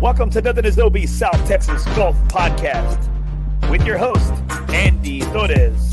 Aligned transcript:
Welcome 0.00 0.30
to 0.30 0.40
Nothing 0.40 0.64
is 0.64 0.78
OB 0.78 0.96
South 1.08 1.44
Texas 1.48 1.84
Golf 1.96 2.14
Podcast 2.28 3.00
with 3.68 3.84
your 3.84 3.98
host, 3.98 4.32
Andy 4.70 5.22
Torres. 5.22 5.87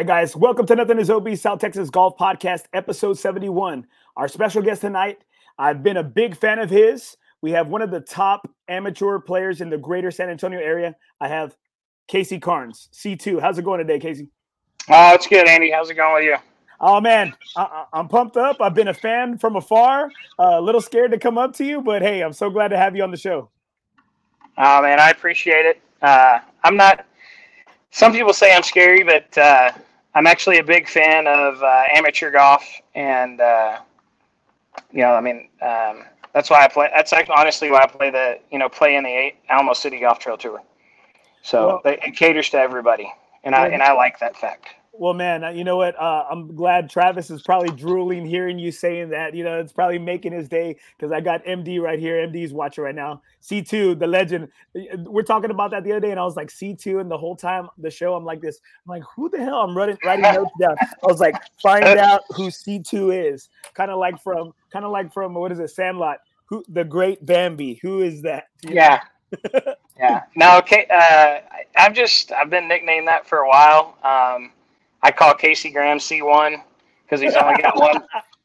Right, 0.00 0.06
guys, 0.06 0.34
welcome 0.34 0.64
to 0.64 0.74
Nothing 0.74 0.98
is 0.98 1.10
OB 1.10 1.36
South 1.36 1.58
Texas 1.60 1.90
Golf 1.90 2.16
Podcast, 2.16 2.62
episode 2.72 3.18
71. 3.18 3.86
Our 4.16 4.28
special 4.28 4.62
guest 4.62 4.80
tonight, 4.80 5.18
I've 5.58 5.82
been 5.82 5.98
a 5.98 6.02
big 6.02 6.34
fan 6.34 6.58
of 6.58 6.70
his. 6.70 7.18
We 7.42 7.50
have 7.50 7.68
one 7.68 7.82
of 7.82 7.90
the 7.90 8.00
top 8.00 8.50
amateur 8.66 9.18
players 9.18 9.60
in 9.60 9.68
the 9.68 9.76
greater 9.76 10.10
San 10.10 10.30
Antonio 10.30 10.58
area. 10.58 10.96
I 11.20 11.28
have 11.28 11.54
Casey 12.08 12.38
Carnes, 12.38 12.88
C2. 12.94 13.42
How's 13.42 13.58
it 13.58 13.62
going 13.66 13.76
today, 13.76 13.98
Casey? 13.98 14.28
Oh, 14.88 15.12
it's 15.12 15.26
good, 15.26 15.46
Andy. 15.46 15.70
How's 15.70 15.90
it 15.90 15.96
going 15.96 16.14
with 16.14 16.24
you? 16.24 16.36
Oh, 16.80 16.98
man, 17.02 17.34
I- 17.54 17.84
am 17.92 18.08
pumped 18.08 18.38
up. 18.38 18.56
I've 18.62 18.72
been 18.72 18.88
a 18.88 18.94
fan 18.94 19.36
from 19.36 19.56
afar, 19.56 20.10
uh, 20.38 20.52
a 20.54 20.62
little 20.62 20.80
scared 20.80 21.10
to 21.10 21.18
come 21.18 21.36
up 21.36 21.52
to 21.56 21.64
you, 21.66 21.82
but 21.82 22.00
hey, 22.00 22.22
I'm 22.22 22.32
so 22.32 22.48
glad 22.48 22.68
to 22.68 22.78
have 22.78 22.96
you 22.96 23.02
on 23.02 23.10
the 23.10 23.18
show. 23.18 23.50
Oh, 24.56 24.80
man, 24.80 24.98
I 24.98 25.10
appreciate 25.10 25.66
it. 25.66 25.82
Uh, 26.00 26.38
I'm 26.64 26.78
not 26.78 27.04
some 27.90 28.12
people 28.12 28.32
say 28.32 28.54
I'm 28.54 28.62
scary, 28.62 29.02
but 29.02 29.36
uh, 29.36 29.72
I'm 30.14 30.26
actually 30.26 30.58
a 30.58 30.64
big 30.64 30.88
fan 30.88 31.26
of 31.26 31.62
uh, 31.62 31.82
amateur 31.92 32.30
golf, 32.30 32.64
and 32.94 33.40
uh, 33.40 33.78
you 34.92 35.02
know, 35.02 35.14
I 35.14 35.20
mean, 35.20 35.48
um, 35.62 36.04
that's 36.32 36.50
why 36.50 36.64
I 36.64 36.68
play. 36.68 36.90
That's 36.94 37.12
like 37.12 37.28
honestly 37.30 37.70
why 37.70 37.82
I 37.82 37.86
play 37.86 38.10
the 38.10 38.38
you 38.50 38.58
know 38.58 38.68
play 38.68 38.96
in 38.96 39.04
the 39.04 39.32
Alamo 39.48 39.72
City 39.72 40.00
Golf 40.00 40.18
Trail 40.18 40.36
Tour. 40.36 40.62
So 41.42 41.66
well, 41.66 41.80
they, 41.84 41.98
it 42.04 42.16
caters 42.16 42.50
to 42.50 42.58
everybody, 42.58 43.10
and 43.44 43.54
I 43.54 43.68
and 43.68 43.82
I 43.82 43.92
like 43.92 44.18
that 44.18 44.36
fact. 44.36 44.66
Well, 45.00 45.14
man, 45.14 45.56
you 45.56 45.64
know 45.64 45.78
what? 45.78 45.98
Uh, 45.98 46.26
I'm 46.30 46.54
glad 46.54 46.90
Travis 46.90 47.30
is 47.30 47.40
probably 47.40 47.74
drooling 47.74 48.26
hearing 48.26 48.58
you 48.58 48.70
saying 48.70 49.08
that. 49.08 49.34
You 49.34 49.44
know, 49.44 49.58
it's 49.58 49.72
probably 49.72 49.98
making 49.98 50.32
his 50.32 50.46
day 50.46 50.76
because 50.94 51.10
I 51.10 51.22
got 51.22 51.42
MD 51.46 51.80
right 51.80 51.98
here. 51.98 52.16
MD's 52.28 52.52
watching 52.52 52.84
right 52.84 52.94
now. 52.94 53.22
C2, 53.42 53.98
the 53.98 54.06
legend. 54.06 54.48
We're 54.98 55.22
talking 55.22 55.50
about 55.50 55.70
that 55.70 55.84
the 55.84 55.92
other 55.92 56.00
day, 56.00 56.10
and 56.10 56.20
I 56.20 56.24
was 56.24 56.36
like 56.36 56.48
C2, 56.48 57.00
and 57.00 57.10
the 57.10 57.16
whole 57.16 57.34
time 57.34 57.70
the 57.78 57.90
show, 57.90 58.14
I'm 58.14 58.26
like 58.26 58.42
this. 58.42 58.60
I'm 58.84 58.90
like, 58.90 59.02
who 59.16 59.30
the 59.30 59.38
hell? 59.38 59.62
I'm 59.62 59.74
running 59.74 59.96
writing 60.04 60.22
notes 60.34 60.50
down. 60.60 60.76
I 60.78 61.06
was 61.06 61.18
like, 61.18 61.34
find 61.62 61.82
out 61.86 62.20
who 62.36 62.48
C2 62.48 63.32
is. 63.32 63.48
Kind 63.72 63.90
of 63.90 63.98
like 63.98 64.22
from, 64.22 64.52
kind 64.70 64.84
of 64.84 64.90
like 64.90 65.14
from 65.14 65.32
what 65.32 65.50
is 65.50 65.60
it, 65.60 65.70
Sandlot? 65.70 66.18
Who 66.44 66.62
the 66.68 66.84
great 66.84 67.24
Bambi? 67.24 67.78
Who 67.80 68.02
is 68.02 68.20
that? 68.20 68.48
You 68.68 68.74
yeah. 68.74 69.00
yeah. 69.98 70.24
Now, 70.36 70.58
okay. 70.58 70.86
Uh, 70.90 71.38
I've 71.78 71.94
just 71.94 72.32
I've 72.32 72.50
been 72.50 72.68
nicknamed 72.68 73.08
that 73.08 73.26
for 73.26 73.38
a 73.38 73.48
while. 73.48 73.96
Um, 74.04 74.52
I 75.02 75.10
call 75.10 75.34
Casey 75.34 75.70
Graham 75.70 75.98
C1 75.98 76.62
because 77.02 77.20
he's 77.20 77.34
only 77.34 77.60
got 77.62 77.76
one 77.78 78.02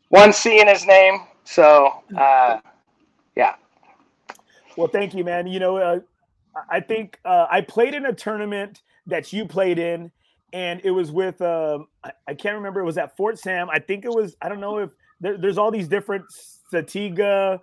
one 0.09 0.33
C 0.33 0.59
in 0.59 0.67
his 0.67 0.85
name. 0.85 1.19
So, 1.43 2.03
uh, 2.17 2.59
yeah. 3.35 3.55
Well, 4.77 4.87
thank 4.87 5.13
you, 5.13 5.23
man. 5.23 5.47
You 5.47 5.59
know, 5.59 5.77
uh, 5.77 5.99
I 6.69 6.79
think 6.79 7.19
uh, 7.25 7.47
I 7.49 7.61
played 7.61 7.93
in 7.93 8.05
a 8.05 8.13
tournament 8.13 8.81
that 9.07 9.31
you 9.31 9.45
played 9.45 9.77
in, 9.79 10.11
and 10.53 10.81
it 10.83 10.91
was 10.91 11.11
with 11.11 11.41
um, 11.41 11.87
I, 12.03 12.11
I, 12.27 12.33
can't 12.33 12.55
remember. 12.55 12.79
It 12.79 12.85
was 12.85 12.97
at 12.97 13.15
Fort 13.15 13.37
Sam. 13.37 13.69
I 13.69 13.79
think 13.79 14.05
it 14.05 14.11
was. 14.11 14.35
I 14.41 14.49
don't 14.49 14.59
know 14.59 14.79
if 14.79 14.91
there, 15.19 15.37
there's 15.37 15.57
all 15.57 15.71
these 15.71 15.87
different 15.87 16.25
Satiga, 16.73 17.59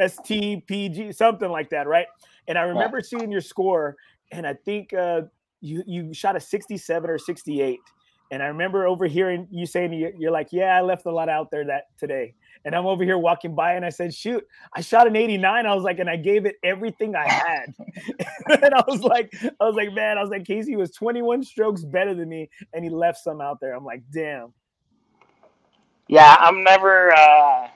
STPG, 0.00 1.14
something 1.14 1.50
like 1.50 1.70
that, 1.70 1.86
right? 1.86 2.06
And 2.48 2.56
I 2.56 2.62
remember 2.62 2.98
yeah. 2.98 3.18
seeing 3.18 3.32
your 3.32 3.40
score, 3.40 3.96
and 4.30 4.46
I 4.46 4.54
think 4.54 4.92
uh, 4.94 5.22
you 5.60 5.82
you 5.86 6.14
shot 6.14 6.36
a 6.36 6.40
67 6.40 7.10
or 7.10 7.18
68 7.18 7.80
and 8.30 8.42
I 8.42 8.46
remember 8.46 8.86
overhearing 8.86 9.46
you 9.50 9.66
saying 9.66 9.92
you're 10.18 10.30
like, 10.30 10.48
"Yeah, 10.52 10.76
I 10.76 10.80
left 10.80 11.06
a 11.06 11.10
lot 11.10 11.28
out 11.28 11.50
there 11.50 11.64
that 11.66 11.84
today." 11.98 12.34
And 12.64 12.74
I'm 12.74 12.86
over 12.86 13.04
here 13.04 13.18
walking 13.18 13.54
by, 13.54 13.74
and 13.74 13.84
I 13.84 13.90
said, 13.90 14.12
"Shoot, 14.12 14.44
I 14.74 14.80
shot 14.80 15.06
an 15.06 15.16
89." 15.16 15.66
I 15.66 15.74
was 15.74 15.84
like, 15.84 15.98
and 15.98 16.10
I 16.10 16.16
gave 16.16 16.46
it 16.46 16.56
everything 16.64 17.14
I 17.14 17.28
had. 17.28 17.74
and 18.62 18.74
I 18.74 18.82
was 18.86 19.02
like, 19.02 19.32
I 19.42 19.64
was 19.64 19.76
like, 19.76 19.92
man, 19.92 20.18
I 20.18 20.22
was 20.22 20.30
like, 20.30 20.44
Casey 20.44 20.76
was 20.76 20.90
21 20.92 21.44
strokes 21.44 21.84
better 21.84 22.14
than 22.14 22.28
me, 22.28 22.48
and 22.72 22.84
he 22.84 22.90
left 22.90 23.18
some 23.18 23.40
out 23.40 23.60
there. 23.60 23.74
I'm 23.74 23.84
like, 23.84 24.02
damn. 24.12 24.52
Yeah, 26.08 26.36
I'm 26.38 26.62
never, 26.62 27.12
uh, 27.12 27.68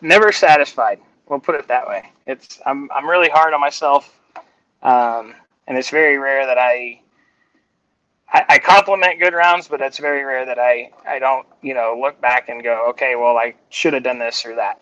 never 0.00 0.30
satisfied. 0.32 1.00
We'll 1.28 1.40
put 1.40 1.54
it 1.54 1.68
that 1.68 1.86
way. 1.86 2.10
It's 2.26 2.60
I'm 2.66 2.90
I'm 2.92 3.08
really 3.08 3.28
hard 3.28 3.54
on 3.54 3.60
myself, 3.60 4.18
um, 4.82 5.34
and 5.68 5.78
it's 5.78 5.90
very 5.90 6.18
rare 6.18 6.44
that 6.44 6.58
I 6.58 7.00
I, 8.32 8.44
I 8.48 8.58
compliment 8.58 9.18
good 9.18 9.34
rounds, 9.34 9.68
but 9.68 9.80
it's 9.80 9.98
very 9.98 10.24
rare 10.24 10.46
that 10.46 10.58
I 10.58 10.90
I 11.06 11.18
don't 11.18 11.46
you 11.62 11.74
know 11.74 11.96
look 12.00 12.20
back 12.20 12.48
and 12.48 12.62
go, 12.62 12.88
okay, 12.90 13.16
well 13.16 13.36
I 13.36 13.54
should 13.70 13.92
have 13.92 14.02
done 14.02 14.18
this 14.18 14.44
or 14.44 14.54
that. 14.56 14.80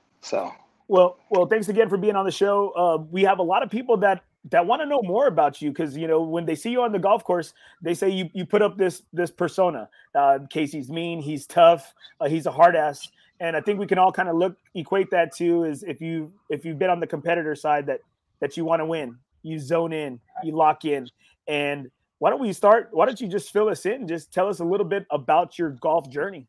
so. 0.20 0.52
Well, 0.88 1.18
well, 1.30 1.46
thanks 1.46 1.68
again 1.68 1.88
for 1.88 1.96
being 1.96 2.16
on 2.16 2.24
the 2.24 2.32
show. 2.32 2.70
Uh, 2.70 2.96
we 3.12 3.22
have 3.22 3.38
a 3.38 3.44
lot 3.44 3.62
of 3.62 3.70
people 3.70 3.96
that 3.98 4.24
that 4.50 4.66
want 4.66 4.80
to 4.80 4.86
know 4.86 5.02
more 5.02 5.26
about 5.26 5.60
you 5.60 5.70
because 5.70 5.96
you 5.96 6.08
know 6.08 6.22
when 6.22 6.46
they 6.46 6.54
see 6.54 6.70
you 6.70 6.82
on 6.82 6.92
the 6.92 6.98
golf 6.98 7.22
course, 7.24 7.52
they 7.82 7.94
say 7.94 8.08
you 8.08 8.28
you 8.32 8.44
put 8.44 8.62
up 8.62 8.76
this 8.76 9.02
this 9.12 9.30
persona. 9.30 9.88
Uh, 10.14 10.40
Casey's 10.48 10.90
mean, 10.90 11.20
he's 11.20 11.46
tough, 11.46 11.94
uh, 12.20 12.28
he's 12.28 12.46
a 12.46 12.50
hard 12.50 12.74
ass, 12.74 13.08
and 13.38 13.56
I 13.56 13.60
think 13.60 13.78
we 13.78 13.86
can 13.86 13.98
all 13.98 14.10
kind 14.10 14.28
of 14.28 14.36
look 14.36 14.56
equate 14.74 15.10
that 15.10 15.34
to 15.36 15.64
is 15.64 15.82
if 15.82 16.00
you 16.00 16.32
if 16.48 16.64
you've 16.64 16.78
been 16.78 16.90
on 16.90 17.00
the 17.00 17.06
competitor 17.06 17.54
side 17.54 17.86
that 17.86 18.00
that 18.40 18.56
you 18.56 18.64
want 18.64 18.80
to 18.80 18.86
win, 18.86 19.16
you 19.42 19.58
zone 19.58 19.92
in, 19.92 20.18
you 20.42 20.56
lock 20.56 20.84
in, 20.84 21.08
and 21.46 21.90
why 22.20 22.28
don't 22.28 22.40
we 22.40 22.52
start? 22.52 22.90
Why 22.92 23.06
don't 23.06 23.18
you 23.18 23.26
just 23.26 23.50
fill 23.50 23.68
us 23.68 23.86
in? 23.86 24.06
Just 24.06 24.30
tell 24.30 24.46
us 24.46 24.60
a 24.60 24.64
little 24.64 24.84
bit 24.86 25.06
about 25.10 25.58
your 25.58 25.70
golf 25.70 26.10
journey. 26.10 26.46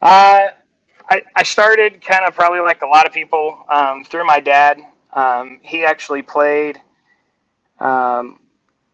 Uh, 0.00 0.50
I, 1.10 1.22
I 1.34 1.42
started 1.42 2.00
kind 2.00 2.24
of 2.24 2.34
probably 2.34 2.60
like 2.60 2.82
a 2.82 2.86
lot 2.86 3.04
of 3.04 3.12
people 3.12 3.64
um, 3.68 4.04
through 4.04 4.24
my 4.24 4.38
dad. 4.38 4.80
Um, 5.14 5.58
he 5.62 5.84
actually 5.84 6.22
played 6.22 6.80
um, 7.80 8.38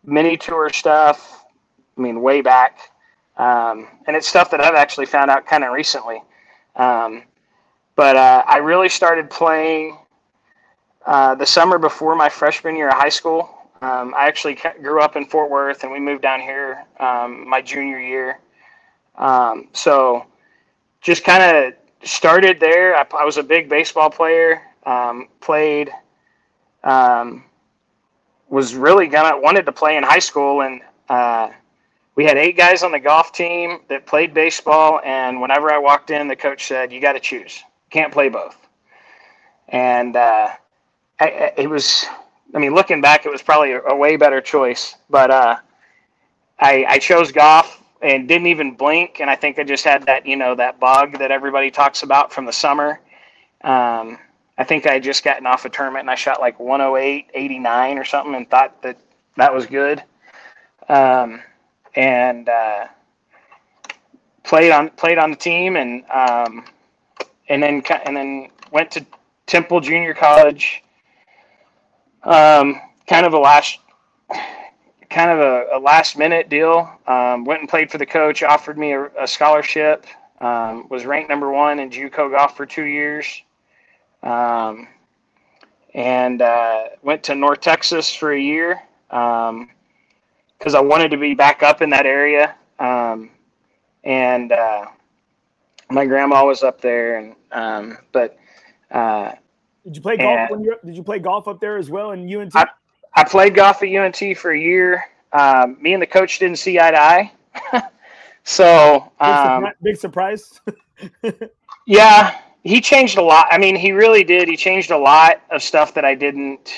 mini 0.04 0.38
tour 0.38 0.70
stuff. 0.70 1.44
I 1.98 2.00
mean, 2.00 2.22
way 2.22 2.40
back, 2.40 2.78
um, 3.36 3.88
and 4.06 4.16
it's 4.16 4.26
stuff 4.26 4.50
that 4.52 4.62
I've 4.62 4.74
actually 4.74 5.06
found 5.06 5.30
out 5.30 5.44
kind 5.44 5.64
of 5.64 5.72
recently. 5.72 6.22
Um, 6.76 7.24
but 7.94 8.16
uh, 8.16 8.42
I 8.46 8.56
really 8.56 8.88
started 8.88 9.28
playing 9.28 9.98
uh, 11.04 11.34
the 11.34 11.44
summer 11.44 11.78
before 11.78 12.16
my 12.16 12.30
freshman 12.30 12.74
year 12.74 12.88
of 12.88 12.94
high 12.94 13.10
school. 13.10 13.57
Um, 13.81 14.12
I 14.16 14.27
actually 14.27 14.59
grew 14.83 15.00
up 15.00 15.15
in 15.16 15.25
Fort 15.27 15.50
Worth, 15.50 15.84
and 15.84 15.93
we 15.93 16.00
moved 16.00 16.22
down 16.22 16.41
here 16.41 16.84
um, 16.99 17.49
my 17.49 17.62
junior 17.62 18.00
year. 18.00 18.41
Um, 19.16 19.69
so 19.72 20.27
just 21.00 21.25
kind 21.25 21.43
of 21.43 21.75
started 22.09 22.59
there. 22.59 22.97
I, 22.97 23.06
I, 23.19 23.25
was 23.25 23.37
a 23.37 23.43
big 23.43 23.69
baseball 23.69 24.11
player. 24.11 24.62
Um, 24.84 25.28
played. 25.41 25.91
Um, 26.83 27.44
was 28.49 28.75
really 28.75 29.06
gonna 29.06 29.39
wanted 29.39 29.66
to 29.66 29.72
play 29.72 29.97
in 29.97 30.03
high 30.03 30.19
school, 30.19 30.62
and 30.62 30.81
uh, 31.09 31.50
we 32.15 32.25
had 32.25 32.37
eight 32.37 32.56
guys 32.56 32.83
on 32.83 32.93
the 32.93 32.99
golf 32.99 33.33
team 33.33 33.81
that 33.89 34.06
played 34.06 34.34
baseball. 34.34 35.00
And 35.05 35.41
whenever 35.41 35.71
I 35.71 35.78
walked 35.78 36.10
in, 36.10 36.28
the 36.28 36.37
coach 36.37 36.66
said, 36.66 36.93
"You 36.93 37.00
got 37.00 37.12
to 37.12 37.21
choose. 37.21 37.62
Can't 37.91 38.12
play 38.12 38.28
both." 38.28 38.57
And 39.69 40.16
uh, 40.16 40.48
I, 41.21 41.53
it 41.57 41.69
was 41.69 42.07
I 42.54 42.59
mean, 42.59 42.74
looking 42.74 43.00
back, 43.00 43.27
it 43.27 43.30
was 43.30 43.42
probably 43.42 43.72
a, 43.72 43.83
a 43.83 43.97
way 43.97 44.16
better 44.16 44.41
choice. 44.41 44.97
But 45.10 45.30
uh, 45.30 45.56
I, 46.59 46.84
I 46.89 46.98
chose 46.98 47.33
golf 47.33 47.83
and 48.00 48.28
didn't 48.28 48.47
even 48.47 48.74
blink. 48.74 49.21
And 49.21 49.28
I 49.28 49.36
think 49.36 49.59
I 49.59 49.65
just 49.65 49.84
had 49.84 50.04
that, 50.06 50.27
you 50.27 50.36
know, 50.36 50.54
that 50.54 50.80
bug 50.80 51.18
that 51.18 51.30
everybody 51.30 51.71
talks 51.71 52.03
about 52.03 52.33
from 52.33 52.47
the 52.47 52.53
summer. 52.53 53.00
Um, 53.62 54.18
I 54.56 54.65
think 54.65 54.86
I 54.86 54.95
had 54.95 55.03
just 55.03 55.24
gotten 55.24 55.47
off 55.47 55.65
a 55.65 55.68
tournament 55.68 56.03
and 56.03 56.10
I 56.10 56.15
shot 56.15 56.41
like 56.41 56.59
108, 56.59 57.27
89 57.33 57.98
or 57.98 58.04
something 58.04 58.34
and 58.34 58.48
thought 58.48 58.83
that 58.83 58.97
that 59.36 59.54
was 59.54 59.66
good. 59.66 60.03
Um, 60.89 61.42
and 61.95 62.48
uh, 62.48 62.86
played 64.42 64.72
on 64.72 64.91
played 64.91 65.18
on 65.18 65.30
the 65.30 65.36
team 65.36 65.77
and 65.77 66.04
um, 66.10 66.65
and 67.48 67.62
then 67.62 67.83
and 68.04 68.16
then 68.16 68.48
went 68.72 68.91
to 68.92 69.04
Temple 69.47 69.80
Junior 69.80 70.15
College 70.15 70.83
um, 72.28 72.80
kind 73.07 73.25
of 73.25 73.33
a 73.33 73.39
last, 73.39 73.78
kind 75.09 75.30
of 75.30 75.39
a, 75.39 75.66
a 75.77 75.78
last 75.78 76.19
minute 76.19 76.48
deal. 76.48 76.91
Um, 77.07 77.45
went 77.45 77.60
and 77.60 77.69
played 77.69 77.91
for 77.91 77.98
the 77.98 78.07
coach. 78.07 78.42
Offered 78.42 78.78
me 78.78 78.92
a, 78.92 79.07
a 79.19 79.27
scholarship. 79.27 80.07
Um, 80.41 80.89
was 80.89 81.04
ranked 81.04 81.28
number 81.30 81.51
one 81.51 81.80
in 81.80 81.91
JUCO 81.91 82.30
golf 82.30 82.57
for 82.57 82.66
two 82.66 82.84
years. 82.84 83.27
Um, 84.22 84.89
and 85.95 86.42
uh, 86.42 86.84
went 87.03 87.22
to 87.25 87.34
North 87.34 87.60
Texas 87.60 88.15
for 88.15 88.33
a 88.33 88.41
year 88.41 88.83
because 89.09 89.48
um, 89.48 90.77
I 90.77 90.81
wanted 90.81 91.10
to 91.13 91.16
be 91.16 91.34
back 91.34 91.63
up 91.63 91.81
in 91.81 91.91
that 91.91 92.04
area. 92.07 92.54
Um, 92.78 93.31
and 94.04 94.53
uh, 94.53 94.86
my 95.91 96.04
grandma 96.07 96.45
was 96.45 96.63
up 96.63 96.81
there, 96.81 97.19
and 97.19 97.34
um, 97.53 97.98
but 98.13 98.39
uh, 98.91 99.33
did 99.84 99.97
you 99.97 100.03
play 100.03 100.16
golf 100.16 100.51
when 100.51 100.63
you 100.63 100.77
did 100.84 100.97
you 100.97 101.03
play 101.03 101.19
golf 101.19 101.48
up 101.48 101.60
there 101.60 101.77
as 101.77 101.91
well 101.91 102.13
in 102.13 102.33
UNT? 102.34 102.54
I, 102.54 102.66
I 103.15 103.25
played 103.25 103.54
golf 103.54 103.83
at 103.83 103.89
UNT 103.89 104.36
for 104.36 104.53
a 104.53 104.59
year. 104.59 105.04
Um, 105.33 105.77
me 105.80 105.92
and 105.92 106.03
the 106.03 106.07
coach 106.07 106.39
didn't 106.39 106.59
see 106.59 106.78
eye 106.78 106.91
to 106.91 107.01
eye, 107.01 107.33
so 108.45 109.13
um, 109.21 109.66
big 109.83 109.97
surprise. 109.97 110.60
yeah, 111.86 112.41
he 112.65 112.80
changed 112.80 113.19
a 113.19 113.22
lot. 113.22 113.47
I 113.51 113.59
mean, 113.59 113.77
he 113.77 113.92
really 113.92 114.25
did. 114.25 114.48
He 114.48 114.57
changed 114.57 114.91
a 114.91 114.98
lot 114.98 115.42
of 115.51 115.63
stuff 115.63 115.95
that 115.95 116.04
I 116.04 116.15
didn't. 116.15 116.72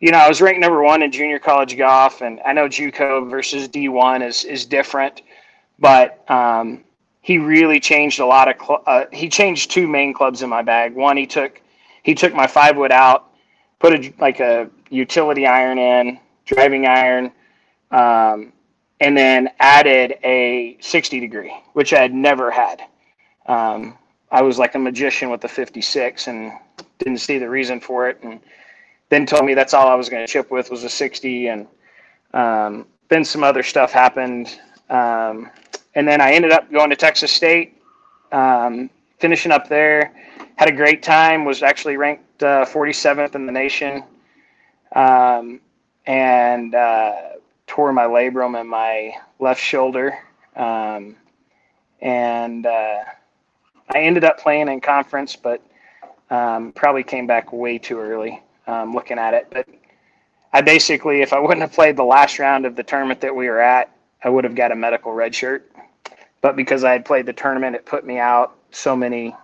You 0.00 0.12
know, 0.12 0.18
I 0.18 0.28
was 0.28 0.42
ranked 0.42 0.60
number 0.60 0.82
one 0.82 1.02
in 1.02 1.10
junior 1.10 1.38
college 1.38 1.76
golf, 1.76 2.20
and 2.20 2.40
I 2.44 2.52
know 2.52 2.68
JUCO 2.68 3.30
versus 3.30 3.68
D 3.68 3.88
one 3.88 4.22
is 4.22 4.44
is 4.44 4.66
different, 4.66 5.22
but 5.78 6.24
um, 6.30 6.84
he 7.22 7.38
really 7.38 7.80
changed 7.80 8.20
a 8.20 8.26
lot 8.26 8.48
of. 8.48 8.56
Cl- 8.60 8.82
uh, 8.86 9.04
he 9.12 9.28
changed 9.28 9.70
two 9.70 9.86
main 9.86 10.12
clubs 10.12 10.42
in 10.42 10.48
my 10.50 10.62
bag. 10.62 10.94
One, 10.94 11.16
he 11.16 11.26
took 11.26 11.60
he 12.06 12.14
took 12.14 12.32
my 12.32 12.46
five 12.46 12.76
wood 12.76 12.92
out, 12.92 13.32
put 13.80 13.92
a 13.92 14.14
like 14.20 14.38
a 14.38 14.70
utility 14.90 15.44
iron 15.44 15.76
in, 15.76 16.20
driving 16.44 16.86
iron, 16.86 17.32
um, 17.90 18.52
and 19.00 19.18
then 19.18 19.50
added 19.58 20.14
a 20.22 20.76
60 20.78 21.18
degree, 21.18 21.52
which 21.72 21.92
I 21.92 22.00
had 22.00 22.14
never 22.14 22.52
had. 22.52 22.80
Um, 23.46 23.98
I 24.30 24.42
was 24.42 24.56
like 24.56 24.76
a 24.76 24.78
magician 24.78 25.30
with 25.30 25.40
the 25.40 25.48
56 25.48 26.28
and 26.28 26.52
didn't 26.98 27.18
see 27.18 27.38
the 27.38 27.50
reason 27.50 27.80
for 27.80 28.08
it. 28.08 28.22
And 28.22 28.38
then 29.08 29.26
told 29.26 29.44
me 29.44 29.54
that's 29.54 29.74
all 29.74 29.88
I 29.88 29.96
was 29.96 30.08
going 30.08 30.24
to 30.24 30.32
chip 30.32 30.48
with 30.48 30.70
was 30.70 30.84
a 30.84 30.88
60. 30.88 31.48
And 31.48 31.66
um, 32.34 32.86
then 33.08 33.24
some 33.24 33.42
other 33.42 33.64
stuff 33.64 33.90
happened. 33.90 34.60
Um, 34.90 35.50
and 35.96 36.06
then 36.06 36.20
I 36.20 36.34
ended 36.34 36.52
up 36.52 36.70
going 36.70 36.90
to 36.90 36.96
Texas 36.96 37.32
State, 37.32 37.82
um, 38.30 38.90
finishing 39.18 39.50
up 39.50 39.68
there. 39.68 40.12
Had 40.56 40.68
a 40.68 40.72
great 40.72 41.02
time. 41.02 41.44
Was 41.44 41.62
actually 41.62 41.96
ranked 41.96 42.42
uh, 42.42 42.64
47th 42.64 43.34
in 43.34 43.46
the 43.46 43.52
nation, 43.52 44.02
um, 44.94 45.60
and 46.06 46.74
uh, 46.74 47.14
tore 47.66 47.92
my 47.92 48.04
labrum 48.04 48.60
in 48.60 48.66
my 48.66 49.12
left 49.38 49.60
shoulder. 49.60 50.18
Um, 50.54 51.16
and 52.00 52.66
uh, 52.66 53.04
I 53.90 54.00
ended 54.00 54.24
up 54.24 54.38
playing 54.38 54.68
in 54.68 54.80
conference, 54.80 55.36
but 55.36 55.62
um, 56.30 56.72
probably 56.72 57.02
came 57.02 57.26
back 57.26 57.52
way 57.52 57.78
too 57.78 57.98
early 57.98 58.42
um, 58.66 58.94
looking 58.94 59.18
at 59.18 59.34
it. 59.34 59.48
But 59.50 59.68
I 60.52 60.60
basically, 60.60 61.22
if 61.22 61.32
I 61.32 61.38
wouldn't 61.38 61.60
have 61.60 61.72
played 61.72 61.96
the 61.96 62.04
last 62.04 62.38
round 62.38 62.66
of 62.66 62.76
the 62.76 62.82
tournament 62.82 63.20
that 63.20 63.34
we 63.34 63.48
were 63.48 63.60
at, 63.60 63.90
I 64.24 64.28
would 64.30 64.44
have 64.44 64.54
got 64.54 64.72
a 64.72 64.76
medical 64.76 65.12
red 65.12 65.34
shirt. 65.34 65.70
But 66.40 66.56
because 66.56 66.84
I 66.84 66.92
had 66.92 67.04
played 67.04 67.26
the 67.26 67.32
tournament, 67.32 67.76
it 67.76 67.86
put 67.86 68.06
me 68.06 68.18
out 68.18 68.56
so 68.70 68.96
many. 68.96 69.34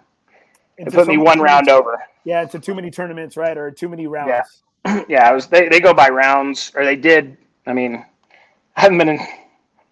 It 0.79 0.93
put 0.93 1.07
me 1.07 1.19
one 1.19 1.41
round 1.41 1.69
over. 1.69 2.03
Yeah, 2.25 2.43
into 2.43 2.59
too 2.59 2.75
many 2.75 2.91
tournaments, 2.91 3.37
right, 3.37 3.57
or 3.57 3.71
too 3.71 3.89
many 3.89 4.07
rounds. 4.07 4.63
Yeah, 4.85 5.05
yeah. 5.09 5.29
I 5.29 5.33
was. 5.33 5.47
They, 5.47 5.69
they 5.69 5.81
go 5.81 5.93
by 5.93 6.09
rounds, 6.09 6.73
or 6.75 6.85
they 6.85 6.97
did. 6.97 7.37
I 7.67 7.73
mean, 7.73 8.05
I 8.77 8.81
haven't 8.81 8.99
been 8.99 9.09
in. 9.11 9.21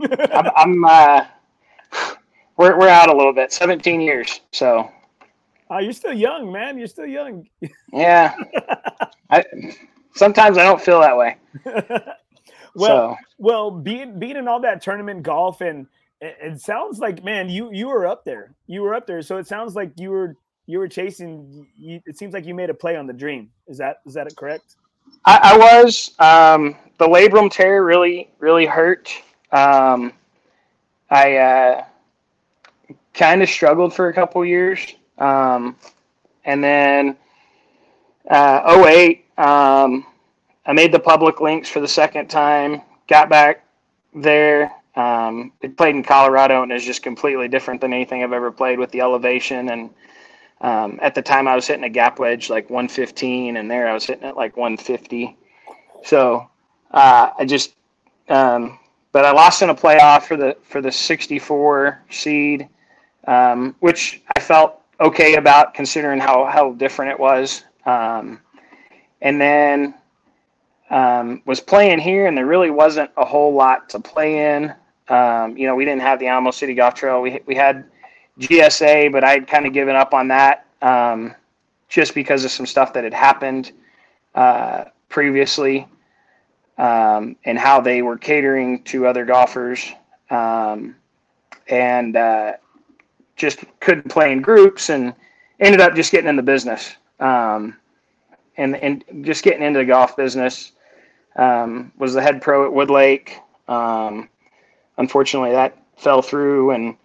I'm, 0.33 0.51
I'm 0.57 0.85
uh, 0.85 1.25
we're 2.57 2.79
we're 2.79 2.89
out 2.89 3.09
a 3.09 3.17
little 3.17 3.33
bit. 3.33 3.53
Seventeen 3.53 4.01
years, 4.01 4.41
so. 4.53 4.91
Oh, 5.73 5.79
you're 5.79 5.93
still 5.93 6.13
young, 6.13 6.51
man. 6.51 6.79
You're 6.79 6.89
still 6.89 7.07
young. 7.07 7.49
yeah. 7.93 8.35
I 9.31 9.45
sometimes 10.15 10.59
I 10.59 10.65
don't 10.65 10.81
feel 10.81 11.01
that 11.01 11.17
way. 11.17 11.37
well, 12.75 13.13
so. 13.13 13.17
well, 13.39 13.71
being 13.71 14.19
being 14.19 14.37
in 14.37 14.49
all 14.49 14.61
that 14.61 14.83
tournament 14.83 15.23
golf 15.23 15.61
and 15.61 15.87
it, 16.21 16.37
it 16.41 16.61
sounds 16.61 16.99
like 16.99 17.25
man, 17.25 17.49
you 17.49 17.71
you 17.73 17.89
were 17.89 18.07
up 18.07 18.25
there. 18.25 18.55
You 18.67 18.83
were 18.83 18.95
up 18.95 19.07
there. 19.07 19.23
So 19.23 19.37
it 19.37 19.47
sounds 19.47 19.75
like 19.75 19.93
you 19.97 20.11
were 20.11 20.37
you 20.71 20.79
were 20.79 20.89
chasing. 20.89 21.67
You, 21.77 22.01
it 22.07 22.17
seems 22.17 22.33
like 22.33 22.47
you 22.47 22.55
made 22.55 22.71
a 22.71 22.75
play 22.75 22.97
on 22.97 23.07
the 23.07 23.13
dream. 23.13 23.51
Is 23.67 23.79
that 23.79 24.01
is 24.07 24.15
that 24.15 24.35
correct? 24.37 24.77
I, 25.25 25.55
I 25.55 25.59
was. 25.59 26.13
Um, 26.19 26.77
the 26.99 27.07
labrum 27.07 27.51
tear 27.51 27.85
really 27.85 28.31
really 28.39 28.67
hurt. 28.67 29.11
Um, 29.53 30.13
I 31.11 31.37
uh, 31.37 31.85
kind 33.15 33.43
of 33.43 33.49
struggled 33.49 33.95
for 33.95 34.09
a 34.09 34.15
couple 34.15 34.45
years. 34.45 34.95
Um, 35.19 35.77
and 36.45 36.63
then 36.63 37.17
uh, 38.31 38.85
08, 38.87 39.25
um, 39.37 40.07
I 40.67 40.73
made 40.73 40.93
the 40.93 41.01
public 41.01 41.41
links 41.41 41.69
for 41.69 41.81
the 41.81 41.89
second 41.89 42.29
time, 42.29 42.83
got 43.09 43.29
back 43.29 43.67
there. 44.15 44.73
Um, 44.97 45.53
it 45.61 45.77
played 45.77 45.95
in 45.95 46.03
Colorado 46.03 46.63
and 46.63 46.73
is 46.73 46.85
just 46.85 47.03
completely 47.03 47.49
different 47.49 47.81
than 47.81 47.93
anything 47.93 48.23
I've 48.23 48.33
ever 48.33 48.51
played 48.51 48.79
with 48.79 48.91
the 48.91 49.01
elevation. 49.01 49.71
And 49.71 49.91
um, 50.61 50.99
at 51.03 51.15
the 51.15 51.23
time, 51.23 51.49
I 51.49 51.55
was 51.55 51.67
hitting 51.67 51.85
a 51.85 51.89
gap 51.89 52.19
wedge 52.19 52.51
like 52.51 52.69
115, 52.71 53.57
and 53.57 53.71
there 53.71 53.89
I 53.89 53.95
was 53.95 54.05
hitting 54.05 54.29
it 54.29 54.37
like 54.37 54.57
150. 54.57 55.37
So 56.05 56.49
uh, 56.91 57.31
I 57.39 57.45
just, 57.45 57.75
um, 58.29 58.79
but 59.13 59.25
I 59.25 59.33
lost 59.33 59.63
in 59.63 59.71
a 59.71 59.75
playoff 59.75 60.23
for 60.23 60.37
the 60.37 60.57
for 60.63 60.81
the 60.81 60.93
64 60.93 62.03
seed 62.11 62.69
um, 63.27 63.75
which 63.81 64.23
I 64.37 64.41
felt 64.41 64.81
okay 65.01 65.37
about 65.37 65.75
considering 65.75 66.21
how, 66.21 66.45
how 66.47 66.73
different 66.73 67.13
it 67.13 67.21
was. 67.21 67.65
Um, 67.87 68.41
and 69.23 69.41
then 69.41 69.95
um, 70.91 71.43
was 71.47 71.61
playing 71.61 72.01
here, 72.01 72.27
and 72.27 72.37
there 72.37 72.47
really 72.47 72.71
wasn't 72.71 73.11
a 73.17 73.25
whole 73.25 73.55
lot 73.55 73.89
to 73.91 74.01
play 74.01 74.55
in. 74.55 74.75
Um, 75.09 75.57
you 75.57 75.67
know, 75.67 75.75
we 75.75 75.85
didn't 75.85 76.03
have 76.03 76.19
the 76.19 76.29
Alamo 76.29 76.51
City 76.51 76.75
Golf 76.75 76.95
Trail. 76.95 77.21
We, 77.21 77.41
we 77.47 77.55
had 77.55 77.85
GSA, 78.41 79.13
but 79.13 79.23
I'd 79.23 79.47
kind 79.47 79.67
of 79.67 79.73
given 79.73 79.95
up 79.95 80.15
on 80.15 80.29
that 80.29 80.67
um, 80.83 81.35
just 81.89 82.15
because 82.15 82.45
of 82.45 82.51
some 82.51 82.67
stuff 82.67 82.93
that 82.95 83.05
had 83.05 83.15
happened 83.15 83.73
uh, 84.35 84.85
previously 85.09 85.87
um, 86.79 87.37
and 87.45 87.59
how 87.59 87.81
they 87.81 88.03
were 88.03 88.17
catering 88.17 88.83
to 88.85 89.07
other 89.07 89.25
golfers. 89.25 89.93
Um, 90.31 90.97
and 91.69 92.17
uh, 92.17 92.53
just 93.37 93.61
couldn't 93.81 94.11
play 94.11 94.33
in 94.33 94.43
groups 94.43 94.91
and 94.91 95.15
ended 95.61 95.81
up 95.81 95.95
just 95.95 96.11
getting 96.11 96.29
in 96.29 96.37
the 96.37 96.43
business 96.43 96.97
um, 97.21 97.77
and 98.57 98.77
and 98.77 99.05
just 99.23 99.45
getting 99.45 99.63
into 99.63 99.79
the 99.79 99.85
golf 99.85 100.17
business. 100.17 100.73
Um, 101.37 101.93
was 101.97 102.13
the 102.15 102.23
head 102.23 102.43
pro 102.43 102.67
at 102.67 102.73
Woodlake. 102.73 103.31
Um, 103.69 104.29
unfortunately, 104.99 105.53
that 105.53 105.79
fell 105.97 106.23
through 106.23 106.73
and 106.73 106.97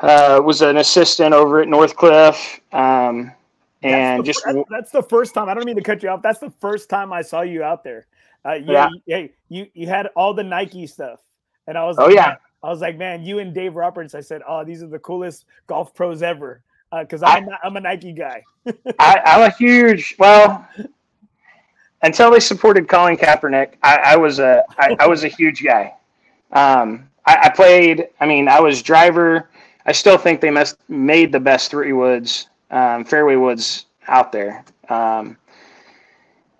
uh, 0.00 0.40
was 0.44 0.62
an 0.62 0.78
assistant 0.78 1.34
over 1.34 1.60
at 1.60 1.68
Northcliffe. 1.68 2.60
Um, 2.72 3.32
and 3.82 4.26
that's 4.26 4.38
just 4.38 4.66
that's, 4.70 4.90
the 4.90 5.02
first 5.02 5.34
time. 5.34 5.48
I 5.48 5.54
don't 5.54 5.64
mean 5.64 5.76
to 5.76 5.82
cut 5.82 6.02
you 6.02 6.10
off. 6.10 6.22
That's 6.22 6.38
the 6.38 6.52
first 6.60 6.90
time 6.90 7.12
I 7.12 7.22
saw 7.22 7.40
you 7.42 7.62
out 7.62 7.82
there. 7.82 8.06
Uh, 8.44 8.54
yeah, 8.54 8.88
yeah. 9.06 9.18
You, 9.18 9.28
you 9.48 9.66
you 9.74 9.86
had 9.86 10.06
all 10.16 10.34
the 10.34 10.42
Nike 10.42 10.86
stuff, 10.86 11.20
and 11.66 11.78
I 11.78 11.84
was 11.84 11.96
oh 11.98 12.08
yeah, 12.08 12.36
I 12.62 12.68
was 12.68 12.80
like, 12.80 12.98
man, 12.98 13.24
you 13.24 13.38
and 13.38 13.54
Dave 13.54 13.74
Roberts. 13.74 14.14
I 14.14 14.20
said, 14.20 14.42
oh, 14.46 14.64
these 14.64 14.82
are 14.82 14.86
the 14.86 14.98
coolest 14.98 15.46
golf 15.66 15.94
pros 15.94 16.22
ever. 16.22 16.62
Because 16.92 17.22
uh, 17.22 17.26
I'm, 17.26 17.48
I'm 17.62 17.76
a 17.76 17.80
Nike 17.80 18.12
guy. 18.12 18.42
I, 18.98 19.20
am 19.24 19.42
a 19.42 19.50
huge 19.50 20.16
well. 20.18 20.68
Until 22.02 22.30
they 22.30 22.40
supported 22.40 22.88
Colin 22.88 23.16
Kaepernick, 23.16 23.74
I, 23.82 23.96
I 23.96 24.16
was 24.16 24.38
a 24.38 24.64
I, 24.78 24.96
I 25.00 25.06
was 25.06 25.24
a 25.24 25.28
huge 25.28 25.62
guy. 25.62 25.94
Um, 26.52 27.08
I, 27.26 27.38
I, 27.42 27.48
played. 27.50 28.08
I 28.20 28.26
mean, 28.26 28.48
I 28.48 28.58
was 28.60 28.82
driver. 28.82 29.48
I 29.86 29.92
still 29.92 30.18
think 30.18 30.40
they 30.40 30.50
must 30.50 30.76
made 30.88 31.32
the 31.32 31.40
best 31.40 31.70
three 31.70 31.92
woods, 31.92 32.48
um, 32.70 33.04
fairway 33.04 33.36
woods 33.36 33.86
out 34.08 34.32
there. 34.32 34.64
Um, 34.88 35.36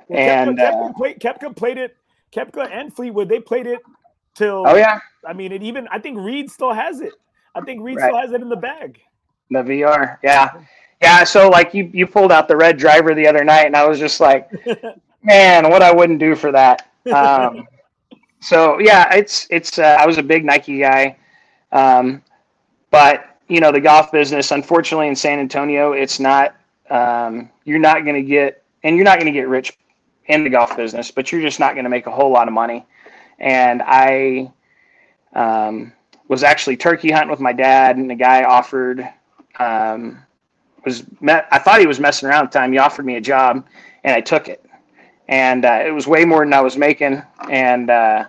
well, 0.09 0.19
and 0.19 0.59
Koepka, 0.59 0.91
uh, 0.91 0.93
played, 0.95 1.21
Koepka 1.21 1.57
played 1.57 1.79
it. 1.79 1.97
Koepka 2.33 2.71
and 2.71 2.95
Fleetwood 2.95 3.29
they 3.29 3.41
played 3.41 3.67
it 3.67 3.81
till. 4.35 4.65
Oh 4.67 4.77
yeah. 4.77 5.01
I 5.27 5.33
mean, 5.33 5.53
it 5.53 5.63
even 5.63 5.89
I 5.91 5.99
think 5.99 6.19
Reed 6.19 6.51
still 6.51 6.73
has 6.73 7.01
it. 7.01 7.13
I 7.55 7.61
think 7.61 7.83
Reed 7.83 7.97
right. 7.97 8.09
still 8.09 8.19
has 8.21 8.33
it 8.33 8.41
in 8.41 8.49
the 8.49 8.57
bag. 8.57 9.01
The 9.51 9.59
VR, 9.59 10.19
yeah, 10.23 10.51
yeah. 11.03 11.25
So 11.25 11.49
like 11.49 11.75
you 11.75 11.91
you 11.93 12.07
pulled 12.07 12.31
out 12.31 12.47
the 12.47 12.57
red 12.57 12.77
driver 12.77 13.15
the 13.15 13.27
other 13.27 13.45
night, 13.45 13.67
and 13.67 13.77
I 13.77 13.87
was 13.87 13.99
just 13.99 14.21
like, 14.21 14.49
man, 15.23 15.69
what 15.69 15.83
I 15.83 15.93
wouldn't 15.93 16.21
do 16.21 16.35
for 16.35 16.53
that. 16.53 16.87
Um, 17.11 17.67
so 18.41 18.79
yeah, 18.79 19.13
it's 19.15 19.47
it's. 19.51 19.79
Uh, 19.79 19.97
I 19.99 20.07
was 20.07 20.19
a 20.19 20.23
big 20.23 20.45
Nike 20.45 20.81
guy, 20.81 21.17
um, 21.73 22.23
but 22.91 23.37
you 23.49 23.61
know 23.61 23.73
the 23.73 23.81
golf 23.81 24.13
business. 24.13 24.51
Unfortunately, 24.51 25.09
in 25.09 25.17
San 25.17 25.39
Antonio, 25.39 25.93
it's 25.93 26.21
not. 26.21 26.55
Um, 26.91 27.51
you're 27.65 27.79
not 27.79 28.05
going 28.05 28.17
to 28.17 28.29
get, 28.29 28.65
and 28.83 28.97
you're 28.97 29.05
not 29.05 29.21
going 29.21 29.33
to 29.33 29.39
get 29.39 29.49
rich 29.49 29.79
in 30.27 30.43
the 30.43 30.51
golf 30.51 30.77
business, 30.77 31.11
but 31.11 31.31
you're 31.31 31.41
just 31.41 31.61
not 31.61 31.75
going 31.75 31.85
to 31.85 31.91
make 31.91 32.07
a 32.07 32.11
whole 32.11 32.31
lot 32.31 32.49
of 32.49 32.55
money 32.55 32.85
and 33.41 33.83
I 33.85 34.53
um, 35.35 35.93
was 36.29 36.43
actually 36.43 36.77
turkey 36.77 37.11
hunting 37.11 37.31
with 37.31 37.41
my 37.41 37.53
dad, 37.53 37.97
and 37.97 38.09
the 38.09 38.15
guy 38.15 38.45
offered 38.45 39.09
um, 39.59 40.23
was 40.85 41.05
met. 41.21 41.49
I 41.51 41.59
thought 41.59 41.81
he 41.81 41.87
was 41.87 41.99
messing 41.99 42.29
around 42.29 42.45
at 42.45 42.53
the 42.53 42.59
time. 42.59 42.73
He 42.73 42.79
offered 42.79 43.07
me 43.07 43.17
a 43.17 43.21
job, 43.21 43.67
and 44.05 44.15
I 44.15 44.21
took 44.21 44.49
it, 44.49 44.65
and 45.29 45.65
uh, 45.65 45.83
it 45.85 45.91
was 45.91 46.07
way 46.07 46.25
more 46.25 46.45
than 46.45 46.53
I 46.53 46.61
was 46.61 46.77
making, 46.77 47.23
and 47.51 47.91
uh, 47.91 48.27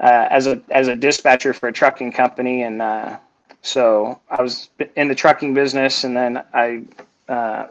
uh, 0.00 0.28
as 0.30 0.46
a 0.46 0.60
as 0.70 0.88
a 0.88 0.96
dispatcher 0.96 1.54
for 1.54 1.68
a 1.68 1.72
trucking 1.72 2.12
company, 2.12 2.62
and 2.62 2.82
uh, 2.82 3.18
So 3.66 4.20
I 4.30 4.40
was 4.40 4.70
in 4.94 5.08
the 5.08 5.14
trucking 5.14 5.52
business, 5.52 6.04
and 6.04 6.16
then 6.16 6.42
I 6.54 6.84
uh, 7.28 7.66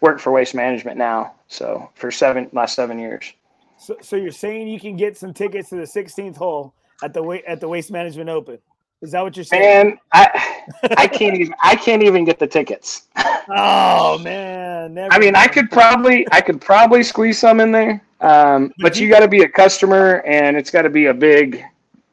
work 0.00 0.18
for 0.18 0.32
Waste 0.32 0.54
Management 0.54 0.98
now. 0.98 1.34
So 1.48 1.90
for 1.94 2.10
seven 2.10 2.50
last 2.52 2.74
seven 2.74 2.98
years. 2.98 3.32
So, 3.78 3.96
so 4.00 4.16
you're 4.16 4.32
saying 4.32 4.68
you 4.68 4.80
can 4.80 4.96
get 4.96 5.16
some 5.16 5.32
tickets 5.32 5.70
to 5.70 5.76
the 5.76 5.82
16th 5.82 6.36
hole 6.36 6.74
at 7.02 7.12
the 7.12 7.42
at 7.46 7.60
the 7.60 7.68
Waste 7.68 7.90
Management 7.90 8.30
Open? 8.30 8.58
Is 9.00 9.10
that 9.12 9.22
what 9.22 9.36
you're 9.36 9.44
saying? 9.44 9.88
Man, 9.88 9.98
I 10.12 10.62
I 10.96 11.06
can't 11.06 11.36
even 11.38 11.54
I 11.62 11.76
can't 11.76 12.02
even 12.02 12.24
get 12.24 12.38
the 12.38 12.46
tickets. 12.46 13.08
Oh 13.48 14.18
man, 14.18 14.96
I 15.10 15.18
mean, 15.18 15.34
I 15.34 15.48
could 15.48 15.70
probably 15.70 16.26
I 16.32 16.40
could 16.40 16.60
probably 16.60 17.02
squeeze 17.02 17.38
some 17.38 17.60
in 17.60 17.72
there, 17.72 18.02
um, 18.20 18.72
but 18.78 18.98
you 18.98 19.08
got 19.08 19.20
to 19.20 19.28
be 19.28 19.42
a 19.42 19.48
customer, 19.48 20.22
and 20.26 20.56
it's 20.56 20.70
got 20.70 20.82
to 20.82 20.90
be 20.90 21.06
a 21.06 21.14
big 21.14 21.64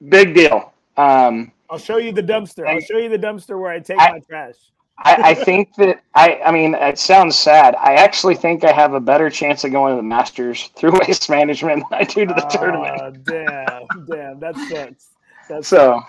big 0.10 0.34
deal. 0.34 0.74
Um, 0.98 1.52
I'll 1.70 1.78
show 1.78 1.98
you 1.98 2.12
the 2.12 2.24
dumpster. 2.24 2.68
I'll 2.68 2.80
show 2.80 2.98
you 2.98 3.10
the 3.10 3.20
dumpster 3.20 3.60
where 3.60 3.72
I 3.72 3.80
take 3.80 4.00
I, 4.00 4.12
my 4.12 4.20
trash. 4.20 4.56
I, 4.98 5.30
I, 5.30 5.34
think 5.34 5.76
that 5.76 6.02
I, 6.14 6.42
I 6.46 6.52
mean, 6.52 6.76
it 6.76 7.00
sounds 7.00 7.38
sad. 7.38 7.76
I 7.76 7.94
actually 7.94 8.36
think 8.36 8.66
I 8.66 8.72
have 8.72 8.94
a 8.94 9.00
better 9.00 9.30
chance 9.30 9.64
of 9.64 9.72
going 9.72 9.94
to 9.94 9.98
the 9.98 10.04
Masters 10.04 10.70
through 10.76 11.00
waste 11.08 11.30
management 11.30 11.86
than 11.90 12.00
I 12.00 12.04
do 12.04 12.26
to 12.26 12.34
the 12.34 12.46
uh, 12.46 12.50
tournament. 12.50 13.24
damn, 13.24 14.06
damn, 14.06 14.40
that 14.40 14.56
sucks. 14.70 15.10
That's 15.48 15.68
so, 15.68 16.02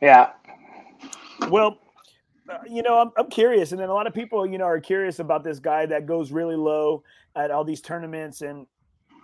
yeah. 0.00 0.30
Well, 1.48 1.78
uh, 2.48 2.58
you 2.68 2.82
know, 2.82 2.98
I'm, 2.98 3.10
I'm 3.16 3.28
curious, 3.28 3.72
and 3.72 3.80
then 3.80 3.90
a 3.90 3.94
lot 3.94 4.06
of 4.06 4.14
people, 4.14 4.46
you 4.46 4.58
know, 4.58 4.64
are 4.64 4.80
curious 4.80 5.18
about 5.18 5.44
this 5.44 5.58
guy 5.58 5.86
that 5.86 6.06
goes 6.06 6.32
really 6.32 6.56
low 6.56 7.02
at 7.36 7.50
all 7.50 7.64
these 7.64 7.80
tournaments, 7.80 8.40
and 8.40 8.66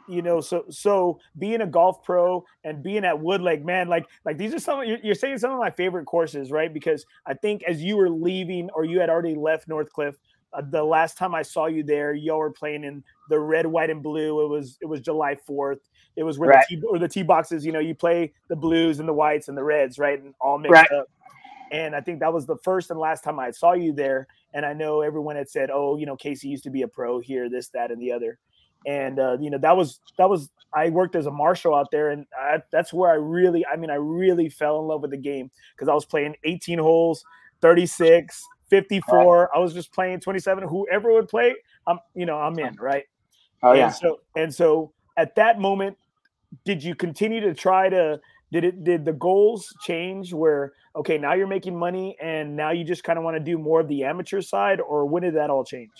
you 0.08 0.22
know 0.22 0.40
so 0.40 0.64
so 0.70 1.18
being 1.38 1.60
a 1.60 1.66
golf 1.66 2.02
pro 2.02 2.44
and 2.64 2.82
being 2.82 3.04
at 3.04 3.14
woodlake 3.14 3.64
man 3.64 3.88
like 3.88 4.06
like 4.24 4.36
these 4.36 4.54
are 4.54 4.58
some 4.58 4.84
you're, 4.84 4.98
you're 5.02 5.14
saying 5.14 5.38
some 5.38 5.50
of 5.50 5.58
my 5.58 5.70
favorite 5.70 6.04
courses 6.04 6.50
right 6.50 6.72
because 6.72 7.04
i 7.26 7.34
think 7.34 7.62
as 7.64 7.82
you 7.82 7.96
were 7.96 8.10
leaving 8.10 8.68
or 8.74 8.84
you 8.84 9.00
had 9.00 9.10
already 9.10 9.34
left 9.34 9.68
northcliffe 9.68 10.16
uh, 10.52 10.62
the 10.70 10.82
last 10.82 11.18
time 11.18 11.34
i 11.34 11.42
saw 11.42 11.66
you 11.66 11.82
there 11.82 12.14
y'all 12.14 12.38
were 12.38 12.50
playing 12.50 12.84
in 12.84 13.02
the 13.28 13.38
red 13.38 13.66
white 13.66 13.90
and 13.90 14.02
blue 14.02 14.44
it 14.44 14.48
was 14.48 14.78
it 14.80 14.86
was 14.86 15.00
july 15.00 15.36
4th 15.48 15.80
it 16.16 16.22
was 16.22 16.38
where 16.38 16.50
right. 16.50 16.64
the 16.70 16.76
t 16.76 16.82
or 16.88 16.98
the 16.98 17.08
tee 17.08 17.22
boxes 17.22 17.64
you 17.64 17.72
know 17.72 17.80
you 17.80 17.94
play 17.94 18.32
the 18.48 18.56
blues 18.56 19.00
and 19.00 19.08
the 19.08 19.12
whites 19.12 19.48
and 19.48 19.56
the 19.56 19.64
reds 19.64 19.98
right 19.98 20.22
and 20.22 20.34
all 20.40 20.58
mixed 20.58 20.72
right. 20.72 20.92
up 20.92 21.08
and 21.72 21.96
I 21.96 22.00
think 22.00 22.20
that 22.20 22.32
was 22.32 22.46
the 22.46 22.56
first 22.58 22.90
and 22.90 22.98
last 23.00 23.24
time 23.24 23.38
I 23.38 23.50
saw 23.50 23.72
you 23.72 23.92
there. 23.92 24.26
And 24.54 24.64
I 24.64 24.72
know 24.72 25.00
everyone 25.00 25.36
had 25.36 25.48
said, 25.48 25.70
"Oh, 25.70 25.96
you 25.96 26.06
know, 26.06 26.16
Casey 26.16 26.48
used 26.48 26.64
to 26.64 26.70
be 26.70 26.82
a 26.82 26.88
pro 26.88 27.18
here, 27.18 27.50
this, 27.50 27.68
that, 27.70 27.90
and 27.90 28.00
the 28.00 28.12
other." 28.12 28.38
And 28.86 29.18
uh, 29.18 29.36
you 29.40 29.50
know 29.50 29.58
that 29.58 29.76
was 29.76 30.00
that 30.16 30.30
was 30.30 30.48
I 30.74 30.90
worked 30.90 31.16
as 31.16 31.26
a 31.26 31.30
marshal 31.30 31.74
out 31.74 31.90
there, 31.90 32.10
and 32.10 32.26
I, 32.38 32.62
that's 32.70 32.92
where 32.92 33.10
I 33.10 33.14
really, 33.14 33.64
I 33.66 33.76
mean, 33.76 33.90
I 33.90 33.94
really 33.94 34.48
fell 34.48 34.78
in 34.80 34.86
love 34.86 35.00
with 35.00 35.10
the 35.10 35.16
game 35.16 35.50
because 35.74 35.88
I 35.88 35.94
was 35.94 36.04
playing 36.04 36.36
18 36.44 36.78
holes, 36.78 37.24
36, 37.62 38.44
54. 38.68 39.38
Right. 39.38 39.48
I 39.54 39.58
was 39.58 39.72
just 39.72 39.92
playing 39.92 40.20
27. 40.20 40.68
Whoever 40.68 41.12
would 41.12 41.28
play, 41.28 41.54
I'm, 41.86 41.98
you 42.14 42.26
know, 42.26 42.36
I'm 42.36 42.58
in, 42.58 42.74
right? 42.76 43.04
Oh 43.62 43.72
yeah. 43.72 43.86
And 43.86 43.94
so 43.94 44.20
and 44.36 44.54
so 44.54 44.92
at 45.16 45.34
that 45.36 45.58
moment, 45.58 45.96
did 46.64 46.82
you 46.82 46.94
continue 46.94 47.40
to 47.40 47.54
try 47.54 47.88
to? 47.88 48.20
Did 48.52 48.64
it? 48.64 48.84
Did 48.84 49.04
the 49.04 49.12
goals 49.12 49.74
change? 49.82 50.32
Where 50.32 50.74
okay, 50.94 51.18
now 51.18 51.34
you're 51.34 51.46
making 51.46 51.76
money, 51.76 52.16
and 52.22 52.54
now 52.54 52.70
you 52.70 52.84
just 52.84 53.02
kind 53.02 53.18
of 53.18 53.24
want 53.24 53.36
to 53.36 53.42
do 53.42 53.58
more 53.58 53.80
of 53.80 53.88
the 53.88 54.04
amateur 54.04 54.40
side, 54.40 54.80
or 54.80 55.06
when 55.06 55.22
did 55.22 55.34
that 55.34 55.50
all 55.50 55.64
change? 55.64 55.90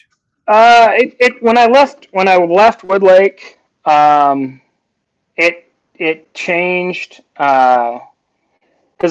Uh, 0.46 0.90
it, 0.92 1.16
it 1.18 1.42
when 1.42 1.58
I 1.58 1.66
left 1.66 2.06
when 2.12 2.28
I 2.28 2.36
left 2.36 2.82
Woodlake, 2.82 3.56
um, 3.84 4.60
it 5.36 5.72
it 5.96 6.32
changed 6.34 7.22
because 7.34 8.00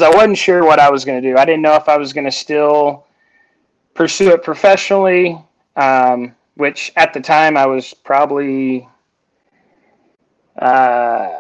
uh, 0.02 0.06
I 0.06 0.16
wasn't 0.16 0.38
sure 0.38 0.64
what 0.64 0.80
I 0.80 0.90
was 0.90 1.04
going 1.04 1.22
to 1.22 1.30
do. 1.30 1.38
I 1.38 1.46
didn't 1.46 1.62
know 1.62 1.76
if 1.76 1.90
I 1.90 1.98
was 1.98 2.14
going 2.14 2.26
to 2.26 2.32
still 2.32 3.06
pursue 3.94 4.32
it 4.32 4.44
professionally, 4.44 5.38
um, 5.76 6.34
which 6.56 6.94
at 6.96 7.14
the 7.14 7.20
time 7.20 7.58
I 7.58 7.66
was 7.66 7.94
probably 7.94 8.88
uh, 10.60 11.34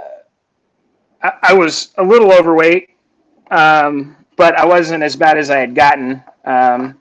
I, 1.22 1.32
I, 1.42 1.54
was 1.54 1.94
a 1.98 2.04
little 2.04 2.34
overweight, 2.34 2.90
um, 3.50 4.18
but 4.36 4.58
I 4.58 4.66
wasn't 4.66 5.04
as 5.04 5.16
bad 5.16 5.38
as 5.38 5.50
I 5.50 5.58
had 5.60 5.74
gotten. 5.74 6.22
Um, 6.44 6.98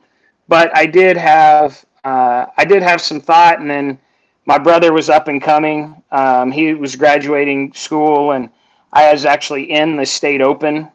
but 0.47 0.77
I 0.77 0.87
did 0.87 1.17
have 1.17 1.85
uh, 2.05 2.47
I 2.57 2.65
did 2.65 2.83
have 2.83 3.01
some 3.01 3.21
thought, 3.21 3.61
and 3.61 3.71
then 3.71 3.99
my 4.47 4.59
brother 4.59 4.93
was 4.93 5.09
up 5.09 5.29
and 5.29 5.41
coming. 5.41 6.03
Um, 6.11 6.51
he 6.53 6.75
was 6.75 6.97
graduating 6.97 7.73
school, 7.73 8.33
and 8.33 8.51
I 8.93 9.13
was 9.13 9.25
actually 9.25 9.71
in 9.73 9.97
the 9.97 10.07
state 10.07 10.41
open 10.41 10.91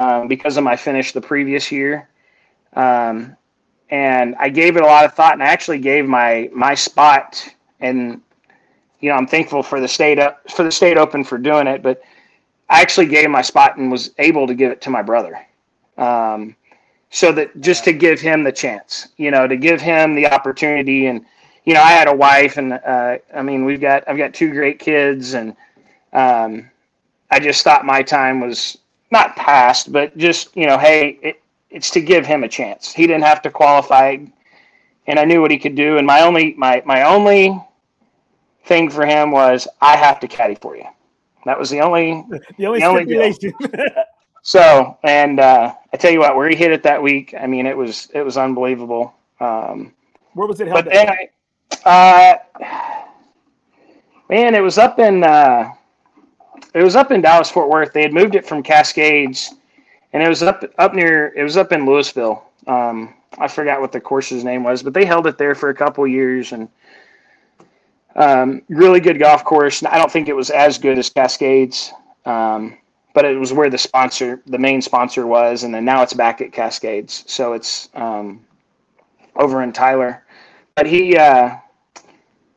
um, 0.00 0.26
because 0.28 0.56
of 0.56 0.64
my 0.64 0.76
finish 0.76 1.12
the 1.12 1.20
previous 1.20 1.70
year. 1.70 2.08
Um, 2.74 3.36
and 3.90 4.34
I 4.38 4.48
gave 4.48 4.76
it 4.76 4.82
a 4.82 4.86
lot 4.86 5.04
of 5.04 5.14
thought, 5.14 5.34
and 5.34 5.42
I 5.42 5.46
actually 5.46 5.78
gave 5.78 6.06
my 6.06 6.50
my 6.52 6.74
spot. 6.74 7.46
And 7.80 8.22
you 9.00 9.10
know, 9.10 9.16
I'm 9.16 9.26
thankful 9.26 9.62
for 9.62 9.80
the 9.80 9.88
state 9.88 10.18
up 10.18 10.50
for 10.50 10.62
the 10.64 10.72
state 10.72 10.96
open 10.96 11.24
for 11.24 11.38
doing 11.38 11.66
it, 11.66 11.82
but 11.82 12.02
I 12.70 12.80
actually 12.80 13.06
gave 13.06 13.28
my 13.30 13.42
spot 13.42 13.76
and 13.76 13.90
was 13.92 14.12
able 14.18 14.46
to 14.46 14.54
give 14.54 14.72
it 14.72 14.80
to 14.82 14.90
my 14.90 15.02
brother. 15.02 15.46
Um, 15.98 16.56
so 17.14 17.30
that 17.30 17.60
just 17.60 17.84
to 17.84 17.92
give 17.92 18.20
him 18.20 18.42
the 18.42 18.50
chance, 18.50 19.06
you 19.18 19.30
know, 19.30 19.46
to 19.46 19.56
give 19.56 19.80
him 19.80 20.16
the 20.16 20.26
opportunity. 20.26 21.06
And, 21.06 21.24
you 21.64 21.72
know, 21.72 21.80
I 21.80 21.92
had 21.92 22.08
a 22.08 22.12
wife 22.12 22.56
and, 22.56 22.72
uh, 22.72 23.18
I 23.32 23.40
mean, 23.40 23.64
we've 23.64 23.80
got, 23.80 24.02
I've 24.08 24.18
got 24.18 24.34
two 24.34 24.50
great 24.50 24.80
kids 24.80 25.34
and, 25.34 25.54
um, 26.12 26.68
I 27.30 27.38
just 27.38 27.62
thought 27.62 27.86
my 27.86 28.02
time 28.02 28.40
was 28.40 28.78
not 29.12 29.36
past, 29.36 29.92
but 29.92 30.16
just, 30.18 30.56
you 30.56 30.66
know, 30.66 30.76
Hey, 30.76 31.20
it, 31.22 31.40
it's 31.70 31.88
to 31.90 32.00
give 32.00 32.26
him 32.26 32.42
a 32.42 32.48
chance. 32.48 32.92
He 32.92 33.06
didn't 33.06 33.22
have 33.22 33.42
to 33.42 33.50
qualify 33.50 34.16
and 35.06 35.18
I 35.20 35.24
knew 35.24 35.40
what 35.40 35.52
he 35.52 35.58
could 35.58 35.76
do. 35.76 35.98
And 35.98 36.08
my 36.08 36.22
only, 36.22 36.54
my, 36.54 36.82
my 36.84 37.02
only 37.02 37.56
thing 38.64 38.90
for 38.90 39.06
him 39.06 39.30
was 39.30 39.68
I 39.80 39.96
have 39.96 40.18
to 40.18 40.26
caddy 40.26 40.56
for 40.56 40.76
you. 40.76 40.86
That 41.44 41.60
was 41.60 41.70
the 41.70 41.80
only, 41.80 42.24
the 42.58 42.66
only, 42.66 42.80
the 42.80 42.86
only 42.86 43.04
stipulation. 43.04 43.52
So, 44.44 44.98
and 45.02 45.40
uh, 45.40 45.74
I 45.92 45.96
tell 45.96 46.12
you 46.12 46.20
what, 46.20 46.36
where 46.36 46.48
he 46.50 46.54
hit 46.54 46.70
it 46.70 46.82
that 46.82 47.02
week, 47.02 47.34
I 47.38 47.46
mean, 47.46 47.66
it 47.66 47.76
was 47.76 48.10
it 48.12 48.20
was 48.20 48.36
unbelievable. 48.36 49.14
Um, 49.40 49.92
where 50.34 50.46
was 50.46 50.60
it 50.60 50.68
held? 50.68 50.84
But 50.84 50.92
then, 50.92 51.08
I, 51.08 52.38
uh, 52.60 53.18
man, 54.28 54.54
it 54.54 54.60
was 54.60 54.76
up 54.76 54.98
in 54.98 55.24
uh, 55.24 55.70
it 56.74 56.82
was 56.82 56.94
up 56.94 57.10
in 57.10 57.22
Dallas 57.22 57.50
Fort 57.50 57.70
Worth. 57.70 57.94
They 57.94 58.02
had 58.02 58.12
moved 58.12 58.34
it 58.34 58.46
from 58.46 58.62
Cascades, 58.62 59.54
and 60.12 60.22
it 60.22 60.28
was 60.28 60.42
up 60.42 60.62
up 60.76 60.94
near 60.94 61.32
it 61.34 61.42
was 61.42 61.56
up 61.56 61.72
in 61.72 61.86
Lewisville. 61.86 62.42
Um, 62.66 63.14
I 63.38 63.48
forgot 63.48 63.80
what 63.80 63.92
the 63.92 64.00
course's 64.00 64.44
name 64.44 64.62
was, 64.62 64.82
but 64.82 64.92
they 64.92 65.06
held 65.06 65.26
it 65.26 65.38
there 65.38 65.54
for 65.54 65.70
a 65.70 65.74
couple 65.74 66.06
years 66.06 66.52
and. 66.52 66.68
Um, 68.16 68.62
really 68.68 69.00
good 69.00 69.18
golf 69.18 69.42
course. 69.42 69.82
I 69.84 69.98
don't 69.98 70.08
think 70.08 70.28
it 70.28 70.36
was 70.36 70.48
as 70.50 70.78
good 70.78 70.98
as 70.98 71.10
Cascades, 71.10 71.92
um, 72.24 72.78
but 73.14 73.24
it 73.24 73.38
was 73.38 73.52
where 73.52 73.70
the 73.70 73.78
sponsor, 73.78 74.42
the 74.46 74.58
main 74.58 74.82
sponsor 74.82 75.26
was, 75.26 75.62
and 75.62 75.72
then 75.72 75.84
now 75.84 76.02
it's 76.02 76.12
back 76.12 76.40
at 76.40 76.52
Cascades. 76.52 77.24
So 77.26 77.54
it's 77.54 77.88
um, 77.94 78.44
over 79.36 79.62
in 79.62 79.72
Tyler. 79.72 80.24
But 80.74 80.86
he, 80.86 81.16
uh, 81.16 81.56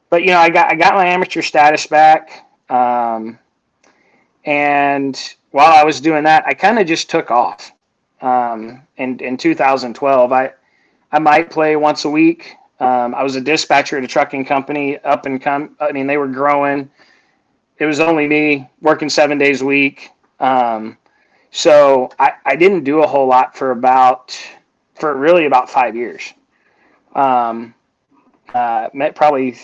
but 0.10 0.24
you 0.24 0.30
know, 0.30 0.40
I 0.40 0.50
got 0.50 0.72
I 0.72 0.76
got 0.76 0.96
my 0.96 1.06
amateur 1.06 1.44
status 1.44 1.86
back, 1.86 2.48
um, 2.70 3.38
and 4.46 5.36
while 5.52 5.72
I 5.72 5.84
was 5.84 6.02
doing 6.02 6.24
that, 6.24 6.44
I 6.48 6.54
kind 6.54 6.80
of 6.80 6.88
just 6.88 7.10
took 7.10 7.30
off. 7.30 7.72
Um, 8.22 8.82
in 8.98 9.20
in 9.20 9.38
2012, 9.38 10.32
I 10.32 10.54
I 11.12 11.20
might 11.20 11.52
play 11.52 11.76
once 11.76 12.04
a 12.06 12.10
week. 12.10 12.56
Um, 12.80 13.14
I 13.14 13.22
was 13.22 13.36
a 13.36 13.42
dispatcher 13.42 13.98
at 13.98 14.04
a 14.04 14.08
trucking 14.08 14.46
company, 14.46 14.98
up 15.00 15.28
and 15.28 15.40
come. 15.40 15.76
I 15.80 15.92
mean, 15.92 16.08
they 16.08 16.18
were 16.18 16.28
growing. 16.28 16.90
It 17.78 17.86
was 17.86 18.00
only 18.00 18.28
me 18.28 18.68
working 18.82 19.10
seven 19.10 19.38
days 19.38 19.62
a 19.62 19.66
week. 19.66 20.10
Um, 20.40 20.98
so 21.52 22.10
I, 22.20 22.34
I 22.46 22.56
didn't 22.56 22.84
do 22.84 23.02
a 23.02 23.08
whole 23.08 23.28
lot 23.28 23.58
for 23.58 23.72
about 23.72 24.38
for 24.96 25.16
really 25.16 25.46
about 25.46 25.70
five 25.70 25.96
years. 25.96 26.34
Um, 27.16 27.74
uh, 28.54 28.90
met 28.94 29.16
probably 29.16 29.58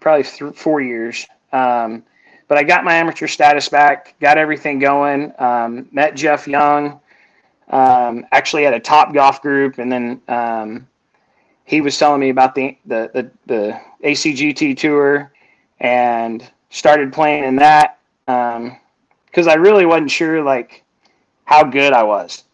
probably 0.00 0.24
th- 0.24 0.54
four 0.54 0.80
years. 0.80 1.26
Um, 1.52 2.04
but 2.48 2.58
I 2.58 2.64
got 2.64 2.84
my 2.84 2.94
amateur 2.94 3.26
status 3.26 3.68
back, 3.68 4.14
got 4.20 4.36
everything 4.36 4.78
going. 4.78 5.32
Um, 5.38 5.88
met 5.92 6.14
Jeff 6.14 6.46
Young, 6.46 7.00
um, 7.68 8.26
actually 8.32 8.64
had 8.64 8.74
a 8.74 8.80
top 8.80 9.14
golf 9.14 9.40
group, 9.40 9.78
and 9.78 9.90
then 9.90 10.20
um, 10.28 10.86
he 11.64 11.80
was 11.80 11.96
telling 11.96 12.20
me 12.20 12.28
about 12.28 12.54
the 12.54 12.76
the 12.84 13.10
the, 13.14 13.30
the 13.46 13.80
ACGT 14.04 14.76
tour, 14.76 15.32
and 15.80 16.46
started 16.70 17.12
playing 17.12 17.44
in 17.44 17.56
that. 17.56 17.98
Um, 18.28 18.78
because 19.32 19.46
I 19.46 19.54
really 19.54 19.86
wasn't 19.86 20.10
sure 20.10 20.42
like 20.42 20.84
how 21.44 21.64
good 21.64 21.94
I 21.94 22.02
was. 22.02 22.44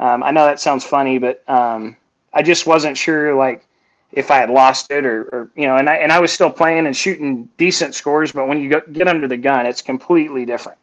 Um, 0.00 0.24
I 0.24 0.32
know 0.32 0.44
that 0.44 0.60
sounds 0.60 0.84
funny, 0.84 1.18
but 1.18 1.48
um, 1.48 1.96
I 2.32 2.42
just 2.42 2.66
wasn't 2.66 2.98
sure 2.98 3.34
like 3.34 3.64
if 4.12 4.30
I 4.30 4.38
had 4.38 4.50
lost 4.50 4.90
it 4.90 5.06
or, 5.06 5.22
or, 5.32 5.50
you 5.54 5.66
know, 5.66 5.76
and 5.76 5.88
I 5.88 5.96
and 5.96 6.10
I 6.10 6.18
was 6.18 6.32
still 6.32 6.50
playing 6.50 6.86
and 6.86 6.96
shooting 6.96 7.48
decent 7.56 7.94
scores, 7.94 8.32
but 8.32 8.48
when 8.48 8.60
you 8.60 8.68
go, 8.68 8.80
get 8.92 9.06
under 9.06 9.28
the 9.28 9.36
gun, 9.36 9.64
it's 9.64 9.80
completely 9.80 10.44
different. 10.44 10.78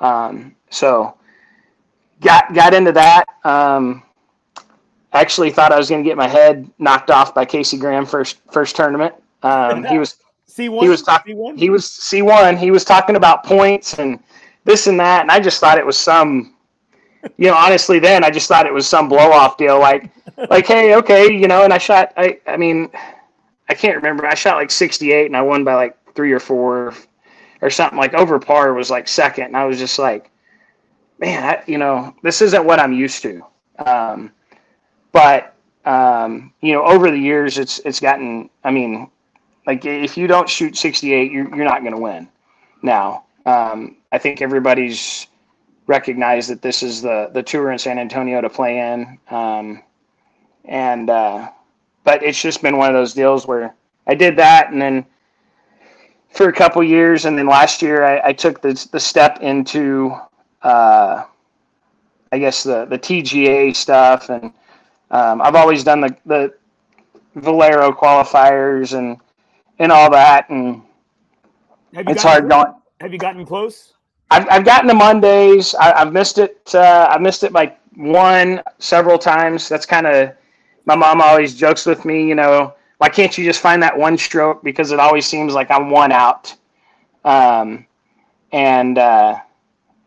Um, 0.00 0.56
so 0.70 1.16
got 2.20 2.52
got 2.52 2.74
into 2.74 2.92
that. 2.92 3.26
Um, 3.44 4.02
actually 5.12 5.50
thought 5.50 5.72
I 5.72 5.78
was 5.78 5.88
going 5.88 6.02
to 6.02 6.08
get 6.08 6.16
my 6.16 6.28
head 6.28 6.68
knocked 6.78 7.10
off 7.10 7.32
by 7.32 7.44
Casey 7.44 7.78
Graham 7.78 8.06
first 8.06 8.40
first 8.50 8.74
tournament. 8.74 9.14
Um, 9.44 9.84
he 9.84 9.98
was 9.98 10.16
C 10.46 10.68
one. 10.68 10.84
he 10.84 10.88
was 10.88 11.02
talking 11.02 11.56
he 11.56 11.70
was 11.70 11.88
C 11.88 12.22
one. 12.22 12.56
He 12.56 12.72
was 12.72 12.84
talking 12.84 13.14
about 13.14 13.44
points 13.44 14.00
and 14.00 14.18
this 14.64 14.86
and 14.86 14.98
that, 15.00 15.22
and 15.22 15.30
I 15.30 15.40
just 15.40 15.60
thought 15.60 15.78
it 15.78 15.86
was 15.86 15.98
some. 15.98 16.54
You 17.36 17.48
know, 17.48 17.54
honestly, 17.54 17.98
then 17.98 18.24
I 18.24 18.30
just 18.30 18.48
thought 18.48 18.64
it 18.64 18.72
was 18.72 18.86
some 18.86 19.06
blow 19.06 19.30
off 19.30 19.58
deal. 19.58 19.78
Like, 19.78 20.10
like, 20.50 20.66
hey, 20.66 20.94
okay, 20.96 21.30
you 21.30 21.48
know. 21.48 21.64
And 21.64 21.72
I 21.72 21.78
shot. 21.78 22.12
I, 22.16 22.38
I 22.46 22.56
mean, 22.56 22.90
I 23.68 23.74
can't 23.74 23.96
remember. 23.96 24.26
I 24.26 24.34
shot 24.34 24.56
like 24.56 24.70
68, 24.70 25.26
and 25.26 25.36
I 25.36 25.42
won 25.42 25.64
by 25.64 25.74
like 25.74 25.96
three 26.14 26.32
or 26.32 26.40
four, 26.40 26.94
or 27.60 27.70
something. 27.70 27.98
Like 27.98 28.14
over 28.14 28.38
par 28.38 28.72
was 28.74 28.90
like 28.90 29.08
second, 29.08 29.44
and 29.46 29.56
I 29.56 29.64
was 29.64 29.78
just 29.78 29.98
like, 29.98 30.30
man, 31.18 31.42
I, 31.42 31.62
you 31.66 31.78
know, 31.78 32.14
this 32.22 32.42
isn't 32.42 32.64
what 32.64 32.80
I'm 32.80 32.92
used 32.92 33.22
to. 33.22 33.42
Um, 33.84 34.32
but 35.12 35.54
um, 35.84 36.52
you 36.60 36.72
know, 36.72 36.84
over 36.84 37.10
the 37.10 37.18
years, 37.18 37.58
it's 37.58 37.78
it's 37.80 38.00
gotten. 38.00 38.50
I 38.64 38.70
mean, 38.70 39.10
like 39.66 39.84
if 39.84 40.16
you 40.16 40.26
don't 40.26 40.48
shoot 40.48 40.76
68, 40.76 41.30
you're 41.30 41.54
you're 41.54 41.64
not 41.64 41.80
going 41.80 41.94
to 41.94 42.00
win. 42.00 42.28
Now, 42.82 43.24
um, 43.46 43.96
I 44.12 44.18
think 44.18 44.42
everybody's 44.42 45.26
recognized 45.86 46.50
that 46.50 46.62
this 46.62 46.82
is 46.82 47.02
the 47.02 47.30
the 47.32 47.42
tour 47.42 47.70
in 47.70 47.78
San 47.78 47.98
Antonio 47.98 48.40
to 48.40 48.50
play 48.50 48.78
in, 48.78 49.18
um, 49.30 49.82
and 50.64 51.10
uh, 51.10 51.50
but 52.04 52.22
it's 52.22 52.40
just 52.40 52.62
been 52.62 52.76
one 52.76 52.88
of 52.88 52.94
those 52.94 53.14
deals 53.14 53.46
where 53.46 53.74
I 54.06 54.14
did 54.14 54.36
that, 54.36 54.72
and 54.72 54.80
then 54.80 55.06
for 56.30 56.48
a 56.48 56.52
couple 56.52 56.82
years, 56.82 57.24
and 57.24 57.38
then 57.38 57.46
last 57.46 57.82
year 57.82 58.04
I, 58.04 58.28
I 58.28 58.32
took 58.32 58.62
the 58.62 58.88
the 58.92 59.00
step 59.00 59.40
into, 59.40 60.16
uh, 60.62 61.24
I 62.32 62.38
guess 62.38 62.62
the 62.62 62.84
the 62.86 62.98
TGA 62.98 63.76
stuff, 63.76 64.28
and 64.28 64.52
um, 65.10 65.40
I've 65.40 65.54
always 65.54 65.84
done 65.84 66.00
the 66.00 66.16
the 66.26 66.54
Valero 67.36 67.92
qualifiers 67.92 68.96
and 68.96 69.18
and 69.78 69.92
all 69.92 70.10
that, 70.10 70.48
and 70.50 70.82
it's 71.92 72.22
hard 72.22 72.48
going. 72.48 72.74
Have 73.00 73.12
you 73.12 73.18
gotten 73.18 73.46
close? 73.46 73.94
I've, 74.30 74.46
I've 74.50 74.64
gotten 74.64 74.88
to 74.88 74.94
Mondays. 74.94 75.74
I, 75.74 75.98
have 75.98 76.12
missed 76.12 76.38
it. 76.38 76.70
Uh, 76.74 77.08
I've 77.10 77.20
missed 77.20 77.42
it 77.42 77.52
by 77.52 77.74
one 77.96 78.62
several 78.78 79.18
times. 79.18 79.68
That's 79.68 79.86
kind 79.86 80.06
of 80.06 80.32
my 80.86 80.94
mom 80.94 81.20
always 81.20 81.54
jokes 81.54 81.86
with 81.86 82.04
me. 82.04 82.28
You 82.28 82.34
know, 82.36 82.74
why 82.98 83.08
can't 83.08 83.36
you 83.36 83.44
just 83.44 83.60
find 83.60 83.82
that 83.82 83.96
one 83.96 84.16
stroke? 84.16 84.62
Because 84.62 84.92
it 84.92 85.00
always 85.00 85.26
seems 85.26 85.52
like 85.54 85.70
I'm 85.70 85.90
one 85.90 86.12
out. 86.12 86.54
Um, 87.24 87.86
and 88.52 88.98
uh, 88.98 89.38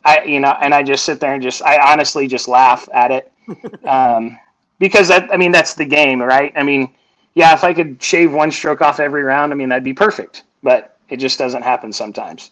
I, 0.06 0.24
you 0.24 0.39
know, 0.39 0.56
and 0.62 0.74
I 0.74 0.84
just 0.84 1.06
sit 1.06 1.20
there 1.20 1.34
and 1.34 1.44
just, 1.44 1.62
I 1.62 1.92
honestly 1.92 2.27
just 2.27 2.48
laugh 2.48 2.88
at 2.94 3.12
it. 3.12 3.32
Um, 3.86 4.39
because 4.80 5.10
that, 5.10 5.30
I 5.34 5.38
mean, 5.38 5.51
that's 5.51 5.74
the 5.74 5.86
game, 5.86 6.22
right? 6.22 6.53
I 6.56 6.63
mean, 6.63 6.94
yeah, 7.36 7.53
if 7.53 7.63
I 7.65 7.74
could 7.74 8.01
shave 8.01 8.32
one 8.32 8.51
stroke 8.51 8.82
off 8.82 9.00
every 9.00 9.24
round, 9.24 9.51
I 9.51 9.56
mean, 9.56 9.68
that'd 9.70 9.84
be 9.84 9.94
perfect. 9.94 10.44
But 10.62 10.98
it 11.10 11.18
just 11.18 11.38
doesn't 11.38 11.62
happen 11.62 11.92
sometimes. 11.92 12.51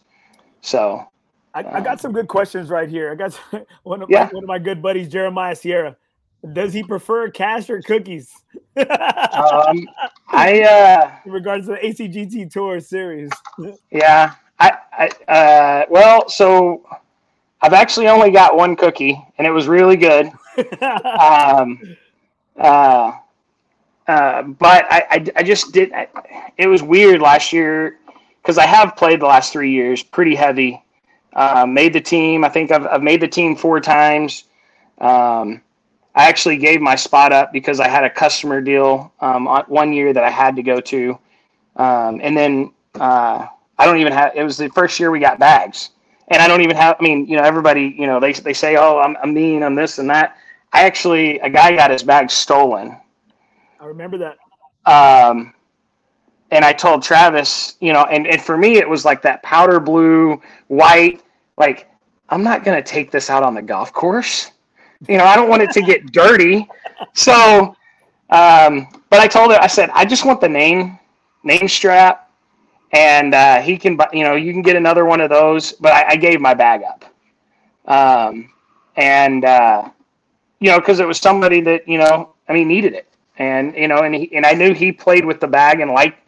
So 0.61 1.07
I, 1.53 1.77
I, 1.77 1.81
got 1.81 1.99
some 1.99 2.13
good 2.13 2.27
questions 2.27 2.69
right 2.69 2.89
here. 2.89 3.11
I 3.11 3.15
got 3.15 3.33
one 3.83 4.01
of 4.01 4.09
yeah. 4.09 4.25
my, 4.25 4.29
one 4.31 4.43
of 4.43 4.47
my 4.47 4.59
good 4.59 4.81
buddies, 4.81 5.09
Jeremiah 5.09 5.55
Sierra. 5.55 5.95
Does 6.53 6.73
he 6.73 6.81
prefer 6.81 7.29
cash 7.29 7.69
or 7.69 7.81
cookies? 7.81 8.31
um, 8.77 8.85
I 10.29 10.63
uh, 10.63 11.11
in 11.25 11.31
regards 11.31 11.67
to 11.67 11.73
the 11.73 11.77
ACGT 11.77 12.51
Tour 12.51 12.79
Series. 12.79 13.29
yeah, 13.91 14.35
I, 14.59 14.77
I 14.91 15.31
uh, 15.31 15.85
well, 15.89 16.27
so 16.29 16.83
I've 17.61 17.73
actually 17.73 18.07
only 18.07 18.31
got 18.31 18.55
one 18.55 18.75
cookie, 18.75 19.23
and 19.37 19.45
it 19.45 19.51
was 19.51 19.67
really 19.67 19.97
good. 19.97 20.31
um, 21.19 21.79
uh, 22.57 23.11
uh, 24.07 24.41
but 24.43 24.85
I, 24.91 25.05
I, 25.11 25.25
I 25.37 25.43
just 25.43 25.71
did. 25.73 25.93
I, 25.93 26.07
it 26.57 26.67
was 26.67 26.81
weird 26.81 27.21
last 27.21 27.53
year 27.53 27.99
because 28.41 28.57
I 28.57 28.65
have 28.65 28.95
played 28.95 29.21
the 29.21 29.27
last 29.27 29.53
three 29.53 29.71
years 29.71 30.01
pretty 30.01 30.33
heavy. 30.33 30.83
Uh, 31.33 31.65
made 31.65 31.93
the 31.93 32.01
team. 32.01 32.43
I 32.43 32.49
think 32.49 32.71
I've, 32.71 32.85
I've 32.85 33.03
made 33.03 33.21
the 33.21 33.27
team 33.27 33.55
four 33.55 33.79
times. 33.79 34.45
Um, 34.99 35.61
I 36.13 36.27
actually 36.27 36.57
gave 36.57 36.81
my 36.81 36.95
spot 36.95 37.31
up 37.31 37.53
because 37.53 37.79
I 37.79 37.87
had 37.87 38.03
a 38.03 38.09
customer 38.09 38.59
deal 38.59 39.13
um, 39.21 39.45
one 39.67 39.93
year 39.93 40.11
that 40.13 40.23
I 40.23 40.29
had 40.29 40.55
to 40.57 40.63
go 40.63 40.81
to, 40.81 41.17
um, 41.77 42.19
and 42.21 42.35
then 42.35 42.73
uh, 42.99 43.47
I 43.77 43.85
don't 43.85 43.97
even 43.97 44.11
have. 44.11 44.33
It 44.35 44.43
was 44.43 44.57
the 44.57 44.69
first 44.69 44.99
year 44.99 45.09
we 45.09 45.19
got 45.19 45.39
bags, 45.39 45.91
and 46.27 46.41
I 46.41 46.47
don't 46.47 46.61
even 46.61 46.75
have. 46.75 46.97
I 46.99 47.03
mean, 47.03 47.25
you 47.27 47.37
know, 47.37 47.43
everybody, 47.43 47.95
you 47.97 48.07
know, 48.07 48.19
they 48.19 48.33
they 48.33 48.53
say, 48.53 48.75
"Oh, 48.75 48.99
I'm, 48.99 49.15
I'm 49.23 49.33
mean, 49.33 49.63
I'm 49.63 49.75
this 49.75 49.99
and 49.99 50.09
that." 50.09 50.35
I 50.73 50.83
actually, 50.83 51.39
a 51.39 51.49
guy 51.49 51.75
got 51.75 51.91
his 51.91 52.03
bag 52.03 52.29
stolen. 52.29 52.97
I 53.79 53.85
remember 53.85 54.17
that. 54.17 54.37
Um, 54.85 55.53
and 56.51 56.65
I 56.65 56.73
told 56.73 57.01
Travis, 57.01 57.77
you 57.79 57.93
know, 57.93 58.03
and, 58.05 58.27
and 58.27 58.41
for 58.41 58.57
me, 58.57 58.77
it 58.77 58.87
was 58.87 59.05
like 59.05 59.21
that 59.21 59.41
powder 59.41 59.79
blue, 59.79 60.41
white, 60.67 61.21
like, 61.57 61.89
I'm 62.29 62.43
not 62.43 62.63
going 62.63 62.81
to 62.81 62.87
take 62.87 63.09
this 63.09 63.29
out 63.29 63.41
on 63.41 63.53
the 63.53 63.61
golf 63.61 63.93
course. 63.93 64.51
You 65.07 65.17
know, 65.17 65.25
I 65.25 65.35
don't 65.35 65.49
want 65.49 65.61
it 65.61 65.71
to 65.71 65.81
get 65.81 66.11
dirty. 66.11 66.67
So, 67.13 67.75
um, 68.29 68.87
but 69.09 69.19
I 69.19 69.27
told 69.27 69.51
her, 69.51 69.59
I 69.61 69.67
said, 69.67 69.89
I 69.93 70.05
just 70.05 70.25
want 70.25 70.41
the 70.41 70.49
name, 70.49 70.99
name 71.43 71.67
strap. 71.67 72.29
And 72.93 73.33
uh, 73.33 73.61
he 73.61 73.77
can, 73.77 73.97
you 74.11 74.25
know, 74.25 74.35
you 74.35 74.51
can 74.51 74.61
get 74.61 74.75
another 74.75 75.05
one 75.05 75.21
of 75.21 75.29
those. 75.29 75.71
But 75.73 75.93
I, 75.93 76.09
I 76.09 76.15
gave 76.17 76.41
my 76.41 76.53
bag 76.53 76.81
up. 76.83 77.05
Um, 77.85 78.51
and, 78.97 79.45
uh, 79.45 79.89
you 80.59 80.69
know, 80.69 80.79
because 80.79 80.99
it 80.99 81.07
was 81.07 81.17
somebody 81.17 81.61
that, 81.61 81.87
you 81.87 81.97
know, 81.97 82.33
I 82.49 82.53
mean, 82.53 82.67
needed 82.67 82.93
it. 82.93 83.07
And, 83.37 83.73
you 83.75 83.87
know, 83.87 83.99
and, 83.99 84.13
he, 84.13 84.35
and 84.35 84.45
I 84.45 84.51
knew 84.51 84.73
he 84.73 84.91
played 84.91 85.25
with 85.25 85.39
the 85.39 85.47
bag 85.47 85.79
and 85.79 85.91
liked 85.91 86.20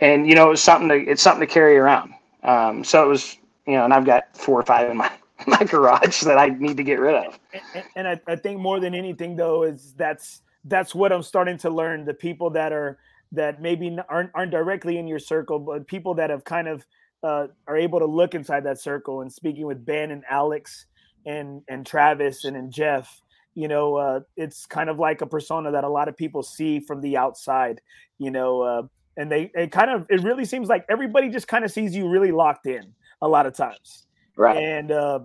and 0.00 0.28
you 0.28 0.34
know, 0.34 0.52
it's 0.52 0.62
something 0.62 0.88
to 0.88 0.96
it's 0.96 1.22
something 1.22 1.46
to 1.46 1.52
carry 1.52 1.76
around. 1.76 2.14
Um, 2.42 2.84
so 2.84 3.04
it 3.04 3.08
was, 3.08 3.36
you 3.66 3.74
know, 3.74 3.84
and 3.84 3.92
I've 3.92 4.06
got 4.06 4.36
four 4.36 4.58
or 4.60 4.62
five 4.64 4.90
in 4.90 4.96
my 4.96 5.10
my 5.46 5.62
garage 5.64 6.22
that 6.22 6.38
I 6.38 6.48
need 6.48 6.76
to 6.76 6.82
get 6.82 7.00
rid 7.00 7.14
of. 7.14 7.38
And, 7.74 7.84
and 7.96 8.08
I, 8.08 8.20
I 8.26 8.36
think 8.36 8.60
more 8.60 8.80
than 8.80 8.94
anything, 8.94 9.36
though, 9.36 9.62
is 9.62 9.94
that's 9.96 10.42
that's 10.64 10.94
what 10.94 11.12
I'm 11.12 11.22
starting 11.22 11.58
to 11.58 11.70
learn. 11.70 12.04
The 12.04 12.14
people 12.14 12.50
that 12.50 12.72
are 12.72 12.98
that 13.32 13.60
maybe 13.60 13.96
aren't 14.08 14.30
aren't 14.34 14.50
directly 14.50 14.98
in 14.98 15.06
your 15.06 15.18
circle, 15.18 15.58
but 15.58 15.86
people 15.86 16.14
that 16.14 16.30
have 16.30 16.44
kind 16.44 16.68
of 16.68 16.86
uh, 17.22 17.48
are 17.66 17.76
able 17.76 17.98
to 17.98 18.06
look 18.06 18.34
inside 18.34 18.64
that 18.64 18.80
circle. 18.80 19.20
And 19.20 19.32
speaking 19.32 19.66
with 19.66 19.84
Ben 19.84 20.10
and 20.10 20.24
Alex 20.30 20.86
and 21.26 21.62
and 21.68 21.86
Travis 21.86 22.44
and 22.44 22.56
and 22.56 22.72
Jeff, 22.72 23.20
you 23.54 23.68
know, 23.68 23.96
uh, 23.96 24.20
it's 24.36 24.66
kind 24.66 24.88
of 24.90 24.98
like 24.98 25.20
a 25.20 25.26
persona 25.26 25.72
that 25.72 25.84
a 25.84 25.88
lot 25.88 26.08
of 26.08 26.16
people 26.16 26.42
see 26.42 26.80
from 26.80 27.00
the 27.00 27.16
outside. 27.16 27.80
You 28.18 28.30
know, 28.30 28.62
uh, 28.62 28.82
and 29.18 29.30
they 29.30 29.50
it 29.54 29.70
kind 29.70 29.90
of 29.90 30.06
it 30.08 30.22
really 30.22 30.46
seems 30.46 30.68
like 30.68 30.86
everybody 30.88 31.28
just 31.28 31.48
kind 31.48 31.64
of 31.64 31.70
sees 31.70 31.94
you 31.94 32.08
really 32.08 32.32
locked 32.32 32.64
in 32.64 32.94
a 33.20 33.28
lot 33.28 33.44
of 33.44 33.52
times. 33.52 34.06
Right. 34.36 34.56
And 34.56 34.90
uh 34.90 35.20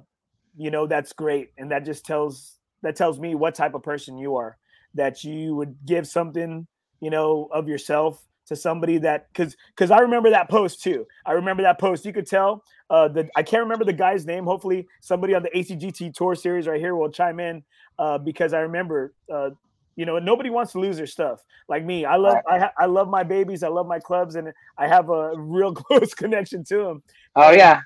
you 0.58 0.70
know 0.70 0.86
that's 0.86 1.14
great 1.14 1.52
and 1.58 1.72
that 1.72 1.86
just 1.86 2.06
tells 2.06 2.58
that 2.82 2.96
tells 2.96 3.20
me 3.20 3.36
what 3.36 3.56
type 3.56 3.74
of 3.74 3.82
person 3.84 4.18
you 4.18 4.36
are 4.36 4.58
that 4.94 5.24
you 5.24 5.56
would 5.56 5.76
give 5.86 6.08
something 6.08 6.68
you 7.00 7.10
know 7.10 7.48
of 7.52 7.68
yourself 7.68 8.24
to 8.46 8.56
somebody 8.56 8.98
that 8.98 9.28
because 9.32 9.56
because 9.70 9.90
i 9.90 10.00
remember 10.00 10.30
that 10.30 10.50
post 10.50 10.84
too. 10.84 11.08
I 11.26 11.32
remember 11.32 11.64
that 11.64 11.80
post. 11.80 12.06
You 12.06 12.14
could 12.14 12.28
tell 12.28 12.64
uh 12.90 13.08
the 13.08 13.30
i 13.36 13.44
can't 13.44 13.64
remember 13.64 13.86
the 13.86 13.94
guy's 13.94 14.26
name. 14.26 14.44
Hopefully 14.44 14.88
somebody 15.02 15.34
on 15.34 15.44
the 15.44 15.50
acgt 15.50 16.14
tour 16.14 16.36
series 16.36 16.68
right 16.68 16.80
here 16.80 16.96
will 16.96 17.10
chime 17.10 17.40
in 17.40 17.64
uh 18.00 18.18
because 18.18 18.54
i 18.54 18.60
remember 18.60 19.14
uh 19.32 19.52
you 19.96 20.06
know 20.06 20.20
nobody 20.20 20.50
wants 20.50 20.72
to 20.74 20.80
lose 20.80 20.98
their 20.98 21.08
stuff. 21.08 21.44
Like 21.70 21.86
me 21.86 22.06
i 22.06 22.18
love 22.18 22.38
I, 22.50 22.60
ha- 22.60 22.74
I 22.78 22.86
love 22.86 23.10
my 23.10 23.24
babies 23.24 23.64
i 23.64 23.70
love 23.70 23.88
my 23.88 24.00
clubs 24.00 24.36
and 24.36 24.52
i 24.78 24.88
have 24.88 25.10
a 25.10 25.34
real 25.38 25.74
close 25.74 26.14
connection 26.14 26.64
to 26.66 26.78
them 26.78 27.04
oh 27.36 27.52
yeah. 27.52 27.82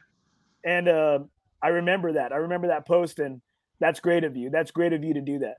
and 0.64 0.88
uh, 0.88 1.20
i 1.62 1.68
remember 1.70 2.14
that 2.14 2.34
i 2.34 2.38
remember 2.38 2.68
that 2.68 2.88
post 2.88 3.20
and 3.20 3.40
that's 3.80 4.00
great 4.00 4.24
of 4.24 4.36
you 4.36 4.50
that's 4.50 4.72
great 4.72 4.94
of 4.94 5.04
you 5.04 5.14
to 5.14 5.22
do 5.22 5.40
that. 5.40 5.58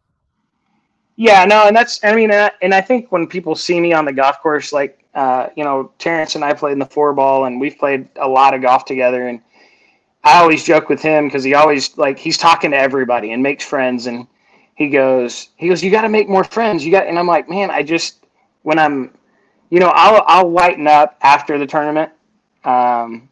Yeah 1.16 1.44
no 1.44 1.68
and 1.68 1.76
that's 1.76 2.02
i 2.04 2.14
mean 2.14 2.30
uh, 2.30 2.50
and 2.60 2.74
i 2.74 2.80
think 2.80 3.12
when 3.12 3.26
people 3.26 3.54
see 3.54 3.80
me 3.80 3.92
on 3.92 4.04
the 4.04 4.12
golf 4.12 4.40
course 4.40 4.72
like 4.72 5.04
uh, 5.14 5.48
you 5.56 5.64
know 5.64 5.92
terrence 5.98 6.34
and 6.34 6.44
i 6.44 6.52
played 6.52 6.72
in 6.72 6.78
the 6.78 6.86
four 6.86 7.12
ball 7.12 7.44
and 7.44 7.60
we've 7.60 7.78
played 7.78 8.08
a 8.16 8.28
lot 8.28 8.52
of 8.54 8.62
golf 8.62 8.84
together 8.84 9.28
and 9.28 9.40
i 10.24 10.38
always 10.38 10.64
joke 10.64 10.88
with 10.88 11.00
him 11.00 11.26
because 11.26 11.44
he 11.44 11.54
always 11.54 11.96
like 11.96 12.18
he's 12.18 12.36
talking 12.36 12.72
to 12.72 12.76
everybody 12.76 13.32
and 13.32 13.42
makes 13.42 13.64
friends 13.64 14.06
and 14.06 14.26
he 14.78 14.88
goes, 14.88 15.48
he 15.56 15.68
goes, 15.68 15.82
you 15.82 15.90
got 15.90 16.02
to 16.02 16.08
make 16.08 16.28
more 16.28 16.44
friends. 16.44 16.86
You 16.86 16.92
got, 16.92 17.08
and 17.08 17.18
I'm 17.18 17.26
like, 17.26 17.48
man, 17.50 17.68
I 17.68 17.82
just, 17.82 18.24
when 18.62 18.78
I'm, 18.78 19.12
you 19.70 19.80
know, 19.80 19.92
I'll, 19.92 20.22
I'll 20.28 20.50
lighten 20.52 20.86
up 20.86 21.18
after 21.20 21.58
the 21.58 21.66
tournament. 21.66 22.12
Um, 22.64 23.28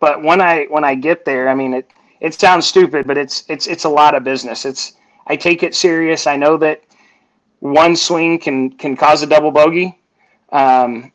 but 0.00 0.22
when 0.22 0.40
I, 0.42 0.66
when 0.70 0.84
I 0.84 0.94
get 0.94 1.24
there, 1.24 1.48
I 1.48 1.54
mean, 1.54 1.74
it, 1.74 1.90
it 2.20 2.34
sounds 2.34 2.66
stupid, 2.66 3.06
but 3.06 3.18
it's, 3.18 3.44
it's, 3.48 3.66
it's 3.66 3.84
a 3.84 3.88
lot 3.88 4.14
of 4.14 4.24
business. 4.24 4.66
It's, 4.66 4.94
I 5.26 5.36
take 5.36 5.62
it 5.62 5.74
serious. 5.74 6.26
I 6.26 6.36
know 6.36 6.58
that 6.58 6.82
one 7.60 7.96
swing 7.96 8.38
can, 8.38 8.70
can 8.72 8.96
cause 8.96 9.22
a 9.22 9.26
double 9.26 9.52
bogey. 9.52 9.98
Um, 10.52 11.12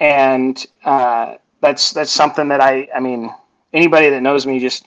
and, 0.00 0.66
uh, 0.84 1.36
that's, 1.60 1.92
that's 1.92 2.12
something 2.12 2.48
that 2.48 2.62
I, 2.62 2.88
I 2.94 3.00
mean, 3.00 3.30
anybody 3.72 4.10
that 4.10 4.22
knows 4.22 4.46
me 4.46 4.60
just, 4.60 4.86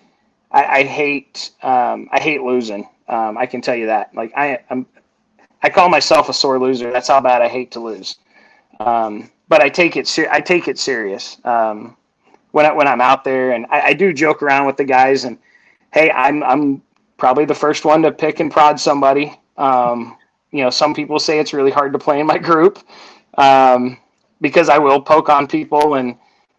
I, 0.52 0.66
I 0.66 0.84
hate, 0.84 1.52
um, 1.64 2.10
I 2.12 2.20
hate 2.20 2.42
losing. 2.42 2.90
Um, 3.10 3.38
I 3.38 3.46
can 3.46 3.62
tell 3.62 3.76
you 3.76 3.88
that. 3.88 4.14
Like 4.14 4.32
I, 4.38 4.60
I'm, 4.70 4.86
I 5.62 5.70
call 5.70 5.90
myself 5.90 6.30
a 6.30 6.34
sore 6.34 6.60
loser. 6.60 6.92
That's 6.92 7.08
how 7.08 7.20
bad 7.20 7.42
I 7.42 7.48
hate 7.48 7.72
to 7.72 7.80
lose. 7.80 8.18
Um, 8.80 9.30
but 9.50 9.62
I 9.62 9.70
take 9.70 9.98
it 9.98 10.08
ser- 10.08 10.30
I 10.32 10.40
take 10.40 10.68
it 10.68 10.78
serious 10.80 11.38
um, 11.44 11.98
when 12.52 12.66
I, 12.66 12.72
when 12.72 12.88
I'm 12.88 13.02
out 13.02 13.24
there, 13.24 13.52
and 13.52 13.66
I, 13.70 13.82
I, 13.82 13.94
do 13.94 14.14
joke 14.14 14.42
around 14.42 14.68
with 14.68 14.78
the 14.78 14.86
guys. 14.86 15.26
And 15.26 15.38
hey, 15.92 16.12
I'm 16.12 16.44
I'm 16.44 16.82
probably 17.18 17.46
the 17.46 17.56
first 17.56 17.84
one 17.84 18.02
to 18.04 18.12
pick 18.12 18.40
and 18.40 18.52
prod 18.52 18.80
somebody. 18.80 19.38
Um, 19.58 20.18
you 20.52 20.64
know, 20.64 20.70
some 20.70 20.94
people 20.94 21.20
say 21.20 21.40
it's 21.40 21.52
really 21.52 21.72
hard 21.72 21.92
to 21.94 22.00
play 22.00 22.20
in 22.20 22.28
my 22.28 22.38
group 22.38 22.80
um, 23.38 23.98
because 24.40 24.70
I 24.70 24.78
will 24.78 25.02
poke 25.02 25.30
on 25.30 25.48
people. 25.48 25.96
And 25.96 26.16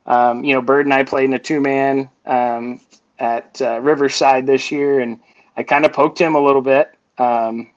um, 0.07 0.45
you 0.45 0.53
know, 0.53 0.61
Bird 0.61 0.87
and 0.87 0.93
I 0.93 1.05
played 1.05 1.25
in 1.25 1.35
a 1.35 1.39
two 1.39 1.61
man 1.61 2.11
um, 2.27 2.81
at 3.19 3.61
uh, 3.63 3.81
Riverside 3.81 4.47
this 4.47 4.71
year, 4.71 5.01
and 5.01 5.21
I 5.57 5.63
kind 5.63 5.85
of 5.85 5.93
poked 5.93 6.21
him 6.21 6.35
a 6.35 6.41
little 6.41 6.63
bit. 6.63 6.95
Um, 7.19 7.71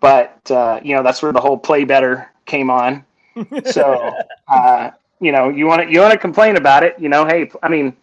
but 0.00 0.50
uh, 0.50 0.80
you 0.82 0.94
know, 0.94 1.02
that's 1.02 1.22
where 1.22 1.32
the 1.32 1.40
whole 1.40 1.58
play 1.58 1.84
better 1.84 2.30
came 2.46 2.70
on. 2.70 3.04
So 3.64 4.12
uh, 4.48 4.90
you 5.20 5.32
know, 5.32 5.48
you 5.48 5.66
want 5.66 5.82
to 5.82 5.90
you 5.90 6.00
want 6.00 6.12
to 6.12 6.18
complain 6.18 6.56
about 6.56 6.82
it. 6.82 6.98
You 6.98 7.08
know, 7.08 7.24
hey, 7.26 7.50
I 7.62 7.68
mean, 7.68 7.96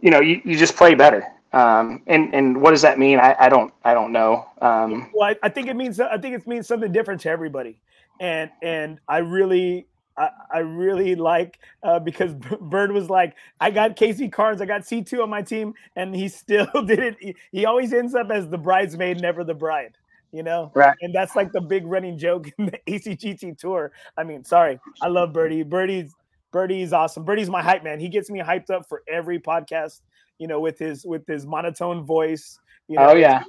you 0.00 0.10
know, 0.10 0.20
you, 0.20 0.40
you 0.44 0.56
just 0.56 0.76
play 0.76 0.94
better. 0.94 1.26
Um, 1.52 2.02
and 2.06 2.34
and 2.34 2.60
what 2.60 2.72
does 2.72 2.82
that 2.82 2.98
mean? 2.98 3.18
I, 3.18 3.34
I 3.38 3.48
don't 3.48 3.72
I 3.84 3.94
don't 3.94 4.12
know. 4.12 4.46
Um, 4.60 5.10
well, 5.14 5.30
I, 5.30 5.36
I 5.42 5.48
think 5.48 5.68
it 5.68 5.76
means 5.76 5.98
I 5.98 6.18
think 6.18 6.34
it 6.34 6.46
means 6.46 6.68
something 6.68 6.92
different 6.92 7.22
to 7.22 7.30
everybody, 7.30 7.80
and 8.20 8.50
and 8.62 9.00
I 9.08 9.18
really 9.18 9.86
I, 10.18 10.30
I 10.52 10.58
really 10.58 11.14
like 11.14 11.60
uh, 11.82 12.00
because 12.00 12.34
Bird 12.34 12.92
was 12.92 13.08
like, 13.08 13.34
I 13.60 13.70
got 13.70 13.96
Casey 13.96 14.28
Carnes, 14.28 14.60
I 14.60 14.66
got 14.66 14.82
C2 14.82 15.22
on 15.22 15.30
my 15.30 15.42
team, 15.42 15.74
and 15.96 16.14
he 16.14 16.28
still 16.28 16.66
didn't. 16.84 17.18
He, 17.20 17.36
he 17.52 17.64
always 17.66 17.92
ends 17.92 18.14
up 18.14 18.30
as 18.30 18.48
the 18.48 18.58
bridesmaid, 18.58 19.20
never 19.20 19.44
the 19.44 19.54
bride, 19.54 19.96
you 20.32 20.42
know? 20.42 20.72
Right. 20.74 20.96
And 21.00 21.14
that's 21.14 21.36
like 21.36 21.52
the 21.52 21.60
big 21.60 21.86
running 21.86 22.18
joke 22.18 22.50
in 22.58 22.66
the 22.66 22.78
ACGT 22.88 23.58
tour. 23.58 23.92
I 24.16 24.24
mean, 24.24 24.44
sorry, 24.44 24.80
I 25.00 25.08
love 25.08 25.32
Birdie. 25.32 25.62
Birdie's 25.62 26.14
Birdie's 26.50 26.92
awesome. 26.92 27.24
Birdie's 27.24 27.50
my 27.50 27.62
hype 27.62 27.84
man. 27.84 28.00
He 28.00 28.08
gets 28.08 28.30
me 28.30 28.40
hyped 28.40 28.70
up 28.70 28.88
for 28.88 29.02
every 29.06 29.38
podcast, 29.38 30.00
you 30.38 30.48
know, 30.48 30.60
with 30.60 30.78
his 30.78 31.04
with 31.04 31.26
his 31.26 31.46
monotone 31.46 32.04
voice. 32.04 32.58
You 32.88 32.96
know? 32.96 33.10
Oh 33.10 33.14
yeah. 33.14 33.42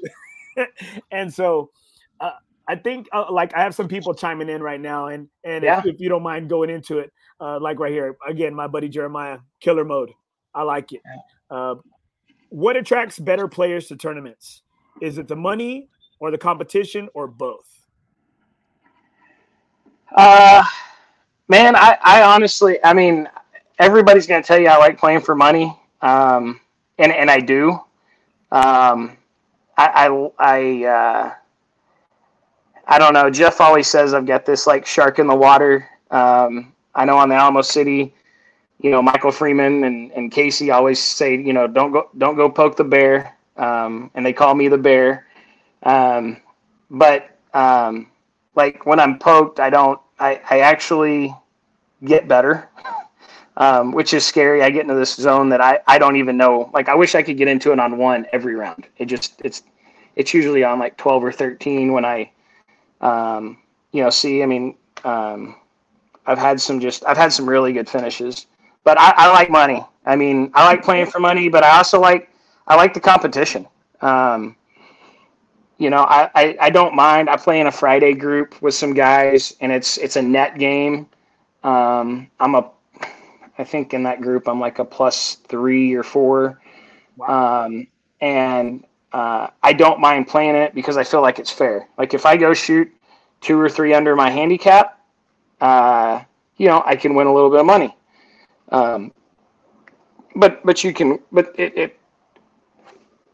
and 1.11 1.33
so 1.33 1.71
uh, 2.19 2.31
I 2.69 2.75
think 2.75 3.07
uh, 3.11 3.25
like 3.31 3.55
I 3.55 3.63
have 3.63 3.73
some 3.73 3.87
people 3.87 4.13
chiming 4.13 4.47
in 4.47 4.61
right 4.61 4.79
now, 4.79 5.07
and 5.07 5.27
and 5.43 5.63
yeah. 5.63 5.79
if, 5.79 5.87
if, 5.87 5.99
you 5.99 6.07
don't 6.07 6.21
mind 6.21 6.49
going 6.49 6.69
into 6.69 6.99
it, 6.99 7.11
uh, 7.41 7.59
like 7.59 7.79
right 7.79 7.91
here 7.91 8.15
again, 8.27 8.53
my 8.53 8.67
buddy 8.67 8.87
Jeremiah, 8.87 9.39
killer 9.59 9.83
mode. 9.83 10.11
I 10.53 10.61
like 10.61 10.91
it. 10.93 11.01
Uh, 11.49 11.75
what 12.49 12.77
attracts 12.77 13.17
better 13.17 13.47
players 13.47 13.87
to 13.87 13.95
tournaments? 13.95 14.61
Is 15.01 15.17
it 15.17 15.27
the 15.27 15.35
money 15.35 15.89
or 16.19 16.29
the 16.29 16.37
competition 16.37 17.09
or 17.15 17.27
both? 17.27 17.65
Uh, 20.15 20.63
man, 21.47 21.75
I, 21.75 21.97
I 22.03 22.21
honestly, 22.21 22.77
I 22.83 22.93
mean, 22.93 23.27
everybody's 23.79 24.27
going 24.27 24.41
to 24.41 24.47
tell 24.47 24.59
you 24.59 24.67
I 24.67 24.77
like 24.77 24.99
playing 24.99 25.21
for 25.21 25.35
money. 25.35 25.75
Um, 26.01 26.59
and, 26.97 27.11
and 27.11 27.31
I 27.31 27.39
do. 27.39 27.71
Um, 28.51 29.17
I, 29.77 30.07
I, 30.07 30.29
I, 30.39 30.85
uh, 30.85 31.33
I 32.89 32.97
don't 32.97 33.13
know. 33.13 33.29
Jeff 33.29 33.61
always 33.61 33.87
says 33.87 34.15
I've 34.15 34.25
got 34.25 34.47
this 34.47 34.65
like 34.65 34.83
shark 34.83 35.19
in 35.19 35.27
the 35.27 35.35
water. 35.35 35.87
Um, 36.09 36.73
I 36.95 37.05
know 37.05 37.17
on 37.17 37.29
the 37.29 37.35
Alamo 37.35 37.61
City, 37.61 38.15
you 38.79 38.89
know, 38.89 38.99
Michael 38.99 39.31
Freeman 39.31 39.83
and, 39.83 40.11
and 40.13 40.31
Casey 40.31 40.71
always 40.71 41.01
say, 41.01 41.35
you 41.35 41.53
know, 41.53 41.67
don't 41.67 41.91
go, 41.91 42.09
don't 42.17 42.35
go 42.35 42.49
poke 42.49 42.75
the 42.75 42.83
bear. 42.83 43.37
Um, 43.57 44.09
and 44.15 44.25
they 44.25 44.33
call 44.33 44.55
me 44.55 44.69
the 44.69 44.77
bear. 44.77 45.27
Um, 45.83 46.37
but, 46.89 47.37
um, 47.53 48.07
like 48.55 48.87
when 48.87 48.99
I'm 48.99 49.19
poked, 49.19 49.59
I 49.59 49.69
don't, 49.69 50.01
I, 50.19 50.41
I 50.49 50.59
actually 50.61 51.35
get 52.03 52.27
better, 52.27 52.69
um, 53.57 53.91
which 53.91 54.15
is 54.15 54.25
scary. 54.25 54.63
I 54.63 54.71
get 54.71 54.81
into 54.81 54.95
this 54.95 55.13
zone 55.13 55.49
that 55.49 55.61
I, 55.61 55.79
I 55.85 55.99
don't 55.99 56.15
even 56.15 56.37
know. 56.37 56.71
Like, 56.73 56.89
I 56.89 56.95
wish 56.95 57.13
I 57.13 57.21
could 57.21 57.37
get 57.37 57.47
into 57.47 57.71
it 57.71 57.79
on 57.79 57.99
one 57.99 58.25
every 58.33 58.55
round. 58.55 58.87
It 58.97 59.05
just, 59.05 59.39
it's, 59.45 59.61
it's 60.15 60.33
usually 60.33 60.63
on 60.63 60.79
like 60.79 60.97
12 60.97 61.23
or 61.23 61.31
13 61.31 61.93
when 61.93 62.03
I, 62.03 62.31
um, 63.01 63.57
you 63.91 64.03
know, 64.03 64.09
see, 64.09 64.43
I 64.43 64.45
mean, 64.45 64.75
um, 65.03 65.55
I've 66.25 66.37
had 66.37 66.59
some 66.59 66.79
just, 66.79 67.03
I've 67.05 67.17
had 67.17 67.33
some 67.33 67.49
really 67.49 67.73
good 67.73 67.89
finishes, 67.89 68.47
but 68.83 68.99
I, 68.99 69.13
I, 69.15 69.31
like 69.31 69.49
money. 69.49 69.83
I 70.05 70.15
mean, 70.15 70.51
I 70.53 70.65
like 70.65 70.83
playing 70.83 71.07
for 71.07 71.19
money, 71.19 71.49
but 71.49 71.63
I 71.63 71.77
also 71.77 71.99
like, 71.99 72.29
I 72.67 72.75
like 72.75 72.93
the 72.93 72.99
competition. 72.99 73.67
Um, 74.01 74.55
you 75.77 75.89
know, 75.89 76.03
I, 76.03 76.29
I, 76.35 76.57
I, 76.59 76.69
don't 76.69 76.93
mind. 76.93 77.29
I 77.29 77.37
play 77.37 77.61
in 77.61 77.67
a 77.67 77.71
Friday 77.71 78.13
group 78.13 78.61
with 78.61 78.73
some 78.73 78.93
guys, 78.93 79.55
and 79.61 79.71
it's 79.71 79.97
it's 79.97 80.17
a 80.17 80.21
net 80.21 80.59
game. 80.59 81.07
Um, 81.63 82.29
I'm 82.39 82.55
a, 82.55 82.69
I 83.57 83.63
think 83.63 83.93
in 83.93 84.03
that 84.03 84.21
group 84.21 84.47
I'm 84.47 84.59
like 84.59 84.79
a 84.79 84.85
plus 84.85 85.35
three 85.47 85.93
or 85.93 86.03
four, 86.03 86.59
wow. 87.17 87.65
um, 87.65 87.87
and 88.19 88.85
uh, 89.13 89.47
I 89.63 89.73
don't 89.73 89.99
mind 89.99 90.27
playing 90.27 90.55
it 90.55 90.75
because 90.75 90.97
I 90.97 91.03
feel 91.03 91.21
like 91.21 91.39
it's 91.39 91.51
fair. 91.51 91.87
Like 91.97 92.13
if 92.13 92.25
I 92.25 92.37
go 92.37 92.53
shoot 92.53 92.91
two 93.41 93.59
or 93.59 93.69
three 93.69 93.93
under 93.93 94.15
my 94.15 94.29
handicap, 94.29 94.99
uh, 95.61 96.21
you 96.57 96.67
know, 96.67 96.83
I 96.85 96.95
can 96.95 97.15
win 97.15 97.27
a 97.27 97.33
little 97.33 97.49
bit 97.49 97.61
of 97.61 97.65
money. 97.65 97.95
Um, 98.71 99.11
but 100.35 100.63
but 100.65 100.83
you 100.83 100.93
can 100.93 101.19
but 101.31 101.53
it, 101.57 101.77
it 101.77 101.99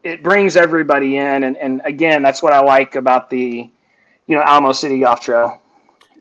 it 0.02 0.22
brings 0.22 0.56
everybody 0.56 1.18
in 1.18 1.44
and, 1.44 1.56
and 1.56 1.82
again 1.84 2.22
that's 2.22 2.42
what 2.42 2.52
I 2.52 2.60
like 2.60 2.94
about 2.94 3.28
the 3.28 3.70
you 4.26 4.36
know 4.36 4.42
Alamo 4.42 4.72
City 4.72 5.00
Golf 5.00 5.20
Trail. 5.20 5.60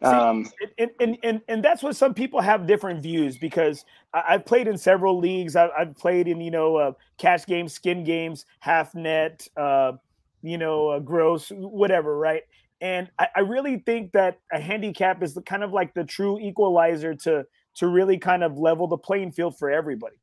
Um, 0.06 0.50
and, 0.78 0.92
and, 1.00 1.18
and, 1.24 1.42
and 1.48 1.64
that's 1.64 1.82
what 1.82 1.96
some 1.96 2.14
people 2.14 2.42
have 2.42 2.68
different 2.68 3.02
views 3.02 3.38
because 3.38 3.86
I, 4.14 4.34
have 4.34 4.46
played 4.46 4.68
in 4.68 4.78
several 4.78 5.18
leagues. 5.20 5.56
I, 5.56 5.70
have 5.78 5.98
played 5.98 6.28
in, 6.28 6.42
you 6.42 6.52
know, 6.52 6.76
uh, 6.76 6.92
cash 7.18 7.46
games, 7.46 7.74
skin 7.74 8.04
games, 8.04 8.46
half 8.60 8.94
net, 8.94 9.48
uh, 9.58 9.94
you 10.42 10.58
know, 10.58 10.90
uh, 10.90 11.00
gross, 11.00 11.50
whatever, 11.50 12.18
right? 12.18 12.44
And 12.82 13.10
I, 13.18 13.28
I, 13.38 13.40
really 13.40 13.80
think 13.80 14.12
that 14.12 14.40
a 14.52 14.60
handicap 14.60 15.24
is 15.24 15.34
the, 15.34 15.42
kind 15.42 15.64
of 15.64 15.72
like 15.72 15.94
the 15.94 16.04
true 16.04 16.40
equalizer 16.40 17.16
to 17.16 17.46
to 17.76 17.88
really 17.88 18.18
kind 18.18 18.44
of 18.44 18.58
level 18.58 18.88
the 18.88 18.98
playing 18.98 19.32
field 19.32 19.58
for 19.58 19.70
everybody. 19.70 20.18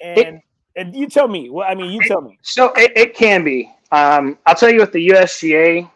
And 0.00 0.18
it, 0.18 0.42
and 0.76 0.94
you 0.94 1.08
tell 1.08 1.28
me, 1.28 1.50
well, 1.50 1.66
I 1.68 1.74
mean, 1.74 1.90
you 1.90 2.00
tell 2.06 2.20
me. 2.20 2.38
So 2.42 2.72
it, 2.74 2.92
it 2.96 3.14
can 3.14 3.44
be. 3.44 3.72
Um, 3.92 4.38
I'll 4.46 4.54
tell 4.54 4.70
you 4.70 4.80
what 4.80 4.92
the 4.92 5.08
USGA 5.08 5.88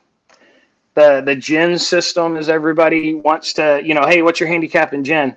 the 0.98 1.22
the 1.24 1.36
GHIN 1.36 1.78
system 1.78 2.36
is 2.36 2.48
everybody 2.48 3.14
wants 3.14 3.52
to 3.54 3.80
you 3.84 3.94
know 3.94 4.04
hey 4.06 4.22
what's 4.22 4.40
your 4.40 4.48
handicap 4.48 4.92
in 4.92 5.04
GHIN 5.04 5.36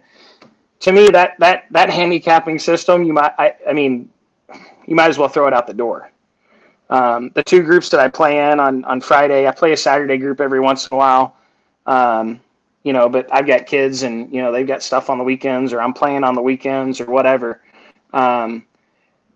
to 0.79 0.91
me 0.91 1.11
that 1.11 1.37
that 1.39 1.65
that 1.69 1.89
handicapping 1.89 2.57
system 2.57 3.03
you 3.03 3.13
might 3.13 3.33
I, 3.37 3.53
I 3.69 3.73
mean 3.73 4.09
you 4.87 4.95
might 4.95 5.09
as 5.09 5.19
well 5.19 5.29
throw 5.29 5.47
it 5.47 5.53
out 5.53 5.67
the 5.67 5.73
door. 5.73 6.11
Um, 6.89 7.31
the 7.35 7.43
two 7.43 7.61
groups 7.61 7.87
that 7.89 7.99
I 7.99 8.09
play 8.09 8.51
in 8.51 8.59
on 8.59 8.83
on 8.85 9.01
Friday 9.01 9.47
I 9.47 9.51
play 9.51 9.71
a 9.71 9.77
Saturday 9.77 10.17
group 10.17 10.41
every 10.41 10.59
once 10.59 10.87
in 10.87 10.95
a 10.95 10.97
while. 10.97 11.37
Um, 11.85 12.39
you 12.83 12.93
know 12.93 13.07
but 13.07 13.31
I've 13.31 13.45
got 13.45 13.67
kids 13.67 14.01
and 14.01 14.33
you 14.33 14.41
know 14.41 14.51
they've 14.51 14.67
got 14.67 14.81
stuff 14.81 15.11
on 15.11 15.19
the 15.19 15.23
weekends 15.23 15.73
or 15.73 15.81
I'm 15.81 15.93
playing 15.93 16.23
on 16.23 16.33
the 16.33 16.41
weekends 16.41 16.99
or 16.99 17.05
whatever. 17.05 17.61
Um, 18.13 18.65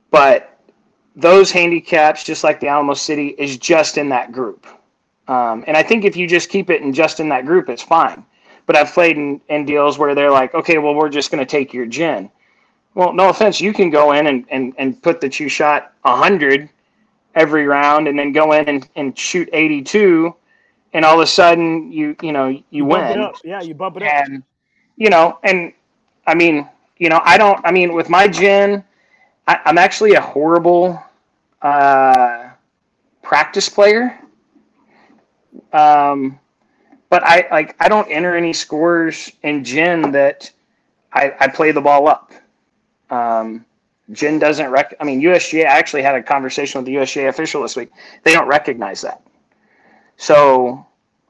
but 0.09 0.59
those 1.15 1.51
handicaps 1.51 2.23
just 2.23 2.43
like 2.43 2.59
the 2.59 2.67
Alamo 2.67 2.95
City 2.95 3.27
is 3.37 3.57
just 3.57 3.99
in 3.99 4.09
that 4.09 4.31
group 4.31 4.65
um, 5.27 5.63
and 5.67 5.75
I 5.75 5.83
think 5.83 6.05
if 6.05 6.15
you 6.15 6.27
just 6.27 6.49
keep 6.49 6.69
it 6.69 6.81
in 6.81 6.93
just 6.93 7.19
in 7.19 7.29
that 7.29 7.45
group, 7.45 7.69
it's 7.69 7.81
fine. 7.81 8.25
But 8.65 8.75
I've 8.75 8.91
played 8.91 9.17
in, 9.17 9.41
in 9.49 9.65
deals 9.65 9.97
where 9.97 10.15
they're 10.15 10.31
like, 10.31 10.53
okay, 10.53 10.77
well, 10.77 10.95
we're 10.95 11.09
just 11.09 11.31
going 11.31 11.43
to 11.43 11.49
take 11.49 11.73
your 11.73 11.85
GHIN. 11.85 12.29
Well, 12.93 13.13
no 13.13 13.29
offense, 13.29 13.59
you 13.59 13.73
can 13.73 13.89
go 13.89 14.13
in 14.13 14.27
and, 14.27 14.45
and, 14.49 14.73
and 14.77 15.01
put 15.01 15.21
that 15.21 15.39
you 15.39 15.49
shot 15.49 15.93
100 16.03 16.69
every 17.35 17.67
round 17.67 18.07
and 18.07 18.17
then 18.17 18.31
go 18.31 18.53
in 18.53 18.67
and, 18.67 18.89
and 18.95 19.17
shoot 19.17 19.49
82 19.51 20.33
and 20.93 21.03
all 21.03 21.15
of 21.15 21.19
a 21.19 21.27
sudden 21.27 21.91
you 21.91 22.15
you 22.21 22.31
know 22.31 22.47
you, 22.47 22.63
you 22.71 22.85
win 22.85 23.29
yeah 23.43 23.61
you 23.61 23.75
bump 23.75 23.97
it 23.97 24.03
up 24.03 24.09
and 24.09 24.41
you 24.95 25.09
know 25.09 25.37
and 25.43 25.73
i 26.25 26.33
mean 26.33 26.67
you 26.97 27.09
know 27.09 27.21
i 27.25 27.37
don't 27.37 27.59
i 27.65 27.71
mean 27.71 27.93
with 27.93 28.09
my 28.09 28.27
GHIN 28.27 28.83
I, 29.47 29.59
am 29.65 29.77
actually 29.77 30.13
a 30.13 30.21
horrible 30.21 30.99
uh, 31.61 32.49
practice 33.21 33.69
player 33.69 34.17
um, 35.73 36.39
but 37.09 37.23
I 37.23 37.47
like 37.51 37.75
I 37.79 37.87
don't 37.87 38.09
enter 38.09 38.35
any 38.35 38.53
scores 38.53 39.31
in 39.43 39.63
GHIN 39.63 40.11
that 40.11 40.51
I, 41.13 41.33
I 41.39 41.47
play 41.47 41.71
the 41.71 41.81
ball 41.81 42.07
up. 42.07 42.31
Um, 43.09 43.65
doesn't 44.13 44.69
rec. 44.69 44.95
I 44.99 45.03
mean, 45.03 45.21
USGA. 45.21 45.65
I 45.65 45.77
actually 45.77 46.03
had 46.03 46.15
a 46.15 46.21
conversation 46.21 46.79
with 46.79 46.85
the 46.85 46.95
USGA 46.95 47.29
official 47.29 47.61
this 47.61 47.75
week. 47.75 47.91
They 48.23 48.33
don't 48.33 48.47
recognize 48.47 49.01
that. 49.01 49.21
So 50.17 50.85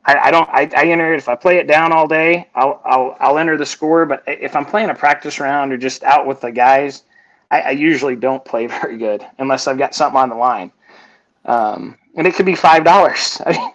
I, 0.06 0.16
I 0.16 0.32
don't. 0.32 0.50
I, 0.50 0.70
I, 0.76 0.86
enter 0.88 1.14
it 1.14 1.18
if 1.18 1.30
I 1.30 1.36
play 1.36 1.58
it 1.58 1.68
down 1.68 1.92
all 1.92 2.08
day. 2.08 2.50
I'll, 2.56 2.82
I'll 2.86 3.18
I'll 3.20 3.38
enter 3.38 3.58
the 3.58 3.66
score. 3.66 4.06
But 4.06 4.24
if 4.28 4.56
I'm 4.56 4.66
playing 4.66 4.90
a 4.90 4.96
practice 4.96 5.40
round 5.40 5.72
or 5.72 5.78
just 5.78 6.04
out 6.04 6.28
with 6.28 6.42
the 6.42 6.52
guys, 6.52 7.04
I, 7.52 7.62
I 7.62 7.70
usually 7.72 8.16
don't 8.16 8.44
play 8.44 8.68
very 8.82 8.98
good 8.98 9.26
unless 9.38 9.68
I've 9.68 9.78
got 9.78 9.96
something 9.96 10.18
on 10.20 10.30
the 10.30 10.36
line. 10.36 10.72
Um, 11.46 11.98
and 12.16 12.26
it 12.26 12.36
could 12.36 12.46
be 12.46 12.56
five 12.56 12.84
dollars. 12.84 13.42
I 13.46 13.52
mean, 13.52 13.72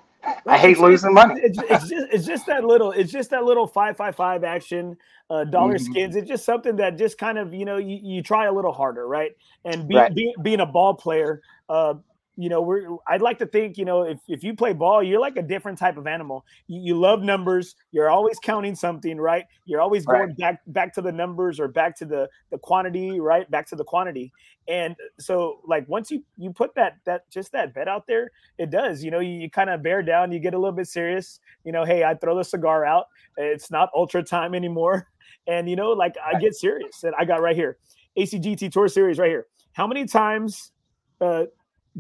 I 0.46 0.58
hate 0.58 0.78
losing 0.78 1.14
money. 1.14 1.40
It's, 1.42 1.58
it's, 1.58 1.88
just 1.88 2.06
it's 2.12 2.26
just 2.26 2.46
that 2.46 2.64
little 2.64 2.92
it's 2.92 3.12
just 3.12 3.30
that 3.30 3.44
little 3.44 3.66
five 3.66 3.96
five 3.96 4.16
five 4.16 4.44
action 4.44 4.96
uh, 5.28 5.44
dollar 5.44 5.74
mm-hmm. 5.74 5.92
skins. 5.92 6.16
It's 6.16 6.28
just 6.28 6.44
something 6.44 6.76
that 6.76 6.98
just 6.98 7.18
kind 7.18 7.38
of 7.38 7.54
you 7.54 7.64
know 7.64 7.76
you, 7.76 7.98
you 8.02 8.22
try 8.22 8.46
a 8.46 8.52
little 8.52 8.72
harder, 8.72 9.06
right? 9.06 9.36
And 9.64 9.88
be, 9.88 9.96
right. 9.96 10.14
Be, 10.14 10.34
being 10.42 10.60
a 10.60 10.66
ball 10.66 10.94
player, 10.94 11.42
uh, 11.68 11.94
you 12.36 12.48
know, 12.48 12.62
we're 12.62 12.88
I'd 13.06 13.22
like 13.22 13.38
to 13.38 13.46
think, 13.46 13.76
you 13.76 13.84
know, 13.84 14.02
if, 14.02 14.18
if 14.28 14.42
you 14.42 14.54
play 14.54 14.72
ball, 14.72 15.02
you're 15.02 15.20
like 15.20 15.36
a 15.36 15.42
different 15.42 15.78
type 15.78 15.96
of 15.96 16.06
animal. 16.06 16.44
You, 16.68 16.80
you 16.80 16.94
love 16.98 17.22
numbers, 17.22 17.74
you're 17.92 18.08
always 18.08 18.38
counting 18.38 18.74
something, 18.74 19.18
right? 19.18 19.44
You're 19.66 19.80
always 19.80 20.06
going 20.06 20.20
right. 20.28 20.36
back 20.36 20.60
back 20.68 20.94
to 20.94 21.02
the 21.02 21.12
numbers 21.12 21.60
or 21.60 21.68
back 21.68 21.96
to 21.98 22.06
the 22.06 22.28
the 22.50 22.58
quantity, 22.58 23.20
right? 23.20 23.50
Back 23.50 23.66
to 23.68 23.76
the 23.76 23.84
quantity. 23.84 24.32
And 24.68 24.96
so 25.18 25.60
like 25.66 25.88
once 25.88 26.10
you 26.10 26.22
you 26.38 26.52
put 26.52 26.74
that 26.76 26.98
that 27.04 27.28
just 27.30 27.52
that 27.52 27.74
bet 27.74 27.88
out 27.88 28.06
there, 28.06 28.30
it 28.58 28.70
does, 28.70 29.02
you 29.04 29.10
know, 29.10 29.20
you, 29.20 29.32
you 29.32 29.50
kind 29.50 29.68
of 29.68 29.82
bear 29.82 30.02
down, 30.02 30.32
you 30.32 30.38
get 30.38 30.54
a 30.54 30.58
little 30.58 30.74
bit 30.74 30.86
serious, 30.86 31.40
you 31.64 31.72
know, 31.72 31.84
hey, 31.84 32.04
I 32.04 32.14
throw 32.14 32.36
the 32.36 32.44
cigar 32.44 32.84
out. 32.84 33.06
It's 33.36 33.70
not 33.70 33.90
ultra 33.94 34.22
time 34.22 34.54
anymore. 34.54 35.08
And 35.46 35.70
you 35.70 35.74
know, 35.74 35.90
like 35.90 36.16
I 36.22 36.38
get 36.38 36.54
serious. 36.54 37.02
And 37.02 37.14
I 37.18 37.24
got 37.24 37.40
right 37.40 37.56
here. 37.56 37.78
ACGT 38.18 38.70
Tour 38.70 38.88
Series 38.88 39.18
right 39.18 39.30
here. 39.30 39.46
How 39.72 39.86
many 39.86 40.04
times 40.04 40.72
uh, 41.20 41.44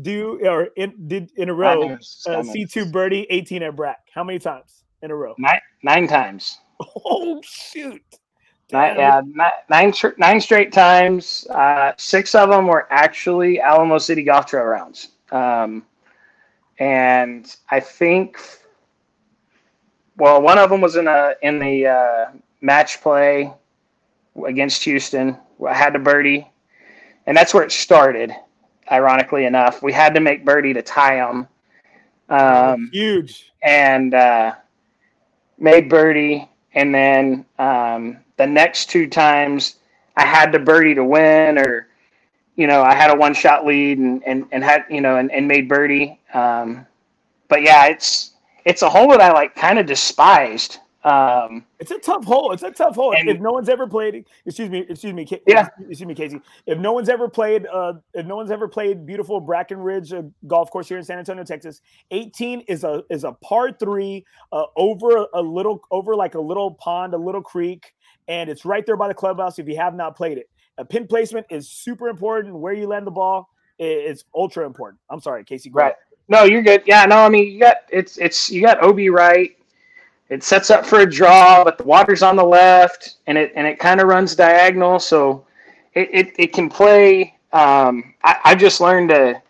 do 0.02 0.40
or 0.44 0.68
in 0.76 1.08
did 1.08 1.30
in 1.36 1.48
a 1.48 1.54
row 1.54 1.92
uh, 1.92 1.96
C2 1.96 2.92
birdie 2.92 3.26
18 3.30 3.62
at 3.62 3.76
Brack? 3.76 3.98
How 4.14 4.24
many 4.24 4.38
times 4.38 4.84
in 5.02 5.10
a 5.10 5.14
row? 5.14 5.34
Nine, 5.38 5.60
nine 5.82 6.06
times. 6.06 6.58
Oh 7.04 7.40
shoot. 7.44 8.02
Nine, 8.72 8.96
yeah, 8.96 9.20
nine, 9.68 9.92
nine 10.18 10.40
straight 10.40 10.72
times. 10.72 11.46
Uh, 11.50 11.92
six 11.98 12.34
of 12.34 12.50
them 12.50 12.66
were 12.68 12.86
actually 12.90 13.60
Alamo 13.60 13.98
City 13.98 14.22
Golf 14.22 14.46
Trail 14.46 14.64
rounds. 14.64 15.08
Um, 15.32 15.84
and 16.78 17.54
I 17.70 17.80
think, 17.80 18.38
well, 20.16 20.40
one 20.40 20.56
of 20.58 20.70
them 20.70 20.80
was 20.80 20.96
in 20.96 21.08
a 21.08 21.34
in 21.42 21.58
the 21.58 21.86
uh, 21.86 22.26
match 22.60 23.00
play 23.02 23.52
against 24.46 24.84
Houston. 24.84 25.36
I 25.66 25.74
had 25.74 25.96
a 25.96 25.98
birdie, 25.98 26.48
and 27.26 27.36
that's 27.36 27.52
where 27.52 27.64
it 27.64 27.72
started 27.72 28.32
ironically 28.90 29.44
enough. 29.44 29.82
We 29.82 29.92
had 29.92 30.14
to 30.14 30.20
make 30.20 30.44
birdie 30.44 30.74
to 30.74 30.82
tie 30.82 31.16
them. 31.16 31.48
Um, 32.28 32.90
Huge. 32.92 33.52
And 33.62 34.14
uh, 34.14 34.54
made 35.58 35.88
birdie. 35.88 36.48
And 36.74 36.94
then 36.94 37.44
um, 37.58 38.18
the 38.36 38.46
next 38.46 38.90
two 38.90 39.08
times 39.08 39.76
I 40.16 40.24
had 40.24 40.52
to 40.52 40.58
birdie 40.58 40.94
to 40.94 41.04
win, 41.04 41.58
or, 41.58 41.88
you 42.56 42.66
know, 42.66 42.82
I 42.82 42.94
had 42.94 43.10
a 43.10 43.16
one 43.16 43.34
shot 43.34 43.66
lead 43.66 43.98
and, 43.98 44.22
and, 44.24 44.46
and 44.52 44.62
had, 44.62 44.84
you 44.90 45.00
know, 45.00 45.16
and, 45.16 45.30
and 45.32 45.48
made 45.48 45.68
birdie. 45.68 46.18
Um, 46.32 46.86
but 47.48 47.62
yeah, 47.62 47.86
it's, 47.86 48.32
it's 48.64 48.82
a 48.82 48.90
hole 48.90 49.08
that 49.10 49.20
I 49.20 49.32
like 49.32 49.56
kind 49.56 49.78
of 49.78 49.86
despised. 49.86 50.78
Um, 51.02 51.64
it's 51.78 51.90
a 51.90 51.98
tough 51.98 52.24
hole. 52.24 52.52
It's 52.52 52.62
a 52.62 52.70
tough 52.70 52.94
hole. 52.94 53.14
And, 53.16 53.28
if 53.28 53.40
no 53.40 53.52
one's 53.52 53.70
ever 53.70 53.86
played, 53.86 54.26
excuse 54.44 54.68
me, 54.68 54.84
excuse 54.88 55.14
me, 55.14 55.26
yeah, 55.46 55.68
excuse 55.78 56.04
me, 56.04 56.14
Casey. 56.14 56.40
If 56.66 56.78
no 56.78 56.92
one's 56.92 57.08
ever 57.08 57.28
played, 57.28 57.66
uh, 57.66 57.94
if 58.12 58.26
no 58.26 58.36
one's 58.36 58.50
ever 58.50 58.68
played 58.68 59.06
beautiful 59.06 59.40
Brackenridge 59.40 60.12
uh, 60.12 60.28
golf 60.46 60.70
course 60.70 60.88
here 60.88 60.98
in 60.98 61.04
San 61.04 61.18
Antonio, 61.18 61.42
Texas, 61.42 61.80
18 62.10 62.60
is 62.62 62.84
a 62.84 63.02
is 63.08 63.24
a 63.24 63.32
par 63.32 63.72
three 63.72 64.26
uh, 64.52 64.64
over 64.76 65.26
a 65.32 65.40
little 65.40 65.82
over 65.90 66.14
like 66.14 66.34
a 66.34 66.40
little 66.40 66.74
pond, 66.74 67.14
a 67.14 67.18
little 67.18 67.42
creek, 67.42 67.94
and 68.28 68.50
it's 68.50 68.66
right 68.66 68.84
there 68.84 68.96
by 68.96 69.08
the 69.08 69.14
clubhouse. 69.14 69.58
If 69.58 69.68
you 69.68 69.76
have 69.76 69.94
not 69.94 70.16
played 70.16 70.36
it, 70.36 70.50
a 70.76 70.84
pin 70.84 71.06
placement 71.06 71.46
is 71.48 71.70
super 71.70 72.08
important. 72.08 72.54
Where 72.54 72.74
you 72.74 72.86
land 72.86 73.06
the 73.06 73.10
ball 73.10 73.48
is 73.78 74.24
ultra 74.34 74.66
important. 74.66 75.00
I'm 75.08 75.20
sorry, 75.20 75.44
Casey. 75.44 75.70
Right. 75.70 75.94
No, 76.28 76.44
you're 76.44 76.62
good. 76.62 76.82
Yeah, 76.84 77.06
no, 77.06 77.16
I 77.16 77.30
mean 77.30 77.50
you 77.50 77.58
got 77.58 77.78
it's 77.88 78.18
it's 78.18 78.50
you 78.50 78.60
got 78.60 78.82
OB 78.84 78.98
right 79.10 79.56
it 80.30 80.44
sets 80.44 80.70
up 80.70 80.86
for 80.86 81.00
a 81.00 81.10
draw, 81.10 81.64
but 81.64 81.76
the 81.76 81.82
water's 81.82 82.22
on 82.22 82.36
the 82.36 82.44
left, 82.44 83.16
and 83.26 83.36
it 83.36 83.52
and 83.56 83.66
it 83.66 83.80
kind 83.80 84.00
of 84.00 84.06
runs 84.06 84.36
diagonal, 84.36 85.00
so 85.00 85.44
it, 85.94 86.08
it, 86.12 86.32
it 86.38 86.52
can 86.52 86.70
play. 86.70 87.34
Um, 87.52 88.14
I, 88.22 88.36
I 88.44 88.54
just 88.54 88.80
learned 88.80 89.10
to. 89.10 89.42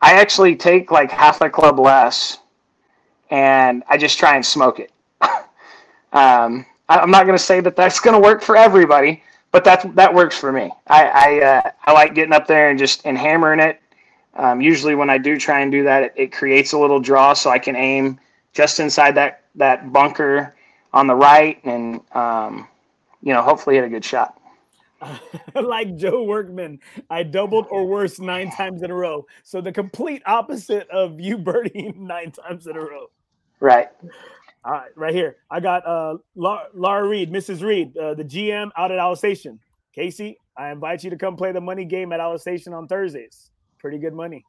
I 0.00 0.14
actually 0.14 0.56
take 0.56 0.90
like 0.90 1.12
half 1.12 1.40
a 1.40 1.48
club 1.48 1.78
less, 1.78 2.40
and 3.30 3.84
I 3.88 3.96
just 3.96 4.18
try 4.18 4.34
and 4.34 4.44
smoke 4.44 4.80
it. 4.80 4.90
um, 6.12 6.66
I, 6.88 7.00
am 7.00 7.12
not 7.12 7.24
going 7.24 7.38
to 7.38 7.42
say 7.42 7.60
that 7.60 7.76
that's 7.76 8.00
going 8.00 8.14
to 8.14 8.20
work 8.20 8.42
for 8.42 8.56
everybody, 8.56 9.22
but 9.52 9.62
that 9.62 9.94
that 9.94 10.12
works 10.12 10.36
for 10.36 10.50
me. 10.50 10.72
I 10.88 11.04
I, 11.04 11.44
uh, 11.44 11.70
I 11.84 11.92
like 11.92 12.16
getting 12.16 12.32
up 12.32 12.48
there 12.48 12.70
and 12.70 12.78
just 12.78 13.06
and 13.06 13.16
hammering 13.16 13.60
it. 13.60 13.78
Um, 14.34 14.60
usually, 14.60 14.96
when 14.96 15.10
I 15.10 15.18
do 15.18 15.38
try 15.38 15.60
and 15.60 15.70
do 15.70 15.84
that, 15.84 16.02
it, 16.02 16.12
it 16.16 16.32
creates 16.32 16.72
a 16.72 16.78
little 16.78 16.98
draw, 16.98 17.34
so 17.34 17.50
I 17.50 17.60
can 17.60 17.76
aim 17.76 18.18
just 18.52 18.80
inside 18.80 19.14
that 19.14 19.41
that 19.54 19.92
bunker 19.92 20.54
on 20.92 21.06
the 21.06 21.14
right, 21.14 21.58
and 21.64 22.00
um, 22.12 22.68
you 23.22 23.32
know, 23.32 23.42
hopefully 23.42 23.76
hit 23.76 23.84
a 23.84 23.88
good 23.88 24.04
shot. 24.04 24.38
like 25.54 25.96
Joe 25.96 26.22
Workman, 26.22 26.78
I 27.10 27.22
doubled 27.22 27.66
or 27.70 27.86
worse 27.86 28.18
nine 28.18 28.50
times 28.50 28.82
in 28.82 28.90
a 28.90 28.94
row. 28.94 29.26
So 29.42 29.60
the 29.60 29.72
complete 29.72 30.22
opposite 30.26 30.88
of 30.90 31.20
you 31.20 31.38
birding 31.38 31.94
nine 32.06 32.32
times 32.32 32.66
in 32.66 32.76
a 32.76 32.80
row. 32.80 33.10
Right. 33.60 33.88
All 34.64 34.72
right, 34.72 34.90
right 34.96 35.14
here. 35.14 35.36
I 35.50 35.60
got 35.60 35.86
uh 35.86 36.18
Laura, 36.36 36.66
Laura 36.72 37.08
Reed, 37.08 37.32
Mrs. 37.32 37.62
Reed, 37.62 37.96
uh, 37.96 38.14
the 38.14 38.24
GM 38.24 38.70
out 38.76 38.92
at 38.92 38.98
Alsatian. 38.98 39.58
Casey, 39.92 40.38
I 40.56 40.70
invite 40.70 41.04
you 41.04 41.10
to 41.10 41.16
come 41.16 41.36
play 41.36 41.52
the 41.52 41.60
money 41.60 41.84
game 41.84 42.12
at 42.12 42.20
Alsatian 42.20 42.72
on 42.72 42.86
Thursdays. 42.86 43.50
Pretty 43.78 43.98
good 43.98 44.14
money. 44.14 44.44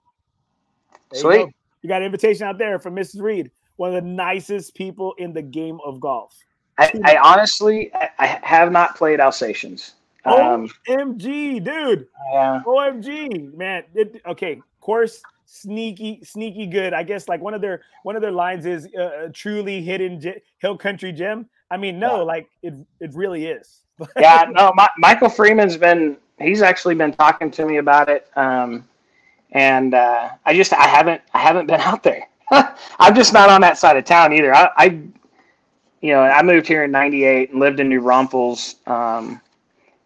There 1.12 1.22
Sweet. 1.22 1.40
You, 1.40 1.52
you 1.82 1.90
got 1.90 2.02
an 2.02 2.06
invitation 2.06 2.48
out 2.48 2.58
there 2.58 2.78
from 2.80 2.96
Mrs. 2.96 3.22
Reed 3.22 3.52
one 3.78 3.94
of 3.94 4.04
the 4.04 4.10
nicest 4.10 4.76
people 4.76 5.14
in 5.18 5.34
the 5.34 5.42
game 5.42 5.80
of 5.86 6.00
golf. 6.00 6.38
I, 6.78 6.92
I 7.04 7.18
honestly 7.18 7.92
I 8.18 8.40
have 8.42 8.72
not 8.72 8.96
played 8.96 9.20
Alsatians. 9.20 9.94
Um, 10.26 10.70
OMG, 10.88 11.64
dude. 11.64 12.08
Yeah. 12.32 12.62
OMG, 12.66 13.54
man. 13.54 13.84
It, 13.94 14.22
okay, 14.26 14.62
course 14.80 15.22
sneaky, 15.46 16.22
sneaky 16.24 16.66
good. 16.66 16.94
I 16.94 17.04
guess 17.04 17.28
like 17.28 17.42
one 17.42 17.54
of 17.54 17.62
their 17.62 17.82
one 18.04 18.16
of 18.16 18.22
their 18.22 18.32
lines 18.32 18.66
is 18.66 18.88
uh, 18.96 19.30
truly 19.34 19.82
hidden 19.82 20.20
ge- 20.20 20.42
hill 20.60 20.78
country 20.78 21.12
gem. 21.12 21.48
I 21.70 21.78
mean, 21.78 22.00
no, 22.00 22.18
yeah. 22.18 22.24
like 22.24 22.50
it 22.62 22.74
it 23.00 23.14
really 23.14 23.48
is. 23.48 23.82
yeah, 24.18 24.46
no. 24.50 24.72
My, 24.76 24.90
Michael 24.98 25.30
Freeman's 25.30 25.78
been 25.78 26.18
he's 26.40 26.62
actually 26.62 26.96
been 26.96 27.14
talking 27.14 27.52
to 27.52 27.66
me 27.66 27.78
about 27.78 28.10
it, 28.10 28.28
um, 28.36 28.88
and 29.52 29.94
uh, 29.94 30.30
I 30.46 30.56
just 30.56 30.74
I 30.74 30.88
haven't 30.88 31.22
I 31.34 31.40
haven't 31.40 31.68
been 31.68 31.82
out 31.82 32.04
there. 32.04 32.28
I'm 33.00 33.16
just 33.16 33.34
not 33.34 33.50
on 33.50 33.62
that 33.62 33.78
side 33.78 33.98
of 33.98 34.06
town 34.06 34.34
either. 34.34 34.54
I, 34.54 34.70
I 34.76 34.86
you 36.02 36.12
know, 36.12 36.22
I 36.22 36.44
moved 36.44 36.68
here 36.68 36.84
in 36.84 36.92
'98 36.92 37.52
and 37.52 37.60
lived 37.60 37.80
in 37.80 37.88
New 37.88 38.02
Braunfels, 38.02 38.76
um, 38.86 39.40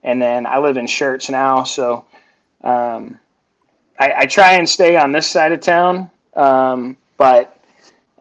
and 0.03 0.21
then 0.21 0.45
I 0.45 0.59
live 0.59 0.77
in 0.77 0.85
Schertz 0.85 1.29
now. 1.29 1.63
So 1.63 2.05
um, 2.63 3.19
I, 3.99 4.13
I, 4.19 4.25
try 4.27 4.53
and 4.53 4.69
stay 4.69 4.95
on 4.95 5.11
this 5.11 5.27
side 5.27 5.51
of 5.51 5.59
town, 5.59 6.11
um, 6.35 6.97
but 7.17 7.59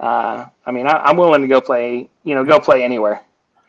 uh, 0.01 0.47
I 0.65 0.71
mean, 0.71 0.87
I, 0.87 1.11
am 1.11 1.19
willing 1.19 1.43
to 1.43 1.49
go 1.49 1.61
play. 1.61 2.09
You 2.25 2.35
know, 2.35 2.45
go 2.45 2.59
play 2.59 2.83
anywhere. 2.83 3.23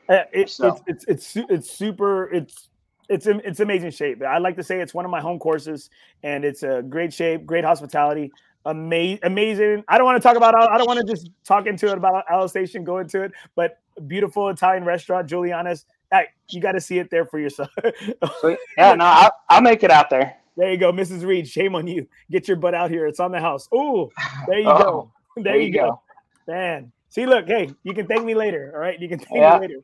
Uh, 0.07 0.19
it, 0.31 0.49
so. 0.49 0.81
it's, 0.87 1.05
it's 1.05 1.35
it's 1.35 1.49
it's 1.49 1.71
super. 1.71 2.31
It's 2.33 2.69
it's 3.09 3.27
it's 3.27 3.59
amazing 3.59 3.91
shape. 3.91 4.21
I 4.23 4.37
like 4.37 4.55
to 4.55 4.63
say 4.63 4.79
it's 4.79 4.93
one 4.93 5.03
of 5.03 5.11
my 5.11 5.19
home 5.19 5.37
courses, 5.37 5.89
and 6.23 6.45
it's 6.45 6.63
a 6.63 6.81
great 6.81 7.13
shape, 7.13 7.45
great 7.45 7.65
hospitality 7.65 8.31
amazing, 8.67 9.19
amazing. 9.23 9.83
I 9.87 9.97
don't 9.97 10.05
want 10.05 10.21
to 10.21 10.27
talk 10.27 10.37
about. 10.37 10.55
I 10.55 10.77
don't 10.77 10.87
want 10.87 11.05
to 11.05 11.05
just 11.05 11.31
talk 11.43 11.65
into 11.65 11.87
it 11.87 11.97
about 11.97 12.25
Alsatian, 12.29 12.83
go 12.83 12.99
into 12.99 13.23
it, 13.23 13.31
but 13.55 13.79
beautiful 14.05 14.49
Italian 14.49 14.83
restaurant, 14.85 15.27
Juliana's. 15.27 15.85
You 16.49 16.61
got 16.61 16.73
to 16.73 16.81
see 16.81 16.99
it 16.99 17.09
there 17.09 17.25
for 17.25 17.39
yourself. 17.39 17.69
yeah, 18.77 18.93
no, 18.93 19.05
I'll, 19.05 19.31
I'll 19.49 19.61
make 19.61 19.83
it 19.83 19.91
out 19.91 20.09
there. 20.09 20.37
There 20.55 20.71
you 20.71 20.77
go, 20.77 20.91
Mrs. 20.91 21.25
Reed. 21.25 21.47
Shame 21.47 21.75
on 21.75 21.87
you. 21.87 22.07
Get 22.31 22.47
your 22.47 22.57
butt 22.57 22.73
out 22.73 22.89
here. 22.89 23.05
It's 23.05 23.19
on 23.19 23.31
the 23.31 23.39
house. 23.39 23.67
Ooh, 23.73 24.09
there 24.47 24.59
you 24.59 24.69
oh, 24.69 24.77
go. 24.77 25.11
There, 25.35 25.43
there 25.43 25.61
you 25.61 25.73
go. 25.73 26.01
go. 26.47 26.53
Man. 26.53 26.91
See, 27.09 27.25
look, 27.25 27.47
hey, 27.47 27.73
you 27.83 27.93
can 27.93 28.05
thank 28.05 28.25
me 28.25 28.35
later. 28.35 28.71
All 28.73 28.79
right, 28.79 28.99
you 28.99 29.07
can 29.07 29.17
thank 29.17 29.37
yeah. 29.37 29.55
me 29.55 29.67
later. 29.67 29.79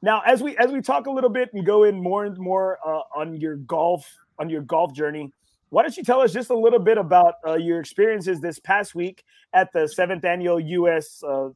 Now, 0.00 0.22
as 0.24 0.42
we 0.42 0.56
as 0.58 0.70
we 0.70 0.80
talk 0.80 1.06
a 1.06 1.10
little 1.10 1.30
bit 1.30 1.52
and 1.52 1.66
go 1.66 1.84
in 1.84 2.00
more 2.00 2.24
and 2.24 2.38
more 2.38 2.78
uh, 2.86 3.00
on 3.16 3.36
your 3.36 3.56
golf 3.56 4.10
on 4.38 4.48
your 4.48 4.62
golf 4.62 4.92
journey, 4.94 5.32
why 5.70 5.82
don't 5.82 5.96
you 5.96 6.02
tell 6.02 6.20
us 6.20 6.32
just 6.32 6.50
a 6.50 6.56
little 6.56 6.78
bit 6.78 6.98
about 6.98 7.34
uh, 7.46 7.54
your 7.54 7.80
experiences 7.80 8.40
this 8.40 8.58
past 8.58 8.94
week 8.94 9.24
at 9.52 9.72
the 9.72 9.86
seventh 9.86 10.24
annual 10.24 10.58
U.S. 10.58 11.22
Uh, 11.22 11.50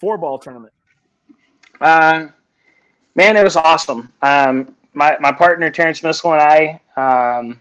four 0.00 0.16
ball 0.16 0.38
tournament? 0.38 0.72
Uh, 1.80 2.28
man, 3.14 3.36
it 3.36 3.44
was 3.44 3.56
awesome. 3.56 4.12
Um, 4.22 4.74
my, 4.94 5.16
my 5.20 5.32
partner, 5.32 5.70
Terrence 5.70 6.00
Miskell, 6.00 6.32
and 6.32 6.80
I, 6.96 7.38
um, 7.38 7.60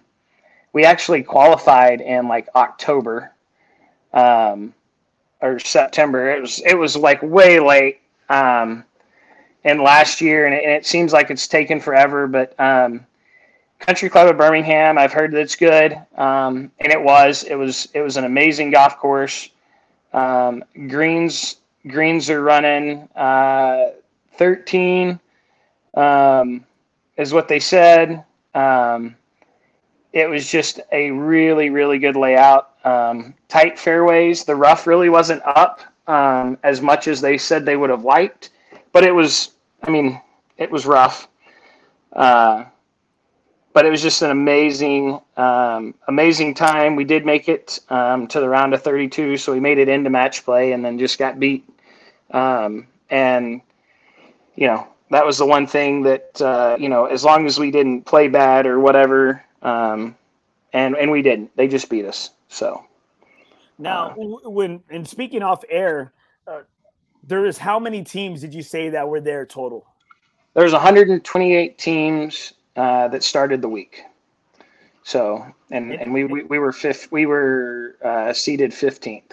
we 0.73 0.85
actually 0.85 1.23
qualified 1.23 2.01
in 2.01 2.27
like 2.27 2.47
October 2.55 3.33
um, 4.13 4.73
or 5.41 5.59
September. 5.59 6.31
It 6.31 6.41
was, 6.41 6.61
it 6.65 6.75
was 6.75 6.95
like 6.95 7.21
way 7.21 7.59
late 7.59 7.99
um, 8.29 8.83
in 9.63 9.83
last 9.83 10.21
year, 10.21 10.45
and 10.45 10.55
it, 10.55 10.63
and 10.63 10.71
it 10.71 10.85
seems 10.85 11.11
like 11.11 11.29
it's 11.29 11.47
taken 11.47 11.79
forever, 11.79 12.27
but 12.27 12.57
um, 12.59 13.05
Country 13.79 14.09
Club 14.09 14.27
of 14.27 14.37
Birmingham. 14.37 14.97
I've 14.97 15.13
heard 15.13 15.31
that 15.31 15.39
it's 15.39 15.55
good, 15.55 15.93
um, 16.15 16.71
and 16.79 16.91
it 16.91 17.01
was. 17.01 17.43
It 17.43 17.55
was. 17.55 17.87
It 17.93 18.01
was 18.01 18.17
an 18.17 18.25
amazing 18.25 18.71
golf 18.71 18.97
course. 18.97 19.49
Um, 20.13 20.63
greens 20.87 21.57
greens 21.87 22.29
are 22.29 22.41
running 22.41 23.07
uh, 23.15 23.91
13 24.33 25.19
um, 25.95 26.65
is 27.17 27.33
what 27.33 27.47
they 27.47 27.59
said. 27.59 28.23
Um, 28.53 29.15
it 30.13 30.29
was 30.29 30.49
just 30.49 30.79
a 30.91 31.11
really, 31.11 31.69
really 31.69 31.99
good 31.99 32.15
layout. 32.15 32.71
Um, 32.83 33.33
tight 33.47 33.77
fairways. 33.77 34.43
The 34.43 34.55
rough 34.55 34.87
really 34.87 35.09
wasn't 35.09 35.41
up 35.45 35.81
um, 36.07 36.57
as 36.63 36.81
much 36.81 37.07
as 37.07 37.21
they 37.21 37.37
said 37.37 37.65
they 37.65 37.77
would 37.77 37.89
have 37.89 38.05
liked, 38.05 38.51
but 38.93 39.03
it 39.03 39.13
was, 39.13 39.51
I 39.83 39.89
mean, 39.89 40.21
it 40.57 40.71
was 40.71 40.85
rough. 40.85 41.27
Uh, 42.13 42.65
but 43.77 43.85
it 43.85 43.91
was 43.91 44.01
just 44.01 44.23
an 44.23 44.31
amazing, 44.31 45.21
um, 45.37 45.93
amazing 46.07 46.55
time. 46.55 46.95
We 46.95 47.03
did 47.03 47.27
make 47.27 47.47
it 47.47 47.79
um, 47.91 48.25
to 48.29 48.39
the 48.39 48.49
round 48.49 48.73
of 48.73 48.81
32, 48.81 49.37
so 49.37 49.53
we 49.53 49.59
made 49.59 49.77
it 49.77 49.87
into 49.87 50.09
match 50.09 50.43
play 50.43 50.71
and 50.71 50.83
then 50.83 50.97
just 50.97 51.19
got 51.19 51.39
beat. 51.39 51.63
Um, 52.31 52.87
and, 53.11 53.61
you 54.55 54.65
know, 54.65 54.87
that 55.11 55.23
was 55.23 55.37
the 55.37 55.45
one 55.45 55.67
thing 55.67 56.01
that, 56.01 56.41
uh, 56.41 56.75
you 56.79 56.89
know, 56.89 57.05
as 57.05 57.23
long 57.23 57.45
as 57.45 57.59
we 57.59 57.69
didn't 57.69 58.01
play 58.01 58.27
bad 58.27 58.65
or 58.65 58.79
whatever, 58.79 59.43
um, 59.61 60.15
and, 60.73 60.97
and 60.97 61.11
we 61.11 61.21
didn't, 61.21 61.55
they 61.55 61.67
just 61.67 61.87
beat 61.87 62.05
us. 62.05 62.31
So 62.47 62.83
now, 63.77 64.15
uh, 64.19 64.49
when, 64.49 64.81
and 64.89 65.07
speaking 65.07 65.43
off 65.43 65.63
air, 65.69 66.13
uh, 66.47 66.61
there 67.23 67.45
is 67.45 67.59
how 67.59 67.77
many 67.77 68.03
teams 68.03 68.41
did 68.41 68.55
you 68.55 68.63
say 68.63 68.89
that 68.89 69.07
were 69.07 69.21
there 69.21 69.45
total? 69.45 69.85
There's 70.55 70.73
128 70.73 71.77
teams 71.77 72.53
uh, 72.77 73.07
that 73.09 73.23
started 73.23 73.61
the 73.61 73.69
week. 73.69 74.03
So 75.03 75.45
and 75.71 75.93
and 75.93 76.13
we 76.13 76.25
we, 76.25 76.43
we 76.43 76.59
were 76.59 76.71
fifth. 76.71 77.11
We 77.11 77.25
were 77.25 77.97
uh, 78.03 78.33
seeded 78.33 78.71
15th 78.71 79.31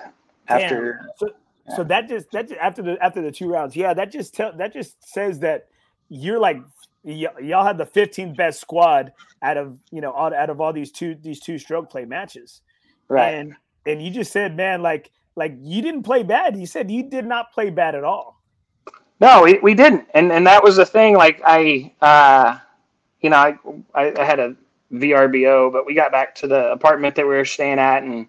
after. 0.48 1.08
So, 1.18 1.28
yeah. 1.68 1.76
so 1.76 1.84
that 1.84 2.08
just 2.08 2.30
that 2.32 2.48
just, 2.48 2.60
after 2.60 2.82
the 2.82 2.96
after 3.02 3.20
the 3.20 3.30
two 3.30 3.48
rounds, 3.48 3.76
yeah, 3.76 3.92
that 3.94 4.10
just 4.10 4.34
tell 4.34 4.52
that 4.56 4.72
just 4.72 4.96
says 5.06 5.40
that 5.40 5.68
you're 6.08 6.38
like 6.38 6.58
y- 7.02 7.26
y'all 7.42 7.64
had 7.64 7.78
the 7.78 7.86
15th 7.86 8.36
best 8.36 8.60
squad 8.60 9.12
out 9.42 9.56
of 9.56 9.78
you 9.90 10.00
know 10.00 10.14
out, 10.16 10.32
out 10.32 10.48
of 10.48 10.60
all 10.60 10.72
these 10.72 10.90
two 10.90 11.16
these 11.20 11.40
two 11.40 11.58
stroke 11.58 11.90
play 11.90 12.04
matches, 12.04 12.62
right? 13.08 13.34
And 13.34 13.56
and 13.86 14.02
you 14.02 14.10
just 14.10 14.32
said, 14.32 14.56
man, 14.56 14.80
like 14.80 15.10
like 15.36 15.54
you 15.60 15.82
didn't 15.82 16.04
play 16.04 16.22
bad. 16.22 16.56
You 16.56 16.66
said 16.66 16.90
you 16.90 17.02
did 17.02 17.26
not 17.26 17.52
play 17.52 17.70
bad 17.70 17.94
at 17.94 18.04
all. 18.04 18.40
No, 19.20 19.42
we, 19.42 19.58
we 19.60 19.74
didn't, 19.74 20.06
and 20.14 20.32
and 20.32 20.46
that 20.46 20.62
was 20.62 20.76
the 20.76 20.86
thing. 20.86 21.16
Like 21.16 21.40
I, 21.44 21.92
uh, 22.00 22.58
you 23.24 23.30
know, 23.30 23.38
I, 23.38 23.58
I, 23.94 24.20
I 24.20 24.24
had 24.24 24.38
a 24.38 24.54
VRBO, 24.92 25.72
but 25.72 25.86
we 25.86 25.94
got 25.94 26.12
back 26.12 26.34
to 26.36 26.46
the 26.46 26.70
apartment 26.72 27.14
that 27.16 27.22
we 27.26 27.34
were 27.34 27.46
staying 27.46 27.78
at, 27.78 28.02
and 28.02 28.28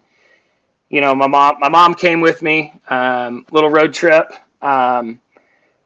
you 0.88 1.02
know, 1.02 1.14
my 1.14 1.26
mom 1.26 1.60
my 1.60 1.68
mom 1.68 1.94
came 1.94 2.22
with 2.22 2.40
me, 2.40 2.72
um, 2.88 3.44
little 3.50 3.68
road 3.68 3.92
trip, 3.92 4.32
um, 4.62 5.20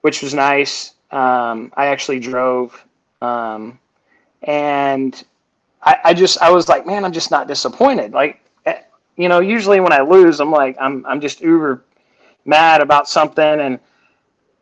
which 0.02 0.22
was 0.22 0.32
nice. 0.32 0.94
Um, 1.10 1.72
I 1.76 1.86
actually 1.86 2.20
drove, 2.20 2.86
um, 3.20 3.80
and 4.44 5.24
I, 5.82 5.96
I 6.04 6.14
just 6.14 6.40
I 6.40 6.52
was 6.52 6.68
like, 6.68 6.86
man, 6.86 7.04
I'm 7.04 7.12
just 7.12 7.32
not 7.32 7.48
disappointed. 7.48 8.12
Like, 8.12 8.40
eh, 8.64 8.78
you 9.16 9.28
know, 9.28 9.40
usually 9.40 9.80
when 9.80 9.92
I 9.92 10.02
lose, 10.02 10.38
I'm 10.38 10.52
like, 10.52 10.76
I'm 10.80 11.04
I'm 11.04 11.20
just 11.20 11.40
uber 11.40 11.82
mad 12.44 12.80
about 12.80 13.08
something, 13.08 13.44
and 13.60 13.80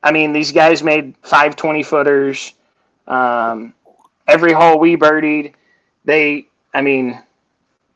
I 0.03 0.11
mean, 0.11 0.33
these 0.33 0.53
guys 0.53 0.83
made 0.83 1.15
five 1.23 1.55
20 1.55 1.83
footers. 1.83 2.55
Um, 3.07 3.75
every 4.29 4.53
hole 4.53 4.79
we 4.79 4.97
birdied, 4.97 5.55
they, 6.05 6.49
I 6.75 6.83
mean, 6.83 7.21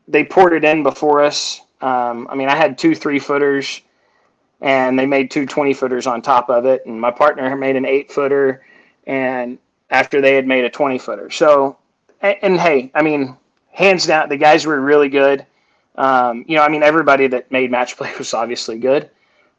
they 0.08 0.24
poured 0.24 0.54
it 0.54 0.64
in 0.64 0.82
before 0.82 1.22
us. 1.22 1.60
Um, 1.80 2.26
I 2.30 2.34
mean, 2.34 2.48
I 2.48 2.56
had 2.56 2.78
two 2.78 2.94
three 2.94 3.18
footers 3.18 3.82
and 4.60 4.98
they 4.98 5.06
made 5.06 5.30
two 5.30 5.44
20 5.44 5.74
footers 5.74 6.06
on 6.06 6.22
top 6.22 6.48
of 6.48 6.64
it. 6.66 6.86
And 6.86 7.00
my 7.00 7.10
partner 7.10 7.54
made 7.56 7.76
an 7.76 7.84
eight 7.84 8.10
footer. 8.12 8.64
And 9.06 9.58
after 9.90 10.20
they 10.20 10.34
had 10.34 10.46
made 10.46 10.64
a 10.64 10.70
20 10.70 10.98
footer. 10.98 11.30
So, 11.30 11.76
and, 12.20 12.36
and 12.42 12.60
hey, 12.60 12.90
I 12.94 13.02
mean, 13.02 13.36
hands 13.72 14.06
down, 14.06 14.28
the 14.28 14.36
guys 14.36 14.64
were 14.64 14.80
really 14.80 15.08
good. 15.08 15.44
Um, 15.96 16.44
you 16.48 16.56
know, 16.56 16.62
I 16.62 16.68
mean, 16.68 16.82
everybody 16.82 17.26
that 17.26 17.50
made 17.50 17.70
match 17.70 17.96
play 17.96 18.12
was 18.18 18.32
obviously 18.32 18.78
good, 18.78 19.10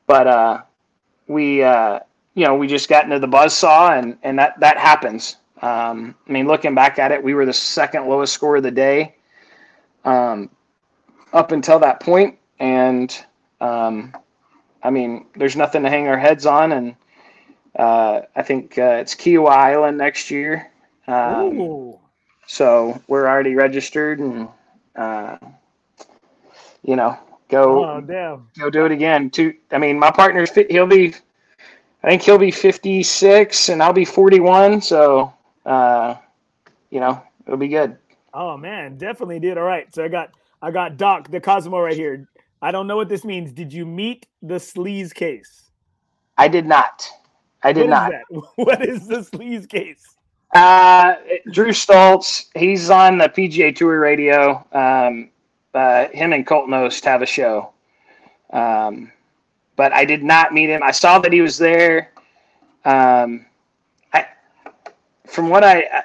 but, 0.08 0.26
uh, 0.28 0.62
we, 1.28 1.64
uh, 1.64 2.00
you 2.34 2.46
know, 2.46 2.56
we 2.56 2.68
just 2.68 2.90
got 2.90 3.04
into 3.04 3.20
the 3.20 3.28
buzz 3.28 3.56
saw 3.56 3.94
and, 3.94 4.18
and 4.24 4.40
that, 4.40 4.60
that 4.60 4.78
happens. 4.78 5.38
Um, 5.64 6.14
I 6.28 6.32
mean, 6.34 6.46
looking 6.46 6.76
back 6.76 7.00
at 7.00 7.14
it, 7.14 7.24
we 7.24 7.34
were 7.34 7.46
the 7.46 7.54
second 7.54 8.06
lowest 8.10 8.34
score 8.34 8.58
of 8.58 8.64
the 8.64 8.72
day 8.72 9.16
um, 10.04 10.50
up 11.32 11.54
until 11.54 11.80
that 11.80 12.02
point, 12.02 12.38
and 12.60 13.18
um, 13.62 14.14
I 14.84 14.90
mean, 14.90 15.26
there's 15.38 15.56
nothing 15.56 15.84
to 15.84 15.90
hang 15.90 16.10
our 16.10 16.18
heads 16.18 16.46
on, 16.46 16.74
and 16.74 16.96
uh, 17.80 18.24
I 18.36 18.42
think 18.44 18.78
uh, 18.78 18.98
it's 19.00 19.16
Kiawah 19.16 19.56
Island 19.56 19.98
next 19.98 20.30
year. 20.30 20.70
Um, 21.08 21.56
so 22.46 23.02
we're 23.08 23.26
already 23.26 23.56
registered, 23.56 24.20
and 24.20 24.50
uh, 24.98 25.38
you 26.84 26.98
know, 26.98 27.18
go 27.48 27.86
oh, 27.86 28.02
go 28.60 28.70
do 28.70 28.84
it 28.84 28.92
again. 28.92 29.30
To 29.30 29.54
I 29.72 29.78
mean, 29.78 29.98
my 29.98 30.12
partner's 30.12 30.52
he'll 30.52 30.88
be, 30.88 31.14
I 32.04 32.10
think 32.10 32.22
he'll 32.22 32.38
be 32.38 32.52
56, 32.52 33.70
and 33.70 33.82
I'll 33.82 33.94
be 33.94 34.04
41. 34.04 34.82
So 34.82 35.34
uh, 35.66 36.16
you 36.90 37.00
know, 37.00 37.22
it'll 37.46 37.58
be 37.58 37.68
good. 37.68 37.98
Oh 38.34 38.58
man, 38.58 38.98
definitely 38.98 39.40
did. 39.40 39.58
All 39.58 39.64
right. 39.64 39.94
So 39.94 40.04
I 40.04 40.08
got 40.08 40.32
I 40.62 40.72
got 40.72 40.98
Doc 40.98 41.30
the 41.30 41.40
Cosmo 41.40 41.80
right 41.80 41.96
here. 41.96 42.28
I 42.62 42.72
don't 42.72 42.88
know 42.88 42.96
what 42.96 43.10
this 43.10 43.26
means. 43.26 43.52
Did 43.52 43.74
you 43.74 43.86
meet 43.86 44.26
the 44.42 44.56
sleaze 44.56 45.14
case? 45.14 45.70
I 46.38 46.48
did 46.48 46.66
not. 46.66 47.08
I 47.62 47.74
did 47.74 47.90
what 47.90 47.90
not. 47.90 48.14
Is 48.14 48.44
what 48.56 48.88
is 48.88 49.08
the 49.08 49.18
sleaze 49.18 49.68
case? 49.68 50.04
Uh, 50.54 51.16
Drew 51.52 51.72
Stoltz. 51.72 52.46
He's 52.56 52.90
on 52.90 53.18
the 53.18 53.28
PGA 53.28 53.76
Tour 53.76 54.00
radio. 54.00 54.66
Um, 54.72 55.30
uh, 55.74 56.08
him 56.10 56.34
and 56.34 56.46
Colt 56.46 56.70
Knost 56.70 57.04
have 57.06 57.22
a 57.22 57.26
show. 57.26 57.72
Um, 58.52 59.12
but 59.76 59.92
I 59.94 60.06
did 60.06 60.24
not 60.24 60.54
meet 60.54 60.70
him. 60.70 60.84
I 60.84 60.92
saw 60.92 61.20
that 61.20 61.34
he 61.34 61.42
was 61.42 61.58
there. 61.58 62.12
Um, 62.86 63.46
from 65.28 65.50
what 65.50 65.64
I 65.64 66.04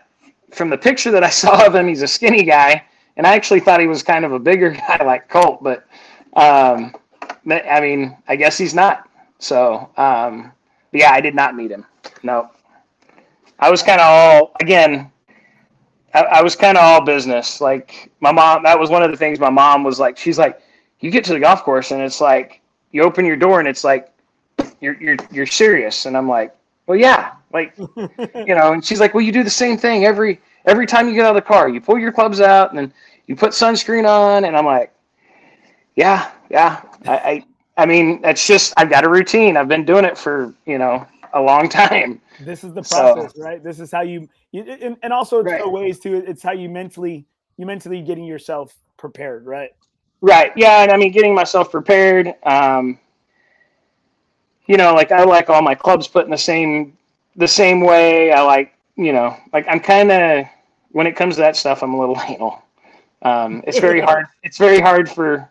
from 0.51 0.71
the 0.71 0.79
picture 0.79 1.11
that 1.11 1.25
I 1.25 1.31
saw 1.43 1.67
of 1.67 1.75
him, 1.75 1.89
he's 1.89 2.03
a 2.03 2.09
skinny 2.09 2.43
guy, 2.45 2.85
and 3.17 3.27
I 3.27 3.35
actually 3.35 3.61
thought 3.61 3.81
he 3.81 3.87
was 3.87 4.03
kind 4.03 4.25
of 4.25 4.33
a 4.33 4.39
bigger 4.39 4.71
guy 4.89 5.05
like 5.05 5.29
Colt, 5.29 5.63
but 5.63 5.87
um, 6.35 6.95
I 7.51 7.81
mean, 7.81 8.17
I 8.29 8.37
guess 8.37 8.59
he's 8.59 8.75
not. 8.75 9.09
So, 9.39 9.91
um, 9.97 10.53
yeah, 10.93 11.13
I 11.13 11.21
did 11.21 11.35
not 11.35 11.55
meet 11.55 11.71
him. 11.71 11.87
No, 12.23 12.51
I 13.59 13.71
was 13.71 13.83
kind 13.83 14.01
of 14.01 14.07
all 14.07 14.53
again. 14.61 15.11
I, 16.15 16.23
I 16.23 16.43
was 16.43 16.57
kind 16.57 16.77
of 16.77 16.83
all 16.83 17.05
business. 17.05 17.61
Like 17.61 18.11
my 18.21 18.33
mom, 18.33 18.63
that 18.65 18.79
was 18.79 18.91
one 18.91 19.03
of 19.03 19.11
the 19.11 19.17
things 19.17 19.39
my 19.39 19.51
mom 19.51 19.85
was 19.85 20.01
like. 20.01 20.17
She's 20.17 20.39
like, 20.39 20.61
you 21.01 21.11
get 21.11 21.25
to 21.25 21.33
the 21.33 21.41
golf 21.41 21.63
course 21.63 21.93
and 21.93 22.03
it's 22.03 22.21
like 22.21 22.61
you 22.91 23.03
open 23.03 23.25
your 23.25 23.37
door 23.37 23.61
and 23.61 23.69
it's 23.69 23.85
like 23.85 24.13
you're 24.81 25.01
you're 25.01 25.17
you're 25.31 25.47
serious, 25.47 26.07
and 26.07 26.17
I'm 26.17 26.29
like, 26.29 26.55
well, 26.87 26.99
yeah, 26.99 27.33
like, 27.53 27.77
you 27.79 28.55
know, 28.55 28.73
and 28.73 28.85
she's 28.85 29.01
like, 29.01 29.15
well, 29.15 29.23
you 29.23 29.33
do 29.33 29.43
the 29.43 29.51
same 29.51 29.79
thing 29.79 30.05
every 30.05 30.41
every 30.67 30.87
time 30.87 31.09
you 31.09 31.15
get 31.15 31.25
out 31.25 31.37
of 31.37 31.43
the 31.43 31.49
car. 31.49 31.69
You 31.69 31.81
pull 31.81 31.99
your 31.99 32.13
clubs 32.13 32.41
out 32.41 32.71
and 32.71 32.79
then 32.79 32.93
you 33.27 33.37
put 33.37 33.51
sunscreen 33.53 34.09
on, 34.09 34.45
and 34.45 34.57
I'm 34.57 34.67
like, 34.67 34.93
yeah, 35.97 36.31
yeah. 36.51 36.83
I, 37.07 37.17
I, 37.17 37.45
I 37.79 37.87
mean, 37.87 38.21
it's 38.25 38.47
just 38.47 38.75
I've 38.77 38.91
got 38.91 39.05
a 39.05 39.09
routine. 39.09 39.57
I've 39.57 39.69
been 39.69 39.85
doing 39.85 40.05
it 40.05 40.19
for 40.19 40.55
you 40.67 40.79
know 40.79 41.07
a 41.33 41.41
long 41.41 41.69
time. 41.69 42.21
This 42.41 42.65
is 42.65 42.73
the 42.73 42.83
process, 42.83 43.35
so, 43.35 43.43
right? 43.43 43.63
This 43.63 43.81
is 43.81 43.91
how 43.91 44.03
you, 44.03 44.29
you 44.53 44.63
and, 44.63 44.97
and 45.03 45.13
also 45.13 45.41
it's 45.41 45.51
right. 45.51 45.71
ways 45.71 45.99
to 46.01 46.15
it's 46.15 46.43
how 46.43 46.53
you 46.53 46.69
mentally 46.69 47.27
you 47.57 47.67
mentally 47.67 48.03
getting 48.03 48.25
yourself 48.25 48.75
prepared, 48.97 49.47
right? 49.47 49.71
Right. 50.21 50.53
Yeah, 50.57 50.83
and 50.83 50.93
I 50.93 50.97
mean 50.97 51.13
getting 51.13 51.35
myself 51.35 51.71
prepared. 51.71 52.35
Um, 52.45 52.99
you 54.67 54.77
know, 54.77 54.95
like 54.95 55.13
I 55.13 55.25
like 55.25 55.49
all 55.49 55.63
my 55.63 55.75
clubs 55.75 56.07
put 56.09 56.25
in 56.25 56.31
the 56.31 56.39
same 56.39 56.98
the 57.39 57.49
same 57.49 57.81
way. 57.81 58.33
I 58.33 58.43
like, 58.43 58.75
you 58.97 59.13
know, 59.13 59.37
like 59.53 59.67
I'm 59.69 59.81
kind 59.81 60.13
of 60.13 60.45
when 60.91 61.07
it 61.07 61.17
comes 61.17 61.37
to 61.37 61.41
that 61.43 61.57
stuff, 61.57 61.83
I'm 61.83 61.95
a 61.95 61.99
little 61.99 62.21
anal. 62.29 62.63
Um, 63.23 63.63
it's 63.67 63.79
very 63.89 64.01
hard. 64.01 64.27
It's 64.43 64.59
very 64.59 64.81
hard 64.81 65.09
for 65.11 65.49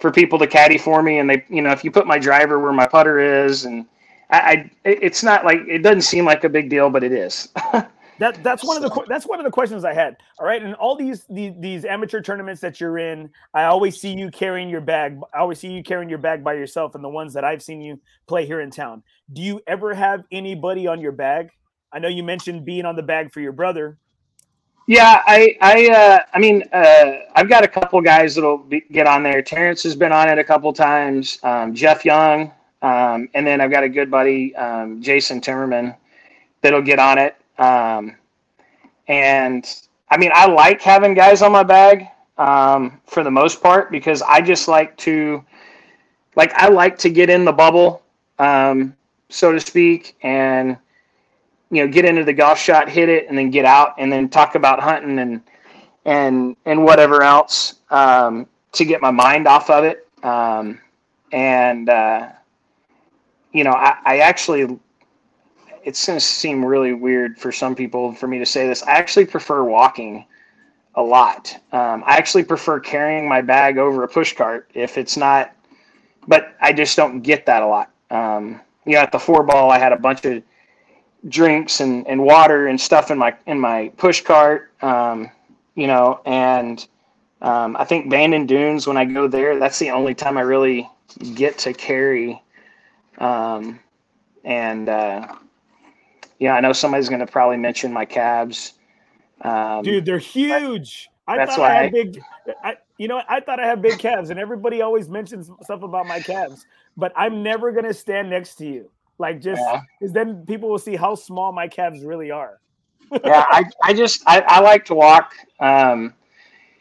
for 0.00 0.10
people 0.10 0.38
to 0.38 0.46
caddy 0.46 0.76
for 0.76 1.02
me, 1.02 1.18
and 1.18 1.30
they, 1.30 1.44
you 1.48 1.62
know, 1.62 1.70
if 1.70 1.84
you 1.84 1.90
put 1.90 2.06
my 2.06 2.18
driver 2.18 2.58
where 2.58 2.72
my 2.72 2.86
putter 2.86 3.44
is, 3.44 3.64
and 3.64 3.86
I, 4.30 4.38
I 4.38 4.70
it's 4.84 5.22
not 5.22 5.44
like 5.44 5.60
it 5.68 5.78
doesn't 5.78 6.02
seem 6.02 6.24
like 6.24 6.44
a 6.44 6.48
big 6.48 6.68
deal, 6.68 6.90
but 6.90 7.04
it 7.04 7.12
is. 7.12 7.48
That 8.18 8.42
that's 8.42 8.64
one 8.64 8.82
of 8.82 8.82
the 8.82 9.04
that's 9.08 9.26
one 9.26 9.38
of 9.38 9.44
the 9.44 9.50
questions 9.50 9.84
I 9.84 9.92
had. 9.92 10.16
All 10.38 10.46
right, 10.46 10.62
and 10.62 10.74
all 10.76 10.96
these, 10.96 11.26
these 11.28 11.52
these 11.60 11.84
amateur 11.84 12.20
tournaments 12.22 12.60
that 12.62 12.80
you're 12.80 12.98
in, 12.98 13.30
I 13.52 13.64
always 13.64 14.00
see 14.00 14.14
you 14.14 14.30
carrying 14.30 14.68
your 14.68 14.80
bag. 14.80 15.18
I 15.34 15.38
always 15.38 15.58
see 15.58 15.70
you 15.70 15.82
carrying 15.82 16.08
your 16.08 16.18
bag 16.18 16.42
by 16.42 16.54
yourself. 16.54 16.94
And 16.94 17.04
the 17.04 17.08
ones 17.08 17.34
that 17.34 17.44
I've 17.44 17.62
seen 17.62 17.80
you 17.80 18.00
play 18.26 18.46
here 18.46 18.60
in 18.60 18.70
town, 18.70 19.02
do 19.32 19.42
you 19.42 19.60
ever 19.66 19.92
have 19.94 20.24
anybody 20.32 20.86
on 20.86 21.00
your 21.00 21.12
bag? 21.12 21.50
I 21.92 21.98
know 21.98 22.08
you 22.08 22.22
mentioned 22.22 22.64
being 22.64 22.86
on 22.86 22.96
the 22.96 23.02
bag 23.02 23.32
for 23.32 23.40
your 23.40 23.52
brother. 23.52 23.98
Yeah, 24.88 25.22
I 25.26 25.56
I 25.60 25.88
uh, 25.88 26.18
I 26.32 26.38
mean 26.38 26.62
uh, 26.72 27.12
I've 27.34 27.48
got 27.48 27.64
a 27.64 27.68
couple 27.68 28.00
guys 28.00 28.34
that'll 28.34 28.58
be, 28.58 28.82
get 28.92 29.06
on 29.06 29.22
there. 29.22 29.42
Terrence 29.42 29.82
has 29.82 29.96
been 29.96 30.12
on 30.12 30.28
it 30.28 30.38
a 30.38 30.44
couple 30.44 30.72
times. 30.72 31.38
Um, 31.42 31.74
Jeff 31.74 32.04
Young 32.04 32.52
Um, 32.82 33.28
and 33.34 33.46
then 33.46 33.60
I've 33.60 33.70
got 33.70 33.84
a 33.84 33.88
good 33.88 34.10
buddy, 34.10 34.54
um, 34.54 35.02
Jason 35.02 35.40
Timmerman, 35.40 35.96
that'll 36.60 36.82
get 36.82 36.98
on 36.98 37.18
it. 37.18 37.36
Um, 37.58 38.16
and 39.08 39.66
I 40.10 40.16
mean, 40.16 40.30
I 40.34 40.46
like 40.46 40.80
having 40.82 41.14
guys 41.14 41.42
on 41.42 41.52
my 41.52 41.62
bag 41.62 42.06
um, 42.38 43.00
for 43.06 43.22
the 43.24 43.30
most 43.30 43.62
part 43.62 43.90
because 43.90 44.22
I 44.22 44.40
just 44.40 44.68
like 44.68 44.96
to, 44.98 45.44
like, 46.36 46.52
I 46.54 46.68
like 46.68 46.98
to 46.98 47.10
get 47.10 47.30
in 47.30 47.44
the 47.44 47.52
bubble, 47.52 48.02
um, 48.38 48.94
so 49.28 49.52
to 49.52 49.60
speak, 49.60 50.16
and 50.22 50.76
you 51.70 51.84
know, 51.84 51.92
get 51.92 52.04
into 52.04 52.24
the 52.24 52.32
golf 52.32 52.58
shot, 52.58 52.88
hit 52.88 53.08
it, 53.08 53.28
and 53.28 53.36
then 53.36 53.50
get 53.50 53.64
out, 53.64 53.94
and 53.98 54.12
then 54.12 54.28
talk 54.28 54.54
about 54.54 54.80
hunting 54.80 55.18
and 55.18 55.42
and 56.04 56.56
and 56.64 56.84
whatever 56.84 57.22
else 57.22 57.74
um, 57.90 58.46
to 58.72 58.84
get 58.84 59.00
my 59.02 59.10
mind 59.10 59.48
off 59.48 59.68
of 59.70 59.84
it. 59.84 60.06
Um, 60.22 60.80
and 61.32 61.88
uh, 61.88 62.28
you 63.52 63.64
know, 63.64 63.72
I, 63.72 63.96
I 64.04 64.18
actually 64.18 64.78
it's 65.86 66.04
going 66.04 66.18
to 66.18 66.24
seem 66.24 66.64
really 66.64 66.92
weird 66.92 67.38
for 67.38 67.52
some 67.52 67.76
people 67.76 68.12
for 68.12 68.26
me 68.26 68.40
to 68.40 68.44
say 68.44 68.66
this. 68.66 68.82
I 68.82 68.96
actually 68.96 69.24
prefer 69.24 69.62
walking 69.62 70.26
a 70.96 71.02
lot. 71.02 71.54
Um, 71.72 72.02
I 72.04 72.16
actually 72.16 72.42
prefer 72.42 72.80
carrying 72.80 73.28
my 73.28 73.40
bag 73.40 73.78
over 73.78 74.02
a 74.02 74.08
push 74.08 74.34
cart 74.34 74.68
if 74.74 74.98
it's 74.98 75.16
not, 75.16 75.54
but 76.26 76.56
I 76.60 76.72
just 76.72 76.96
don't 76.96 77.20
get 77.20 77.46
that 77.46 77.62
a 77.62 77.66
lot. 77.66 77.92
Um, 78.10 78.60
you 78.84 78.94
know, 78.94 78.98
at 78.98 79.12
the 79.12 79.18
four 79.20 79.44
ball, 79.44 79.70
I 79.70 79.78
had 79.78 79.92
a 79.92 79.96
bunch 79.96 80.24
of 80.24 80.42
drinks 81.28 81.80
and, 81.80 82.04
and 82.08 82.20
water 82.20 82.66
and 82.66 82.80
stuff 82.80 83.12
in 83.12 83.18
my 83.18 83.36
in 83.46 83.60
my 83.60 83.92
push 83.96 84.22
cart. 84.22 84.72
Um, 84.82 85.30
you 85.76 85.86
know, 85.86 86.20
and 86.26 86.84
um, 87.42 87.76
I 87.76 87.84
think 87.84 88.10
Bandon 88.10 88.46
Dunes 88.46 88.88
when 88.88 88.96
I 88.96 89.04
go 89.04 89.28
there, 89.28 89.56
that's 89.60 89.78
the 89.78 89.90
only 89.90 90.16
time 90.16 90.36
I 90.36 90.40
really 90.40 90.90
get 91.34 91.58
to 91.58 91.72
carry. 91.72 92.42
Um, 93.18 93.78
and 94.44 94.88
uh, 94.88 95.34
yeah, 96.38 96.54
I 96.54 96.60
know 96.60 96.72
somebody's 96.72 97.08
going 97.08 97.20
to 97.20 97.26
probably 97.26 97.56
mention 97.56 97.92
my 97.92 98.04
calves. 98.04 98.74
Um, 99.42 99.82
Dude, 99.82 100.04
they're 100.04 100.18
huge. 100.18 101.08
I 101.28 101.44
thought 101.44 101.60
I 101.60 101.82
had 101.82 101.92
big. 101.92 102.20
I, 102.62 102.76
you 102.98 103.08
know, 103.08 103.20
I 103.28 103.40
thought 103.40 103.58
I 103.58 103.66
had 103.66 103.82
big 103.82 103.98
calves, 103.98 104.30
and 104.30 104.38
everybody 104.38 104.80
always 104.80 105.08
mentions 105.08 105.50
stuff 105.62 105.82
about 105.82 106.06
my 106.06 106.20
calves. 106.20 106.66
But 106.96 107.12
I'm 107.16 107.42
never 107.42 107.72
going 107.72 107.84
to 107.84 107.94
stand 107.94 108.30
next 108.30 108.54
to 108.56 108.66
you, 108.66 108.90
like 109.18 109.40
just 109.40 109.60
because 110.00 110.14
yeah. 110.14 110.24
then 110.24 110.46
people 110.46 110.68
will 110.68 110.78
see 110.78 110.96
how 110.96 111.14
small 111.14 111.52
my 111.52 111.68
calves 111.68 112.04
really 112.04 112.30
are. 112.30 112.60
yeah, 113.24 113.44
I, 113.50 113.64
I 113.82 113.92
just 113.92 114.22
I, 114.26 114.40
I 114.46 114.60
like 114.60 114.84
to 114.86 114.94
walk. 114.94 115.34
Um, 115.60 116.14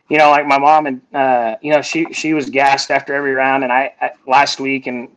you 0.09 0.17
know, 0.17 0.29
like 0.29 0.45
my 0.45 0.59
mom 0.59 0.85
and 0.85 1.01
uh, 1.13 1.55
you 1.61 1.71
know 1.71 1.81
she 1.81 2.05
she 2.13 2.33
was 2.33 2.49
gassed 2.49 2.91
after 2.91 3.13
every 3.13 3.33
round, 3.33 3.63
and 3.63 3.73
I, 3.73 3.93
I 3.99 4.11
last 4.27 4.59
week, 4.59 4.85
and 4.85 5.09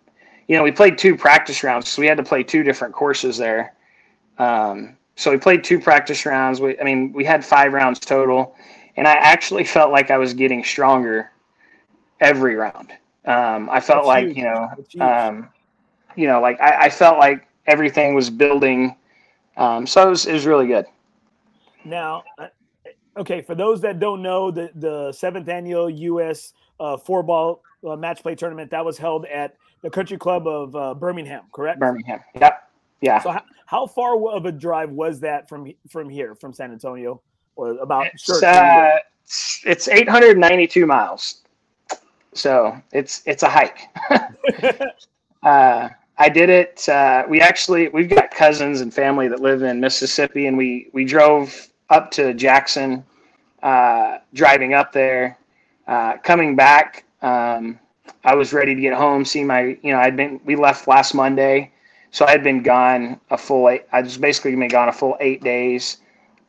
you 0.49 0.57
know 0.57 0.63
we 0.63 0.73
played 0.73 0.97
two 0.97 1.17
practice 1.17 1.63
rounds, 1.63 1.89
so 1.89 2.01
we 2.01 2.09
had 2.09 2.17
to 2.17 2.25
play 2.25 2.43
two 2.43 2.63
different 2.63 2.95
courses 2.95 3.37
there. 3.37 3.75
Um, 4.39 4.97
so 5.17 5.31
we 5.31 5.37
played 5.39 5.65
two 5.65 5.81
practice 5.81 6.25
rounds. 6.25 6.61
We, 6.61 6.79
I 6.79 6.85
mean, 6.85 7.13
we 7.13 7.25
had 7.25 7.45
five 7.45 7.73
rounds 7.73 7.99
total, 7.99 8.55
and 8.97 9.07
I 9.07 9.15
actually 9.15 9.65
felt 9.65 9.91
like 9.91 10.11
I 10.11 10.19
was 10.19 10.33
getting 10.33 10.63
stronger 10.63 11.31
every 12.21 12.55
round. 12.55 12.93
Um, 13.25 13.69
I 13.69 13.81
felt 13.81 14.05
That's 14.05 14.07
like 14.07 14.27
huge. 14.27 14.37
you 14.37 14.45
know, 14.45 14.71
um, 15.01 15.49
you 16.17 16.27
know, 16.27 16.41
like 16.41 16.61
I, 16.61 16.87
I, 16.87 16.91
felt 16.91 17.19
like 17.19 17.47
everything 17.67 18.15
was 18.15 18.31
building. 18.31 18.97
Um, 19.57 19.87
so 19.87 20.07
it 20.07 20.11
was, 20.11 20.27
it 20.27 20.33
was 20.33 20.47
really 20.47 20.67
good. 20.67 20.87
Now, 21.85 22.25
uh, 22.39 22.47
okay, 23.19 23.43
for 23.43 23.55
those 23.55 23.81
that 23.83 23.99
don't 23.99 24.23
know, 24.23 24.51
the 24.51 24.71
the 24.75 25.13
seventh 25.13 25.49
annual 25.49 25.91
U.S. 25.91 26.53
Uh, 26.81 26.97
four 26.97 27.23
ball 27.23 27.63
uh, 27.87 27.97
match 27.97 28.23
play 28.23 28.35
tournament 28.35 28.71
that 28.71 28.85
was 28.85 28.97
held 28.99 29.27
at 29.27 29.57
the 29.83 29.91
Country 29.91 30.17
Club 30.17 30.47
of 30.47 30.75
uh, 30.75 30.95
Birmingham, 30.95 31.45
correct? 31.53 31.81
Birmingham. 31.81 32.21
Yep. 32.41 32.68
Yeah. 33.01 33.21
So 33.21 33.31
how, 33.31 33.43
how, 33.67 33.87
far 33.87 34.17
of 34.29 34.47
a 34.47 34.53
drive 34.53 34.91
was 34.91 35.21
that 35.21 35.49
from 35.49 35.73
from 35.89 36.09
here, 36.09 36.35
from 36.35 36.53
San 36.53 36.73
Antonio, 36.73 37.21
or 37.57 37.79
about? 37.79 38.07
It's, 38.07 38.43
uh, 38.43 38.99
it's 39.65 39.89
892 39.89 40.87
miles, 40.87 41.43
so 42.33 42.81
it's 42.93 43.23
it's 43.27 43.43
a 43.43 43.49
hike. 43.49 43.89
uh, 45.43 45.89
I 46.21 46.29
did 46.29 46.51
it. 46.51 46.89
Uh, 46.89 47.25
we 47.29 47.41
actually 47.41 47.89
we've 47.89 48.09
got 48.09 48.31
cousins 48.31 48.81
and 48.81 48.93
family 48.93 49.29
that 49.29 49.41
live 49.41 49.63
in 49.63 49.81
Mississippi, 49.81 50.47
and 50.47 50.57
we 50.57 50.89
we 50.93 51.05
drove 51.05 51.69
up 51.91 52.11
to 52.13 52.35
Jackson, 52.35 53.05
uh, 53.63 54.19
driving 54.35 54.75
up 54.75 54.93
there, 54.93 55.39
uh, 55.87 56.17
coming 56.19 56.57
back. 56.57 57.05
Um, 57.23 57.79
I 58.25 58.35
was 58.35 58.53
ready 58.53 58.75
to 58.75 58.81
get 58.81 58.95
home. 58.95 59.25
See 59.25 59.45
my, 59.45 59.79
you 59.83 59.93
know, 59.93 59.99
I'd 59.99 60.17
been 60.17 60.41
we 60.45 60.57
left 60.57 60.89
last 60.89 61.15
Monday 61.15 61.71
so 62.11 62.27
I 62.27 62.31
had 62.31 62.43
been 62.43 62.63
gone 62.63 63.21
a 63.31 63.39
full 63.39 63.69
eight. 63.69 63.85
I 63.93 64.01
was 64.03 64.19
basically 64.19 64.55
been 64.55 64.69
gone 64.69 64.89
a 64.89 64.93
full 64.93 65.17
eight 65.21 65.43
days, 65.43 65.99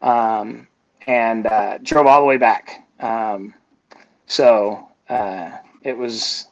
um, 0.01 0.67
and 1.07 1.47
uh, 1.47 1.77
drove 1.79 2.07
all 2.07 2.21
the 2.21 2.25
way 2.25 2.37
back. 2.37 2.87
Um, 2.99 3.53
so 4.25 4.89
uh, 5.09 5.51
it 5.83 5.97
was 5.97 6.47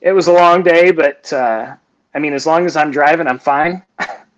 it 0.00 0.12
was 0.12 0.26
a 0.26 0.32
long 0.32 0.62
day, 0.62 0.90
but 0.90 1.32
uh, 1.32 1.76
I 2.14 2.18
mean, 2.18 2.32
as 2.32 2.46
long 2.46 2.66
as 2.66 2.76
I'm 2.76 2.90
driving, 2.90 3.26
I'm 3.26 3.38
fine. 3.38 3.82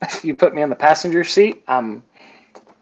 if 0.03 0.25
you 0.25 0.37
put 0.37 0.55
me 0.55 0.63
in 0.63 0.71
the 0.71 0.77
passenger 0.77 1.25
seat, 1.25 1.63
I'm 1.67 2.03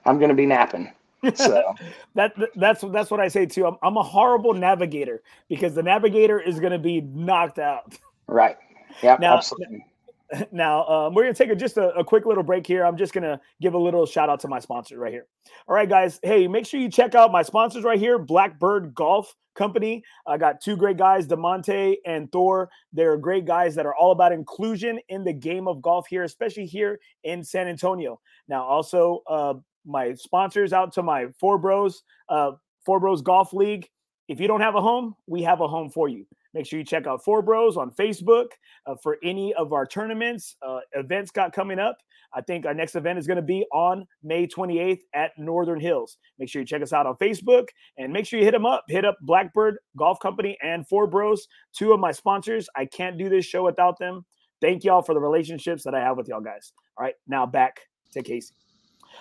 I'm 0.05 0.18
going 0.18 0.30
to 0.30 0.34
be 0.34 0.47
napping. 0.47 0.90
So 1.34 1.74
that 2.14 2.34
that's 2.57 2.84
that's 2.90 3.11
what 3.11 3.20
I 3.20 3.28
say 3.28 3.47
too. 3.47 3.66
I'm 3.66 3.76
I'm 3.82 3.97
a 3.97 4.03
horrible 4.03 4.53
navigator 4.53 5.22
because 5.49 5.74
the 5.74 5.82
navigator 5.82 6.40
is 6.40 6.61
going 6.61 6.72
to 6.72 6.78
be 6.78 7.01
knocked 7.01 7.59
out. 7.59 7.99
Right. 8.26 8.57
Yeah. 9.03 9.16
Absolutely. 9.22 9.86
Now, 10.53 10.87
um, 10.87 11.14
we're 11.14 11.22
going 11.22 11.35
to 11.35 11.43
take 11.43 11.53
a, 11.53 11.57
just 11.57 11.76
a, 11.76 11.91
a, 11.91 12.05
quick 12.05 12.26
little 12.26 12.43
break 12.43 12.66
here. 12.66 12.85
I'm 12.85 12.97
just 12.97 13.12
going 13.12 13.24
to 13.24 13.41
give 13.61 13.74
a 13.74 13.78
little 13.78 14.07
shout 14.07 14.28
out 14.28 14.41
to 14.41 14.49
my 14.49 14.59
sponsors 14.59 14.99
right 14.99 15.12
here. 15.12 15.26
All 15.68 15.74
right, 15.74 15.89
guys. 15.89 16.18
Hey, 16.22 16.49
make 16.49 16.66
sure 16.66 16.80
you 16.80 16.91
check 16.91 17.14
out 17.14 17.33
my 17.33 17.43
sponsors 17.43 17.85
right 17.85 17.99
here 17.99 18.18
Blackbird 18.18 18.95
Golf 18.95 19.35
Company. 19.55 20.03
I 20.26 20.39
got 20.39 20.61
two 20.61 20.76
great 20.76 20.97
guys, 20.97 21.26
DeMonte 21.26 21.97
and 22.07 22.30
Thor. 22.33 22.70
They're 22.93 23.16
great 23.16 23.45
guys 23.45 23.74
that 23.74 23.87
are 23.87 23.95
all 23.95 24.12
about 24.12 24.33
inclusion 24.33 24.99
in 25.09 25.24
the 25.24 25.33
game 25.33 25.68
of 25.68 25.83
golf 25.83 26.07
here, 26.09 26.24
especially 26.24 26.66
here 26.66 27.01
in 27.24 27.45
San 27.45 27.68
Antonio. 27.68 28.20
Now, 28.49 28.64
also, 28.64 29.22
uh, 29.28 29.55
my 29.85 30.14
sponsors 30.14 30.72
out 30.72 30.93
to 30.95 31.03
my 31.03 31.26
Four 31.39 31.59
Bros, 31.59 32.03
uh, 32.28 32.53
Four 32.87 33.01
Bros 33.01 33.20
Golf 33.20 33.53
League. 33.53 33.89
If 34.28 34.41
you 34.41 34.47
don't 34.47 34.61
have 34.61 34.76
a 34.76 34.80
home, 34.80 35.14
we 35.26 35.43
have 35.43 35.61
a 35.61 35.68
home 35.68 35.91
for 35.91 36.09
you. 36.09 36.26
Make 36.55 36.66
sure 36.66 36.78
you 36.78 36.84
check 36.84 37.07
out 37.07 37.24
Four 37.24 37.42
Bros 37.42 37.76
on 37.76 37.90
Facebook 37.90 38.46
uh, 38.86 38.94
for 39.03 39.18
any 39.22 39.55
of 39.55 39.72
our 39.72 39.86
tournaments, 39.86 40.57
uh, 40.62 40.80
events 40.92 41.30
got 41.30 41.53
coming 41.53 41.78
up. 41.78 41.98
I 42.34 42.40
think 42.40 42.64
our 42.64 42.74
next 42.74 42.94
event 42.94 43.18
is 43.18 43.26
going 43.26 43.36
to 43.36 43.42
be 43.42 43.66
on 43.72 44.07
May 44.22 44.46
28th 44.46 45.00
at 45.14 45.32
Northern 45.36 45.80
Hills. 45.80 46.16
Make 46.38 46.48
sure 46.48 46.62
you 46.62 46.66
check 46.66 46.82
us 46.82 46.92
out 46.92 47.07
on 47.07 47.16
Facebook 47.16 47.66
and 47.98 48.12
make 48.12 48.26
sure 48.26 48.38
you 48.38 48.44
hit 48.44 48.53
them 48.53 48.66
up. 48.66 48.84
Hit 48.88 49.05
up 49.05 49.16
Blackbird 49.22 49.78
Golf 49.96 50.18
Company 50.20 50.57
and 50.62 50.86
Four 50.88 51.07
Bros, 51.07 51.46
two 51.74 51.92
of 51.92 52.00
my 52.00 52.12
sponsors. 52.12 52.68
I 52.74 52.86
can't 52.86 53.18
do 53.18 53.28
this 53.28 53.44
show 53.44 53.64
without 53.64 53.98
them. 53.98 54.24
Thank 54.61 54.84
y'all 54.84 55.03
for 55.03 55.14
the 55.14 55.20
relationships 55.20 55.84
that 55.84 55.94
I 55.94 56.00
have 56.00 56.16
with 56.16 56.28
y'all 56.28 56.40
guys. 56.40 56.72
All 56.96 57.05
right, 57.05 57.14
now 57.26 57.46
back 57.46 57.80
to 58.12 58.22
Casey. 58.22 58.55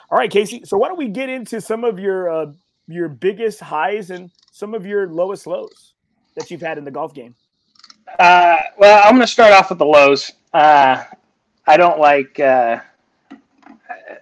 All 0.09 0.17
right, 0.17 0.31
Casey. 0.31 0.61
So 0.65 0.77
why 0.77 0.87
don't 0.87 0.97
we 0.97 1.09
get 1.09 1.29
into 1.29 1.59
some 1.59 1.83
of 1.83 1.99
your 1.99 2.29
uh, 2.29 2.45
your 2.87 3.09
biggest 3.09 3.59
highs 3.59 4.09
and 4.09 4.29
some 4.51 4.73
of 4.73 4.85
your 4.85 5.09
lowest 5.09 5.47
lows? 5.47 5.90
That 6.35 6.49
you've 6.51 6.61
had 6.61 6.77
in 6.77 6.85
the 6.85 6.91
golf 6.91 7.13
game? 7.13 7.35
Uh, 8.19 8.57
well, 8.77 9.01
I'm 9.03 9.11
going 9.11 9.21
to 9.21 9.27
start 9.27 9.53
off 9.53 9.69
with 9.69 9.79
the 9.79 9.85
lows. 9.85 10.31
Uh, 10.53 11.03
I 11.67 11.77
don't 11.77 11.99
like. 11.99 12.39
Uh, 12.39 12.79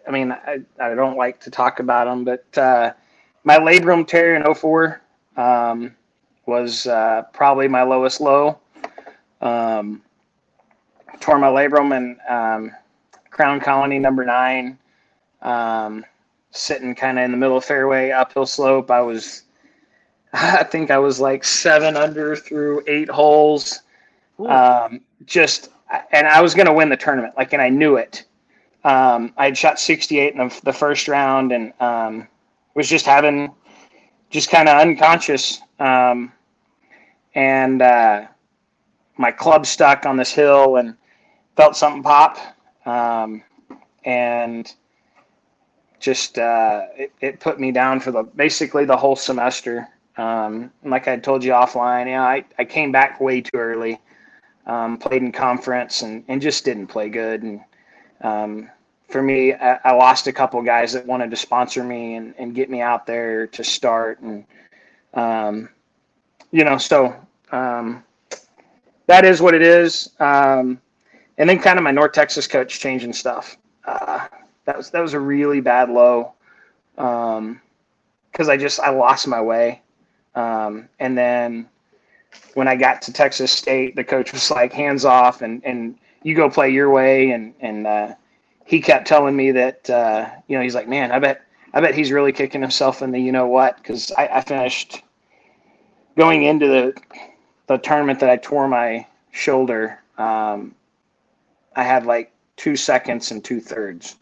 I 0.08 0.12
mean, 0.12 0.32
I, 0.32 0.60
I 0.80 0.96
don't 0.96 1.18
like 1.18 1.40
to 1.42 1.52
talk 1.52 1.80
about 1.80 2.06
them, 2.06 2.24
but 2.24 2.58
uh, 2.58 2.94
my 3.44 3.58
labrum 3.58 4.08
tear 4.08 4.36
in 4.36 4.54
04 4.54 5.02
um, 5.38 5.96
was 6.46 6.88
uh, 6.88 7.24
probably 7.34 7.68
my 7.68 7.84
lowest 7.84 8.22
low. 8.22 8.60
Um, 9.42 10.02
tore 11.20 11.40
my 11.40 11.48
labrum 11.48 11.96
and 11.96 12.18
um, 12.30 12.72
crown 13.30 13.60
colony 13.60 14.00
number 14.00 14.26
nine, 14.26 14.78
um, 15.42 16.06
sitting 16.52 16.96
kind 16.96 17.18
of 17.18 17.26
in 17.26 17.32
the 17.32 17.38
middle 17.38 17.58
of 17.58 17.66
fairway 17.66 18.12
uphill 18.12 18.46
slope. 18.46 18.92
I 18.92 19.02
was 19.02 19.44
I 20.34 20.64
think 20.64 20.92
I 20.92 20.98
was 20.98 21.20
like 21.20 21.44
seven 21.44 21.98
under 21.98 22.36
through 22.36 22.84
eight 22.88 23.10
holes. 23.10 23.82
Um, 24.48 25.02
just, 25.26 25.70
and 26.12 26.28
I 26.28 26.42
was 26.42 26.54
going 26.54 26.68
to 26.68 26.74
win 26.74 26.90
the 26.90 26.98
tournament. 26.98 27.34
Like, 27.36 27.54
and 27.54 27.62
I 27.62 27.70
knew 27.70 27.96
it. 27.96 28.26
Um, 28.84 29.34
I 29.38 29.46
had 29.46 29.58
shot 29.58 29.80
68 29.80 30.34
in 30.34 30.38
the, 30.40 30.62
the 30.64 30.74
first 30.74 31.08
round 31.08 31.52
and 31.52 31.74
um, 31.82 32.28
was 32.76 32.88
just 32.88 33.06
having, 33.06 33.54
just 34.30 34.50
kind 34.50 34.70
of 34.70 34.80
unconscious. 34.80 35.60
Um, 35.80 36.32
and 37.36 37.82
uh, 37.82 38.28
my 39.18 39.32
club 39.32 39.66
stuck 39.66 40.06
on 40.06 40.16
this 40.16 40.32
hill 40.32 40.78
and 40.78 40.96
felt 41.58 41.76
something 41.76 42.04
pop. 42.04 42.38
Um, 42.86 43.44
and 44.06 44.74
just 46.00 46.40
uh, 46.40 46.86
it, 46.96 47.12
it 47.20 47.40
put 47.40 47.60
me 47.60 47.72
down 47.72 48.00
for 48.00 48.12
the 48.12 48.24
basically 48.24 48.86
the 48.86 48.96
whole 48.96 49.16
semester. 49.16 49.88
Um, 50.20 50.72
like 50.84 51.08
I 51.08 51.18
told 51.18 51.44
you 51.44 51.54
offline, 51.54 52.08
yeah, 52.08 52.24
I, 52.24 52.44
I 52.58 52.66
came 52.66 52.92
back 52.92 53.22
way 53.22 53.42
too 53.42 53.58
early. 53.58 54.00
um, 54.66 54.98
played 54.98 55.24
in 55.24 55.32
conference 55.32 56.04
and, 56.04 56.24
and 56.28 56.42
just 56.42 56.64
didn't 56.66 56.88
play 56.88 57.10
good. 57.10 57.42
And 57.42 57.62
um, 58.22 58.70
for 59.08 59.22
me, 59.22 59.54
I, 59.54 59.80
I, 59.84 59.92
lost 59.94 60.28
a 60.28 60.34
couple 60.34 60.62
guys 60.62 60.94
that 60.94 61.06
wanted 61.06 61.32
to 61.32 61.38
sponsor 61.38 61.84
me 61.84 62.16
and, 62.16 62.36
and 62.38 62.54
get 62.54 62.70
me 62.70 62.82
out 62.82 63.08
there 63.08 63.48
to 63.48 63.64
start. 63.64 64.20
And, 64.20 64.46
um, 65.16 65.70
you 66.52 66.64
know, 66.64 66.78
so 66.78 67.16
um, 67.52 68.04
that 69.08 69.26
is 69.26 69.42
what 69.42 69.56
it 69.56 69.64
is. 69.64 70.12
Um, 70.20 70.80
and 71.38 71.50
then 71.50 71.60
kind 71.60 71.80
of 71.80 71.84
my 71.84 71.92
North 71.92 72.12
Texas 72.12 72.46
coach 72.46 72.80
changing 72.80 73.14
stuff. 73.14 73.58
Uh, 73.86 74.28
that 74.66 74.78
was 74.78 74.92
that 74.92 75.02
was 75.02 75.14
a 75.14 75.20
really 75.20 75.62
bad 75.62 75.90
low 75.90 76.34
because 76.96 77.38
um, 77.38 77.62
I 78.50 78.58
just 78.58 78.80
I 78.82 78.90
lost 78.92 79.28
my 79.28 79.42
way. 79.42 79.82
Um, 80.36 80.90
and 81.00 81.18
then 81.18 81.70
when 82.54 82.68
I 82.68 82.76
got 82.76 83.02
to 83.04 83.14
Texas 83.14 83.52
State, 83.52 83.96
the 83.96 84.04
coach 84.04 84.32
was 84.32 84.52
like, 84.52 84.74
"Hands 84.74 85.04
off," 85.06 85.42
and 85.42 85.64
and 85.66 85.98
you 86.24 86.36
go 86.36 86.50
play 86.50 86.70
your 86.70 86.90
way. 86.90 87.32
And 87.32 87.54
and 87.60 87.88
uh, 87.88 88.16
he 88.66 88.82
kept 88.82 89.08
telling 89.08 89.36
me 89.36 89.52
that 89.52 89.90
uh, 89.90 90.30
you 90.48 90.58
know 90.58 90.64
he's 90.64 90.76
like, 90.76 90.88
"Man, 90.88 91.12
I 91.12 91.20
bet 91.20 91.42
I 91.74 91.82
bet 91.82 91.96
he's 91.96 92.12
really 92.12 92.32
kicking 92.32 92.62
himself 92.62 93.02
in 93.02 93.12
the 93.12 93.20
you 93.20 93.32
know 93.32 93.48
what?" 93.48 93.78
Because 93.78 94.12
I, 94.18 94.28
I 94.28 94.42
finished 94.42 95.02
going 96.18 96.44
into 96.44 96.68
the 96.68 97.02
the 97.68 97.78
tournament 97.78 98.20
that 98.20 98.30
I 98.30 98.38
tore 98.38 98.68
my 98.68 99.06
shoulder. 99.32 100.00
Um, 100.18 100.76
I 101.76 101.84
had 101.84 102.06
like 102.06 102.32
two 102.58 102.76
seconds 102.76 103.32
and 103.32 103.44
two 103.44 103.62
thirds. 103.62 104.16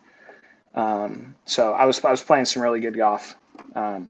Um, 0.75 1.35
so 1.45 1.73
I 1.73 1.85
was 1.85 2.03
I 2.03 2.11
was 2.11 2.21
playing 2.21 2.45
some 2.45 2.61
really 2.61 2.79
good 2.79 2.95
golf. 2.95 3.35
Um, 3.75 4.07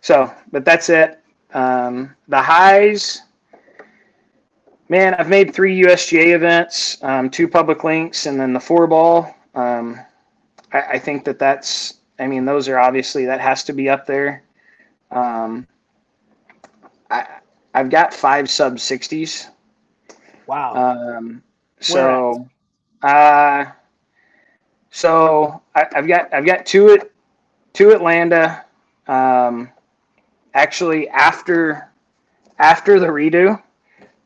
so, 0.00 0.32
but 0.50 0.64
that's 0.64 0.88
it. 0.88 1.20
Um, 1.52 2.14
the 2.28 2.40
highs, 2.40 3.22
man, 4.88 5.14
I've 5.14 5.28
made 5.28 5.54
three 5.54 5.80
USGA 5.82 6.34
events, 6.34 7.02
um, 7.02 7.28
two 7.30 7.48
public 7.48 7.84
links, 7.84 8.26
and 8.26 8.38
then 8.38 8.52
the 8.52 8.60
four 8.60 8.86
ball. 8.86 9.34
Um, 9.54 9.98
I, 10.72 10.82
I, 10.82 10.98
think 10.98 11.24
that 11.24 11.38
that's, 11.38 11.94
I 12.18 12.26
mean, 12.26 12.44
those 12.44 12.68
are 12.68 12.78
obviously 12.78 13.26
that 13.26 13.40
has 13.40 13.64
to 13.64 13.72
be 13.72 13.88
up 13.88 14.06
there. 14.06 14.44
Um, 15.10 15.66
I 17.10 17.26
I've 17.74 17.90
got 17.90 18.14
five 18.14 18.50
sub 18.50 18.78
sixties. 18.78 19.48
Wow. 20.46 20.74
Um, 20.74 21.42
so, 21.80 22.48
uh, 23.02 23.66
so 24.90 25.62
I, 25.74 25.86
have 25.92 26.06
got 26.06 26.32
I've 26.32 26.46
got 26.46 26.66
two 26.66 26.90
at 26.90 27.10
two 27.72 27.90
Atlanta. 27.90 28.64
Um, 29.06 29.70
actually 30.54 31.08
after 31.08 31.90
after 32.58 33.00
the 33.00 33.06
redo, 33.06 33.60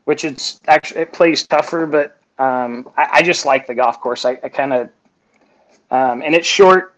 which 0.05 0.25
it's 0.25 0.61
actually 0.67 1.03
it 1.03 1.13
plays 1.13 1.47
tougher, 1.47 1.87
but 1.87 2.19
um, 2.43 2.89
I, 2.97 3.09
I, 3.13 3.23
just 3.23 3.47
like 3.47 3.67
the 3.67 3.75
golf 3.75 4.01
course. 4.01 4.25
I, 4.25 4.33
I 4.43 4.49
kind 4.49 4.73
of 4.73 4.91
um, 5.91 6.23
and 6.23 6.35
it's 6.35 6.49
short. 6.49 6.95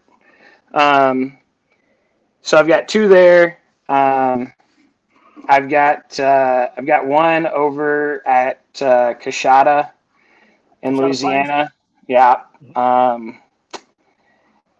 Um, 0.73 1.37
so 2.41 2.57
I've 2.57 2.67
got 2.67 2.87
two 2.87 3.07
there. 3.07 3.59
Um, 3.87 4.51
I've 5.47 5.69
got 5.69 6.19
uh, 6.19 6.69
I've 6.75 6.87
got 6.87 7.05
one 7.05 7.45
over 7.47 8.27
at 8.27 8.61
uh, 8.81 9.13
Coushatta 9.13 9.91
in 10.81 10.97
Louisiana. 10.97 11.71
Yeah. 12.07 12.41
Um, 12.75 13.39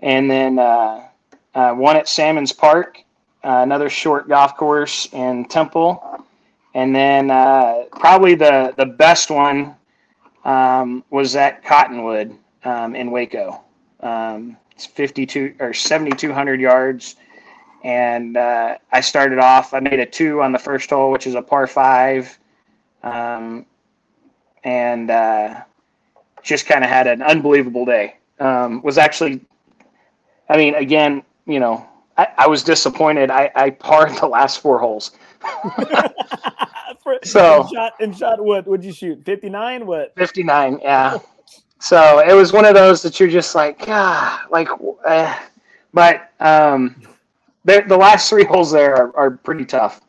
and 0.02 0.30
then 0.30 0.60
uh, 0.60 1.08
uh, 1.54 1.74
one 1.74 1.96
at 1.96 2.08
Sammons 2.08 2.52
Park 2.52 3.04
uh, 3.44 3.62
another 3.64 3.90
short 3.90 4.28
golf 4.28 4.58
course 4.58 5.08
in 5.14 5.46
Temple, 5.46 6.26
and 6.74 6.96
then 6.96 7.32
uh, 7.32 7.84
probably 7.92 8.36
the 8.36 8.74
the 8.78 8.86
best 8.86 9.30
one 9.30 9.76
um, 10.46 11.04
was 11.10 11.36
at 11.36 11.64
Cottonwood 11.64 12.36
um, 12.64 12.96
in 12.96 13.12
Waco. 13.12 13.62
Um, 14.00 14.58
it's 14.72 14.86
52 14.86 15.56
or 15.60 15.74
7,200 15.74 16.62
yards, 16.62 17.16
and 17.84 18.38
uh, 18.38 18.78
I 18.92 19.02
started 19.02 19.40
off. 19.40 19.74
I 19.74 19.80
made 19.80 20.00
a 20.00 20.06
two 20.06 20.42
on 20.42 20.52
the 20.52 20.60
first 20.60 20.90
hole, 20.90 21.12
which 21.12 21.26
is 21.26 21.36
a 21.36 21.42
par 21.42 21.68
five, 21.68 22.38
um, 23.04 23.66
and 24.64 25.10
uh, 25.10 25.62
just 26.44 26.66
kind 26.66 26.84
of 26.84 26.90
had 26.90 27.08
an 27.08 27.22
unbelievable 27.22 27.86
day. 27.86 28.18
Um, 28.40 28.84
was 28.84 28.98
actually, 28.98 29.42
I 30.48 30.58
mean, 30.58 30.76
again, 30.76 31.24
you 31.48 31.60
know, 31.60 31.88
I, 32.18 32.28
I 32.38 32.48
was 32.48 32.64
disappointed. 32.64 33.30
I, 33.30 33.52
I 33.56 33.70
parred 33.70 34.18
the 34.18 34.28
last 34.28 34.60
four 34.60 34.80
holes. 34.80 35.12
For, 37.04 37.20
so 37.24 37.62
and 37.62 37.70
shot 37.70 37.94
and 38.00 38.18
shot 38.18 38.44
what 38.44 38.68
would 38.68 38.84
you 38.84 38.92
shoot? 38.92 39.24
59 39.24 39.86
what? 39.86 40.14
59, 40.16 40.80
yeah. 40.82 41.18
so 41.80 42.20
it 42.20 42.34
was 42.34 42.52
one 42.52 42.66
of 42.66 42.74
those 42.74 43.02
that 43.04 43.20
you're 43.20 43.30
just 43.30 43.56
like, 43.56 43.88
ah, 43.88 44.46
like 44.50 44.68
uh, 45.06 45.40
but 45.94 46.32
um 46.40 47.02
the, 47.66 47.84
the 47.88 47.96
last 47.96 48.30
three 48.30 48.44
holes 48.44 48.72
there 48.72 48.96
are, 48.96 49.16
are 49.16 49.32
pretty 49.32 49.64
tough. 49.64 50.02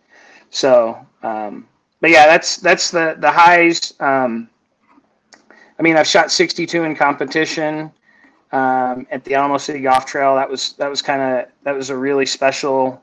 So 0.51 0.99
um 1.23 1.69
but 2.01 2.11
yeah, 2.11 2.27
that's 2.27 2.57
that's 2.57 2.91
the 2.91 3.17
the 3.19 3.31
highs. 3.31 3.95
Um 4.01 4.49
I 5.79 5.83
mean, 5.83 5.97
I've 5.97 6.09
shot 6.09 6.33
62 6.33 6.83
in 6.83 6.97
competition 6.97 7.93
um, 8.53 9.07
at 9.11 9.25
the 9.25 9.35
Alamo 9.35 9.59
City 9.59 9.81
Golf 9.81 10.07
Trail. 10.07 10.35
That 10.37 10.49
was 10.49 10.73
that 10.75 10.89
was 10.89 11.03
kind 11.03 11.21
of 11.21 11.49
that 11.65 11.75
was 11.75 11.91
a 11.91 11.97
really 11.97 12.27
special 12.27 13.03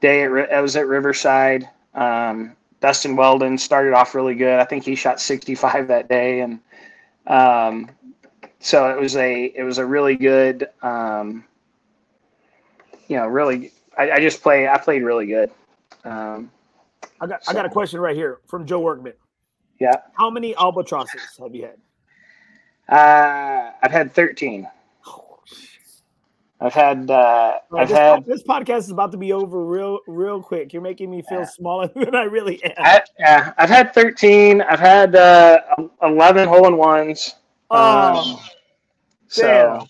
day. 0.00 0.22
At, 0.24 0.52
I 0.52 0.60
was 0.60 0.76
at 0.76 0.86
Riverside. 0.86 1.68
Um, 1.94 2.56
Dustin 2.80 3.16
Weldon 3.16 3.58
started 3.58 3.92
off 3.92 4.14
really 4.14 4.34
good. 4.34 4.60
I 4.60 4.64
think 4.64 4.84
he 4.84 4.94
shot 4.94 5.20
65 5.20 5.88
that 5.88 6.08
day, 6.08 6.40
and 6.40 6.60
um, 7.26 7.90
so 8.60 8.88
it 8.90 9.00
was 9.00 9.16
a 9.16 9.46
it 9.46 9.64
was 9.64 9.78
a 9.78 9.86
really 9.86 10.16
good. 10.16 10.68
Um, 10.82 11.44
you 13.08 13.16
know, 13.16 13.26
really, 13.26 13.72
I, 13.96 14.10
I, 14.12 14.20
just 14.20 14.42
play. 14.42 14.68
I 14.68 14.76
played 14.76 15.02
really 15.02 15.26
good. 15.26 15.50
Um, 16.04 16.50
I 17.20 17.26
got 17.26 17.44
so. 17.44 17.50
I 17.50 17.54
got 17.54 17.66
a 17.66 17.70
question 17.70 18.00
right 18.00 18.14
here 18.14 18.40
from 18.46 18.66
Joe 18.66 18.80
Workman. 18.80 19.14
Yeah. 19.80 19.96
How 20.14 20.30
many 20.30 20.54
albatrosses 20.56 21.22
have 21.38 21.54
you 21.54 21.62
had? 21.62 21.78
Uh, 22.88 23.72
I've 23.82 23.92
had 23.92 24.12
13. 24.12 24.68
I've 26.60 26.74
had. 26.74 27.10
Uh, 27.10 27.58
I've 27.76 27.88
this, 27.88 27.96
had. 27.96 28.26
This 28.26 28.42
podcast 28.42 28.78
is 28.78 28.90
about 28.90 29.12
to 29.12 29.18
be 29.18 29.32
over 29.32 29.64
real, 29.64 30.00
real 30.08 30.42
quick. 30.42 30.72
You're 30.72 30.82
making 30.82 31.10
me 31.10 31.22
feel 31.22 31.40
yeah. 31.40 31.44
smaller 31.44 31.88
than 31.94 32.14
I 32.14 32.24
really 32.24 32.62
am. 32.64 32.72
I, 32.78 33.02
yeah, 33.18 33.52
I've 33.58 33.68
had 33.68 33.94
13. 33.94 34.62
I've 34.62 34.80
had 34.80 35.14
uh, 35.14 35.60
11 36.02 36.48
hole 36.48 36.66
in 36.66 36.76
ones. 36.76 37.36
Oh, 37.70 38.34
um, 38.34 38.38
so 39.28 39.86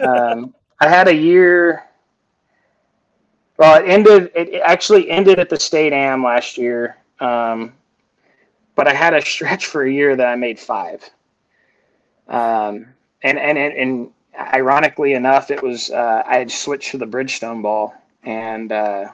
um, 0.00 0.54
I 0.80 0.88
had 0.88 1.08
a 1.08 1.14
year. 1.14 1.84
Well, 3.56 3.82
it 3.82 3.88
ended. 3.88 4.30
It 4.34 4.60
actually 4.62 5.10
ended 5.10 5.38
at 5.38 5.48
the 5.48 5.58
state 5.58 5.92
am 5.92 6.24
last 6.24 6.58
year. 6.58 6.96
Um, 7.20 7.72
but 8.74 8.88
I 8.88 8.92
had 8.92 9.14
a 9.14 9.22
stretch 9.22 9.66
for 9.66 9.84
a 9.84 9.90
year 9.90 10.16
that 10.16 10.26
I 10.26 10.34
made 10.34 10.58
five. 10.58 11.08
Um, 12.28 12.86
and, 13.22 13.38
and, 13.38 13.58
and, 13.58 14.10
ironically 14.34 15.12
enough, 15.12 15.50
it 15.50 15.62
was, 15.62 15.90
uh, 15.90 16.22
I 16.26 16.38
had 16.38 16.50
switched 16.50 16.90
to 16.92 16.98
the 16.98 17.06
Bridgestone 17.06 17.62
ball 17.62 17.94
and, 18.24 18.72
uh, 18.72 19.08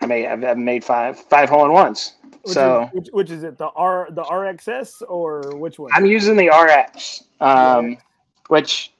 I 0.00 0.06
made, 0.06 0.26
I've, 0.26 0.58
made 0.58 0.84
five, 0.84 1.18
five 1.18 1.48
hole 1.48 1.64
in 1.64 1.72
ones. 1.72 2.14
Which 2.42 2.54
so 2.54 2.82
is, 2.82 2.90
which, 2.92 3.08
which, 3.12 3.30
is 3.30 3.42
it? 3.42 3.56
The 3.56 3.68
R, 3.68 4.08
the 4.10 4.22
RXS 4.22 5.02
or 5.08 5.56
which 5.56 5.78
one? 5.78 5.90
I'm 5.94 6.04
using 6.04 6.36
the 6.36 6.48
RX, 6.48 7.24
um, 7.40 7.92
yeah. 7.92 7.96
which, 8.48 8.92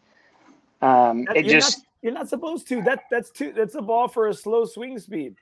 um, 0.81 1.25
that, 1.27 1.37
it 1.37 1.45
you're 1.45 1.55
just, 1.55 1.79
not, 1.79 1.87
you're 2.03 2.12
not 2.12 2.29
supposed 2.29 2.66
to, 2.68 2.83
that 2.83 3.05
that's 3.11 3.31
too, 3.31 3.53
that's 3.53 3.75
a 3.75 3.83
ball 3.83 4.09
for 4.09 4.29
a 4.29 4.35
slow 4.35 4.64
swing 4.64 4.99
speed. 4.99 5.37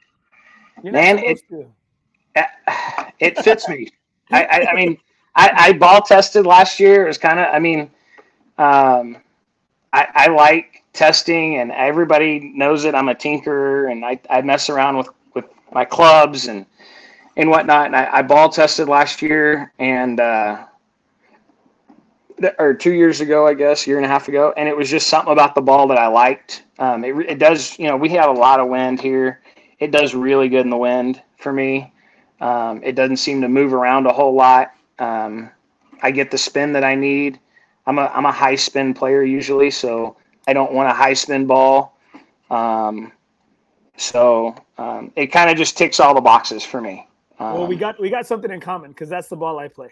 You're 0.83 0.93
man, 0.93 1.19
it, 1.19 1.41
to. 1.49 1.67
it 3.21 3.39
fits 3.39 3.69
me. 3.69 3.89
I, 4.31 4.45
I, 4.45 4.67
I 4.71 4.75
mean, 4.75 4.99
I, 5.35 5.51
I 5.55 5.73
ball 5.73 6.03
tested 6.03 6.47
last 6.47 6.79
year. 6.81 7.05
It 7.05 7.09
was 7.09 7.19
kind 7.19 7.39
of, 7.39 7.47
I 7.53 7.59
mean, 7.59 7.91
um, 8.59 9.17
I, 9.93 10.07
I 10.15 10.27
like 10.29 10.83
testing, 10.93 11.57
and 11.59 11.73
everybody 11.73 12.53
knows 12.55 12.85
it. 12.85 12.95
I'm 12.95 13.09
a 13.09 13.15
tinkerer, 13.15 13.91
and 13.91 14.05
I, 14.05 14.21
I 14.31 14.43
mess 14.43 14.69
around 14.71 14.99
with, 14.99 15.09
with 15.35 15.45
my 15.73 15.85
clubs 15.85 16.49
and 16.49 16.67
and 17.37 17.49
whatnot. 17.49 17.87
And 17.87 17.97
I, 17.97 18.19
I 18.19 18.23
ball 18.23 18.51
tested 18.51 18.89
last 18.89 19.23
year, 19.23 19.73
and 19.79 20.21
uh, 20.21 20.67
or 22.59 22.75
two 22.75 22.93
years 22.93 23.21
ago, 23.21 23.47
I 23.47 23.55
guess, 23.55 23.87
year 23.87 23.97
and 23.97 24.05
a 24.05 24.09
half 24.09 24.29
ago, 24.29 24.53
and 24.57 24.69
it 24.69 24.77
was 24.77 24.91
just 24.91 25.09
something 25.09 25.33
about 25.33 25.55
the 25.55 25.61
ball 25.61 25.87
that 25.89 25.99
I 25.99 26.07
liked. 26.09 26.65
Um, 26.79 27.05
it, 27.05 27.15
it 27.29 27.39
does, 27.39 27.79
you 27.79 27.87
know, 27.87 27.97
we 27.97 28.09
have 28.11 28.29
a 28.29 28.33
lot 28.39 28.61
of 28.61 28.69
wind 28.69 29.01
here. 29.01 29.41
It 29.79 29.91
does 29.91 30.15
really 30.15 30.49
good 30.49 30.63
in 30.63 30.71
the 30.71 30.77
wind 30.77 31.23
for 31.39 31.53
me. 31.53 31.93
Um, 32.41 32.83
it 32.83 32.95
doesn't 32.95 33.19
seem 33.19 33.41
to 33.43 33.49
move 33.49 33.73
around 33.73 34.07
a 34.07 34.13
whole 34.13 34.35
lot. 34.35 34.73
Um, 35.03 35.51
I 36.01 36.13
get 36.13 36.31
the 36.31 36.39
spin 36.39 36.73
that 36.75 36.85
I 36.85 36.95
need. 36.95 37.41
I'm 37.87 37.99
a 37.99 38.07
I'm 38.15 38.25
a 38.25 38.33
high 38.33 38.55
spin 38.55 38.95
player 38.95 39.25
usually, 39.25 39.71
so 39.71 40.17
I 40.47 40.53
don't 40.53 40.73
want 40.73 40.89
a 40.89 40.93
high 40.93 41.15
spin 41.15 41.47
ball. 41.47 41.99
Um, 42.51 43.13
so 43.97 44.55
um, 44.79 45.11
it 45.17 45.27
kind 45.29 45.51
of 45.51 45.57
just 45.57 45.77
ticks 45.77 45.99
all 45.99 46.15
the 46.15 46.21
boxes 46.21 46.65
for 46.65 46.81
me. 46.81 47.09
Um, 47.41 47.55
well, 47.55 47.67
we 47.67 47.75
got 47.75 48.01
we 48.01 48.11
got 48.11 48.27
something 48.27 48.51
in 48.51 48.61
common 48.61 48.91
because 48.93 49.09
that's 49.09 49.29
the 49.29 49.37
ball 49.37 49.59
I 49.59 49.67
play. 49.67 49.89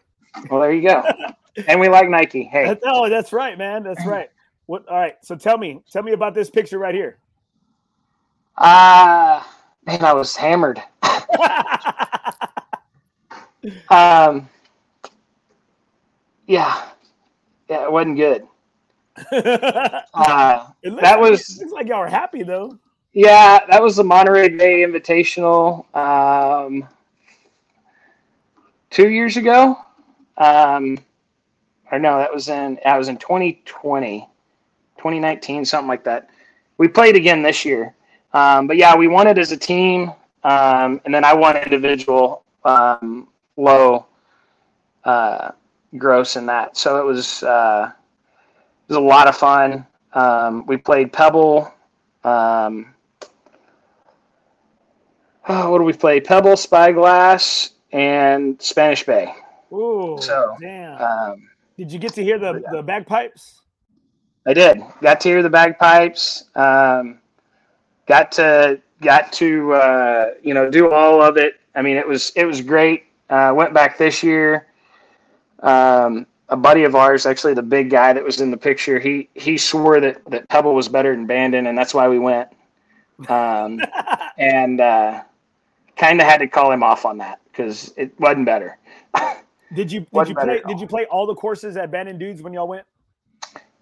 Well, 0.48 0.60
there 0.60 0.72
you 0.72 0.88
go. 0.88 1.02
and 1.66 1.80
we 1.80 1.88
like 1.88 2.08
Nike. 2.08 2.44
Hey. 2.44 2.66
That's, 2.66 2.82
oh, 2.86 3.08
that's 3.08 3.32
right, 3.32 3.58
man. 3.58 3.82
That's 3.82 4.06
right. 4.06 4.30
What? 4.66 4.86
All 4.88 4.96
right. 4.96 5.16
So 5.22 5.34
tell 5.34 5.58
me, 5.58 5.82
tell 5.90 6.04
me 6.04 6.12
about 6.12 6.34
this 6.34 6.48
picture 6.50 6.78
right 6.78 6.94
here. 6.94 7.18
Uh 8.56 9.42
man, 9.86 10.04
I 10.04 10.12
was 10.12 10.36
hammered. 10.36 10.80
um. 13.90 14.48
Yeah. 16.50 16.88
Yeah, 17.68 17.84
it 17.84 17.92
wasn't 17.92 18.16
good. 18.16 18.42
uh, 19.32 20.66
that 20.82 21.20
was. 21.20 21.60
looks 21.60 21.72
like 21.72 21.86
y'all 21.86 22.00
were 22.00 22.08
happy 22.08 22.42
though. 22.42 22.76
Yeah, 23.12 23.60
that 23.70 23.80
was 23.80 23.94
the 23.94 24.02
Monterey 24.02 24.48
Bay 24.48 24.82
Invitational. 24.82 25.84
Um, 25.94 26.88
two 28.90 29.10
years 29.10 29.36
ago. 29.36 29.76
Um, 30.38 30.98
or 31.92 32.00
no, 32.00 32.18
that 32.18 32.34
was 32.34 32.48
in 32.48 32.80
I 32.84 32.98
was 32.98 33.08
in 33.08 33.16
2020, 33.16 34.28
2019, 34.96 35.64
something 35.64 35.86
like 35.86 36.02
that. 36.02 36.30
We 36.78 36.88
played 36.88 37.14
again 37.14 37.42
this 37.42 37.64
year, 37.64 37.94
um, 38.32 38.66
but 38.66 38.76
yeah, 38.76 38.96
we 38.96 39.06
won 39.06 39.28
it 39.28 39.38
as 39.38 39.52
a 39.52 39.56
team, 39.56 40.12
um, 40.42 41.00
and 41.04 41.14
then 41.14 41.24
I 41.24 41.32
won 41.32 41.56
individual 41.58 42.42
um, 42.64 43.28
low 43.56 44.06
uh, 45.04 45.52
gross 45.98 46.36
in 46.36 46.46
that. 46.46 46.76
So 46.76 46.98
it 46.98 47.04
was 47.04 47.42
uh, 47.42 47.92
it 47.92 48.92
was 48.92 48.96
a 48.96 49.00
lot 49.00 49.28
of 49.28 49.36
fun. 49.36 49.86
Um, 50.12 50.66
we 50.66 50.76
played 50.76 51.12
Pebble. 51.12 51.72
Um, 52.24 52.94
oh, 55.48 55.70
what 55.70 55.78
do 55.78 55.84
we 55.84 55.92
play? 55.92 56.20
Pebble, 56.20 56.56
Spyglass, 56.56 57.70
and 57.92 58.60
Spanish 58.60 59.04
Bay. 59.04 59.34
Ooh, 59.72 60.18
so, 60.20 60.56
damn. 60.60 61.00
Um, 61.00 61.48
did 61.78 61.92
you 61.92 61.98
get 61.98 62.12
to 62.14 62.22
hear 62.22 62.38
the, 62.38 62.62
the 62.72 62.82
bagpipes? 62.82 63.62
I 64.46 64.54
did. 64.54 64.82
Got 65.00 65.20
to 65.20 65.28
hear 65.28 65.42
the 65.42 65.50
bagpipes. 65.50 66.44
Um, 66.54 67.20
got 68.06 68.32
to 68.32 68.80
got 69.00 69.32
to 69.34 69.72
uh, 69.72 70.30
you 70.42 70.54
know 70.54 70.70
do 70.70 70.90
all 70.92 71.22
of 71.22 71.36
it. 71.36 71.60
I 71.74 71.82
mean, 71.82 71.96
it 71.96 72.06
was 72.06 72.32
it 72.36 72.44
was 72.44 72.60
great. 72.60 73.04
Uh, 73.28 73.52
went 73.54 73.72
back 73.72 73.96
this 73.96 74.22
year. 74.22 74.66
Um, 75.62 76.26
a 76.48 76.56
buddy 76.56 76.84
of 76.84 76.94
ours, 76.94 77.26
actually 77.26 77.54
the 77.54 77.62
big 77.62 77.90
guy 77.90 78.12
that 78.12 78.24
was 78.24 78.40
in 78.40 78.50
the 78.50 78.56
picture, 78.56 78.98
he 78.98 79.28
he 79.34 79.56
swore 79.56 80.00
that 80.00 80.24
that 80.26 80.48
Pebble 80.48 80.74
was 80.74 80.88
better 80.88 81.14
than 81.14 81.26
Bandon, 81.26 81.66
and 81.66 81.78
that's 81.78 81.94
why 81.94 82.08
we 82.08 82.18
went. 82.18 82.48
Um, 83.28 83.80
and 84.38 84.80
uh, 84.80 85.22
kind 85.96 86.20
of 86.20 86.26
had 86.26 86.38
to 86.38 86.48
call 86.48 86.72
him 86.72 86.82
off 86.82 87.04
on 87.04 87.18
that 87.18 87.40
because 87.50 87.92
it 87.96 88.18
wasn't 88.18 88.46
better. 88.46 88.78
did 89.74 89.92
you 89.92 90.06
did 90.12 90.28
you 90.28 90.34
play 90.34 90.60
did 90.66 90.80
you 90.80 90.86
play 90.86 91.04
all 91.06 91.26
the 91.26 91.34
courses 91.34 91.76
at 91.76 91.90
Bandon 91.90 92.18
Dunes 92.18 92.42
when 92.42 92.52
y'all 92.52 92.68
went? 92.68 92.84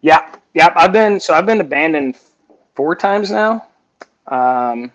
Yeah, 0.01 0.35
yeah. 0.55 0.73
I've 0.77 0.93
been 0.93 1.19
so 1.21 1.35
I've 1.35 1.47
been 1.47 1.59
to 1.59 1.65
Bandon 1.65 2.15
four 2.75 2.95
times 2.95 3.31
now. 3.31 3.67
Um, 4.27 4.93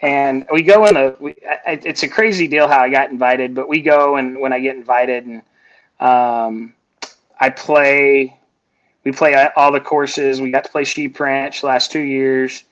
and 0.00 0.46
we 0.52 0.62
go 0.62 0.86
in 0.86 0.96
a 0.96 1.14
we, 1.20 1.34
it's 1.66 2.02
a 2.02 2.08
crazy 2.08 2.48
deal 2.48 2.66
how 2.66 2.80
I 2.80 2.90
got 2.90 3.10
invited, 3.10 3.54
but 3.54 3.68
we 3.68 3.80
go 3.80 4.16
and 4.16 4.38
when 4.40 4.52
I 4.52 4.58
get 4.58 4.74
invited 4.74 5.26
and 5.26 5.42
um, 6.02 6.74
I 7.40 7.50
play 7.50 8.38
we 9.04 9.12
play 9.12 9.34
all 9.56 9.72
the 9.72 9.80
courses. 9.80 10.40
We 10.40 10.50
got 10.50 10.64
to 10.64 10.70
play 10.70 10.84
Sheep 10.84 11.18
Ranch 11.18 11.62
last 11.62 11.90
two 11.90 12.00
years. 12.00 12.64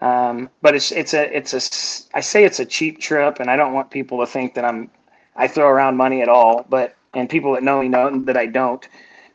Um, 0.00 0.50
but 0.62 0.74
it's 0.74 0.90
it's 0.90 1.14
a 1.14 1.36
it's 1.36 1.54
a 1.54 2.16
I 2.16 2.20
say 2.20 2.44
it's 2.44 2.58
a 2.58 2.66
cheap 2.66 3.00
trip, 3.00 3.38
and 3.38 3.48
I 3.50 3.56
don't 3.56 3.72
want 3.72 3.90
people 3.90 4.18
to 4.18 4.26
think 4.26 4.54
that 4.54 4.64
I'm 4.64 4.90
I 5.36 5.46
throw 5.46 5.68
around 5.68 5.96
money 5.96 6.22
at 6.22 6.28
all. 6.28 6.66
But 6.68 6.96
and 7.14 7.28
people 7.30 7.52
that 7.52 7.62
know 7.62 7.80
me 7.80 7.88
know 7.88 8.18
that 8.24 8.36
I 8.36 8.46
don't. 8.46 8.86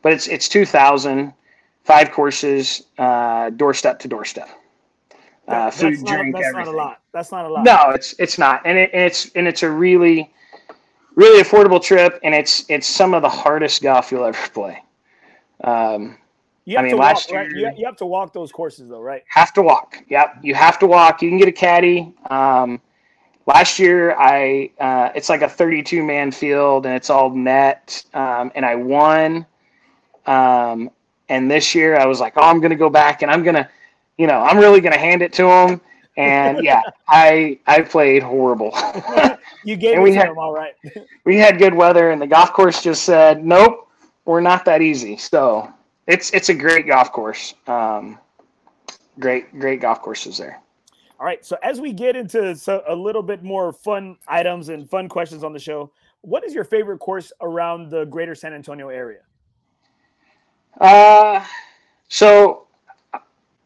But 0.01 0.11
it's 0.13 0.27
it's 0.27 0.49
two 0.49 0.65
thousand 0.65 1.33
five 1.83 2.11
courses, 2.11 2.83
uh, 2.97 3.49
doorstep 3.51 3.99
to 3.99 4.09
doorstep. 4.09 4.49
Uh, 5.47 5.71
food, 5.71 5.93
that's 5.93 6.03
drink, 6.03 6.33
not, 6.33 6.41
that's 6.41 6.49
everything. 6.49 6.65
not 6.65 6.67
a 6.67 6.77
lot. 6.77 7.01
That's 7.13 7.31
not 7.31 7.45
a 7.45 7.49
lot. 7.49 7.63
No, 7.63 7.91
it's 7.91 8.13
it's 8.19 8.37
not, 8.37 8.61
and, 8.65 8.77
it, 8.77 8.89
and 8.93 9.03
it's 9.03 9.31
and 9.35 9.47
it's 9.47 9.63
a 9.63 9.71
really 9.71 10.29
really 11.17 11.43
affordable 11.43 11.83
trip, 11.83 12.19
and 12.23 12.33
it's 12.33 12.63
it's 12.69 12.87
some 12.87 13.13
of 13.13 13.21
the 13.21 13.29
hardest 13.29 13.81
golf 13.81 14.11
you'll 14.11 14.23
ever 14.23 14.47
play. 14.49 14.81
Um, 15.63 16.17
you 16.63 16.77
have 16.77 16.83
I 16.83 16.87
mean, 16.87 16.95
to 16.95 17.01
last 17.01 17.29
walk, 17.29 17.49
year 17.51 17.67
right? 17.67 17.77
you, 17.77 17.85
have 17.85 17.97
to 17.97 18.05
walk 18.05 18.31
those 18.31 18.51
courses 18.51 18.87
though, 18.87 19.01
right? 19.01 19.23
Have 19.27 19.51
to 19.53 19.61
walk. 19.61 20.03
Yep, 20.09 20.39
you 20.43 20.53
have 20.55 20.79
to 20.79 20.87
walk. 20.87 21.21
You 21.21 21.29
can 21.29 21.37
get 21.37 21.47
a 21.47 21.51
caddy. 21.51 22.13
Um, 22.29 22.79
last 23.45 23.79
year, 23.79 24.15
I 24.17 24.69
uh, 24.79 25.09
it's 25.15 25.27
like 25.27 25.41
a 25.41 25.49
32 25.49 26.03
man 26.03 26.31
field, 26.31 26.85
and 26.85 26.95
it's 26.95 27.09
all 27.09 27.29
net, 27.31 28.05
um, 28.13 28.51
and 28.55 28.65
I 28.65 28.75
won. 28.75 29.45
Um, 30.27 30.91
and 31.29 31.49
this 31.49 31.73
year, 31.73 31.97
I 31.97 32.05
was 32.05 32.19
like, 32.19 32.33
oh, 32.37 32.41
I'm 32.41 32.59
going 32.59 32.69
to 32.69 32.77
go 32.77 32.89
back, 32.89 33.21
and 33.21 33.31
I'm 33.31 33.43
gonna, 33.43 33.69
you 34.17 34.27
know, 34.27 34.39
I'm 34.41 34.57
really 34.57 34.81
going 34.81 34.93
to 34.93 34.99
hand 34.99 35.21
it 35.21 35.33
to 35.33 35.43
them. 35.43 35.81
And 36.17 36.63
yeah, 36.63 36.81
I 37.07 37.59
I 37.67 37.81
played 37.81 38.23
horrible. 38.23 38.75
you 39.63 39.75
gave 39.75 39.95
and 39.95 40.03
we 40.03 40.13
had, 40.13 40.29
all 40.29 40.53
right. 40.53 40.73
we 41.25 41.37
had 41.37 41.57
good 41.57 41.73
weather, 41.73 42.11
and 42.11 42.21
the 42.21 42.27
golf 42.27 42.51
course 42.53 42.81
just 42.81 43.03
said, 43.03 43.45
nope, 43.45 43.87
we're 44.25 44.41
not 44.41 44.65
that 44.65 44.81
easy. 44.81 45.17
So 45.17 45.71
it's 46.07 46.31
it's 46.33 46.49
a 46.49 46.53
great 46.53 46.87
golf 46.87 47.11
course. 47.11 47.53
Um, 47.67 48.17
great 49.19 49.57
great 49.59 49.81
golf 49.81 50.01
courses 50.01 50.37
there. 50.37 50.61
All 51.19 51.25
right. 51.25 51.43
So 51.43 51.57
as 51.63 51.81
we 51.81 51.93
get 51.93 52.15
into 52.15 52.55
so, 52.55 52.83
a 52.87 52.95
little 52.95 53.23
bit 53.23 53.43
more 53.43 53.73
fun 53.73 54.17
items 54.27 54.69
and 54.69 54.87
fun 54.87 55.09
questions 55.09 55.43
on 55.43 55.51
the 55.51 55.59
show, 55.59 55.91
what 56.21 56.43
is 56.43 56.53
your 56.53 56.63
favorite 56.63 56.99
course 56.99 57.31
around 57.41 57.89
the 57.89 58.05
greater 58.05 58.35
San 58.35 58.53
Antonio 58.53 58.89
area? 58.89 59.21
Uh, 60.79 61.43
so 62.07 62.66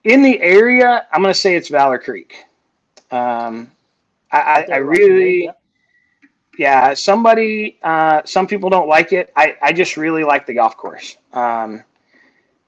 in 0.03 0.21
the 0.21 0.39
area, 0.41 1.07
I'm 1.11 1.21
going 1.21 1.33
to 1.33 1.39
say 1.39 1.55
it's 1.55 1.69
Valor 1.69 1.99
Creek. 1.99 2.45
Um, 3.11 3.71
I, 4.31 4.39
I, 4.39 4.67
I 4.73 4.77
really, 4.77 5.49
yeah, 6.57 6.93
somebody, 6.93 7.77
uh, 7.83 8.21
some 8.25 8.47
people 8.47 8.69
don't 8.69 8.87
like 8.87 9.13
it. 9.13 9.31
I, 9.35 9.55
I 9.61 9.73
just 9.73 9.97
really 9.97 10.23
like 10.23 10.45
the 10.45 10.53
golf 10.53 10.77
course. 10.77 11.17
Um, 11.33 11.83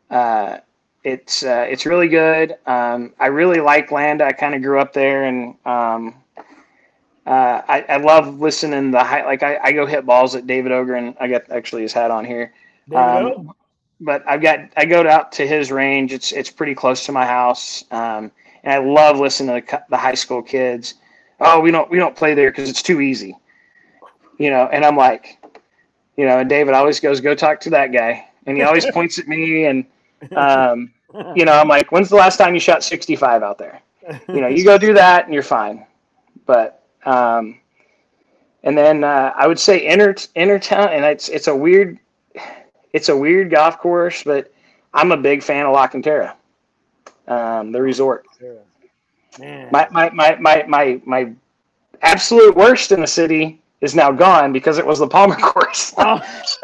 uh, 0.09 0.57
it's 1.03 1.43
uh, 1.43 1.65
it's 1.69 1.85
really 1.85 2.07
good. 2.07 2.55
Um, 2.65 3.13
I 3.19 3.27
really 3.27 3.59
like 3.59 3.91
land. 3.91 4.21
I 4.21 4.31
kind 4.31 4.55
of 4.55 4.61
grew 4.61 4.79
up 4.79 4.93
there, 4.93 5.25
and 5.25 5.55
um, 5.65 6.15
uh, 7.25 7.61
I, 7.67 7.85
I 7.89 7.97
love 7.97 8.39
listening 8.39 8.91
the 8.91 9.03
high. 9.03 9.25
Like 9.25 9.43
I, 9.43 9.57
I 9.61 9.71
go 9.73 9.85
hit 9.85 10.05
balls 10.05 10.35
at 10.35 10.47
David 10.47 10.71
Ogren. 10.71 11.15
I 11.19 11.27
got 11.27 11.49
actually 11.51 11.81
his 11.81 11.93
hat 11.93 12.11
on 12.11 12.25
here. 12.25 12.53
Um, 12.93 13.53
but 13.99 14.23
I've 14.27 14.41
got 14.41 14.59
I 14.77 14.85
go 14.85 15.07
out 15.07 15.31
to 15.33 15.47
his 15.47 15.71
range. 15.71 16.13
It's 16.13 16.31
it's 16.31 16.49
pretty 16.49 16.75
close 16.75 17.05
to 17.05 17.11
my 17.11 17.25
house, 17.25 17.83
um, 17.91 18.31
and 18.63 18.73
I 18.73 18.77
love 18.77 19.19
listening 19.19 19.61
to 19.61 19.65
the, 19.65 19.83
the 19.89 19.97
high 19.97 20.15
school 20.15 20.41
kids. 20.41 20.95
Oh, 21.39 21.59
we 21.59 21.71
don't 21.71 21.89
we 21.89 21.97
don't 21.97 22.15
play 22.15 22.33
there 22.33 22.51
because 22.51 22.69
it's 22.69 22.81
too 22.81 23.01
easy, 23.01 23.35
you 24.37 24.49
know. 24.49 24.69
And 24.71 24.85
I'm 24.85 24.97
like, 24.97 25.37
you 26.17 26.25
know, 26.25 26.39
and 26.39 26.49
David 26.49 26.73
always 26.73 26.99
goes, 26.99 27.21
"Go 27.21 27.35
talk 27.35 27.59
to 27.61 27.69
that 27.71 27.87
guy," 27.87 28.27
and 28.45 28.57
he 28.57 28.63
always 28.63 28.85
points 28.91 29.19
at 29.19 29.27
me 29.27 29.65
and 29.65 29.85
um, 30.35 30.91
you 31.35 31.45
know, 31.45 31.53
I'm 31.53 31.67
like, 31.67 31.91
when's 31.91 32.09
the 32.09 32.15
last 32.15 32.37
time 32.37 32.53
you 32.53 32.59
shot 32.59 32.83
65 32.83 33.43
out 33.43 33.57
there? 33.57 33.81
You 34.27 34.41
know, 34.41 34.47
you 34.47 34.63
go 34.63 34.77
do 34.77 34.93
that 34.93 35.25
and 35.25 35.33
you're 35.33 35.43
fine. 35.43 35.85
But, 36.45 36.83
um, 37.05 37.59
and 38.63 38.77
then 38.77 39.03
uh, 39.03 39.33
I 39.35 39.47
would 39.47 39.59
say 39.59 39.79
inner 39.79 40.15
inner 40.35 40.57
town, 40.57 40.89
and 40.89 41.03
it's 41.03 41.27
it's 41.27 41.47
a 41.47 41.55
weird, 41.55 41.99
it's 42.93 43.09
a 43.09 43.17
weird 43.17 43.51
golf 43.51 43.79
course, 43.79 44.23
but 44.23 44.53
I'm 44.93 45.11
a 45.11 45.17
big 45.17 45.43
fan 45.43 45.65
of 45.65 45.73
La 45.73 45.87
Cantera, 45.87 46.35
um, 47.27 47.71
the 47.71 47.81
resort. 47.81 48.25
My, 49.39 49.87
my, 49.91 50.09
my, 50.11 50.35
my, 50.39 50.63
my, 50.67 51.01
my 51.05 51.31
absolute 52.03 52.55
worst 52.55 52.91
in 52.91 53.01
the 53.01 53.07
city 53.07 53.59
is 53.81 53.95
now 53.95 54.11
gone 54.11 54.53
because 54.53 54.77
it 54.77 54.85
was 54.85 54.99
the 54.99 55.07
Palmer 55.07 55.35
course. 55.41 55.93
oh. 55.97 56.21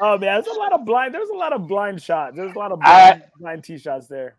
oh. 0.00 0.18
man, 0.18 0.42
there's 0.42 0.46
a 0.48 0.58
lot 0.58 0.72
of 0.72 0.84
blind. 0.84 1.14
There's 1.14 1.30
a 1.30 1.34
lot 1.34 1.52
of 1.52 1.68
blind 1.68 2.02
shots. 2.02 2.36
There's 2.36 2.54
a 2.54 2.58
lot 2.58 2.72
of 2.72 2.80
blind, 2.80 3.22
I, 3.22 3.40
blind 3.40 3.64
tee 3.64 3.78
shots 3.78 4.08
there. 4.08 4.34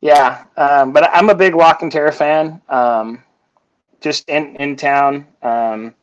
Yeah, 0.00 0.44
um, 0.56 0.92
but 0.92 1.08
I'm 1.12 1.30
a 1.30 1.34
big 1.34 1.54
La 1.54 1.74
Cantera 1.74 2.12
fan. 2.12 2.60
Um, 2.68 3.22
just 4.00 4.28
in 4.28 4.56
in 4.56 4.76
town. 4.76 5.26
Um, 5.42 5.94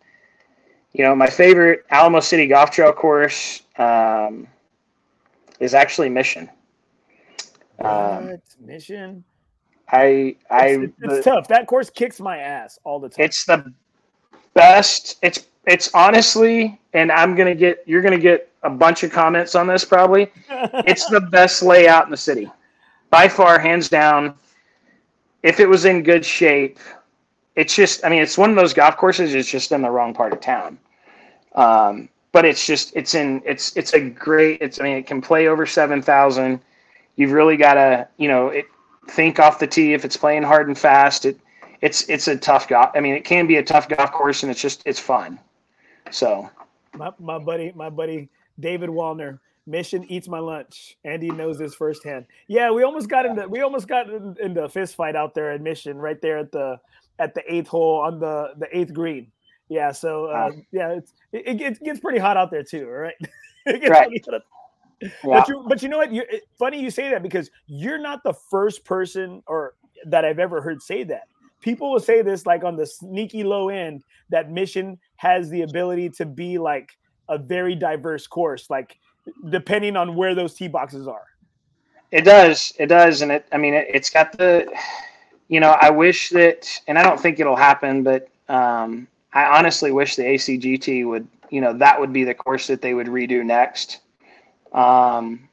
you 0.97 1.03
know, 1.03 1.13
my 1.13 1.29
favorite 1.29 1.85
Alamo 1.89 2.21
City 2.21 2.47
Golf 2.47 2.71
Trail 2.71 2.93
course 2.93 3.63
um, 3.77 4.47
is 5.59 5.73
actually 5.73 6.07
Mission. 6.07 6.49
Um? 7.79 8.37
Mission. 8.61 9.23
I 9.91 10.37
I 10.49 10.67
it's, 10.67 10.93
it's 11.01 11.15
the, 11.17 11.21
tough. 11.21 11.47
That 11.49 11.67
course 11.67 11.89
kicks 11.89 12.21
my 12.21 12.37
ass 12.37 12.79
all 12.85 12.99
the 12.99 13.09
time. 13.09 13.25
It's 13.25 13.45
the 13.45 13.73
best. 14.53 15.17
It's 15.21 15.47
it's 15.65 15.93
honestly, 15.93 16.79
and 16.93 17.11
I'm 17.11 17.35
gonna 17.35 17.55
get 17.55 17.83
you're 17.85 18.01
gonna 18.01 18.17
get 18.17 18.49
a 18.63 18.69
bunch 18.69 19.03
of 19.03 19.11
comments 19.11 19.53
on 19.53 19.67
this 19.67 19.83
probably. 19.83 20.31
it's 20.49 21.05
the 21.07 21.19
best 21.19 21.61
layout 21.61 22.05
in 22.05 22.11
the 22.11 22.17
city, 22.17 22.49
by 23.09 23.27
far, 23.27 23.59
hands 23.59 23.89
down. 23.89 24.33
If 25.43 25.59
it 25.59 25.67
was 25.67 25.83
in 25.85 26.01
good 26.01 26.25
shape, 26.25 26.79
it's 27.55 27.75
just, 27.75 28.03
I 28.03 28.09
mean, 28.09 28.23
it's 28.23 28.37
one 28.37 28.49
of 28.49 28.55
those 28.55 28.73
golf 28.73 28.97
courses. 28.97 29.35
It's 29.35 29.49
just 29.49 29.71
in 29.71 29.81
the 29.81 29.91
wrong 29.91 30.13
part 30.13 30.33
of 30.33 30.41
town. 30.41 30.79
Um, 31.55 32.09
but 32.31 32.45
it's 32.45 32.65
just, 32.65 32.95
it's 32.95 33.15
in, 33.15 33.41
it's, 33.45 33.75
it's 33.77 33.93
a 33.93 33.99
great, 33.99 34.61
it's, 34.61 34.79
I 34.79 34.83
mean, 34.83 34.97
it 34.97 35.07
can 35.07 35.21
play 35.21 35.47
over 35.47 35.65
7,000. 35.65 36.59
You've 37.15 37.31
really 37.31 37.57
got 37.57 37.75
to, 37.75 38.07
you 38.17 38.27
know, 38.27 38.49
it, 38.49 38.65
think 39.07 39.39
off 39.39 39.59
the 39.59 39.67
tee 39.67 39.93
if 39.93 40.03
it's 40.03 40.17
playing 40.17 40.43
hard 40.43 40.67
and 40.67 40.77
fast. 40.77 41.25
It, 41.25 41.39
it's, 41.81 42.09
it's 42.09 42.27
a 42.27 42.35
tough 42.35 42.67
golf. 42.67 42.91
I 42.95 42.99
mean, 42.99 43.15
it 43.15 43.23
can 43.23 43.47
be 43.47 43.57
a 43.57 43.63
tough 43.63 43.87
golf 43.87 44.11
course 44.11 44.43
and 44.43 44.51
it's 44.51 44.61
just, 44.61 44.83
it's 44.85 44.99
fun. 44.99 45.39
So 46.11 46.49
my, 46.93 47.11
my 47.19 47.39
buddy, 47.39 47.71
my 47.75 47.89
buddy, 47.89 48.29
David 48.59 48.89
Wallner, 48.89 49.39
Mission 49.67 50.05
eats 50.11 50.27
my 50.27 50.39
lunch. 50.39 50.97
Andy 51.03 51.31
knows 51.31 51.57
this 51.57 51.73
firsthand. 51.73 52.25
Yeah, 52.47 52.71
we 52.71 52.83
almost 52.83 53.09
got 53.09 53.25
into 53.25 53.47
we 53.47 53.61
almost 53.61 53.87
got 53.87 54.09
in, 54.09 54.35
into 54.39 54.63
a 54.63 54.69
fist 54.69 54.95
fight 54.95 55.15
out 55.15 55.33
there 55.33 55.51
at 55.51 55.61
Mission, 55.61 55.97
right 55.97 56.21
there 56.21 56.37
at 56.37 56.51
the 56.51 56.79
at 57.17 57.33
the 57.33 57.41
eighth 57.51 57.67
hole 57.67 58.01
on 58.01 58.19
the 58.19 58.53
the 58.57 58.67
eighth 58.77 58.93
green. 58.93 59.31
Yeah, 59.67 59.91
so 59.91 60.25
uh, 60.25 60.51
yeah, 60.71 60.91
it's 60.91 61.13
it, 61.35 61.47
it, 61.47 61.57
gets, 61.57 61.79
gets 61.79 61.99
pretty 61.99 62.19
hot 62.19 62.37
out 62.37 62.51
there 62.51 62.63
too, 62.63 62.87
right? 62.87 63.15
right. 63.67 64.25
Yeah. 65.01 65.09
But 65.23 65.47
you 65.49 65.65
but 65.67 65.83
you 65.83 65.89
know 65.89 65.97
what? 65.97 66.11
You 66.11 66.23
funny 66.57 66.81
you 66.81 66.89
say 66.89 67.09
that 67.09 67.21
because 67.21 67.51
you're 67.67 67.97
not 67.99 68.23
the 68.23 68.33
first 68.33 68.85
person 68.85 69.43
or 69.45 69.73
that 70.05 70.23
I've 70.23 70.39
ever 70.39 70.61
heard 70.61 70.81
say 70.81 71.03
that. 71.03 71.27
People 71.61 71.91
will 71.91 71.99
say 71.99 72.21
this 72.21 72.45
like 72.45 72.63
on 72.63 72.75
the 72.75 72.85
sneaky 72.85 73.43
low 73.43 73.69
end 73.69 74.03
that 74.29 74.51
Mission 74.51 74.97
has 75.17 75.49
the 75.49 75.63
ability 75.63 76.09
to 76.11 76.25
be 76.25 76.57
like 76.57 76.97
a 77.27 77.37
very 77.37 77.75
diverse 77.75 78.25
course. 78.25 78.69
Like 78.69 78.97
depending 79.49 79.95
on 79.97 80.15
where 80.15 80.35
those 80.35 80.53
tee 80.53 80.67
boxes 80.67 81.07
are. 81.07 81.25
It 82.11 82.21
does. 82.21 82.73
It 82.77 82.87
does. 82.87 83.21
And 83.21 83.31
it, 83.31 83.47
I 83.51 83.57
mean, 83.57 83.73
it, 83.73 83.93
has 83.93 84.09
got 84.09 84.31
the, 84.37 84.71
you 85.47 85.59
know, 85.59 85.71
I 85.81 85.89
wish 85.89 86.29
that, 86.29 86.69
and 86.87 86.97
I 86.97 87.03
don't 87.03 87.19
think 87.19 87.39
it'll 87.39 87.55
happen, 87.55 88.03
but 88.03 88.29
um, 88.47 89.07
I 89.35 89.57
honestly 89.57 89.91
wish 89.91 90.15
the 90.15 90.23
ACGT 90.23 91.05
would, 91.07 91.27
you 91.49 91.59
know, 91.59 91.73
that 91.73 91.99
would 91.99 92.13
be 92.13 92.23
the 92.23 92.33
course 92.33 92.67
that 92.67 92.81
they 92.81 92.93
would 92.93 93.07
redo 93.07 93.45
next 93.45 93.99
um, 94.71 95.47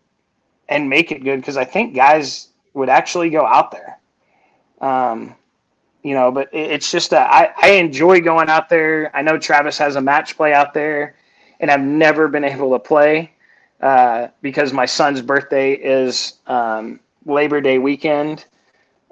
and 0.69 0.89
make 0.89 1.11
it 1.11 1.25
good 1.25 1.41
because 1.41 1.57
I 1.57 1.65
think 1.65 1.95
guys 1.95 2.49
would 2.75 2.89
actually 2.89 3.29
go 3.29 3.45
out 3.45 3.73
there. 3.73 3.99
Um, 4.81 5.35
you 6.05 6.15
know, 6.15 6.31
but 6.31 6.49
it, 6.55 6.71
it's 6.71 6.91
just 6.93 7.11
that 7.11 7.29
I, 7.31 7.53
I 7.61 7.73
enjoy 7.73 8.21
going 8.21 8.49
out 8.49 8.69
there. 8.69 9.15
I 9.15 9.23
know 9.23 9.37
Travis 9.37 9.77
has 9.79 9.97
a 9.97 10.01
match 10.01 10.37
play 10.37 10.55
out 10.55 10.73
there, 10.75 11.17
and 11.59 11.71
I've 11.71 11.83
never 11.83 12.29
been 12.29 12.45
able 12.45 12.71
to 12.73 12.79
play. 12.79 13.33
Uh, 13.81 14.29
because 14.43 14.73
my 14.73 14.87
son's 14.87 15.21
birthday 15.21 15.73
is 15.73 16.35
um, 16.47 17.01
Labor 17.27 17.61
Day 17.61 17.79
weekend. 17.79 18.45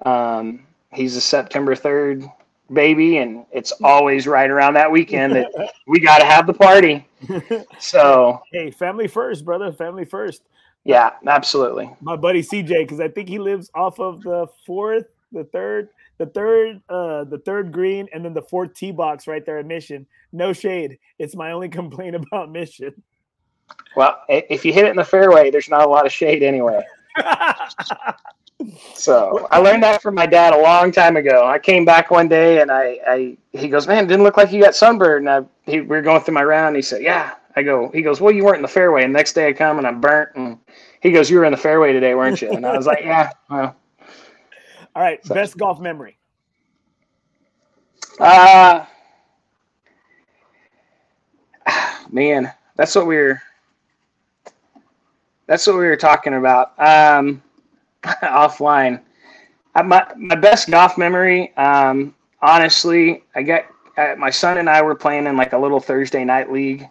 Um, 0.06 0.64
he's 0.92 1.16
a 1.16 1.20
September 1.20 1.74
3rd 1.74 2.30
baby, 2.72 3.18
and 3.18 3.44
it's 3.52 3.72
always 3.82 4.26
right 4.26 4.50
around 4.50 4.74
that 4.74 4.90
weekend 4.90 5.34
that 5.34 5.50
we 5.86 6.00
got 6.00 6.18
to 6.18 6.24
have 6.24 6.46
the 6.46 6.54
party. 6.54 7.06
So, 7.78 8.40
hey, 8.50 8.70
family 8.70 9.06
first, 9.06 9.44
brother, 9.44 9.72
family 9.72 10.06
first. 10.06 10.42
Yeah, 10.84 11.10
absolutely. 11.26 11.90
My 12.00 12.16
buddy 12.16 12.42
CJ, 12.42 12.68
because 12.68 13.00
I 13.00 13.08
think 13.08 13.28
he 13.28 13.38
lives 13.38 13.70
off 13.74 14.00
of 14.00 14.22
the 14.22 14.46
fourth, 14.66 15.04
the 15.30 15.44
third, 15.44 15.90
the 16.18 16.26
third, 16.26 16.80
uh, 16.88 17.24
the 17.24 17.38
third 17.44 17.72
green, 17.72 18.08
and 18.14 18.24
then 18.24 18.32
the 18.32 18.42
fourth 18.42 18.74
tee 18.74 18.90
box 18.90 19.26
right 19.26 19.44
there 19.44 19.58
at 19.58 19.66
Mission. 19.66 20.06
No 20.32 20.52
shade. 20.52 20.98
It's 21.18 21.36
my 21.36 21.52
only 21.52 21.68
complaint 21.80 22.16
about 22.16 22.50
Mission. 22.50 23.02
Well, 23.94 24.20
if 24.28 24.64
you 24.64 24.72
hit 24.72 24.86
it 24.86 24.90
in 24.90 24.96
the 24.96 25.04
fairway, 25.04 25.50
there's 25.50 25.68
not 25.68 25.86
a 25.86 25.88
lot 25.88 26.06
of 26.06 26.12
shade 26.12 26.42
anyway. 26.42 26.82
So 28.94 29.48
I 29.50 29.58
learned 29.58 29.82
that 29.82 30.02
from 30.02 30.14
my 30.14 30.26
dad 30.26 30.52
a 30.52 30.60
long 30.60 30.92
time 30.92 31.16
ago. 31.16 31.46
I 31.46 31.58
came 31.58 31.84
back 31.84 32.10
one 32.10 32.28
day 32.28 32.60
and 32.60 32.70
I, 32.70 32.98
I 33.06 33.36
he 33.52 33.68
goes, 33.68 33.86
man, 33.86 34.06
didn't 34.06 34.24
look 34.24 34.36
like 34.36 34.52
you 34.52 34.62
got 34.62 34.74
sunburned. 34.74 35.28
And 35.28 35.46
I, 35.46 35.70
he, 35.70 35.80
we 35.80 35.86
were 35.86 36.02
going 36.02 36.22
through 36.22 36.34
my 36.34 36.44
round. 36.44 36.76
he 36.76 36.82
said, 36.82 37.02
yeah. 37.02 37.34
I 37.56 37.62
go, 37.62 37.90
he 37.90 38.02
goes, 38.02 38.20
well, 38.20 38.32
you 38.32 38.44
weren't 38.44 38.56
in 38.56 38.62
the 38.62 38.68
fairway. 38.68 39.02
And 39.04 39.14
the 39.14 39.18
next 39.18 39.32
day 39.32 39.48
I 39.48 39.52
come 39.52 39.78
and 39.78 39.86
I'm 39.86 40.00
burnt. 40.00 40.30
And 40.36 40.58
he 41.00 41.10
goes, 41.10 41.28
you 41.30 41.38
were 41.38 41.44
in 41.44 41.52
the 41.52 41.58
fairway 41.58 41.92
today, 41.92 42.14
weren't 42.14 42.40
you? 42.40 42.50
And 42.52 42.64
I 42.64 42.76
was 42.76 42.86
like, 42.86 43.00
yeah. 43.02 43.30
Well. 43.48 43.76
All 44.94 45.02
right. 45.02 45.24
So. 45.24 45.34
Best 45.34 45.56
golf 45.56 45.80
memory. 45.80 46.16
Uh, 48.18 48.84
man, 52.10 52.52
that's 52.76 52.94
what 52.94 53.06
we 53.06 53.16
we're 53.16 53.42
that's 55.46 55.66
what 55.66 55.76
we 55.76 55.86
were 55.86 55.96
talking 55.96 56.34
about 56.34 56.78
um, 56.78 57.42
offline. 58.22 59.00
Uh, 59.74 59.82
my 59.82 60.06
my 60.16 60.34
best 60.34 60.70
golf 60.70 60.98
memory, 60.98 61.56
um, 61.56 62.14
honestly, 62.42 63.24
I 63.34 63.42
got 63.42 63.64
uh, 63.96 64.14
my 64.18 64.30
son 64.30 64.58
and 64.58 64.68
I 64.68 64.82
were 64.82 64.94
playing 64.94 65.26
in 65.26 65.36
like 65.36 65.52
a 65.52 65.58
little 65.58 65.80
Thursday 65.80 66.24
night 66.24 66.50
league. 66.50 66.88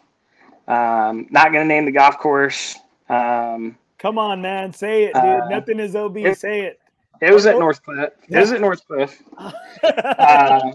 Um, 0.68 1.28
not 1.30 1.52
gonna 1.52 1.66
name 1.66 1.86
the 1.86 1.92
golf 1.92 2.18
course. 2.20 2.78
Um, 3.10 3.78
Come 3.98 4.18
on, 4.18 4.42
man, 4.42 4.72
say 4.72 5.06
it, 5.06 5.14
dude. 5.14 5.24
Uh, 5.24 5.50
Nothing 5.50 5.80
is 5.80 5.96
OB. 5.96 6.18
It, 6.18 6.38
say 6.38 6.62
it. 6.62 6.80
It 7.22 7.34
was 7.34 7.46
at 7.46 7.60
North 7.60 7.84
Cliff. 7.84 8.14
It 8.30 8.40
was 8.40 8.52
at 8.54 8.62
Northcliffe. 8.62 9.22
uh, 9.84 10.72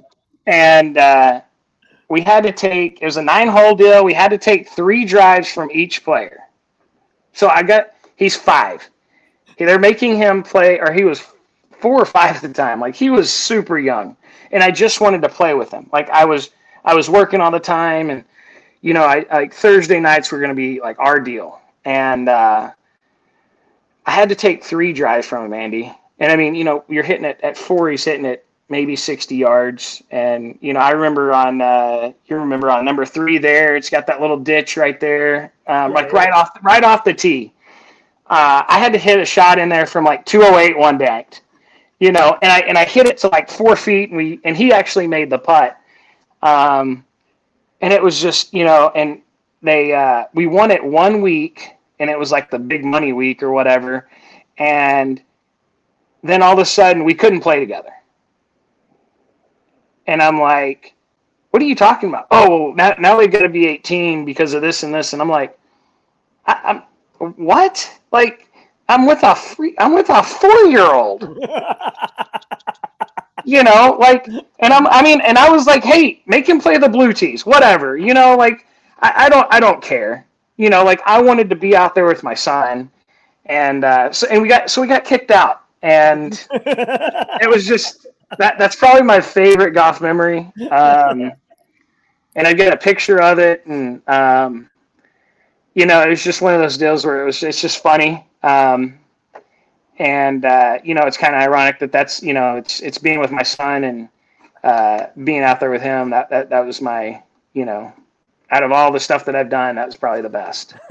and 0.47 0.99
uh, 0.99 1.41
we 2.11 2.20
had 2.20 2.45
to 2.45 2.53
take. 2.53 3.01
It 3.01 3.07
was 3.07 3.16
a 3.16 3.22
nine-hole 3.22 3.76
deal. 3.76 4.05
We 4.05 4.12
had 4.12 4.28
to 4.28 4.39
take 4.39 4.68
three 4.68 5.07
drives 5.07 5.51
from 5.51 5.70
each 5.72 6.05
player. 6.05 6.41
So 7.32 7.49
I 7.49 7.62
got 7.62 7.93
he's 8.16 8.37
five. 8.37 8.89
They're 9.59 9.78
making 9.78 10.16
him 10.16 10.42
play, 10.42 10.80
or 10.80 10.92
he 10.92 11.05
was 11.05 11.22
four 11.80 12.00
or 12.00 12.07
five 12.07 12.36
at 12.36 12.42
the 12.42 12.52
time. 12.52 12.80
Like 12.80 12.94
he 12.94 13.11
was 13.11 13.32
super 13.32 13.78
young, 13.78 14.16
and 14.52 14.62
I 14.62 14.70
just 14.70 15.00
wanted 15.00 15.22
to 15.22 15.28
play 15.28 15.55
with 15.55 15.70
him. 15.70 15.88
Like 15.92 16.09
I 16.11 16.24
was, 16.24 16.50
I 16.84 16.94
was 16.94 17.09
working 17.09 17.40
all 17.40 17.50
the 17.50 17.61
time, 17.61 18.11
and 18.11 18.24
you 18.80 18.94
know, 18.94 19.05
I 19.05 19.26
like 19.32 19.55
Thursday 19.55 20.00
nights 20.00 20.30
were 20.32 20.38
going 20.38 20.50
to 20.50 20.55
be 20.55 20.80
like 20.80 20.98
our 20.98 21.20
deal, 21.20 21.61
and 21.84 22.28
uh, 22.28 22.70
I 24.07 24.11
had 24.11 24.28
to 24.28 24.34
take 24.34 24.64
three 24.64 24.92
drives 24.92 25.26
from 25.26 25.46
him, 25.46 25.55
Andy. 25.55 25.92
And 26.18 26.30
I 26.30 26.36
mean, 26.36 26.55
you 26.55 26.64
know, 26.64 26.84
you're 26.88 27.02
hitting 27.02 27.24
it 27.24 27.40
at 27.42 27.57
four, 27.57 27.90
he's 27.90 28.05
hitting 28.05 28.24
it 28.24 28.46
maybe 28.68 28.96
60 28.96 29.36
yards. 29.36 30.02
And, 30.11 30.59
you 30.61 30.72
know, 30.72 30.80
I 30.80 30.90
remember 30.90 31.32
on, 31.32 31.61
uh, 31.61 32.12
you 32.26 32.36
remember 32.36 32.70
on 32.70 32.84
number 32.84 33.05
three 33.05 33.38
there, 33.38 33.76
it's 33.76 33.90
got 33.90 34.07
that 34.07 34.20
little 34.20 34.38
ditch 34.38 34.76
right 34.76 34.98
there, 34.98 35.52
um, 35.66 35.92
like 35.92 36.12
right 36.12 36.32
off, 36.32 36.50
right 36.62 36.82
off 36.82 37.05
the 37.05 37.14
tee. 37.14 37.52
Uh, 38.27 38.62
I 38.66 38.79
had 38.79 38.93
to 38.93 38.99
hit 38.99 39.18
a 39.18 39.25
shot 39.25 39.59
in 39.59 39.68
there 39.68 39.87
from 39.87 40.05
like 40.05 40.25
208 40.25 40.79
one 40.79 40.99
banked, 40.99 41.43
you 42.01 42.12
know, 42.12 42.39
and 42.43 42.51
I, 42.51 42.61
and 42.61 42.79
I 42.79 42.85
hit 42.85 43.07
it 43.07 43.18
to 43.18 43.29
like 43.29 43.51
four 43.51 43.77
feet 43.77 44.11
and 44.11 44.16
we, 44.16 44.41
and 44.45 44.57
he 44.57 44.72
actually 44.72 45.07
made 45.07 45.31
the 45.31 45.39
putt. 45.39 45.79
Um, 46.43 47.05
and 47.81 47.93
it 47.93 48.03
was 48.03 48.20
just, 48.20 48.55
you 48.55 48.64
know, 48.64 48.91
and 48.95 49.20
they, 49.62 49.93
uh, 49.93 50.25
we 50.33 50.47
won 50.47 50.70
it 50.70 50.83
one 50.83 51.20
week 51.20 51.70
and 51.99 52.09
it 52.09 52.18
was 52.18 52.33
like 52.33 52.51
the 52.51 52.59
big 52.59 52.85
money 52.85 53.12
week 53.12 53.43
or 53.43 53.53
whatever. 53.53 54.09
And 54.59 55.22
then 56.22 56.43
all 56.43 56.55
of 56.55 56.59
a 56.59 56.64
sudden 56.64 57.05
we 57.05 57.14
couldn't 57.14 57.41
play 57.41 57.61
together 57.61 57.91
and 60.07 60.22
I'm 60.22 60.41
like, 60.41 60.95
what 61.51 61.62
are 61.62 61.66
you 61.66 61.75
talking 61.75 62.09
about? 62.09 62.27
Oh, 62.31 62.72
now, 62.77 62.95
now 62.99 63.18
we've 63.18 63.31
got 63.31 63.41
to 63.41 63.49
be 63.49 63.66
18 63.66 64.25
because 64.25 64.55
of 64.55 64.62
this 64.62 64.83
and 64.83 64.95
this. 64.95 65.12
And 65.12 65.22
I'm 65.22 65.29
like, 65.29 65.59
I, 66.47 66.83
am 67.18 67.35
what? 67.37 68.01
Like, 68.15 68.49
I'm 68.89 69.07
with 69.07 69.25
a 69.25 69.35
free, 69.35 69.75
I'm 69.79 69.93
with 69.93 70.09
a 70.09 70.23
four 70.23 70.57
year 70.67 70.87
old. 70.87 71.23
you 73.45 73.65
know, 73.65 73.97
like, 73.99 74.29
and 74.61 74.73
I'm, 74.73 74.87
I 74.87 75.03
mean, 75.03 75.21
and 75.21 75.37
I 75.37 75.51
was 75.51 75.67
like, 75.67 75.83
hey, 75.83 76.23
make 76.27 76.49
him 76.49 76.61
play 76.61 76.79
the 76.79 76.89
blue 76.89 77.12
tees, 77.12 77.45
whatever. 77.45 77.97
You 77.97 78.15
know, 78.15 78.37
like, 78.37 78.67
I, 79.01 79.25
I 79.25 79.29
don't, 79.29 79.53
I 79.53 79.59
don't 79.59 79.83
care. 79.83 80.27
You 80.57 80.71
know, 80.71 80.85
like 80.85 81.01
I 81.05 81.21
wanted 81.21 81.51
to 81.51 81.57
be 81.57 81.75
out 81.75 81.97
there 81.97 82.07
with 82.07 82.23
my 82.23 82.35
son, 82.35 82.89
and 83.47 83.85
uh, 83.85 84.12
so 84.12 84.29
and 84.31 84.41
we 84.41 84.49
got 84.49 84.71
so 84.71 84.81
we 84.81 84.87
got 84.87 85.05
kicked 85.05 85.33
out, 85.33 85.65
and 85.83 86.47
it 86.53 87.51
was 87.51 87.67
just 87.67 88.07
that 88.39 88.57
that's 88.57 88.77
probably 88.77 89.03
my 89.03 89.21
favorite 89.21 89.73
golf 89.73 90.01
memory. 90.01 90.53
Um, 90.71 91.33
and 92.37 92.47
I 92.47 92.53
get 92.53 92.73
a 92.73 92.77
picture 92.77 93.21
of 93.21 93.41
it, 93.41 93.67
and 93.67 94.01
um, 94.09 94.71
you 95.75 95.87
know, 95.87 96.01
it 96.03 96.09
was 96.09 96.22
just 96.22 96.41
one 96.41 96.55
of 96.55 96.61
those 96.61 96.79
deals 96.79 97.05
where 97.05 97.22
it 97.22 97.25
was 97.25 97.43
it's 97.43 97.61
just 97.61 97.83
funny. 97.83 98.25
Um, 98.43 98.99
and 99.99 100.45
uh, 100.45 100.79
you 100.85 100.95
know, 100.95 101.03
it's 101.03 101.16
kind 101.16 101.35
of 101.35 101.43
ironic 101.43 101.79
that 101.81 101.93
that's 101.93 102.22
you 102.22 102.33
know, 102.33 102.57
it's 102.57 102.81
it's 102.81 102.99
being 102.99 103.20
with 103.20 103.31
my 103.31 103.43
son 103.43 103.85
and 103.85 104.09
uh, 104.62 105.07
being 105.22 105.43
out 105.43 105.61
there 105.61 105.70
with 105.70 105.83
him. 105.83 106.11
That 106.11 106.31
that 106.31 106.51
that 106.51 106.64
was 106.64 106.81
my 106.81 107.22
you 107.53 107.64
know, 107.64 107.93
out 108.51 108.62
of 108.62 108.72
all 108.72 108.93
the 108.93 109.01
stuff 109.01 109.25
that 109.27 109.37
I've 109.37 109.51
done, 109.51 109.77
that 109.77 109.87
was 109.87 109.97
probably 109.97 110.22
the 110.22 110.29
best. 110.29 110.75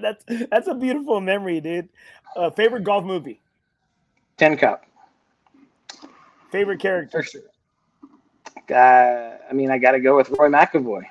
that's 0.00 0.24
that's 0.50 0.68
a 0.68 0.74
beautiful 0.74 1.20
memory, 1.20 1.60
dude. 1.60 1.88
Uh, 2.36 2.50
favorite 2.50 2.84
golf 2.84 3.04
movie? 3.04 3.40
Tin 4.36 4.56
Cup. 4.56 4.84
Favorite 6.50 6.80
character? 6.80 7.24
Uh, 8.70 8.74
I 8.74 9.52
mean, 9.52 9.70
I 9.70 9.78
got 9.78 9.92
to 9.92 10.00
go 10.00 10.16
with 10.16 10.30
Roy 10.30 10.48
McAvoy. 10.48 11.04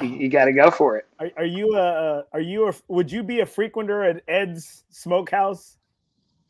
You, 0.00 0.08
you 0.08 0.28
got 0.28 0.44
to 0.44 0.52
go 0.52 0.70
for 0.70 0.96
it. 0.96 1.06
Are, 1.18 1.30
are 1.38 1.44
you 1.44 1.74
a? 1.76 2.24
Are 2.32 2.40
you 2.40 2.68
a? 2.68 2.74
Would 2.88 3.10
you 3.10 3.22
be 3.22 3.40
a 3.40 3.46
frequenter 3.46 4.04
at 4.04 4.22
Ed's 4.28 4.84
Smokehouse? 4.90 5.76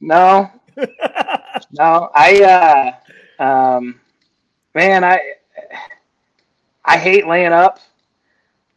No, 0.01 0.51
no. 1.73 2.11
I 2.15 2.95
uh, 3.39 3.43
um, 3.43 4.01
man, 4.75 5.05
I 5.05 5.21
I 6.85 6.99
hate 6.99 7.27
laying 7.27 7.53
up. 7.53 7.79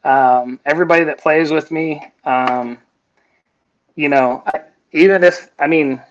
Um, 0.03 0.59
everybody 0.65 1.03
that 1.05 1.19
plays 1.19 1.51
with 1.51 1.69
me, 1.71 2.01
um, 2.23 2.77
you 3.95 4.09
know, 4.09 4.43
I, 4.47 4.61
even 4.93 5.23
if 5.23 5.49
I 5.59 5.67
mean, 5.67 6.01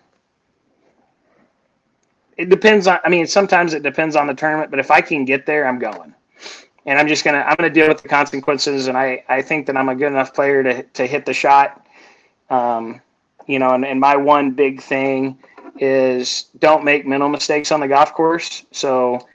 it 2.37 2.49
depends 2.49 2.87
on. 2.87 2.99
I 3.05 3.09
mean, 3.09 3.27
sometimes 3.27 3.75
it 3.75 3.83
depends 3.83 4.17
on 4.17 4.27
the 4.27 4.35
tournament, 4.35 4.71
but 4.71 4.81
if 4.81 4.91
I 4.91 5.01
can 5.01 5.25
get 5.25 5.47
there, 5.47 5.67
I'm 5.67 5.79
going, 5.79 6.15
and 6.87 6.99
I'm 6.99 7.09
just 7.09 7.25
gonna 7.25 7.41
I'm 7.47 7.57
gonna 7.57 7.71
deal 7.71 7.89
with 7.89 8.03
the 8.03 8.09
consequences. 8.09 8.87
And 8.89 8.97
I 8.97 9.25
I 9.29 9.43
think 9.43 9.67
that 9.67 9.77
I'm 9.77 9.89
a 9.89 9.95
good 9.95 10.09
enough 10.09 10.35
player 10.35 10.63
to 10.63 10.83
to 10.83 11.07
hit 11.07 11.27
the 11.27 11.35
shot. 11.35 11.87
Um, 12.49 13.01
you 13.47 13.59
know, 13.59 13.71
and, 13.71 13.85
and 13.85 14.01
my 14.01 14.17
one 14.17 14.53
big 14.53 14.81
thing 14.81 15.39
is 15.79 16.47
don't 16.59 16.85
make 16.85 17.07
mental 17.07 17.29
mistakes 17.29 17.73
on 17.73 17.81
the 17.81 17.89
golf 17.89 18.15
course. 18.15 18.65
So 18.71 19.27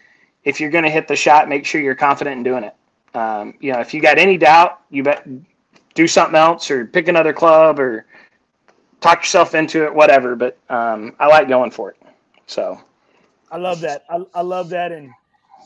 if 0.44 0.60
you're 0.60 0.70
to 0.72 0.90
hit 0.90 1.08
the 1.08 1.16
shot, 1.16 1.50
make 1.50 1.66
sure 1.66 1.82
you're 1.82 1.96
confident 1.96 2.38
in 2.38 2.44
doing 2.44 2.64
it. 2.64 2.76
Um, 3.16 3.56
you 3.60 3.72
know, 3.72 3.80
if 3.80 3.94
you 3.94 4.02
got 4.02 4.18
any 4.18 4.38
doubt, 4.38 4.82
you 4.90 5.04
bet 5.04 5.28
do 5.94 6.08
something 6.08 6.36
else 6.36 6.70
or 6.70 6.86
pick 6.86 7.08
another 7.08 7.34
club 7.34 7.80
or 7.80 8.06
talk 9.00 9.20
yourself 9.20 9.56
into 9.56 9.86
it, 9.86 9.94
whatever. 9.94 10.36
But 10.36 10.58
um, 10.70 11.16
I 11.20 11.28
like 11.28 11.48
going 11.48 11.72
for 11.72 11.92
it. 11.92 11.98
So 12.48 12.80
I 13.52 13.58
love 13.58 13.80
that. 13.82 14.04
I, 14.10 14.24
I 14.34 14.42
love 14.42 14.70
that, 14.70 14.92
and 14.92 15.10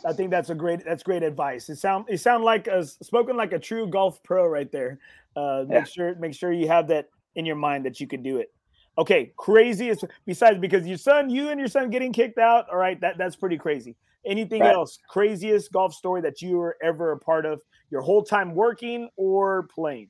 I 0.06 0.14
think 0.14 0.32
that's 0.32 0.50
a 0.50 0.56
great 0.56 0.84
that's 0.86 1.04
great 1.04 1.24
advice. 1.24 1.70
It 1.70 1.78
sound 1.78 2.06
it 2.08 2.20
sound 2.20 2.43
like 2.43 2.68
a 2.68 2.86
spoken 2.86 3.36
like 3.36 3.54
a 3.54 3.60
true 3.60 3.88
golf 3.88 4.22
pro 4.24 4.47
right 4.47 4.72
there. 4.72 5.00
Uh, 5.36 5.66
make 5.68 5.80
yeah. 5.80 5.84
sure 5.84 6.16
make 6.16 6.34
sure 6.34 6.52
you 6.52 6.68
have 6.68 6.88
that 6.88 7.10
in 7.36 7.45
your 7.45 7.56
mind 7.56 7.86
that 7.86 8.00
you 8.00 8.08
can 8.08 8.24
do 8.24 8.38
it. 8.38 8.52
Okay, 8.97 9.32
craziest 9.38 10.04
besides 10.26 10.60
because 10.60 10.86
your 10.86 10.97
son, 10.97 11.30
you 11.30 11.50
and 11.50 11.60
your 11.60 11.70
son 11.70 11.89
getting 11.89 12.12
kicked 12.12 12.38
out. 12.38 12.70
All 12.70 12.78
right, 12.78 13.00
that 13.02 13.18
that's 13.18 13.36
pretty 13.36 13.58
crazy. 13.58 13.95
Anything 14.26 14.62
right. 14.62 14.74
else? 14.74 15.00
Craziest 15.10 15.72
golf 15.72 15.93
story 15.93 16.22
that 16.22 16.41
you 16.41 16.58
were 16.58 16.78
ever 16.84 17.14
a 17.14 17.18
part 17.18 17.45
of 17.45 17.62
your 17.89 18.02
whole 18.02 18.24
time 18.24 18.54
working 18.54 19.10
or 19.16 19.64
playing? 19.74 20.10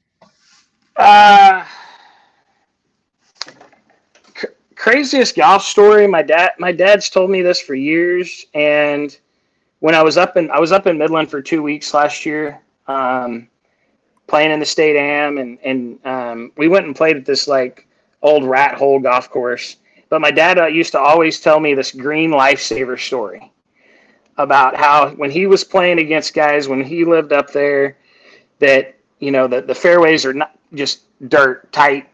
Uh 0.95 1.65
cr- 4.33 4.47
craziest 4.75 5.35
golf 5.35 5.63
story. 5.63 6.07
My 6.07 6.23
dad 6.23 6.53
my 6.57 6.71
dad's 6.71 7.09
told 7.09 7.29
me 7.29 7.41
this 7.41 7.61
for 7.61 7.75
years 7.75 8.45
and 8.55 9.17
when 9.79 9.95
I 9.95 10.03
was 10.03 10.17
up 10.17 10.37
in 10.37 10.49
I 10.51 10.59
was 10.59 10.71
up 10.71 10.87
in 10.87 10.97
Midland 10.97 11.29
for 11.29 11.41
2 11.41 11.61
weeks 11.61 11.93
last 11.93 12.25
year. 12.25 12.61
Um, 12.87 13.49
playing 14.29 14.51
in 14.51 14.59
the 14.59 14.65
state 14.65 14.95
am 14.95 15.37
and 15.37 15.57
and 15.63 16.05
um, 16.05 16.51
we 16.55 16.67
went 16.67 16.85
and 16.85 16.95
played 16.95 17.17
at 17.17 17.25
this 17.25 17.47
like 17.47 17.87
old 18.21 18.43
rat 18.45 18.75
hole 18.75 18.99
golf 18.99 19.29
course. 19.29 19.77
But 20.09 20.21
my 20.21 20.31
dad 20.31 20.57
uh, 20.57 20.67
used 20.67 20.91
to 20.93 20.99
always 20.99 21.39
tell 21.39 21.59
me 21.59 21.73
this 21.73 21.91
green 21.91 22.31
lifesaver 22.31 22.99
story 22.99 23.51
about 24.37 24.75
how 24.75 25.09
when 25.11 25.29
he 25.29 25.45
was 25.47 25.63
playing 25.63 25.99
against 25.99 26.33
guys 26.33 26.67
when 26.67 26.83
he 26.83 27.03
lived 27.05 27.33
up 27.33 27.51
there, 27.51 27.97
that 28.59 28.95
you 29.19 29.31
know 29.31 29.47
the 29.47 29.61
the 29.61 29.75
fairways 29.75 30.25
are 30.25 30.33
not 30.33 30.57
just 30.73 31.01
dirt 31.27 31.71
tight, 31.71 32.07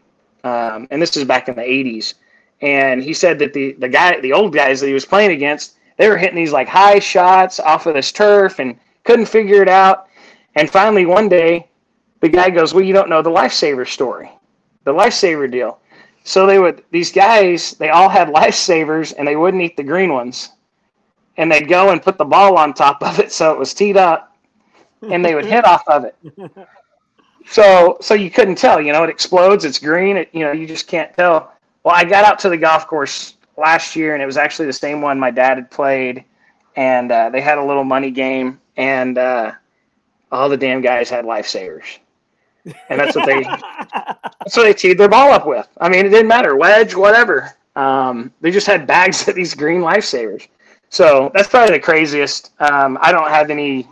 um, 0.44 0.88
and 0.90 1.00
this 1.00 1.16
is 1.16 1.24
back 1.24 1.48
in 1.48 1.54
the 1.54 1.62
'80s. 1.62 2.14
And 2.62 3.02
he 3.02 3.12
said 3.12 3.38
that 3.38 3.52
the 3.52 3.72
the 3.72 3.88
guy, 3.88 4.20
the 4.20 4.32
old 4.32 4.52
guys 4.52 4.80
that 4.80 4.86
he 4.86 4.94
was 4.94 5.04
playing 5.04 5.30
against, 5.30 5.76
they 5.96 6.08
were 6.08 6.16
hitting 6.16 6.36
these 6.36 6.52
like 6.52 6.68
high 6.68 6.98
shots 6.98 7.58
off 7.60 7.86
of 7.86 7.94
this 7.94 8.12
turf 8.12 8.58
and 8.58 8.78
couldn't 9.04 9.26
figure 9.26 9.62
it 9.62 9.68
out. 9.68 10.08
And 10.54 10.70
finally, 10.70 11.06
one 11.06 11.28
day, 11.28 11.68
the 12.20 12.28
guy 12.28 12.50
goes, 12.50 12.74
"Well, 12.74 12.84
you 12.84 12.92
don't 12.94 13.08
know 13.08 13.22
the 13.22 13.30
lifesaver 13.30 13.86
story, 13.86 14.30
the 14.84 14.92
lifesaver 14.92 15.50
deal." 15.50 15.80
So 16.24 16.46
they 16.46 16.58
would 16.58 16.84
these 16.90 17.12
guys 17.12 17.72
they 17.72 17.90
all 17.90 18.08
had 18.08 18.28
lifesavers 18.28 19.14
and 19.16 19.26
they 19.26 19.36
wouldn't 19.36 19.62
eat 19.62 19.76
the 19.76 19.84
green 19.84 20.12
ones, 20.12 20.50
and 21.36 21.50
they'd 21.50 21.68
go 21.68 21.90
and 21.90 22.02
put 22.02 22.18
the 22.18 22.24
ball 22.24 22.56
on 22.58 22.74
top 22.74 23.02
of 23.02 23.18
it 23.20 23.32
so 23.32 23.52
it 23.52 23.58
was 23.58 23.74
teed 23.74 23.96
up, 23.96 24.34
and 25.10 25.24
they 25.24 25.34
would 25.34 25.46
hit 25.46 25.64
off 25.64 25.86
of 25.88 26.04
it. 26.04 26.16
So 27.48 27.96
so 28.00 28.14
you 28.14 28.30
couldn't 28.30 28.56
tell, 28.56 28.80
you 28.80 28.92
know, 28.92 29.04
it 29.04 29.10
explodes, 29.10 29.64
it's 29.64 29.78
green, 29.78 30.16
it 30.16 30.28
you 30.32 30.40
know 30.40 30.52
you 30.52 30.66
just 30.66 30.88
can't 30.88 31.14
tell. 31.14 31.52
Well, 31.84 31.94
I 31.94 32.04
got 32.04 32.24
out 32.24 32.40
to 32.40 32.48
the 32.48 32.56
golf 32.56 32.88
course 32.88 33.35
last 33.56 33.96
year 33.96 34.14
and 34.14 34.22
it 34.22 34.26
was 34.26 34.36
actually 34.36 34.66
the 34.66 34.72
same 34.72 35.00
one 35.00 35.18
my 35.18 35.30
dad 35.30 35.56
had 35.56 35.70
played, 35.70 36.24
and 36.76 37.10
uh, 37.10 37.30
they 37.30 37.40
had 37.40 37.58
a 37.58 37.64
little 37.64 37.84
money 37.84 38.10
game 38.10 38.60
and. 38.76 39.18
Uh, 39.18 39.52
all 40.32 40.48
the 40.48 40.56
damn 40.56 40.80
guys 40.80 41.08
had 41.08 41.24
lifesavers 41.24 41.98
and 42.88 43.00
that's 43.00 43.14
what 43.16 43.26
they 43.26 43.42
that's 44.40 44.56
what 44.56 44.64
they 44.64 44.74
teed 44.74 44.98
their 44.98 45.08
ball 45.08 45.32
up 45.32 45.46
with. 45.46 45.68
I 45.80 45.88
mean, 45.88 46.06
it 46.06 46.10
didn't 46.10 46.28
matter 46.28 46.56
wedge, 46.56 46.94
whatever. 46.94 47.52
Um, 47.74 48.32
they 48.40 48.50
just 48.50 48.66
had 48.66 48.86
bags 48.86 49.26
of 49.28 49.34
these 49.34 49.54
green 49.54 49.80
lifesavers. 49.80 50.48
So 50.88 51.30
that's 51.34 51.48
probably 51.48 51.76
the 51.76 51.82
craziest. 51.82 52.52
Um, 52.60 52.96
I 53.00 53.12
don't 53.12 53.28
have 53.28 53.50
any, 53.50 53.88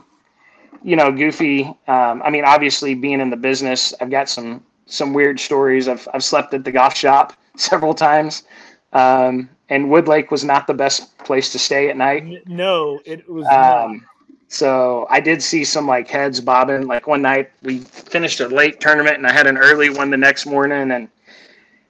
you 0.83 0.97
know, 0.97 1.13
goofy. 1.13 1.65
Um, 1.89 2.23
I 2.25 2.31
mean, 2.31 2.45
obviously, 2.45 2.95
being 2.95 3.21
in 3.21 3.31
the 3.31 3.37
business, 3.37 3.93
I've 4.01 4.11
got 4.11 4.29
some 4.29 4.65
some 4.87 5.13
weird 5.13 5.39
stories. 5.39 5.89
I've 5.89 6.07
I've 6.15 6.25
slept 6.25 6.55
at 6.55 6.65
the 6.65 6.73
golf 6.73 6.97
shop 6.97 7.35
several 7.57 7.95
times, 7.95 8.45
um, 8.93 9.49
and 9.69 9.87
Woodlake 9.87 10.31
was 10.31 10.45
not 10.45 10.67
the 10.67 10.75
best 10.75 11.17
place 11.19 11.51
to 11.53 11.59
stay 11.59 11.89
at 11.89 11.97
night. 11.97 12.47
No, 12.47 13.01
it 13.05 13.29
was. 13.29 13.47
Um, 13.47 14.07
so 14.49 15.07
I 15.11 15.21
did 15.21 15.43
see 15.43 15.65
some 15.65 15.87
like 15.87 16.09
heads 16.09 16.41
bobbing. 16.41 16.87
Like 16.87 17.07
one 17.07 17.23
night 17.23 17.51
we 17.63 17.79
finished 17.81 18.41
a 18.41 18.49
late 18.49 18.81
tournament 18.81 19.17
and 19.17 19.27
I 19.27 19.33
had 19.33 19.47
an 19.47 19.57
early 19.57 19.91
one 19.91 20.11
the 20.11 20.17
next 20.17 20.47
morning 20.47 20.91
and 20.93 21.09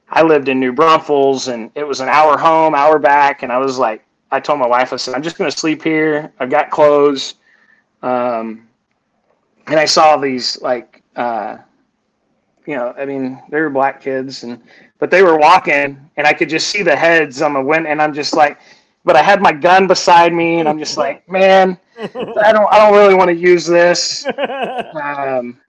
I 0.09 0.23
lived 0.23 0.49
in 0.49 0.61
New 0.61 0.73
Braunfels 0.73 1.49
and 1.49 1.71
it 1.75 1.85
was 1.85 2.01
an 2.01 2.09
hour 2.09 2.39
home, 2.39 2.75
hour 2.75 2.99
back. 2.99 3.43
And 3.43 3.53
I 3.53 3.59
was 3.59 3.79
like, 3.79 4.05
I 4.31 4.41
told 4.41 4.61
my 4.61 4.67
wife, 4.67 4.93
I 4.93 4.97
said, 4.97 5.15
I'm 5.15 5.23
just 5.23 5.37
going 5.37 5.51
to 5.51 5.57
sleep 5.57 5.83
here. 5.83 6.33
I've 6.39 6.51
got 6.51 6.71
clothes. 6.71 7.35
Um, 8.03 8.69
and 9.67 9.79
I 9.81 9.85
saw 9.85 10.17
these 10.17 10.61
like, 10.63 11.03
uh, 11.17 11.59
you 12.67 12.77
know, 12.77 12.95
I 12.97 13.05
mean, 13.05 13.43
they 13.51 13.61
were 13.61 13.71
black 13.71 14.01
kids 14.01 14.43
and, 14.45 14.63
but 15.05 15.11
they 15.11 15.23
were 15.23 15.37
walking 15.37 16.01
and 16.17 16.27
I 16.27 16.33
could 16.33 16.49
just 16.49 16.69
see 16.69 16.83
the 16.83 16.97
heads 16.97 17.43
on 17.43 17.53
the 17.53 17.61
wind. 17.61 17.87
And 17.87 18.01
I'm 18.01 18.15
just 18.15 18.33
like, 18.33 18.59
but 19.05 19.17
I 19.17 19.23
had 19.23 19.43
my 19.43 19.53
gun 19.53 19.87
beside 19.87 20.33
me 20.33 20.61
and 20.61 20.67
I'm 20.67 20.79
just 20.79 20.97
like, 20.97 21.29
man, 21.29 21.79
I 21.99 22.53
don't 22.53 22.73
I 22.73 22.79
don't 22.79 22.95
really 22.95 23.13
want 23.13 23.29
to 23.29 23.37
use 23.37 23.67
this. 23.67 24.27
Um, 24.27 25.61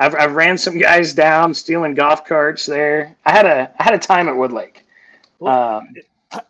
I've 0.00 0.16
I've 0.16 0.34
ran 0.34 0.58
some 0.58 0.76
guys 0.76 1.14
down 1.14 1.54
stealing 1.54 1.94
golf 1.94 2.24
carts 2.24 2.66
there. 2.66 3.16
I 3.24 3.30
had 3.30 3.46
a 3.46 3.72
I 3.78 3.84
had 3.84 3.94
a 3.94 3.98
time 3.98 4.28
at 4.28 4.34
Woodlake. 4.34 4.78
Um, 5.40 5.94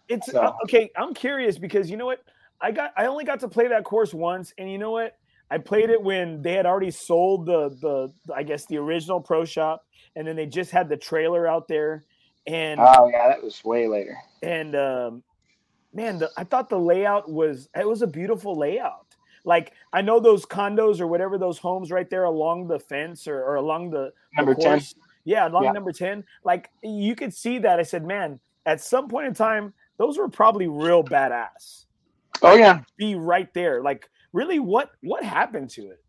it's 0.08 0.32
so. 0.32 0.40
Uh, 0.40 0.52
okay. 0.62 0.90
I'm 0.96 1.12
curious 1.12 1.58
because 1.58 1.90
you 1.90 1.98
know 1.98 2.06
what 2.06 2.24
I 2.62 2.72
got. 2.72 2.94
I 2.96 3.04
only 3.04 3.24
got 3.24 3.40
to 3.40 3.48
play 3.48 3.68
that 3.68 3.84
course 3.84 4.14
once, 4.14 4.54
and 4.56 4.72
you 4.72 4.78
know 4.78 4.92
what? 4.92 5.18
I 5.50 5.58
played 5.58 5.90
it 5.90 6.02
when 6.02 6.40
they 6.40 6.54
had 6.54 6.64
already 6.64 6.90
sold 6.90 7.44
the 7.44 7.68
the 7.82 8.34
I 8.34 8.44
guess 8.44 8.64
the 8.64 8.78
original 8.78 9.20
pro 9.20 9.44
shop, 9.44 9.84
and 10.16 10.26
then 10.26 10.36
they 10.36 10.46
just 10.46 10.70
had 10.70 10.88
the 10.88 10.96
trailer 10.96 11.46
out 11.46 11.68
there. 11.68 12.04
And 12.46 12.78
oh 12.80 13.08
yeah, 13.12 13.28
that 13.28 13.42
was 13.42 13.64
way 13.64 13.88
later. 13.88 14.16
And 14.42 14.76
um, 14.76 15.22
man, 15.94 16.18
the, 16.18 16.30
I 16.36 16.44
thought 16.44 16.68
the 16.68 16.78
layout 16.78 17.30
was 17.30 17.68
it 17.74 17.88
was 17.88 18.02
a 18.02 18.06
beautiful 18.06 18.56
layout. 18.56 19.06
Like 19.44 19.72
I 19.92 20.02
know 20.02 20.20
those 20.20 20.44
condos 20.44 21.00
or 21.00 21.06
whatever 21.06 21.38
those 21.38 21.58
homes 21.58 21.90
right 21.90 22.08
there 22.08 22.24
along 22.24 22.66
the 22.66 22.78
fence 22.78 23.26
or, 23.26 23.42
or 23.42 23.56
along 23.56 23.90
the 23.90 24.12
number 24.36 24.54
the 24.54 24.62
ten. 24.62 24.82
Yeah, 25.24 25.48
along 25.48 25.64
yeah. 25.64 25.72
number 25.72 25.92
ten. 25.92 26.24
Like 26.44 26.70
you 26.82 27.14
could 27.14 27.32
see 27.32 27.58
that. 27.58 27.78
I 27.78 27.82
said, 27.82 28.04
man, 28.04 28.40
at 28.66 28.80
some 28.80 29.08
point 29.08 29.26
in 29.26 29.34
time, 29.34 29.72
those 29.96 30.18
were 30.18 30.28
probably 30.28 30.68
real 30.68 31.02
badass. 31.02 31.84
Oh 32.42 32.56
yeah, 32.56 32.80
be 32.96 33.14
right 33.14 33.52
there. 33.54 33.82
Like 33.82 34.10
really, 34.32 34.58
what 34.58 34.90
what 35.02 35.22
happened 35.22 35.70
to 35.70 35.90
it? 35.90 36.02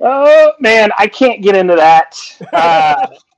Oh 0.00 0.52
man, 0.58 0.90
I 0.98 1.06
can't 1.06 1.42
get 1.42 1.54
into 1.54 1.76
that. 1.76 2.18
Uh, 2.52 3.08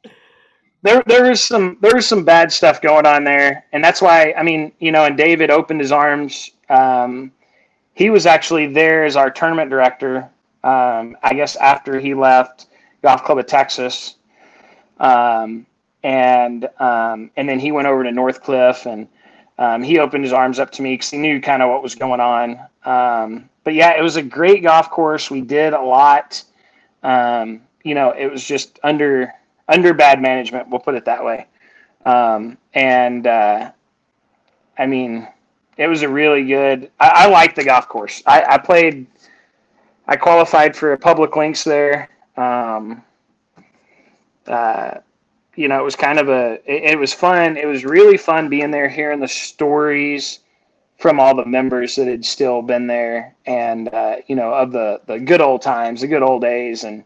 there 0.83 1.03
there 1.07 1.31
is 1.31 1.41
some 1.43 1.79
there 1.81 1.97
is 1.97 2.07
some 2.07 2.25
bad 2.25 2.53
stuff 2.53 2.83
going 2.83 3.07
on 3.07 3.25
there, 3.25 3.65
and 3.73 3.83
that's 3.83 4.03
why 4.03 4.35
I 4.37 4.43
mean 4.43 4.73
you 4.81 4.93
know, 4.93 5.05
and 5.05 5.17
David 5.17 5.51
opened 5.51 5.81
his 5.81 5.93
arms. 5.93 6.51
Um, 6.69 7.33
he 7.95 8.11
was 8.11 8.27
actually 8.27 8.67
there 8.67 9.05
as 9.05 9.17
our 9.17 9.31
tournament 9.31 9.71
director. 9.71 10.29
Um, 10.65 11.17
I 11.23 11.35
guess 11.35 11.57
after 11.57 11.99
he 12.01 12.15
left 12.15 12.67
Golf 13.03 13.25
Club 13.25 13.39
of 13.39 13.47
Texas, 13.47 14.17
um, 14.99 15.67
and 16.03 16.69
um, 16.81 17.31
and 17.37 17.49
then 17.49 17.61
he 17.61 17.71
went 17.71 17.87
over 17.87 18.03
to 18.03 18.11
Northcliffe, 18.11 18.87
and 18.87 19.07
um, 19.59 19.83
he 19.83 19.99
opened 20.01 20.25
his 20.25 20.33
arms 20.33 20.59
up 20.59 20.73
to 20.73 20.83
me 20.83 20.95
because 20.95 21.11
he 21.11 21.19
knew 21.19 21.41
kind 21.41 21.63
of 21.63 21.71
what 21.71 21.83
was 21.83 21.95
going 21.95 22.21
on. 22.21 22.59
Um, 22.85 23.49
but 23.63 23.75
yeah, 23.75 23.97
it 23.97 24.03
was 24.03 24.17
a 24.17 24.23
great 24.23 24.65
golf 24.65 24.91
course. 24.91 25.31
We 25.31 25.43
did 25.43 25.75
a 25.75 25.81
lot. 25.81 26.43
you 27.05 27.95
know, 27.95 28.11
it 28.11 28.31
was 28.31 28.45
just 28.45 28.81
under 28.83 29.33
under 29.73 29.95
bad 29.95 30.21
management. 30.21 30.69
We'll 30.69 30.81
put 30.81 30.95
it 30.95 31.05
that 31.07 31.25
way. 31.25 31.47
Um, 32.05 32.59
and 32.75 33.27
uh, 33.27 33.73
I 34.79 34.87
mean, 34.87 35.29
it 35.77 35.87
was 35.87 36.03
a 36.03 36.09
really 36.09 36.45
good. 36.45 36.91
I, 37.01 37.25
I 37.25 37.27
like 37.29 37.55
the 37.55 37.65
golf 37.65 37.89
course. 37.89 38.23
I, 38.27 38.43
I, 38.43 38.59
played. 38.59 39.07
I 40.07 40.17
qualified 40.17 40.77
for 40.77 40.93
a 40.93 40.99
public 40.99 41.37
links 41.37 41.65
there. 41.65 42.09
Um, 42.37 43.03
uh, 44.47 44.99
you 45.55 45.69
know, 45.69 45.79
it 45.79 45.85
was 45.85 45.97
kind 45.97 46.19
of 46.19 46.29
a. 46.29 46.55
It, 46.67 46.93
it, 46.93 46.99
was 46.99 47.13
fun. 47.13 47.57
It 47.57 47.67
was 47.67 47.85
really 47.85 48.17
fun 48.17 48.49
being 48.49 48.71
there, 48.71 48.89
hearing 48.89 49.21
the 49.21 49.29
stories 49.29 50.41
from 50.99 51.19
all 51.19 51.35
the 51.35 51.45
members 51.45 51.97
that 51.97 52.07
had 52.07 52.25
still 52.25 52.63
been 52.63 52.87
there 52.87 53.35
and 53.47 53.93
uh, 53.93 54.17
you 54.29 54.37
know 54.37 54.55
of 54.55 54.71
the 54.71 55.01
the 55.07 55.19
good 55.19 55.41
old 55.41 55.61
times 55.61 56.01
the 56.01 56.07
good 56.07 56.23
old 56.23 56.41
days 56.41 56.85
and 56.85 57.03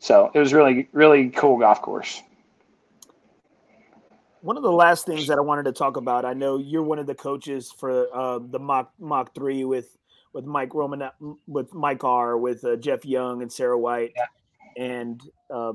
so 0.00 0.30
it 0.34 0.38
was 0.40 0.52
really 0.52 0.88
really 0.92 1.30
cool 1.30 1.58
golf 1.58 1.80
course 1.80 2.22
one 4.40 4.56
of 4.56 4.64
the 4.64 4.72
last 4.72 5.06
things 5.06 5.28
that 5.28 5.38
i 5.38 5.40
wanted 5.40 5.64
to 5.64 5.72
talk 5.72 5.96
about 5.96 6.24
i 6.24 6.32
know 6.32 6.58
you're 6.58 6.82
one 6.82 6.98
of 6.98 7.06
the 7.06 7.14
coaches 7.14 7.70
for 7.70 8.08
uh, 8.12 8.40
the 8.50 8.58
mock 8.58 8.92
Mach 8.98 9.32
3 9.34 9.64
with 9.64 9.96
with 10.32 10.44
mike 10.44 10.74
roman 10.74 11.08
with 11.46 11.72
mike 11.72 12.02
r 12.02 12.36
with 12.36 12.64
uh, 12.64 12.74
jeff 12.76 13.04
young 13.04 13.42
and 13.42 13.52
sarah 13.52 13.78
white 13.78 14.12
yeah. 14.16 14.84
and 14.84 15.22
uh, 15.50 15.72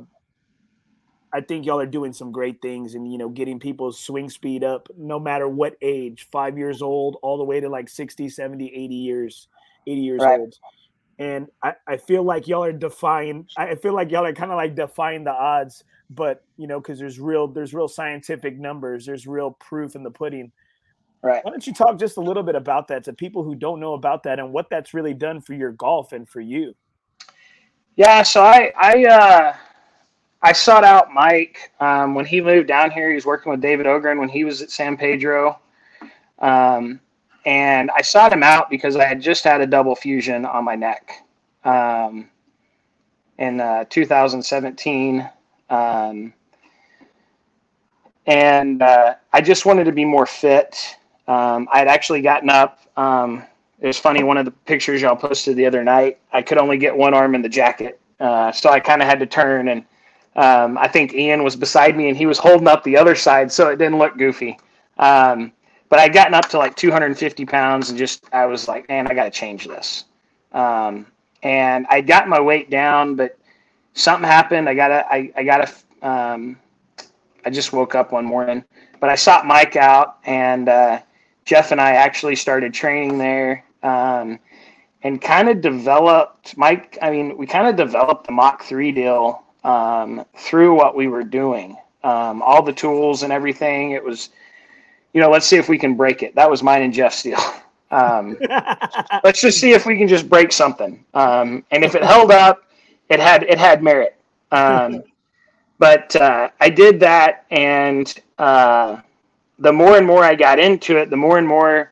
I 1.35 1.41
think 1.41 1.65
y'all 1.65 1.81
are 1.81 1.85
doing 1.85 2.13
some 2.13 2.31
great 2.31 2.61
things 2.61 2.95
and 2.95 3.11
you 3.11 3.17
know 3.17 3.27
getting 3.27 3.59
people's 3.59 3.99
swing 3.99 4.29
speed 4.29 4.63
up 4.63 4.87
no 4.97 5.19
matter 5.19 5.49
what 5.49 5.75
age, 5.81 6.29
5 6.31 6.57
years 6.57 6.81
old 6.81 7.17
all 7.21 7.37
the 7.37 7.43
way 7.43 7.59
to 7.59 7.67
like 7.67 7.89
60, 7.89 8.29
70, 8.29 8.67
80 8.73 8.95
years, 8.95 9.49
80 9.85 9.99
years 9.99 10.21
right. 10.21 10.39
old. 10.39 10.55
And 11.17 11.47
I, 11.63 11.73
I 11.87 11.97
feel 11.97 12.23
like 12.23 12.47
y'all 12.47 12.63
are 12.63 12.73
defying 12.73 13.47
I 13.57 13.75
feel 13.75 13.93
like 13.93 14.11
y'all 14.11 14.25
are 14.25 14.33
kind 14.33 14.51
of 14.51 14.57
like 14.57 14.75
defying 14.75 15.23
the 15.23 15.31
odds, 15.31 15.83
but 16.09 16.43
you 16.57 16.67
know, 16.67 16.79
because 16.79 16.99
there's 16.99 17.19
real 17.19 17.47
there's 17.47 17.73
real 17.73 17.87
scientific 17.87 18.59
numbers, 18.59 19.05
there's 19.05 19.25
real 19.25 19.51
proof 19.51 19.95
in 19.95 20.03
the 20.03 20.11
pudding. 20.11 20.51
Right. 21.21 21.43
Why 21.43 21.51
don't 21.51 21.65
you 21.65 21.73
talk 21.73 21.97
just 21.97 22.17
a 22.17 22.21
little 22.21 22.43
bit 22.43 22.55
about 22.55 22.87
that 22.89 23.03
to 23.05 23.13
people 23.13 23.43
who 23.43 23.55
don't 23.55 23.79
know 23.79 23.93
about 23.93 24.23
that 24.23 24.39
and 24.39 24.51
what 24.51 24.69
that's 24.69 24.93
really 24.93 25.13
done 25.13 25.41
for 25.41 25.53
your 25.53 25.71
golf 25.71 26.11
and 26.11 26.27
for 26.27 26.41
you? 26.41 26.75
Yeah, 27.95 28.21
so 28.23 28.43
I 28.43 28.71
I 28.77 29.05
uh 29.05 29.55
I 30.41 30.51
sought 30.51 30.83
out 30.83 31.11
Mike 31.11 31.71
um, 31.79 32.13
when 32.13 32.25
he 32.25 32.39
moved 32.39 32.67
down 32.67 32.91
here. 32.91 33.09
He 33.09 33.15
was 33.15 33.25
working 33.25 33.51
with 33.51 33.61
David 33.61 33.87
Ogren 33.87 34.19
when 34.19 34.29
he 34.29 34.43
was 34.43 34.61
at 34.61 34.69
San 34.69 34.95
Pedro. 34.95 35.59
Um, 36.37 36.99
and 37.45 37.91
I 37.91 38.01
sought 38.01 38.33
him 38.33 38.43
out 38.43 38.69
because 38.69 38.95
I 38.95 39.05
had 39.05 39.21
just 39.21 39.43
had 39.43 39.61
a 39.61 39.67
double 39.67 39.95
fusion 39.95 40.45
on 40.45 40.63
my 40.63 40.75
neck 40.75 41.23
um, 41.63 42.29
in 43.37 43.59
uh, 43.59 43.85
2017. 43.89 45.29
Um, 45.69 46.33
and 48.25 48.81
uh, 48.81 49.15
I 49.31 49.41
just 49.41 49.65
wanted 49.65 49.83
to 49.85 49.91
be 49.91 50.05
more 50.05 50.25
fit. 50.25 50.97
Um, 51.27 51.67
I 51.71 51.79
had 51.79 51.87
actually 51.87 52.21
gotten 52.21 52.49
up. 52.49 52.79
Um, 52.97 53.43
it 53.79 53.87
was 53.87 53.99
funny, 53.99 54.23
one 54.23 54.37
of 54.37 54.45
the 54.45 54.51
pictures 54.51 55.01
y'all 55.01 55.15
posted 55.15 55.55
the 55.57 55.65
other 55.65 55.83
night, 55.83 56.17
I 56.31 56.41
could 56.41 56.57
only 56.57 56.77
get 56.77 56.95
one 56.95 57.13
arm 57.13 57.35
in 57.35 57.41
the 57.41 57.49
jacket. 57.49 57.99
Uh, 58.19 58.51
so 58.51 58.69
I 58.69 58.79
kind 58.79 59.01
of 59.01 59.07
had 59.07 59.19
to 59.19 59.25
turn 59.25 59.67
and 59.67 59.85
um, 60.37 60.77
I 60.77 60.87
think 60.87 61.13
Ian 61.13 61.43
was 61.43 61.55
beside 61.55 61.95
me 61.95 62.09
and 62.09 62.17
he 62.17 62.25
was 62.25 62.37
holding 62.37 62.67
up 62.67 62.83
the 62.83 62.97
other 62.97 63.15
side, 63.15 63.51
so 63.51 63.69
it 63.69 63.77
didn't 63.77 63.97
look 63.97 64.17
goofy. 64.17 64.57
Um, 64.97 65.51
but 65.89 65.99
I'd 65.99 66.13
gotten 66.13 66.33
up 66.33 66.49
to 66.49 66.57
like 66.57 66.75
250 66.75 67.45
pounds 67.45 67.89
and 67.89 67.97
just, 67.97 68.25
I 68.33 68.45
was 68.45 68.67
like, 68.67 68.87
man, 68.89 69.07
I 69.07 69.13
got 69.13 69.25
to 69.25 69.31
change 69.31 69.67
this. 69.67 70.05
Um, 70.51 71.05
and 71.43 71.85
I 71.89 72.01
got 72.01 72.27
my 72.27 72.39
weight 72.39 72.69
down, 72.69 73.15
but 73.15 73.37
something 73.93 74.27
happened. 74.27 74.67
I 74.67 74.73
got 74.73 74.87
to, 74.89 75.05
I, 75.11 75.31
I 75.35 75.43
got 75.43 75.67
to, 75.67 76.07
um, 76.07 76.57
I 77.45 77.49
just 77.49 77.73
woke 77.73 77.93
up 77.93 78.11
one 78.11 78.25
morning, 78.25 78.63
but 78.99 79.09
I 79.09 79.15
sought 79.15 79.45
Mike 79.45 79.75
out 79.75 80.17
and 80.25 80.67
uh, 80.67 80.99
Jeff 81.45 81.71
and 81.71 81.79
I 81.79 81.91
actually 81.91 82.35
started 82.35 82.73
training 82.73 83.17
there 83.19 83.63
um, 83.83 84.39
and 85.03 85.21
kind 85.21 85.47
of 85.47 85.61
developed 85.61 86.57
Mike. 86.57 86.97
I 87.01 87.11
mean, 87.11 87.37
we 87.37 87.45
kind 87.45 87.67
of 87.67 87.75
developed 87.75 88.25
the 88.25 88.31
Mach 88.31 88.63
3 88.63 88.91
deal 88.91 89.43
um, 89.63 90.25
through 90.35 90.75
what 90.75 90.95
we 90.95 91.07
were 91.07 91.23
doing. 91.23 91.77
Um, 92.03 92.41
all 92.41 92.61
the 92.61 92.73
tools 92.73 93.23
and 93.23 93.31
everything. 93.31 93.91
It 93.91 94.03
was, 94.03 94.29
you 95.15 95.21
know, 95.21 95.31
let's 95.31 95.47
see 95.47 95.55
if 95.55 95.69
we 95.69 95.77
can 95.77 95.95
break 95.95 96.23
it. 96.23 96.35
That 96.35 96.51
was 96.51 96.61
mine 96.61 96.83
and 96.83 96.93
Jeff's 96.93 97.23
deal. 97.23 97.39
Um, 97.91 98.35
let's 99.23 99.39
just 99.39 99.59
see 99.59 99.71
if 99.71 99.85
we 99.85 99.95
can 99.95 100.07
just 100.07 100.27
break 100.27 100.51
something. 100.51 101.05
Um, 101.13 101.63
and 101.69 101.85
if 101.85 101.93
it 101.95 102.03
held 102.03 102.31
up, 102.31 102.63
it 103.09 103.19
had 103.19 103.43
it 103.43 103.59
had 103.59 103.83
merit. 103.83 104.17
Um, 104.51 105.03
but 105.79 106.13
uh, 106.15 106.49
I 106.59 106.69
did 106.71 106.99
that, 107.01 107.45
and 107.51 108.13
uh, 108.39 108.97
the 109.59 109.71
more 109.71 109.97
and 109.97 110.05
more 110.05 110.25
I 110.25 110.33
got 110.33 110.57
into 110.59 110.97
it, 110.97 111.11
the 111.11 111.15
more 111.15 111.37
and 111.37 111.47
more. 111.47 111.91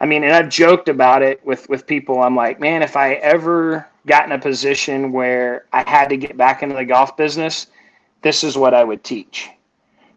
I 0.00 0.04
mean, 0.04 0.24
and 0.24 0.34
I've 0.34 0.50
joked 0.50 0.88
about 0.90 1.22
it 1.22 1.42
with 1.46 1.66
with 1.70 1.86
people. 1.86 2.20
I'm 2.22 2.36
like, 2.36 2.60
man, 2.60 2.82
if 2.82 2.96
I 2.96 3.14
ever 3.14 3.86
got 4.06 4.26
in 4.26 4.32
a 4.32 4.38
position 4.38 5.12
where 5.12 5.64
I 5.72 5.88
had 5.88 6.08
to 6.08 6.16
get 6.18 6.36
back 6.36 6.62
into 6.62 6.74
the 6.74 6.84
golf 6.84 7.16
business, 7.16 7.68
this 8.20 8.42
is 8.42 8.58
what 8.58 8.74
I 8.74 8.82
would 8.82 9.04
teach. 9.04 9.48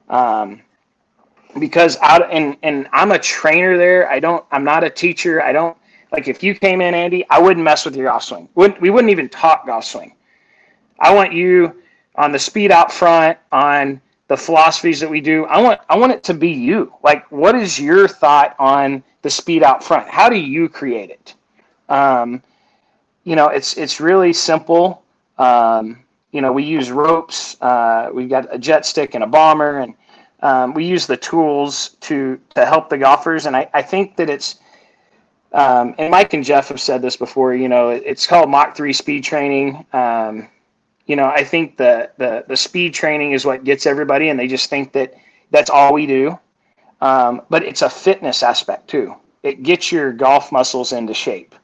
Um, 0.09 0.63
because 1.59 1.97
out 2.01 2.29
and 2.31 2.57
and 2.63 2.87
I'm 2.91 3.11
a 3.11 3.19
trainer 3.19 3.77
there. 3.77 4.09
I 4.09 4.19
don't. 4.19 4.45
I'm 4.51 4.63
not 4.63 4.83
a 4.83 4.89
teacher. 4.89 5.41
I 5.41 5.51
don't 5.51 5.77
like 6.11 6.27
if 6.27 6.43
you 6.43 6.55
came 6.55 6.81
in, 6.81 6.93
Andy. 6.93 7.25
I 7.29 7.39
wouldn't 7.39 7.63
mess 7.63 7.85
with 7.85 7.95
your 7.95 8.07
golf 8.07 8.23
swing. 8.23 8.47
Wouldn't, 8.55 8.79
we 8.79 8.89
wouldn't 8.91 9.11
even 9.11 9.29
talk 9.29 9.65
golf 9.65 9.85
swing. 9.85 10.15
I 10.99 11.13
want 11.13 11.33
you 11.33 11.81
on 12.15 12.31
the 12.31 12.39
speed 12.39 12.71
out 12.71 12.91
front 12.91 13.37
on 13.51 13.99
the 14.27 14.37
philosophies 14.37 14.99
that 14.99 15.09
we 15.09 15.21
do. 15.21 15.45
I 15.45 15.61
want 15.61 15.81
I 15.89 15.97
want 15.97 16.11
it 16.11 16.23
to 16.25 16.33
be 16.33 16.49
you. 16.49 16.93
Like, 17.03 17.29
what 17.31 17.55
is 17.55 17.79
your 17.79 18.07
thought 18.07 18.55
on 18.59 19.03
the 19.21 19.29
speed 19.29 19.63
out 19.63 19.83
front? 19.83 20.07
How 20.07 20.29
do 20.29 20.37
you 20.37 20.69
create 20.69 21.09
it? 21.09 21.35
Um, 21.89 22.41
you 23.23 23.35
know, 23.35 23.47
it's 23.47 23.77
it's 23.77 23.99
really 23.99 24.33
simple. 24.33 25.03
Um, 25.37 26.03
you 26.31 26.41
know, 26.41 26.51
we 26.51 26.63
use 26.63 26.91
ropes. 26.91 27.57
Uh, 27.61 28.09
we've 28.13 28.29
got 28.29 28.53
a 28.53 28.57
jet 28.57 28.85
stick 28.85 29.15
and 29.15 29.23
a 29.23 29.27
bomber, 29.27 29.79
and 29.79 29.93
um, 30.43 30.73
we 30.73 30.85
use 30.85 31.07
the 31.07 31.17
tools 31.17 31.91
to 32.01 32.39
to 32.53 32.65
help 32.65 32.89
the 32.89 32.97
golfers. 32.97 33.47
And 33.47 33.55
I, 33.55 33.67
I 33.73 33.81
think 33.81 34.17
that 34.17 34.29
it's 34.29 34.59
um, 35.53 35.95
and 35.97 36.11
Mike 36.11 36.33
and 36.33 36.43
Jeff 36.43 36.67
have 36.67 36.81
said 36.81 37.01
this 37.01 37.15
before. 37.15 37.55
You 37.55 37.69
know, 37.69 37.89
it's 37.89 38.27
called 38.27 38.49
Mach 38.49 38.75
three 38.75 38.93
speed 38.93 39.23
training. 39.23 39.85
Um, 39.93 40.49
you 41.05 41.15
know, 41.15 41.25
I 41.25 41.43
think 41.43 41.77
the, 41.77 42.11
the 42.17 42.43
the 42.47 42.57
speed 42.57 42.93
training 42.93 43.31
is 43.31 43.45
what 43.45 43.63
gets 43.63 43.85
everybody, 43.85 44.29
and 44.29 44.39
they 44.39 44.47
just 44.47 44.69
think 44.69 44.91
that 44.93 45.13
that's 45.49 45.69
all 45.69 45.93
we 45.93 46.05
do. 46.05 46.37
Um, 46.99 47.41
but 47.49 47.63
it's 47.63 47.81
a 47.81 47.89
fitness 47.89 48.43
aspect 48.43 48.89
too. 48.89 49.15
It 49.43 49.63
gets 49.63 49.91
your 49.91 50.11
golf 50.11 50.51
muscles 50.51 50.91
into 50.91 51.13
shape. 51.13 51.55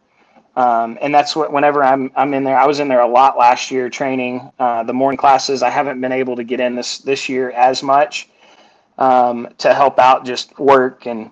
Um, 0.55 0.97
and 1.01 1.13
that's 1.13 1.35
what 1.35 1.51
whenever 1.51 1.83
I'm 1.83 2.11
I'm 2.15 2.33
in 2.33 2.45
there, 2.45 2.57
I 2.57 2.65
was 2.65 2.79
in 2.79 2.87
there 2.87 3.01
a 3.01 3.07
lot 3.07 3.37
last 3.37 3.71
year 3.71 3.89
training 3.89 4.49
uh, 4.57 4.83
the 4.83 4.93
morning 4.93 5.17
classes. 5.17 5.63
I 5.63 5.69
haven't 5.69 5.99
been 5.99 6.13
able 6.13 6.37
to 6.37 6.45
get 6.45 6.61
in 6.61 6.75
this 6.75 6.99
this 6.99 7.27
year 7.27 7.51
as 7.51 7.83
much 7.83 8.28
um, 8.99 9.47
to 9.57 9.73
help 9.73 9.97
out 9.97 10.25
just 10.25 10.57
work 10.59 11.07
and 11.07 11.31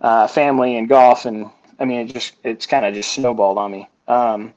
uh, 0.00 0.26
family 0.26 0.76
and 0.76 0.88
golf, 0.88 1.24
and 1.24 1.48
I 1.78 1.84
mean 1.84 2.00
it 2.00 2.12
just 2.12 2.34
it's 2.42 2.66
kind 2.66 2.84
of 2.84 2.94
just 2.94 3.12
snowballed 3.12 3.58
on 3.58 3.70
me. 3.70 3.88
Um, 4.08 4.52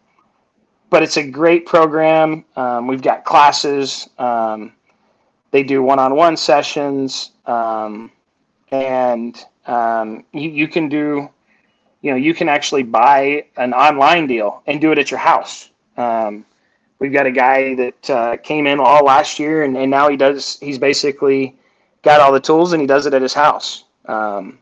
but 0.90 1.04
it's 1.04 1.18
a 1.18 1.28
great 1.28 1.68
program. 1.68 2.44
Um, 2.56 2.88
we've 2.88 3.04
got 3.04 3.24
classes. 3.24 4.10
Um, 4.18 4.74
they 5.52 5.62
do 5.62 5.84
one-on-one 5.84 6.38
sessions, 6.38 7.32
um, 7.46 8.12
and 8.72 9.46
you 10.34 10.50
you 10.50 10.68
can 10.68 10.90
do 10.90 11.30
you 12.06 12.12
know, 12.12 12.18
you 12.18 12.36
can 12.36 12.48
actually 12.48 12.84
buy 12.84 13.44
an 13.58 13.74
online 13.74 14.28
deal 14.28 14.62
and 14.68 14.80
do 14.80 14.92
it 14.92 15.00
at 15.00 15.10
your 15.10 15.20
house. 15.20 15.72
Um, 15.98 16.46
we've 17.00 17.12
got 17.12 17.26
a 17.26 17.32
guy 17.32 17.74
that 17.74 18.10
uh, 18.12 18.38
came 18.38 18.68
in 18.68 18.80
all 18.80 19.04
last 19.04 19.40
year, 19.40 19.64
and, 19.64 19.76
and 19.76 19.90
now 19.90 20.08
he 20.08 20.16
does. 20.16 20.60
He's 20.60 20.78
basically 20.78 21.56
got 22.06 22.22
all 22.22 22.32
the 22.32 22.40
tools, 22.40 22.72
and 22.72 22.80
he 22.80 22.88
does 22.88 23.06
it 23.08 23.14
at 23.14 23.22
his 23.22 23.34
house. 23.34 23.84
Um, 24.06 24.60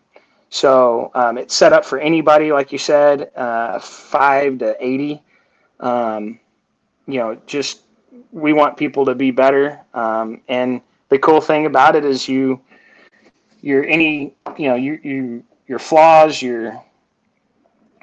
so 0.50 1.12
um, 1.14 1.38
it's 1.38 1.54
set 1.54 1.74
up 1.74 1.86
for 1.86 2.00
anybody, 2.00 2.52
like 2.52 2.72
you 2.72 2.78
said, 2.78 3.32
uh, 3.36 3.78
five 3.80 4.60
to 4.60 4.76
eighty. 4.80 5.22
Um, 5.80 6.40
you 7.06 7.20
know, 7.20 7.38
just 7.46 7.82
we 8.32 8.54
want 8.54 8.78
people 8.78 9.06
to 9.06 9.14
be 9.14 9.30
better. 9.30 9.80
Um, 9.94 10.42
and 10.48 10.82
the 11.10 11.20
cool 11.20 11.42
thing 11.42 11.66
about 11.66 11.96
it 11.96 12.06
is 12.06 12.28
you, 12.30 12.62
your 13.62 13.84
any, 13.86 14.34
you 14.58 14.70
know, 14.70 14.76
you 14.76 15.00
you 15.04 15.44
your 15.68 15.80
flaws, 15.80 16.42
your 16.42 16.82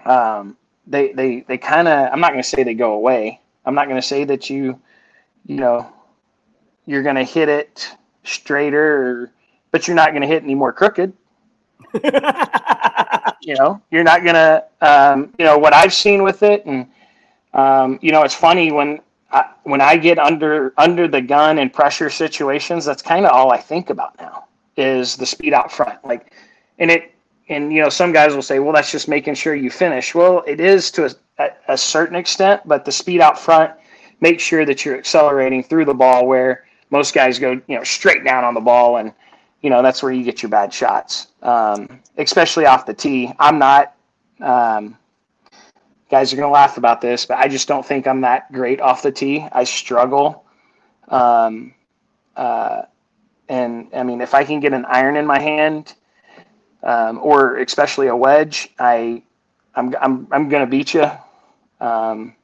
um, 0.05 0.57
they 0.87 1.13
they 1.13 1.41
they 1.41 1.57
kind 1.57 1.89
of 1.89 2.13
I'm 2.13 2.21
not 2.21 2.33
going 2.33 2.43
to 2.43 2.49
say 2.49 2.63
they 2.63 2.75
go 2.75 2.93
away. 2.93 3.41
I'm 3.65 3.75
not 3.75 3.89
going 3.89 4.01
to 4.01 4.07
say 4.07 4.25
that 4.25 4.51
you 4.51 4.79
you 5.47 5.57
know 5.57 5.91
you're 6.85 7.03
going 7.03 7.17
to 7.17 7.25
hit 7.25 7.49
it 7.49 7.91
straighter, 8.25 9.33
but 9.71 9.87
you're 9.87 9.95
not 9.97 10.11
going 10.11 10.23
to 10.23 10.29
hit 10.29 10.43
any 10.43 10.55
more 10.55 10.73
crooked. 10.73 11.13
you 11.95 13.55
know, 13.55 13.81
you're 13.91 14.05
not 14.05 14.23
going 14.23 14.35
to 14.35 14.65
um, 14.81 15.33
you 15.39 15.45
know 15.45 15.59
what 15.59 15.75
I've 15.75 15.93
seen 15.93 16.23
with 16.23 16.43
it, 16.43 16.65
and 16.67 16.87
um, 17.55 17.99
you 18.03 18.13
know 18.13 18.23
it's 18.23 18.35
funny 18.35 18.71
when 18.71 19.01
I, 19.33 19.51
when 19.65 19.81
I 19.81 19.97
get 19.97 20.19
under 20.19 20.73
under 20.77 21.09
the 21.09 21.21
gun 21.21 21.59
in 21.59 21.71
pressure 21.71 22.11
situations. 22.11 22.85
That's 22.85 23.03
kind 23.03 23.27
of 23.27 23.33
all 23.33 23.51
I 23.51 23.59
think 23.59 23.91
about 23.91 24.19
now 24.21 24.45
is 24.77 25.17
the 25.17 25.27
speed 25.27 25.53
out 25.53 25.73
front, 25.73 26.05
like, 26.05 26.33
and 26.79 26.91
it 26.91 27.13
and 27.51 27.73
you 27.73 27.83
know 27.83 27.89
some 27.91 28.13
guys 28.13 28.35
will 28.35 28.43
say 28.43 28.59
well 28.59 28.73
that's 28.73 28.91
just 28.91 29.09
making 29.09 29.35
sure 29.35 29.55
you 29.55 29.71
finish 29.71 30.15
well 30.15 30.43
it 30.47 30.61
is 30.61 30.91
to 30.91 31.15
a, 31.39 31.51
a, 31.69 31.77
certain 31.77 32.17
extent 32.17 32.63
but 32.65 32.85
the 32.85 32.93
speed 32.93 33.21
out 33.21 33.39
front 33.39 33.73
make 34.21 34.41
sure 34.41 34.65
that 34.65 34.85
you're 34.85 34.97
accelerating 34.97 35.63
through 35.63 35.85
the 35.85 35.93
ball 35.93 36.27
where 36.27 36.65
most 36.91 37.15
guys 37.15 37.39
go 37.39 37.53
you 37.69 37.77
know 37.77 37.85
straight 37.85 38.25
down 38.25 38.45
on 38.45 38.55
the 38.55 38.61
ball 38.61 38.99
and 38.99 39.13
you 39.63 39.71
know 39.71 39.83
that's 39.83 40.03
where 40.03 40.13
you 40.13 40.25
get 40.25 40.43
your 40.43 40.51
bad 40.51 40.73
shots 40.73 41.29
um, 41.43 42.01
especially 42.19 42.67
off 42.67 42.87
the 42.87 42.95
tee 42.95 43.33
i'm 43.41 43.59
not 43.59 43.95
Um, 44.41 44.97
guys 46.11 46.33
are 46.33 46.37
going 46.37 46.49
to 46.49 46.53
laugh 46.53 46.77
about 46.79 47.01
this, 47.01 47.27
but 47.27 47.39
I 47.39 47.49
just 47.49 47.69
don't 47.69 47.85
think 47.85 48.07
I'm 48.07 48.21
that 48.23 48.53
great 48.53 48.81
off 48.81 49.03
the 49.03 49.13
tee. 49.13 49.47
I 49.53 49.65
struggle. 49.65 50.45
Um, 51.09 51.75
uh, 52.37 52.83
and 53.49 53.89
I 53.95 54.03
mean, 54.05 54.21
if 54.21 54.35
I 54.35 54.45
can 54.45 54.61
get 54.61 54.73
an 54.73 54.85
iron 54.87 55.17
in 55.17 55.27
my 55.27 55.41
hand, 55.41 55.95
um, 56.83 57.21
or 57.23 57.59
especially 57.59 58.09
a 58.09 58.17
wedge, 58.17 58.71
I, 58.79 59.23
I'm, 59.75 59.95
I'm, 60.01 60.29
I'm 60.33 60.49
going 60.49 60.65
to 60.65 60.71
beat 60.71 60.95
you. 60.95 61.11
Um, 61.81 62.37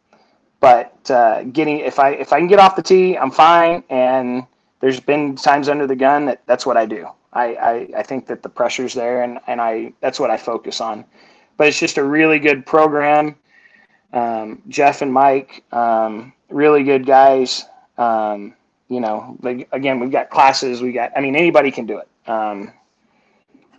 but 0.60 1.10
uh, 1.10 1.44
getting 1.44 1.78
if 1.80 1.98
I 1.98 2.10
if 2.10 2.32
I 2.32 2.38
can 2.38 2.48
get 2.48 2.58
off 2.58 2.76
the 2.76 2.82
tee, 2.82 3.16
I'm 3.16 3.30
fine. 3.30 3.82
And 3.90 4.46
there's 4.80 5.00
been 5.00 5.36
times 5.36 5.68
under 5.68 5.86
the 5.86 5.96
gun 5.96 6.26
that 6.26 6.42
that's 6.46 6.66
what 6.66 6.76
I 6.76 6.86
do. 6.86 7.08
I, 7.32 7.54
I, 7.54 7.88
I 7.98 8.02
think 8.02 8.26
that 8.28 8.42
the 8.42 8.48
pressure's 8.48 8.94
there, 8.94 9.22
and, 9.22 9.38
and 9.46 9.60
I 9.60 9.92
that's 10.00 10.18
what 10.18 10.30
I 10.30 10.36
focus 10.36 10.80
on. 10.80 11.04
But 11.56 11.68
it's 11.68 11.78
just 11.78 11.98
a 11.98 12.04
really 12.04 12.38
good 12.38 12.64
program. 12.64 13.36
Um, 14.12 14.62
Jeff 14.68 15.02
and 15.02 15.12
Mike, 15.12 15.64
um, 15.72 16.32
really 16.48 16.82
good 16.82 17.04
guys. 17.06 17.64
Um, 17.98 18.54
you 18.88 19.00
know, 19.00 19.36
like, 19.42 19.68
again, 19.72 20.00
we've 20.00 20.10
got 20.12 20.30
classes. 20.30 20.80
We 20.80 20.92
got. 20.92 21.12
I 21.16 21.20
mean, 21.20 21.36
anybody 21.36 21.70
can 21.70 21.86
do 21.86 21.98
it. 21.98 22.08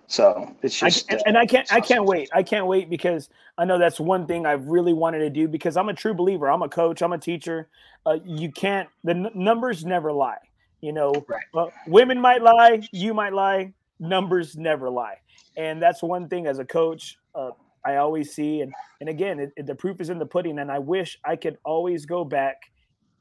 So 0.08 0.56
it's 0.64 0.80
just, 0.80 1.12
I, 1.12 1.16
and, 1.16 1.24
and 1.28 1.38
I 1.38 1.46
can't, 1.46 1.72
I 1.72 1.82
can't 1.82 2.06
wait. 2.06 2.30
I 2.34 2.42
can't 2.42 2.66
wait 2.66 2.90
because 2.90 3.30
I 3.58 3.66
know 3.66 3.78
that's 3.78 4.00
one 4.00 4.26
thing 4.26 4.46
I've 4.46 4.66
really 4.68 4.94
wanted 4.94 5.20
to 5.20 5.30
do 5.30 5.50
because 5.50 5.76
I'm 5.76 5.90
a 5.90 5.94
true 5.94 6.14
believer. 6.14 6.50
I'm 6.50 6.62
a 6.62 6.70
coach. 6.70 7.02
I'm 7.02 7.12
a 7.12 7.18
teacher. 7.18 7.68
Uh, 8.06 8.18
you 8.24 8.50
can't. 8.52 8.88
The 9.04 9.12
n- 9.12 9.32
numbers 9.36 9.84
never 9.84 10.14
lie. 10.14 10.38
You 10.80 10.94
know, 10.94 11.12
right. 11.28 11.44
uh, 11.54 11.68
women 11.88 12.22
might 12.22 12.42
lie. 12.42 12.88
You 12.94 13.14
might 13.14 13.34
lie. 13.34 13.74
Numbers 14.00 14.56
never 14.56 14.90
lie. 14.90 15.18
And 15.58 15.82
that's 15.82 16.02
one 16.02 16.30
thing 16.30 16.48
as 16.48 16.60
a 16.60 16.66
coach. 16.66 17.18
Uh, 17.36 17.50
I 17.84 17.98
always 17.98 18.34
see, 18.34 18.62
and 18.62 18.74
and 19.02 19.10
again, 19.10 19.40
it, 19.40 19.52
it, 19.58 19.66
the 19.66 19.76
proof 19.76 20.00
is 20.00 20.10
in 20.10 20.20
the 20.20 20.26
pudding. 20.26 20.60
And 20.60 20.72
I 20.72 20.80
wish 20.80 21.20
I 21.26 21.36
could 21.36 21.58
always 21.66 22.06
go 22.06 22.24
back 22.24 22.72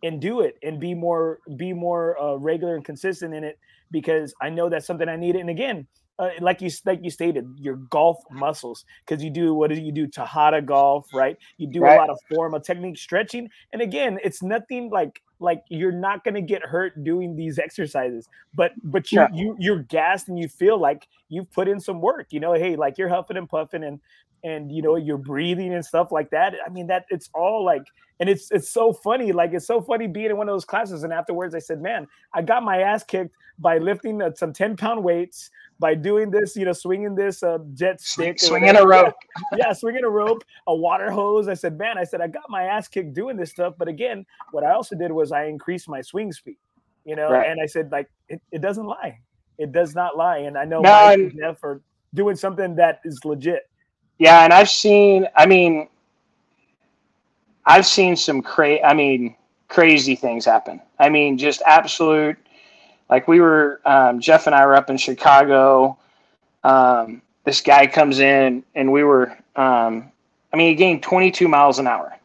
and 0.02 0.20
do 0.20 0.40
it 0.40 0.56
and 0.62 0.78
be 0.78 0.94
more 0.94 1.40
be 1.56 1.72
more 1.72 2.20
uh, 2.20 2.36
regular 2.36 2.76
and 2.76 2.84
consistent 2.84 3.34
in 3.34 3.42
it 3.42 3.58
because 3.90 4.34
I 4.40 4.50
know 4.50 4.68
that's 4.68 4.86
something 4.86 5.08
I 5.08 5.16
need. 5.16 5.34
And 5.34 5.50
again, 5.50 5.86
uh, 6.18 6.30
like 6.40 6.62
you 6.62 6.70
like 6.84 7.00
you 7.02 7.10
stated, 7.10 7.46
your 7.58 7.76
golf 7.76 8.18
muscles 8.30 8.84
because 9.04 9.22
you 9.22 9.30
do 9.30 9.54
what 9.54 9.70
do 9.70 9.78
you 9.78 9.92
do 9.92 10.06
Tejada 10.06 10.62
golf, 10.62 11.12
right? 11.12 11.36
You 11.58 11.66
do 11.66 11.80
right. 11.80 11.94
a 11.94 11.96
lot 11.98 12.10
of 12.10 12.18
formal 12.32 12.60
technique 12.60 12.98
stretching, 12.98 13.50
and 13.72 13.82
again, 13.82 14.18
it's 14.24 14.42
nothing 14.42 14.90
like 14.90 15.22
like 15.40 15.62
you're 15.68 15.92
not 15.92 16.24
going 16.24 16.34
to 16.34 16.40
get 16.40 16.62
hurt 16.62 17.04
doing 17.04 17.36
these 17.36 17.58
exercises, 17.58 18.28
but 18.54 18.72
but 18.82 19.12
you 19.12 19.20
yeah. 19.20 19.28
you 19.32 19.56
you're 19.58 19.82
gassed 19.82 20.28
and 20.28 20.38
you 20.38 20.48
feel 20.48 20.78
like 20.78 21.06
you've 21.28 21.50
put 21.52 21.68
in 21.68 21.78
some 21.78 22.00
work. 22.00 22.28
You 22.30 22.40
know, 22.40 22.54
hey, 22.54 22.76
like 22.76 22.96
you're 22.96 23.10
huffing 23.10 23.36
and 23.36 23.48
puffing 23.48 23.84
and 23.84 24.00
and 24.42 24.72
you 24.72 24.80
know 24.80 24.96
you're 24.96 25.18
breathing 25.18 25.74
and 25.74 25.84
stuff 25.84 26.12
like 26.12 26.30
that. 26.30 26.54
I 26.64 26.70
mean 26.70 26.86
that 26.86 27.04
it's 27.10 27.28
all 27.34 27.62
like 27.62 27.84
and 28.20 28.28
it's 28.28 28.50
it's 28.50 28.68
so 28.68 28.92
funny 28.92 29.32
like 29.32 29.52
it's 29.52 29.66
so 29.66 29.80
funny 29.80 30.06
being 30.06 30.30
in 30.30 30.36
one 30.36 30.48
of 30.48 30.54
those 30.54 30.64
classes 30.64 31.02
and 31.04 31.12
afterwards 31.12 31.54
i 31.54 31.58
said 31.58 31.80
man 31.80 32.06
i 32.32 32.42
got 32.42 32.62
my 32.62 32.80
ass 32.80 33.02
kicked 33.02 33.34
by 33.58 33.78
lifting 33.78 34.20
uh, 34.22 34.30
some 34.34 34.52
10 34.52 34.76
pound 34.76 35.02
weights 35.02 35.50
by 35.78 35.94
doing 35.94 36.30
this, 36.30 36.56
you 36.56 36.64
know, 36.64 36.72
swinging 36.72 37.14
this 37.14 37.42
uh, 37.42 37.58
jet 37.74 38.00
stick, 38.00 38.40
swinging 38.40 38.76
a 38.76 38.86
rope. 38.86 39.14
yeah, 39.56 39.72
swinging 39.72 40.04
a 40.04 40.08
rope, 40.08 40.42
a 40.66 40.74
water 40.74 41.10
hose. 41.10 41.48
I 41.48 41.54
said, 41.54 41.76
man, 41.78 41.98
I 41.98 42.04
said 42.04 42.20
I 42.20 42.28
got 42.28 42.48
my 42.48 42.64
ass 42.64 42.88
kicked 42.88 43.14
doing 43.14 43.36
this 43.36 43.50
stuff, 43.50 43.74
but 43.78 43.88
again, 43.88 44.24
what 44.52 44.64
I 44.64 44.72
also 44.72 44.96
did 44.96 45.12
was 45.12 45.32
I 45.32 45.44
increased 45.44 45.88
my 45.88 46.00
swing 46.00 46.32
speed, 46.32 46.56
you 47.04 47.16
know, 47.16 47.30
right. 47.30 47.48
and 47.48 47.60
I 47.60 47.66
said 47.66 47.92
like 47.92 48.08
it, 48.28 48.40
it 48.50 48.60
doesn't 48.60 48.86
lie, 48.86 49.18
it 49.58 49.72
does 49.72 49.94
not 49.94 50.16
lie, 50.16 50.38
and 50.38 50.56
I 50.56 50.64
know 50.64 50.80
no, 50.80 51.12
and, 51.12 51.36
Jeff 51.36 51.58
for 51.58 51.82
doing 52.14 52.36
something 52.36 52.74
that 52.76 53.00
is 53.04 53.24
legit. 53.24 53.68
Yeah, 54.18 54.44
and 54.44 54.52
I've 54.52 54.70
seen, 54.70 55.26
I 55.36 55.44
mean, 55.44 55.88
I've 57.66 57.86
seen 57.86 58.16
some 58.16 58.40
crazy, 58.40 58.82
I 58.82 58.94
mean, 58.94 59.36
crazy 59.68 60.16
things 60.16 60.46
happen. 60.46 60.80
I 60.98 61.10
mean, 61.10 61.36
just 61.36 61.60
absolute 61.66 62.38
like 63.08 63.28
we 63.28 63.40
were, 63.40 63.80
um, 63.84 64.20
Jeff 64.20 64.46
and 64.46 64.54
I 64.54 64.66
were 64.66 64.74
up 64.74 64.90
in 64.90 64.96
Chicago. 64.96 65.98
Um, 66.64 67.22
this 67.44 67.60
guy 67.60 67.86
comes 67.86 68.18
in 68.18 68.64
and 68.74 68.90
we 68.90 69.04
were, 69.04 69.36
um, 69.54 70.10
I 70.52 70.56
mean, 70.56 70.68
he 70.68 70.74
gained 70.74 71.02
22 71.02 71.48
miles 71.48 71.78
an 71.78 71.86
hour. 71.86 72.16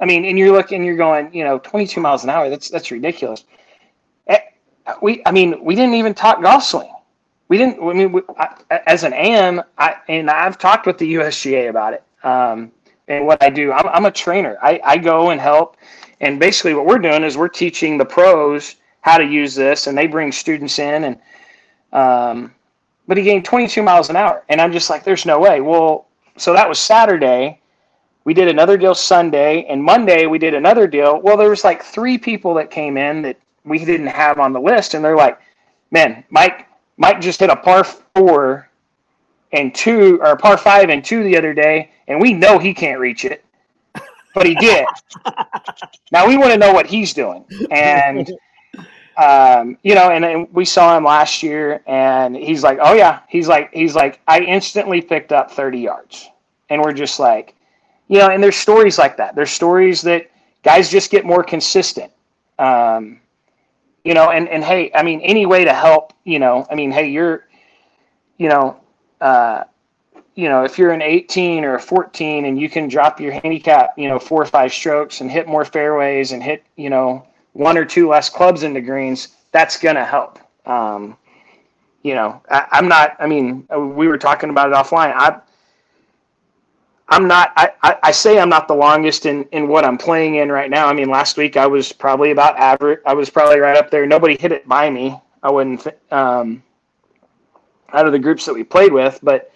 I 0.00 0.04
mean, 0.04 0.24
and 0.24 0.38
you're 0.38 0.52
looking, 0.52 0.84
you're 0.84 0.96
going, 0.96 1.32
you 1.32 1.44
know, 1.44 1.58
22 1.58 2.00
miles 2.00 2.24
an 2.24 2.30
hour. 2.30 2.50
That's 2.50 2.68
that's 2.68 2.90
ridiculous. 2.90 3.44
Eh, 4.26 4.38
we, 5.00 5.22
I 5.24 5.32
mean, 5.32 5.62
we 5.64 5.74
didn't 5.74 5.94
even 5.94 6.14
talk 6.14 6.42
golf 6.42 6.64
swing. 6.64 6.92
We 7.48 7.58
didn't. 7.58 7.82
I 7.82 7.92
mean, 7.92 8.12
we, 8.12 8.22
I, 8.38 8.80
as 8.86 9.04
an 9.04 9.14
AM, 9.14 9.62
I 9.78 9.96
and 10.08 10.30
I've 10.30 10.58
talked 10.58 10.86
with 10.86 10.98
the 10.98 11.14
USGA 11.14 11.70
about 11.70 11.94
it. 11.94 12.02
Um, 12.24 12.72
and 13.08 13.26
what 13.26 13.42
I 13.42 13.50
do, 13.50 13.72
I'm, 13.72 13.88
I'm 13.88 14.04
a 14.06 14.10
trainer. 14.10 14.58
I, 14.62 14.80
I 14.84 14.98
go 14.98 15.30
and 15.30 15.40
help, 15.40 15.76
and 16.20 16.40
basically 16.40 16.74
what 16.74 16.86
we're 16.86 16.98
doing 16.98 17.22
is 17.22 17.36
we're 17.36 17.48
teaching 17.48 17.98
the 17.98 18.04
pros 18.04 18.76
how 19.06 19.18
to 19.18 19.24
use 19.24 19.54
this, 19.54 19.86
and 19.86 19.96
they 19.96 20.08
bring 20.08 20.32
students 20.32 20.80
in, 20.80 21.04
and 21.04 21.18
um, 21.92 22.52
but 23.06 23.16
he 23.16 23.22
gained 23.22 23.44
22 23.44 23.80
miles 23.80 24.10
an 24.10 24.16
hour, 24.16 24.42
and 24.48 24.60
I'm 24.60 24.72
just 24.72 24.90
like, 24.90 25.04
there's 25.04 25.24
no 25.24 25.38
way. 25.38 25.60
Well, 25.60 26.08
so 26.36 26.52
that 26.52 26.68
was 26.68 26.80
Saturday. 26.80 27.60
We 28.24 28.34
did 28.34 28.48
another 28.48 28.76
deal 28.76 28.96
Sunday, 28.96 29.64
and 29.66 29.80
Monday 29.80 30.26
we 30.26 30.40
did 30.40 30.54
another 30.54 30.88
deal. 30.88 31.20
Well, 31.20 31.36
there 31.36 31.48
was 31.48 31.62
like 31.62 31.84
three 31.84 32.18
people 32.18 32.52
that 32.54 32.68
came 32.72 32.98
in 32.98 33.22
that 33.22 33.38
we 33.64 33.78
didn't 33.84 34.08
have 34.08 34.40
on 34.40 34.52
the 34.52 34.60
list, 34.60 34.94
and 34.94 35.04
they're 35.04 35.16
like, 35.16 35.38
"Man, 35.92 36.24
Mike, 36.30 36.66
Mike 36.96 37.20
just 37.20 37.38
hit 37.38 37.48
a 37.48 37.54
par 37.54 37.84
four 37.84 38.68
and 39.52 39.72
two, 39.72 40.20
or 40.20 40.36
par 40.36 40.58
five 40.58 40.90
and 40.90 41.04
two 41.04 41.22
the 41.22 41.38
other 41.38 41.54
day, 41.54 41.92
and 42.08 42.20
we 42.20 42.32
know 42.32 42.58
he 42.58 42.74
can't 42.74 42.98
reach 42.98 43.24
it, 43.24 43.44
but 44.34 44.46
he 44.46 44.56
did. 44.56 44.84
now 46.10 46.26
we 46.26 46.36
want 46.36 46.50
to 46.50 46.58
know 46.58 46.72
what 46.72 46.88
he's 46.88 47.14
doing, 47.14 47.44
and 47.70 48.36
um, 49.16 49.78
you 49.82 49.94
know, 49.94 50.10
and, 50.10 50.46
we 50.52 50.64
saw 50.64 50.96
him 50.96 51.04
last 51.04 51.42
year, 51.42 51.80
and 51.86 52.36
he's 52.36 52.62
like, 52.62 52.78
"Oh 52.80 52.92
yeah," 52.92 53.20
he's 53.28 53.48
like, 53.48 53.72
he's 53.72 53.94
like, 53.94 54.20
I 54.28 54.40
instantly 54.40 55.00
picked 55.00 55.32
up 55.32 55.50
thirty 55.50 55.78
yards, 55.78 56.28
and 56.68 56.82
we're 56.82 56.92
just 56.92 57.18
like, 57.18 57.54
you 58.08 58.18
know, 58.18 58.28
and 58.28 58.42
there's 58.42 58.56
stories 58.56 58.98
like 58.98 59.16
that. 59.16 59.34
There's 59.34 59.50
stories 59.50 60.02
that 60.02 60.30
guys 60.62 60.90
just 60.90 61.10
get 61.10 61.24
more 61.24 61.42
consistent, 61.42 62.12
um, 62.58 63.20
you 64.04 64.12
know, 64.12 64.30
and 64.30 64.48
and 64.48 64.62
hey, 64.62 64.90
I 64.94 65.02
mean, 65.02 65.20
any 65.22 65.46
way 65.46 65.64
to 65.64 65.72
help, 65.72 66.12
you 66.24 66.38
know, 66.38 66.66
I 66.70 66.74
mean, 66.74 66.90
hey, 66.90 67.08
you're, 67.08 67.46
you 68.36 68.50
know, 68.50 68.78
uh, 69.22 69.64
you 70.34 70.50
know, 70.50 70.64
if 70.64 70.78
you're 70.78 70.92
an 70.92 71.00
18 71.00 71.64
or 71.64 71.76
a 71.76 71.80
14 71.80 72.44
and 72.44 72.60
you 72.60 72.68
can 72.68 72.86
drop 72.88 73.18
your 73.18 73.32
handicap, 73.32 73.94
you 73.96 74.08
know, 74.10 74.18
four 74.18 74.42
or 74.42 74.46
five 74.46 74.74
strokes 74.74 75.22
and 75.22 75.30
hit 75.30 75.48
more 75.48 75.64
fairways 75.64 76.32
and 76.32 76.42
hit, 76.42 76.62
you 76.76 76.90
know 76.90 77.26
one 77.56 77.78
or 77.78 77.86
two 77.86 78.08
less 78.08 78.28
clubs 78.28 78.62
into 78.62 78.82
greens, 78.82 79.28
that's 79.50 79.78
going 79.78 79.96
to 79.96 80.04
help. 80.04 80.38
Um, 80.66 81.16
you 82.02 82.14
know, 82.14 82.42
I, 82.50 82.66
am 82.72 82.86
not, 82.86 83.16
I 83.18 83.26
mean, 83.26 83.66
we 83.74 84.08
were 84.08 84.18
talking 84.18 84.50
about 84.50 84.70
it 84.70 84.74
offline. 84.74 85.12
I, 85.14 85.40
I'm 87.08 87.26
not, 87.26 87.52
I, 87.56 87.96
I, 88.02 88.10
say 88.10 88.38
I'm 88.38 88.48
not 88.48 88.68
the 88.68 88.74
longest 88.74 89.26
in, 89.26 89.44
in 89.52 89.68
what 89.68 89.84
I'm 89.84 89.96
playing 89.96 90.36
in 90.36 90.52
right 90.52 90.68
now. 90.68 90.86
I 90.86 90.92
mean, 90.92 91.08
last 91.08 91.36
week 91.36 91.56
I 91.56 91.66
was 91.66 91.92
probably 91.92 92.30
about 92.30 92.56
average. 92.58 93.00
I 93.06 93.14
was 93.14 93.30
probably 93.30 93.58
right 93.58 93.76
up 93.76 93.90
there. 93.90 94.06
Nobody 94.06 94.36
hit 94.38 94.52
it 94.52 94.68
by 94.68 94.90
me. 94.90 95.18
I 95.42 95.50
wouldn't, 95.50 95.86
um, 96.10 96.62
out 97.92 98.06
of 98.06 98.12
the 98.12 98.18
groups 98.18 98.44
that 98.44 98.52
we 98.52 98.64
played 98.64 98.92
with, 98.92 99.18
but, 99.22 99.50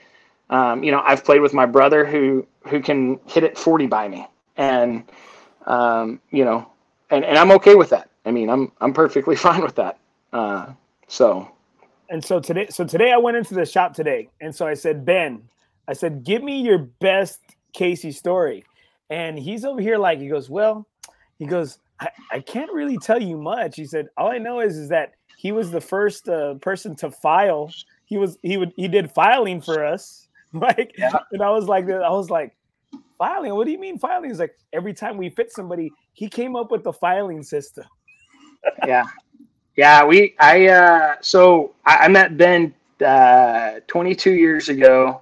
um, 0.49 0.83
you 0.83 0.91
know, 0.91 1.03
I've 1.05 1.25
played 1.25 1.41
with 1.41 1.53
my 1.53 1.67
brother 1.67 2.07
who, 2.07 2.47
who 2.69 2.81
can 2.81 3.21
hit 3.27 3.45
it 3.45 3.59
40 3.59 3.87
by 3.87 4.09
me. 4.09 4.27
And, 4.57 5.05
um, 5.67 6.21
you 6.31 6.45
know, 6.45 6.71
and, 7.11 7.24
and 7.24 7.39
I'm 7.39 7.51
okay 7.53 7.74
with 7.74 7.91
that. 7.91 8.11
I 8.24 8.31
mean, 8.31 8.49
I'm 8.49 8.73
I'm 8.81 8.93
perfectly 8.93 9.37
fine 9.47 9.62
with 9.62 9.77
that. 9.77 9.99
Uh, 10.32 10.73
so. 11.09 11.51
And 12.09 12.24
so 12.24 12.41
today, 12.41 12.66
so 12.70 12.85
today 12.85 13.12
I 13.12 13.19
went 13.19 13.37
into 13.37 13.55
the 13.55 13.65
shop 13.65 13.95
today, 13.95 14.28
and 14.41 14.53
so 14.53 14.66
I 14.66 14.74
said, 14.74 15.05
Ben, 15.05 15.43
I 15.87 15.93
said, 15.93 16.24
give 16.24 16.43
me 16.43 16.61
your 16.61 16.78
best 16.78 17.39
Casey 17.73 18.11
story, 18.11 18.65
and 19.11 19.39
he's 19.39 19.65
over 19.65 19.81
here 19.81 19.97
like 19.97 20.19
he 20.19 20.27
goes, 20.27 20.51
well, 20.51 20.89
he 21.39 21.47
goes, 21.47 21.78
I, 22.01 22.09
I 22.32 22.41
can't 22.41 22.73
really 22.73 22.99
tell 22.99 23.23
you 23.23 23.37
much. 23.37 23.77
He 23.77 23.85
said, 23.85 24.09
all 24.16 24.28
I 24.28 24.39
know 24.39 24.59
is 24.59 24.77
is 24.77 24.89
that 24.89 25.15
he 25.37 25.53
was 25.53 25.70
the 25.70 25.81
first 25.81 26.28
uh, 26.28 26.55
person 26.55 26.97
to 26.97 27.12
file. 27.12 27.73
He 28.07 28.19
was 28.19 28.39
he 28.43 28.57
would 28.57 28.73
he 28.77 28.89
did 28.89 29.11
filing 29.12 29.61
for 29.61 29.85
us, 29.85 30.27
like, 30.53 30.95
yeah. 30.99 31.12
and 31.31 31.43
I 31.43 31.51
was 31.51 31.66
like, 31.66 31.89
I 31.89 32.11
was 32.11 32.28
like, 32.28 32.57
filing. 33.21 33.55
What 33.55 33.67
do 33.67 33.71
you 33.71 33.79
mean 33.79 33.99
filing? 33.99 34.31
He's 34.31 34.41
like 34.41 34.57
every 34.73 34.95
time 34.95 35.19
we 35.19 35.29
fit 35.29 35.53
somebody, 35.53 35.93
he 36.15 36.29
came 36.29 36.57
up 36.57 36.73
with 36.73 36.83
the 36.83 36.93
filing 36.93 37.43
system. 37.43 37.85
yeah, 38.87 39.05
yeah. 39.77 40.05
We 40.05 40.35
I 40.41 40.67
uh, 40.69 41.17
so 41.21 41.75
I, 41.85 42.07
I 42.07 42.09
met 42.09 42.37
Ben 42.37 42.75
uh, 43.05 43.81
22 43.87 44.33
years 44.33 44.69
ago. 44.71 45.21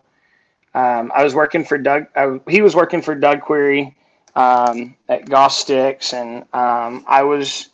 Um, 0.75 1.11
I 1.15 1.25
was 1.25 1.35
working 1.35 1.65
for 1.65 1.77
Doug. 1.77 2.07
I, 2.15 2.41
he 2.49 2.63
was 2.63 2.77
working 2.77 3.03
for 3.03 3.15
Doug 3.15 3.41
Query 3.41 3.97
um, 4.37 4.95
at 5.09 5.29
Golf 5.29 5.53
Sticks, 5.53 6.15
and 6.15 6.45
um, 6.55 7.05
I 7.07 7.23
was. 7.23 7.69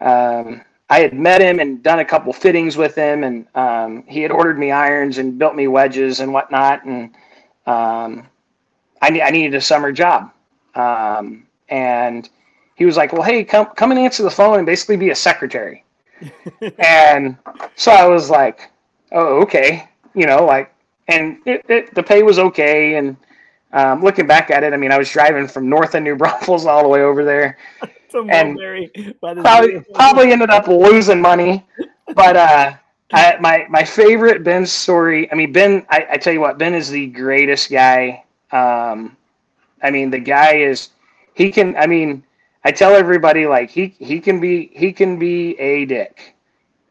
Um, 0.00 0.60
I 0.88 1.00
had 1.00 1.14
met 1.14 1.40
him 1.40 1.58
and 1.58 1.82
done 1.82 1.98
a 1.98 2.04
couple 2.04 2.32
fittings 2.32 2.76
with 2.76 2.94
him, 2.94 3.24
and 3.24 3.48
um, 3.56 4.04
he 4.06 4.22
had 4.22 4.30
ordered 4.30 4.56
me 4.56 4.70
irons 4.70 5.18
and 5.18 5.36
built 5.36 5.56
me 5.56 5.66
wedges 5.66 6.20
and 6.20 6.32
whatnot. 6.32 6.84
And 6.84 7.10
um, 7.66 8.28
I, 9.02 9.20
I 9.20 9.30
needed 9.30 9.54
a 9.54 9.60
summer 9.60 9.92
job. 9.92 10.32
Um, 10.74 11.46
and 11.68 12.28
he 12.74 12.84
was 12.84 12.96
like, 12.96 13.12
well, 13.12 13.22
hey, 13.22 13.44
come, 13.44 13.66
come 13.76 13.90
and 13.90 14.00
answer 14.00 14.22
the 14.22 14.30
phone 14.30 14.58
and 14.58 14.66
basically 14.66 14.96
be 14.96 15.10
a 15.10 15.14
secretary. 15.14 15.84
and 16.78 17.36
so 17.74 17.92
I 17.92 18.06
was 18.06 18.30
like, 18.30 18.70
oh, 19.12 19.42
okay. 19.42 19.88
You 20.14 20.26
know, 20.26 20.44
like, 20.44 20.72
and 21.08 21.38
it, 21.46 21.64
it, 21.68 21.94
the 21.94 22.02
pay 22.02 22.22
was 22.22 22.38
okay. 22.38 22.96
And 22.96 23.16
um, 23.72 24.02
looking 24.02 24.26
back 24.26 24.50
at 24.50 24.62
it, 24.64 24.72
I 24.72 24.76
mean, 24.76 24.92
I 24.92 24.98
was 24.98 25.10
driving 25.10 25.46
from 25.46 25.68
north 25.68 25.94
of 25.94 26.02
New 26.02 26.16
Braunfels 26.18 26.66
all 26.66 26.82
the 26.82 26.88
way 26.88 27.02
over 27.02 27.24
there. 27.24 27.58
and 28.30 28.58
probably, 29.20 29.80
probably 29.94 30.32
ended 30.32 30.50
up 30.50 30.68
losing 30.68 31.20
money. 31.20 31.66
But 32.14 32.36
uh, 32.36 32.72
I, 33.12 33.36
my 33.40 33.66
my 33.68 33.84
favorite 33.84 34.42
Ben 34.42 34.66
story. 34.66 35.30
I 35.30 35.34
mean, 35.34 35.52
Ben. 35.52 35.86
I, 35.90 36.06
I, 36.12 36.16
tell 36.16 36.32
you 36.32 36.40
what, 36.40 36.58
Ben 36.58 36.74
is 36.74 36.88
the 36.88 37.06
greatest 37.08 37.70
guy. 37.70 38.24
Um, 38.52 39.16
I 39.82 39.90
mean, 39.90 40.10
the 40.10 40.18
guy 40.18 40.56
is. 40.56 40.90
He 41.34 41.50
can. 41.50 41.76
I 41.76 41.86
mean, 41.86 42.24
I 42.64 42.72
tell 42.72 42.94
everybody 42.94 43.46
like 43.46 43.70
he 43.70 43.94
he 43.98 44.20
can 44.20 44.40
be 44.40 44.70
he 44.74 44.92
can 44.92 45.18
be 45.18 45.58
a 45.60 45.84
dick. 45.84 46.34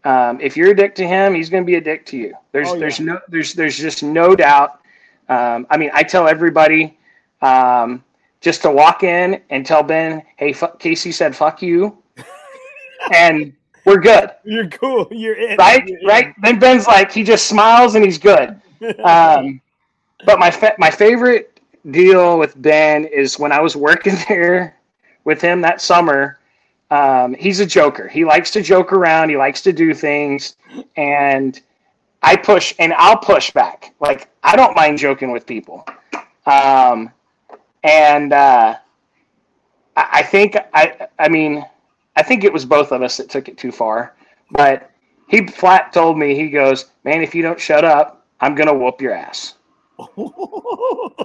Um, 0.05 0.39
if 0.39 0.55
you're 0.55 0.71
a 0.71 0.75
dick 0.75 0.93
to 0.95 1.07
him, 1.07 1.33
he's 1.33 1.49
going 1.49 1.63
to 1.63 1.65
be 1.65 1.75
a 1.75 1.81
dick 1.81 2.05
to 2.07 2.17
you. 2.17 2.33
There's 2.51 2.69
oh, 2.69 2.73
yeah. 2.75 2.79
there's 2.79 2.99
no 2.99 3.19
there's 3.27 3.53
there's 3.53 3.77
just 3.77 4.03
no 4.03 4.35
doubt. 4.35 4.79
Um, 5.27 5.65
I 5.69 5.77
mean, 5.77 5.89
I 5.93 6.03
tell 6.03 6.27
everybody 6.27 6.97
um, 7.41 8.03
just 8.39 8.61
to 8.61 8.71
walk 8.71 9.03
in 9.03 9.41
and 9.49 9.65
tell 9.65 9.83
Ben, 9.83 10.23
"Hey, 10.37 10.55
Casey 10.79 11.11
said 11.11 11.35
fuck 11.35 11.61
you," 11.61 11.97
and 13.13 13.51
we're 13.85 13.99
good. 13.99 14.29
You're 14.43 14.67
cool. 14.69 15.07
You're 15.11 15.35
in. 15.35 15.57
Right, 15.57 15.87
You're 15.87 16.07
right. 16.07 16.27
In. 16.27 16.35
Then 16.41 16.59
Ben's 16.59 16.87
like 16.87 17.11
he 17.11 17.23
just 17.23 17.47
smiles 17.47 17.95
and 17.95 18.05
he's 18.05 18.17
good. 18.17 18.61
Um, 19.03 19.61
but 20.25 20.39
my 20.39 20.51
fa- 20.51 20.75
my 20.77 20.89
favorite 20.89 21.59
deal 21.91 22.39
with 22.39 22.59
Ben 22.61 23.05
is 23.05 23.39
when 23.39 23.51
I 23.51 23.61
was 23.61 23.75
working 23.75 24.15
there 24.27 24.75
with 25.23 25.41
him 25.41 25.61
that 25.61 25.81
summer. 25.81 26.39
Um, 26.91 27.33
he's 27.33 27.59
a 27.59 27.65
joker. 27.65 28.07
He 28.07 28.25
likes 28.25 28.51
to 28.51 28.61
joke 28.61 28.93
around. 28.93 29.29
He 29.29 29.37
likes 29.37 29.61
to 29.63 29.73
do 29.73 29.93
things, 29.93 30.55
and 30.95 31.59
I 32.21 32.35
push 32.35 32.73
and 32.79 32.93
I'll 32.93 33.17
push 33.17 33.51
back. 33.51 33.93
Like 33.99 34.29
I 34.43 34.55
don't 34.55 34.75
mind 34.75 34.97
joking 34.97 35.31
with 35.31 35.45
people, 35.45 35.85
um, 36.45 37.11
and 37.83 38.33
uh, 38.33 38.75
I, 39.95 40.07
I 40.13 40.23
think 40.23 40.57
I. 40.73 41.07
I 41.17 41.27
mean, 41.27 41.65
I 42.15 42.23
think 42.23 42.43
it 42.43 42.53
was 42.53 42.65
both 42.65 42.91
of 42.91 43.01
us 43.01 43.17
that 43.17 43.29
took 43.29 43.49
it 43.49 43.57
too 43.57 43.71
far. 43.71 44.15
But 44.51 44.91
he 45.27 45.47
flat 45.47 45.91
told 45.91 46.19
me, 46.19 46.35
he 46.35 46.49
goes, 46.49 46.85
"Man, 47.03 47.21
if 47.21 47.33
you 47.33 47.41
don't 47.41 47.59
shut 47.59 47.83
up, 47.83 48.25
I'm 48.41 48.53
gonna 48.53 48.73
whoop 48.73 49.01
your 49.01 49.13
ass." 49.13 49.54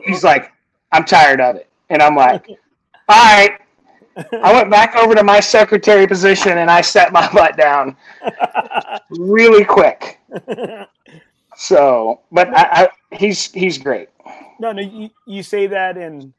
He's 0.05 0.25
like, 0.25 0.53
"I'm 0.93 1.05
tired 1.05 1.41
of 1.41 1.57
it," 1.57 1.69
and 1.89 2.03
I'm 2.03 2.17
like, 2.17 2.49
"All 2.49 2.57
right." 3.09 3.59
I 4.43 4.53
went 4.53 4.71
back 4.71 4.97
over 4.97 5.15
to 5.15 5.23
my 5.23 5.41
secretary 5.41 6.07
position 6.07 6.59
and 6.59 6.71
I 6.71 6.81
sat 6.81 7.13
my 7.13 7.29
butt 7.33 7.57
down 7.57 7.97
really 9.09 9.65
quick. 9.65 10.19
So, 11.57 12.21
but 12.33 12.49
I, 12.49 12.85
I, 12.85 13.17
he's 13.17 13.53
he's 13.53 13.79
great. 13.79 14.09
No, 14.59 14.73
no, 14.73 14.81
you, 14.81 15.11
you 15.27 15.43
say 15.43 15.67
that, 15.67 15.97
and 15.97 16.33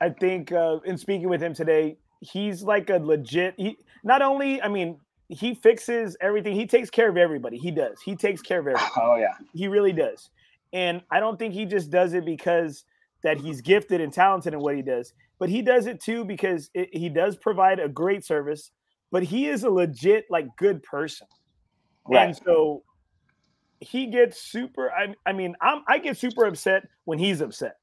I 0.00 0.10
think 0.10 0.52
uh, 0.52 0.78
in 0.84 0.96
speaking 0.96 1.28
with 1.28 1.42
him 1.42 1.52
today, 1.52 1.96
he's 2.20 2.62
like 2.62 2.90
a 2.90 2.98
legit. 2.98 3.54
He 3.56 3.76
not 4.04 4.22
only, 4.22 4.62
I 4.62 4.68
mean, 4.68 4.98
he 5.28 5.54
fixes 5.54 6.16
everything. 6.20 6.54
He 6.54 6.66
takes 6.66 6.90
care 6.90 7.08
of 7.08 7.16
everybody. 7.16 7.58
He 7.58 7.70
does. 7.70 8.00
He 8.02 8.14
takes 8.14 8.40
care 8.40 8.60
of 8.60 8.68
everybody. 8.68 8.92
Oh 8.96 9.16
yeah, 9.16 9.34
he 9.52 9.68
really 9.68 9.92
does. 9.92 10.30
And 10.72 11.02
I 11.10 11.20
don't 11.20 11.38
think 11.38 11.54
he 11.54 11.64
just 11.64 11.90
does 11.90 12.14
it 12.14 12.24
because 12.24 12.84
that 13.22 13.38
he's 13.38 13.60
gifted 13.60 14.00
and 14.00 14.12
talented 14.12 14.54
in 14.54 14.60
what 14.60 14.76
he 14.76 14.82
does 14.82 15.12
but 15.40 15.48
he 15.48 15.62
does 15.62 15.86
it 15.86 16.00
too 16.00 16.24
because 16.24 16.70
it, 16.74 16.90
he 16.92 17.08
does 17.08 17.34
provide 17.34 17.80
a 17.80 17.88
great 17.88 18.24
service, 18.24 18.70
but 19.10 19.24
he 19.24 19.48
is 19.48 19.64
a 19.64 19.70
legit 19.70 20.26
like 20.30 20.46
good 20.56 20.82
person. 20.84 21.26
Right. 22.06 22.26
And 22.26 22.36
so 22.36 22.84
he 23.80 24.06
gets 24.06 24.40
super 24.40 24.92
I, 24.92 25.14
I 25.24 25.32
mean, 25.32 25.56
I'm 25.60 25.82
I 25.88 25.98
get 25.98 26.18
super 26.18 26.44
upset 26.44 26.86
when 27.06 27.18
he's 27.18 27.40
upset 27.40 27.78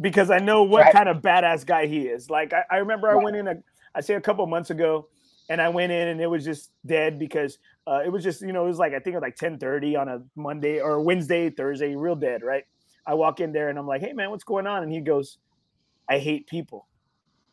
because 0.00 0.30
I 0.30 0.38
know 0.38 0.62
what 0.62 0.84
right. 0.84 0.92
kind 0.92 1.08
of 1.08 1.18
badass 1.18 1.66
guy 1.66 1.86
he 1.86 2.08
is. 2.08 2.30
Like 2.30 2.54
I, 2.54 2.64
I 2.70 2.76
remember 2.78 3.08
right. 3.08 3.20
I 3.20 3.22
went 3.22 3.36
in 3.36 3.46
a 3.46 3.56
I 3.94 4.00
say 4.00 4.14
a 4.14 4.20
couple 4.20 4.46
months 4.46 4.70
ago 4.70 5.08
and 5.48 5.60
I 5.60 5.68
went 5.68 5.92
in 5.92 6.08
and 6.08 6.20
it 6.20 6.26
was 6.26 6.44
just 6.44 6.70
dead 6.84 7.18
because 7.18 7.58
uh, 7.86 8.02
it 8.04 8.10
was 8.10 8.24
just 8.24 8.40
you 8.42 8.52
know 8.52 8.64
it 8.64 8.68
was 8.68 8.78
like 8.78 8.92
I 8.92 8.98
think 8.98 9.14
it 9.14 9.20
was 9.20 9.22
like 9.22 9.36
10:30 9.36 10.00
on 10.00 10.08
a 10.08 10.22
Monday 10.34 10.80
or 10.80 11.00
Wednesday 11.00 11.50
Thursday 11.50 11.94
real 11.94 12.16
dead 12.16 12.42
right 12.42 12.64
I 13.06 13.14
walk 13.14 13.40
in 13.40 13.52
there 13.52 13.68
and 13.68 13.78
I'm 13.78 13.86
like 13.86 14.00
hey 14.00 14.12
man 14.12 14.30
what's 14.30 14.44
going 14.44 14.66
on 14.66 14.82
and 14.82 14.92
he 14.92 15.00
goes 15.00 15.38
I 16.08 16.18
hate 16.18 16.46
people. 16.46 16.86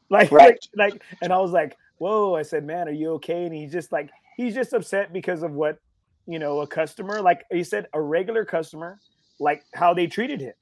Like, 0.09 0.31
right. 0.31 0.59
like, 0.75 1.01
and 1.23 1.33
I 1.33 1.39
was 1.39 1.53
like, 1.53 1.75
whoa, 1.97 2.35
I 2.35 2.43
said, 2.43 2.65
man, 2.65 2.87
are 2.87 2.91
you 2.91 3.13
okay? 3.13 3.45
And 3.45 3.55
he's 3.55 3.71
just 3.71 3.91
like, 3.91 4.11
he's 4.37 4.53
just 4.53 4.71
upset 4.71 5.11
because 5.11 5.41
of 5.41 5.53
what, 5.53 5.79
you 6.27 6.37
know, 6.37 6.61
a 6.61 6.67
customer, 6.67 7.19
like 7.19 7.43
he 7.51 7.63
said, 7.63 7.87
a 7.93 8.01
regular 8.01 8.45
customer, 8.45 8.99
like 9.39 9.63
how 9.73 9.91
they 9.91 10.05
treated 10.05 10.39
him. 10.39 10.53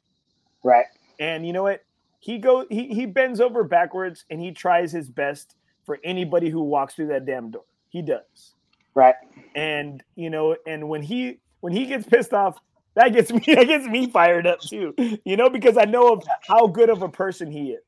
Right. 0.64 0.86
And 1.20 1.46
you 1.46 1.52
know 1.52 1.64
what? 1.64 1.84
He 2.20 2.38
go 2.38 2.66
he 2.70 2.94
he 2.94 3.06
bends 3.06 3.42
over 3.42 3.66
backwards 3.66 4.24
and 4.30 4.40
he 4.40 4.52
tries 4.52 4.90
his 4.94 5.10
best 5.10 5.56
for 5.92 6.00
anybody 6.06 6.50
who 6.50 6.64
walks 6.64 6.94
through 6.94 7.08
that 7.08 7.26
damn 7.26 7.52
door. 7.52 7.66
He 7.90 8.02
does. 8.02 8.54
Right. 8.96 9.16
And 9.56 10.02
you 10.16 10.30
know, 10.30 10.56
and 10.66 10.88
when 10.88 11.02
he 11.02 11.40
when 11.60 11.74
he 11.74 11.86
gets 11.86 12.08
pissed 12.08 12.32
off, 12.32 12.60
that 12.94 13.12
gets 13.12 13.30
me 13.30 13.42
that 13.48 13.68
gets 13.68 13.86
me 13.88 14.10
fired 14.10 14.48
up 14.48 14.62
too. 14.62 14.96
You 15.26 15.36
know, 15.36 15.50
because 15.50 15.78
I 15.78 15.84
know 15.84 16.14
of 16.14 16.24
how 16.48 16.68
good 16.68 16.90
of 16.90 17.02
a 17.02 17.10
person 17.10 17.52
he 17.52 17.72
is. 17.72 17.84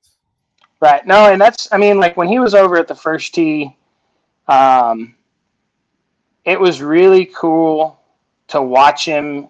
Right. 0.82 1.08
No, 1.08 1.32
and 1.32 1.40
that's 1.40 1.72
I 1.72 1.78
mean, 1.78 1.98
like 1.98 2.18
when 2.18 2.28
he 2.28 2.40
was 2.40 2.54
over 2.54 2.76
at 2.76 2.90
the 2.90 2.96
first 2.96 3.34
tee, 3.34 3.74
um, 4.50 5.16
it 6.44 6.60
was 6.60 6.82
really 6.82 7.32
cool 7.34 8.02
to 8.50 8.62
watch 8.62 9.06
him 9.06 9.48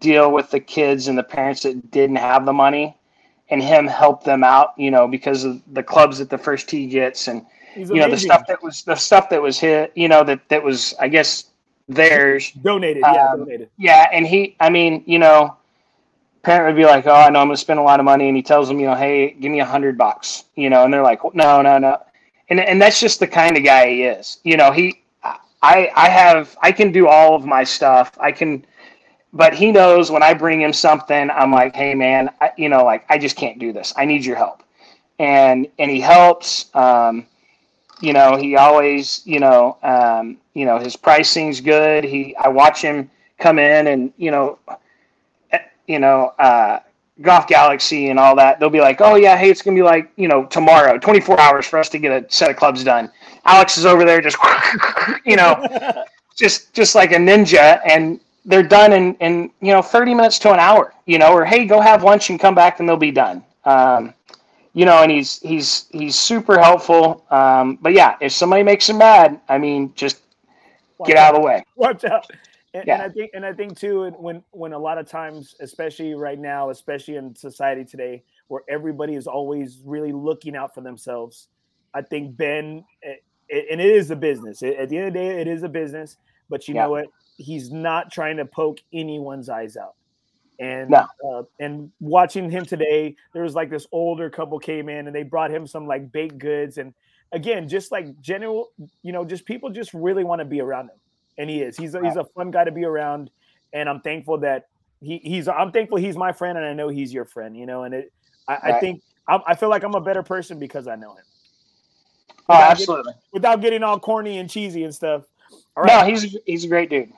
deal 0.00 0.30
with 0.30 0.50
the 0.50 0.60
kids 0.60 1.08
and 1.08 1.16
the 1.16 1.22
parents 1.22 1.62
that 1.62 1.90
didn't 1.90 2.16
have 2.16 2.44
the 2.44 2.52
money 2.52 2.94
and 3.48 3.62
him 3.62 3.86
help 3.86 4.22
them 4.22 4.44
out, 4.44 4.74
you 4.76 4.90
know, 4.90 5.08
because 5.08 5.44
of 5.44 5.62
the 5.72 5.82
clubs 5.82 6.18
that 6.18 6.28
the 6.28 6.36
first 6.36 6.68
tee 6.68 6.86
gets 6.86 7.26
and 7.26 7.46
you 7.76 7.96
know 7.96 8.08
the 8.08 8.16
stuff 8.16 8.46
that 8.46 8.62
was 8.62 8.82
the 8.82 8.94
stuff 8.94 9.28
that 9.30 9.40
was 9.40 9.58
hit, 9.58 9.92
you 9.94 10.08
know, 10.08 10.24
that 10.24 10.48
that 10.48 10.62
was 10.62 10.94
I 10.98 11.08
guess 11.08 11.50
theirs. 11.88 12.52
Donated, 12.52 13.02
yeah, 13.02 13.30
um, 13.32 13.40
donated. 13.40 13.70
Yeah, 13.76 14.08
and 14.12 14.26
he, 14.26 14.56
I 14.60 14.70
mean, 14.70 15.02
you 15.06 15.18
know, 15.18 15.56
parent 16.42 16.66
would 16.66 16.80
be 16.80 16.86
like, 16.86 17.06
"Oh, 17.06 17.12
I 17.12 17.30
know 17.30 17.40
I'm 17.40 17.48
going 17.48 17.56
to 17.56 17.60
spend 17.60 17.78
a 17.78 17.82
lot 17.82 18.00
of 18.00 18.04
money," 18.04 18.28
and 18.28 18.36
he 18.36 18.42
tells 18.42 18.68
them, 18.68 18.80
you 18.80 18.86
know, 18.86 18.94
"Hey, 18.94 19.32
give 19.32 19.50
me 19.50 19.60
a 19.60 19.64
hundred 19.64 19.98
bucks," 19.98 20.44
you 20.54 20.70
know, 20.70 20.84
and 20.84 20.92
they're 20.92 21.02
like, 21.02 21.20
"No, 21.34 21.60
no, 21.62 21.78
no," 21.78 21.98
and 22.48 22.60
and 22.60 22.80
that's 22.80 23.00
just 23.00 23.20
the 23.20 23.26
kind 23.26 23.56
of 23.56 23.64
guy 23.64 23.88
he 23.88 24.04
is. 24.04 24.38
You 24.44 24.56
know, 24.56 24.70
he, 24.72 25.02
I, 25.62 25.90
I 25.94 26.08
have, 26.08 26.56
I 26.62 26.72
can 26.72 26.92
do 26.92 27.06
all 27.06 27.34
of 27.34 27.44
my 27.44 27.64
stuff. 27.64 28.16
I 28.20 28.32
can, 28.32 28.64
but 29.32 29.54
he 29.54 29.70
knows 29.72 30.10
when 30.10 30.22
I 30.22 30.34
bring 30.34 30.60
him 30.62 30.72
something, 30.72 31.30
I'm 31.30 31.52
like, 31.52 31.74
"Hey, 31.74 31.94
man, 31.94 32.30
I, 32.40 32.52
you 32.56 32.68
know, 32.68 32.84
like 32.84 33.04
I 33.08 33.18
just 33.18 33.36
can't 33.36 33.58
do 33.58 33.72
this. 33.72 33.92
I 33.96 34.04
need 34.04 34.24
your 34.24 34.36
help," 34.36 34.62
and 35.18 35.66
and 35.78 35.90
he 35.90 36.00
helps. 36.00 36.74
Um, 36.74 37.26
you 38.00 38.12
know, 38.12 38.36
he 38.36 38.56
always, 38.56 39.22
you 39.24 39.40
know, 39.40 39.76
um, 39.82 40.38
you 40.54 40.64
know, 40.64 40.78
his 40.78 40.96
pricing's 40.96 41.60
good. 41.60 42.04
He, 42.04 42.34
I 42.36 42.48
watch 42.48 42.82
him 42.82 43.10
come 43.38 43.58
in 43.58 43.88
and, 43.88 44.12
you 44.16 44.30
know, 44.30 44.58
eh, 45.52 45.58
you 45.86 45.98
know, 45.98 46.32
uh, 46.38 46.80
Golf 47.22 47.46
Galaxy 47.46 48.08
and 48.08 48.18
all 48.18 48.34
that. 48.36 48.58
They'll 48.58 48.70
be 48.70 48.80
like, 48.80 49.00
oh 49.00 49.16
yeah, 49.16 49.36
hey, 49.36 49.50
it's 49.50 49.62
gonna 49.62 49.74
be 49.76 49.82
like, 49.82 50.10
you 50.16 50.28
know, 50.28 50.46
tomorrow, 50.46 50.98
24 50.98 51.38
hours 51.40 51.66
for 51.66 51.78
us 51.78 51.88
to 51.90 51.98
get 51.98 52.12
a 52.12 52.32
set 52.32 52.50
of 52.50 52.56
clubs 52.56 52.82
done. 52.82 53.10
Alex 53.44 53.76
is 53.78 53.84
over 53.86 54.04
there 54.04 54.20
just, 54.20 54.38
you 55.26 55.36
know, 55.36 56.04
just 56.36 56.72
just 56.72 56.94
like 56.94 57.12
a 57.12 57.16
ninja, 57.16 57.80
and 57.84 58.18
they're 58.46 58.62
done 58.62 58.92
in 58.92 59.14
in 59.16 59.50
you 59.60 59.72
know 59.72 59.82
30 59.82 60.14
minutes 60.14 60.38
to 60.40 60.52
an 60.52 60.58
hour, 60.58 60.94
you 61.06 61.18
know, 61.18 61.32
or 61.32 61.44
hey, 61.44 61.66
go 61.66 61.80
have 61.80 62.02
lunch 62.02 62.30
and 62.30 62.40
come 62.40 62.54
back 62.54 62.80
and 62.80 62.88
they'll 62.88 62.96
be 62.96 63.10
done. 63.10 63.44
Um, 63.64 64.14
you 64.72 64.84
know, 64.84 65.02
and 65.02 65.10
he's 65.10 65.40
he's 65.40 65.86
he's 65.90 66.16
super 66.16 66.60
helpful. 66.60 67.24
Um, 67.30 67.78
but 67.80 67.92
yeah, 67.92 68.16
if 68.20 68.32
somebody 68.32 68.62
makes 68.62 68.88
him 68.88 68.98
mad, 68.98 69.40
I 69.48 69.58
mean, 69.58 69.92
just 69.94 70.22
Watch 70.98 71.08
get 71.08 71.16
out. 71.16 71.30
out 71.30 71.34
of 71.34 71.40
the 71.40 71.46
way. 71.46 71.64
Watch 71.76 72.04
out. 72.04 72.26
And, 72.72 72.84
yeah. 72.86 72.94
and 72.94 73.02
I 73.02 73.08
think 73.08 73.30
and 73.34 73.44
I 73.44 73.52
think 73.52 73.76
too 73.76 74.10
when 74.18 74.44
when 74.52 74.72
a 74.72 74.78
lot 74.78 74.98
of 74.98 75.08
times, 75.08 75.56
especially 75.60 76.14
right 76.14 76.38
now, 76.38 76.70
especially 76.70 77.16
in 77.16 77.34
society 77.34 77.84
today, 77.84 78.22
where 78.46 78.62
everybody 78.68 79.16
is 79.16 79.26
always 79.26 79.80
really 79.84 80.12
looking 80.12 80.54
out 80.54 80.72
for 80.74 80.80
themselves, 80.80 81.48
I 81.94 82.02
think 82.02 82.36
Ben, 82.36 82.84
eh, 83.02 83.14
and 83.70 83.80
it 83.80 83.90
is 83.90 84.10
a 84.12 84.16
business. 84.16 84.62
At 84.62 84.88
the 84.88 84.98
end 84.98 85.08
of 85.08 85.12
the 85.14 85.18
day, 85.18 85.40
it 85.40 85.48
is 85.48 85.64
a 85.64 85.68
business. 85.68 86.16
But 86.48 86.68
you 86.68 86.74
yeah. 86.74 86.84
know 86.84 86.90
what? 86.90 87.06
He's 87.38 87.72
not 87.72 88.12
trying 88.12 88.36
to 88.36 88.44
poke 88.44 88.80
anyone's 88.92 89.48
eyes 89.48 89.76
out. 89.76 89.94
And 90.60 90.90
no. 90.90 91.06
uh, 91.26 91.42
and 91.58 91.90
watching 92.00 92.50
him 92.50 92.64
today, 92.66 93.16
there 93.32 93.42
was 93.42 93.54
like 93.54 93.70
this 93.70 93.86
older 93.92 94.28
couple 94.28 94.58
came 94.58 94.88
in 94.88 95.06
and 95.06 95.16
they 95.16 95.22
brought 95.22 95.50
him 95.50 95.66
some 95.66 95.86
like 95.86 96.12
baked 96.12 96.38
goods 96.38 96.76
and 96.76 96.92
again, 97.32 97.68
just 97.68 97.92
like 97.92 98.20
general, 98.20 98.72
you 99.02 99.12
know, 99.12 99.24
just 99.24 99.44
people 99.44 99.70
just 99.70 99.94
really 99.94 100.24
want 100.24 100.40
to 100.40 100.44
be 100.44 100.60
around 100.60 100.86
him, 100.86 100.96
and 101.38 101.50
he 101.50 101.62
is. 101.62 101.76
He's 101.76 101.94
a, 101.94 102.02
he's 102.02 102.16
a 102.16 102.24
fun 102.24 102.50
guy 102.50 102.64
to 102.64 102.72
be 102.72 102.84
around, 102.84 103.30
and 103.72 103.88
I'm 103.88 104.00
thankful 104.00 104.38
that 104.38 104.68
he, 105.00 105.18
he's 105.18 105.48
I'm 105.48 105.72
thankful 105.72 105.98
he's 105.98 106.16
my 106.16 106.32
friend, 106.32 106.58
and 106.58 106.66
I 106.66 106.72
know 106.72 106.88
he's 106.88 107.12
your 107.12 107.24
friend. 107.24 107.56
You 107.56 107.66
know, 107.66 107.84
and 107.84 107.94
it 107.94 108.12
I, 108.48 108.52
right. 108.52 108.74
I 108.74 108.80
think 108.80 109.02
I, 109.28 109.40
I, 109.48 109.54
feel 109.54 109.68
like 109.68 109.82
I'm 109.82 109.94
a 109.94 110.00
better 110.00 110.22
person 110.22 110.58
because 110.58 110.86
I 110.86 110.96
know 110.96 111.14
him. 111.14 111.24
Oh, 112.48 112.54
without 112.54 112.68
oh, 112.68 112.70
absolutely. 112.70 113.12
Getting, 113.12 113.28
without 113.32 113.60
getting 113.60 113.82
all 113.82 113.98
corny 113.98 114.38
and 114.38 114.50
cheesy 114.50 114.84
and 114.84 114.94
stuff. 114.94 115.24
All 115.76 115.84
right. 115.84 116.00
No, 116.00 116.06
he's 116.06 116.36
he's 116.46 116.64
a 116.64 116.68
great 116.68 116.90
dude. 116.90 117.12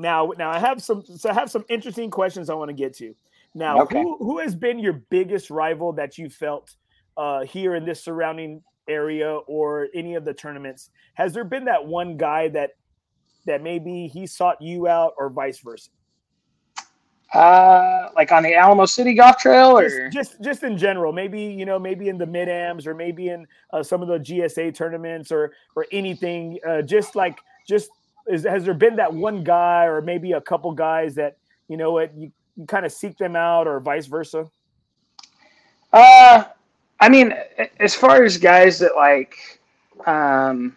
Now, 0.00 0.32
now 0.38 0.50
I 0.50 0.58
have 0.58 0.82
some 0.82 1.04
so 1.04 1.30
I 1.30 1.34
have 1.34 1.50
some 1.50 1.64
interesting 1.68 2.10
questions 2.10 2.48
I 2.48 2.54
want 2.54 2.70
to 2.70 2.74
get 2.74 2.94
to. 2.96 3.14
Now, 3.54 3.82
okay. 3.82 4.02
who 4.02 4.16
who 4.18 4.38
has 4.38 4.54
been 4.54 4.78
your 4.78 4.94
biggest 4.94 5.50
rival 5.50 5.92
that 5.94 6.16
you 6.16 6.30
felt 6.30 6.74
uh, 7.16 7.44
here 7.44 7.74
in 7.74 7.84
this 7.84 8.02
surrounding 8.02 8.62
area 8.88 9.30
or 9.46 9.88
any 9.94 10.14
of 10.14 10.24
the 10.24 10.32
tournaments? 10.32 10.90
Has 11.14 11.32
there 11.32 11.44
been 11.44 11.64
that 11.66 11.84
one 11.84 12.16
guy 12.16 12.48
that 12.48 12.70
that 13.46 13.62
maybe 13.62 14.06
he 14.06 14.26
sought 14.26 14.60
you 14.60 14.88
out 14.88 15.14
or 15.18 15.28
vice 15.28 15.58
versa? 15.58 15.90
Uh, 17.32 18.08
like 18.16 18.32
on 18.32 18.42
the 18.42 18.54
Alamo 18.54 18.86
City 18.86 19.14
Golf 19.14 19.38
Trail, 19.38 19.78
or 19.78 20.10
just 20.10 20.12
just, 20.12 20.42
just 20.42 20.62
in 20.64 20.76
general. 20.76 21.12
Maybe 21.12 21.42
you 21.42 21.64
know, 21.64 21.78
maybe 21.78 22.08
in 22.08 22.18
the 22.18 22.26
mid 22.26 22.48
ams, 22.48 22.86
or 22.86 22.94
maybe 22.94 23.28
in 23.28 23.46
uh, 23.72 23.82
some 23.82 24.02
of 24.02 24.08
the 24.08 24.18
GSA 24.18 24.74
tournaments, 24.74 25.30
or 25.30 25.52
or 25.76 25.86
anything. 25.92 26.58
Uh, 26.66 26.82
just 26.82 27.14
like 27.14 27.38
just 27.68 27.90
is, 28.26 28.44
has 28.44 28.64
there 28.64 28.74
been 28.74 28.96
that 28.96 29.12
one 29.12 29.44
guy, 29.44 29.84
or 29.84 30.00
maybe 30.00 30.32
a 30.32 30.40
couple 30.40 30.72
guys 30.72 31.14
that 31.16 31.36
you 31.68 31.76
know 31.76 31.92
what 31.92 32.14
you, 32.16 32.32
you 32.56 32.66
kind 32.66 32.84
of 32.84 32.92
seek 32.92 33.16
them 33.18 33.36
out, 33.36 33.66
or 33.66 33.80
vice 33.80 34.06
versa? 34.06 34.48
Uh, 35.92 36.44
I 37.00 37.08
mean, 37.08 37.34
as 37.78 37.94
far 37.94 38.24
as 38.24 38.36
guys 38.36 38.78
that 38.78 38.94
like, 38.96 39.60
um, 40.06 40.76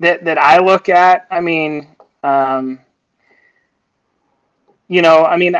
that 0.00 0.24
that 0.24 0.38
I 0.38 0.58
look 0.58 0.88
at, 0.88 1.26
I 1.30 1.40
mean, 1.40 1.88
um 2.22 2.80
you 4.88 5.02
know, 5.02 5.24
I 5.24 5.36
mean, 5.36 5.56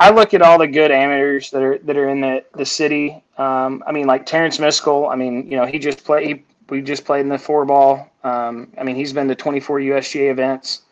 I 0.00 0.10
look 0.10 0.34
at 0.34 0.42
all 0.42 0.58
the 0.58 0.66
good 0.66 0.90
amateurs 0.90 1.50
that 1.50 1.62
are 1.62 1.78
that 1.78 1.96
are 1.96 2.08
in 2.08 2.20
the 2.20 2.44
the 2.54 2.66
city. 2.66 3.22
Um, 3.38 3.82
I 3.86 3.92
mean, 3.92 4.06
like 4.06 4.26
Terrence 4.26 4.58
Miskell. 4.58 5.10
I 5.10 5.16
mean, 5.16 5.50
you 5.50 5.56
know, 5.56 5.64
he 5.64 5.78
just 5.78 6.04
played. 6.04 6.26
He, 6.26 6.44
we 6.68 6.82
just 6.82 7.04
played 7.04 7.20
in 7.20 7.28
the 7.28 7.38
four 7.38 7.64
ball. 7.64 8.10
Um, 8.22 8.72
I 8.78 8.84
mean, 8.84 8.96
he's 8.96 9.12
been 9.12 9.28
to 9.28 9.34
24 9.34 9.80
USGA 9.80 10.30
events. 10.30 10.82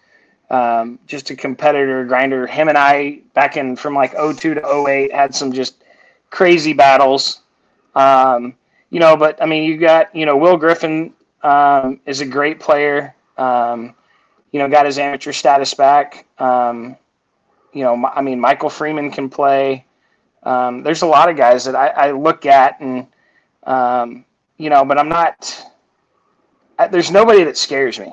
Um, 0.51 0.99
just 1.07 1.31
a 1.31 1.37
competitor 1.37 2.05
grinder. 2.05 2.47
Him 2.47 2.69
and 2.69 2.77
I 2.77 3.21
back 3.33 3.57
in 3.57 3.75
from 3.75 3.95
like 3.95 4.13
02 4.13 4.55
to 4.55 4.85
08 4.87 5.13
had 5.13 5.35
some 5.35 5.53
just 5.53 5.83
crazy 6.31 6.75
battles. 6.75 7.41
Um, 7.95 8.55
you 8.91 9.01
know, 9.01 9.17
but 9.17 9.43
I 9.43 9.47
mean, 9.47 9.65
you 9.65 9.79
got 9.79 10.15
you 10.15 10.27
know 10.27 10.37
Will 10.37 10.59
Griffin 10.59 11.15
um, 11.43 12.01
is 12.05 12.21
a 12.21 12.27
great 12.27 12.61
player. 12.61 13.15
Um, 13.39 13.95
you 14.51 14.59
know, 14.59 14.69
got 14.69 14.85
his 14.85 14.99
amateur 14.99 15.33
status 15.33 15.73
back. 15.73 16.27
Um, 16.39 16.97
you 17.73 17.83
know, 17.83 18.07
I 18.15 18.21
mean, 18.21 18.39
Michael 18.39 18.69
Freeman 18.69 19.11
can 19.11 19.31
play. 19.31 19.87
There's 20.45 21.01
a 21.01 21.07
lot 21.07 21.31
of 21.31 21.37
guys 21.39 21.65
that 21.65 21.75
I, 21.75 21.89
I 21.89 22.11
look 22.11 22.45
at 22.45 22.79
and, 22.81 23.07
you 24.59 24.71
know, 24.71 24.85
but 24.85 24.99
I'm 24.99 25.09
not, 25.09 25.65
I, 26.79 26.87
there's 26.89 27.11
nobody 27.11 27.45
that 27.45 27.57
scares 27.57 27.99
me. 27.99 28.13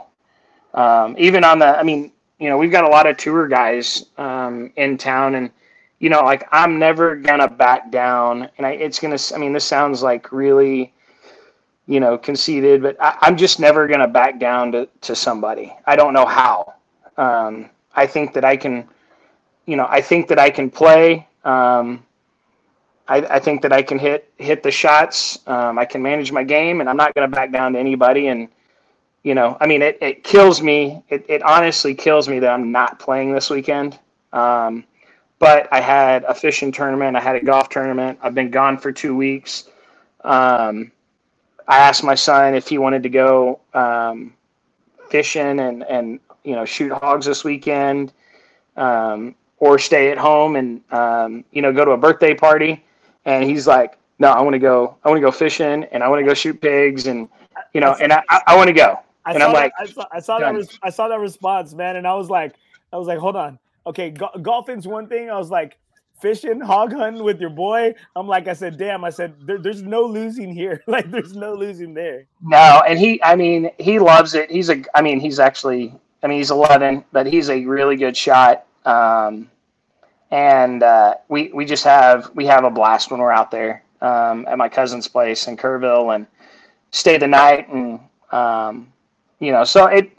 Um, 0.73 1.15
even 1.17 1.43
on 1.43 1.59
the, 1.59 1.77
I 1.77 1.83
mean, 1.83 2.11
you 2.39 2.49
know, 2.49 2.57
we've 2.57 2.71
got 2.71 2.83
a 2.83 2.87
lot 2.87 3.07
of 3.07 3.17
tour 3.17 3.47
guys 3.47 4.05
um, 4.17 4.71
in 4.75 4.97
town 4.97 5.35
and, 5.35 5.51
you 5.99 6.09
know, 6.09 6.21
like 6.23 6.47
I'm 6.51 6.79
never 6.79 7.15
to 7.39 7.47
back 7.49 7.91
down. 7.91 8.49
And 8.57 8.65
I, 8.65 8.71
it's 8.71 8.99
to, 9.17 9.35
I 9.35 9.37
mean, 9.37 9.53
this 9.53 9.65
sounds 9.65 10.01
like 10.01 10.31
really, 10.31 10.93
you 11.87 11.99
know, 11.99 12.17
conceited, 12.17 12.81
but 12.81 12.95
I, 13.01 13.17
am 13.23 13.35
just 13.35 13.59
never 13.59 13.87
to 13.99 14.07
back 14.07 14.39
down 14.39 14.71
to, 14.71 14.87
to 15.01 15.15
somebody. 15.15 15.75
I 15.85 15.95
don't 15.95 16.13
know 16.13 16.25
how. 16.25 16.75
Um, 17.17 17.69
I 17.95 18.07
think 18.07 18.33
that 18.33 18.45
I 18.45 18.55
can, 18.55 18.87
you 19.65 19.75
know, 19.75 19.87
I 19.89 19.99
think 20.01 20.27
that 20.29 20.39
I 20.39 20.49
can 20.49 20.69
play. 20.69 21.27
Um, 21.43 22.05
I, 23.09 23.17
I, 23.17 23.39
think 23.39 23.63
that 23.63 23.73
I 23.73 23.81
can 23.81 23.97
hit 23.97 24.31
hit 24.37 24.61
the 24.61 24.69
shots. 24.69 25.39
Um, 25.47 25.79
I 25.79 25.85
can 25.85 26.01
manage 26.01 26.31
my 26.31 26.43
game, 26.43 26.79
and 26.79 26.87
I'm 26.87 26.95
not 26.95 27.13
going 27.15 27.29
to 27.29 27.35
back 27.35 27.51
down 27.51 27.73
to 27.73 27.79
anybody. 27.79 28.27
And 28.27 28.47
you 29.23 29.33
know, 29.33 29.57
I 29.59 29.65
mean, 29.65 29.81
it, 29.81 29.97
it 29.99 30.23
kills 30.23 30.61
me. 30.61 31.03
It, 31.09 31.25
it 31.27 31.41
honestly 31.41 31.95
kills 31.95 32.29
me 32.29 32.37
that 32.39 32.51
I'm 32.51 32.71
not 32.71 32.99
playing 32.99 33.33
this 33.33 33.49
weekend. 33.49 33.97
Um, 34.31 34.85
but 35.39 35.67
I 35.71 35.81
had 35.81 36.23
a 36.25 36.35
fishing 36.35 36.71
tournament. 36.71 37.17
I 37.17 37.19
had 37.19 37.35
a 37.35 37.43
golf 37.43 37.69
tournament. 37.69 38.19
I've 38.21 38.35
been 38.35 38.51
gone 38.51 38.77
for 38.77 38.91
two 38.91 39.15
weeks. 39.15 39.69
Um, 40.23 40.91
I 41.67 41.79
asked 41.79 42.03
my 42.03 42.15
son 42.15 42.53
if 42.53 42.67
he 42.67 42.77
wanted 42.77 43.01
to 43.03 43.09
go 43.09 43.59
um, 43.73 44.33
fishing 45.09 45.59
and 45.59 45.83
and 45.83 46.19
you 46.43 46.55
know 46.55 46.63
shoot 46.63 46.91
hogs 46.91 47.25
this 47.25 47.43
weekend. 47.43 48.13
Um, 48.77 49.35
or 49.57 49.77
stay 49.77 50.09
at 50.09 50.17
home 50.17 50.55
and 50.55 50.81
um, 50.91 51.43
you 51.51 51.63
know 51.63 51.73
go 51.73 51.83
to 51.83 51.91
a 51.91 51.97
birthday 51.97 52.33
party 52.33 52.83
and 53.25 53.43
he's 53.43 53.67
like 53.67 53.97
no 54.19 54.29
i 54.29 54.41
want 54.41 54.53
to 54.53 54.59
go 54.59 54.95
i 55.03 55.09
want 55.09 55.17
to 55.17 55.21
go 55.21 55.31
fishing 55.31 55.83
and 55.85 56.03
i 56.03 56.07
want 56.07 56.19
to 56.19 56.25
go 56.25 56.33
shoot 56.33 56.59
pigs 56.61 57.07
and 57.07 57.27
you 57.73 57.81
know 57.81 57.95
and 58.01 58.13
i, 58.13 58.21
I, 58.47 58.55
want 58.55 58.67
to 58.67 58.73
go. 58.73 58.99
I 59.25 59.33
and 59.33 59.43
i'm 59.43 59.53
like 59.53 59.71
I 59.79 59.85
saw, 59.85 60.05
I 60.11 60.19
saw 60.19 60.39
that 60.39 60.53
res- 60.53 60.79
i 60.83 60.89
saw 60.89 61.07
that 61.07 61.19
response 61.19 61.73
man 61.73 61.95
and 61.95 62.07
i 62.07 62.13
was 62.13 62.29
like 62.29 62.53
i 62.93 62.97
was 62.97 63.07
like 63.07 63.19
hold 63.19 63.35
on. 63.35 63.59
Okay 63.85 64.11
go- 64.11 64.29
golfing's 64.41 64.87
one 64.87 65.07
thing. 65.07 65.29
I 65.29 65.37
was 65.37 65.49
like 65.49 65.77
fishing 66.21 66.59
hog 66.59 66.93
hunting 66.93 67.23
with 67.23 67.39
your 67.39 67.49
boy? 67.49 67.93
I'm 68.15 68.27
like 68.27 68.47
i 68.47 68.53
said 68.53 68.77
damn 68.77 69.03
i 69.03 69.09
said 69.09 69.35
there, 69.41 69.57
there's 69.57 69.81
no 69.81 70.03
losing 70.03 70.53
here. 70.53 70.83
Like 70.87 71.09
there's 71.11 71.35
no 71.35 71.53
losing 71.53 71.93
there. 71.93 72.25
No 72.41 72.83
and 72.87 72.99
he 72.99 73.21
i 73.23 73.35
mean 73.35 73.71
he 73.79 73.99
loves 73.99 74.35
it. 74.35 74.51
He's 74.51 74.69
a 74.69 74.83
i 74.95 75.01
mean 75.01 75.19
he's 75.19 75.39
actually 75.39 75.93
i 76.23 76.27
mean 76.27 76.37
he's 76.37 76.51
11 76.51 77.03
but 77.11 77.25
he's 77.25 77.49
a 77.49 77.65
really 77.65 77.95
good 77.95 78.15
shot 78.15 78.65
um, 78.85 79.49
and 80.31 80.83
uh, 80.83 81.15
we 81.27 81.51
we 81.53 81.65
just 81.65 81.83
have 81.83 82.31
we 82.35 82.45
have 82.45 82.63
a 82.63 82.69
blast 82.69 83.11
when 83.11 83.19
we're 83.19 83.31
out 83.31 83.51
there 83.51 83.83
um, 84.01 84.45
at 84.47 84.57
my 84.57 84.69
cousin's 84.69 85.07
place 85.07 85.47
in 85.47 85.57
Kerrville 85.57 86.15
and 86.15 86.27
stay 86.91 87.17
the 87.17 87.27
night 87.27 87.67
and 87.69 87.99
um, 88.31 88.91
you 89.39 89.51
know 89.51 89.63
so 89.63 89.85
it 89.85 90.11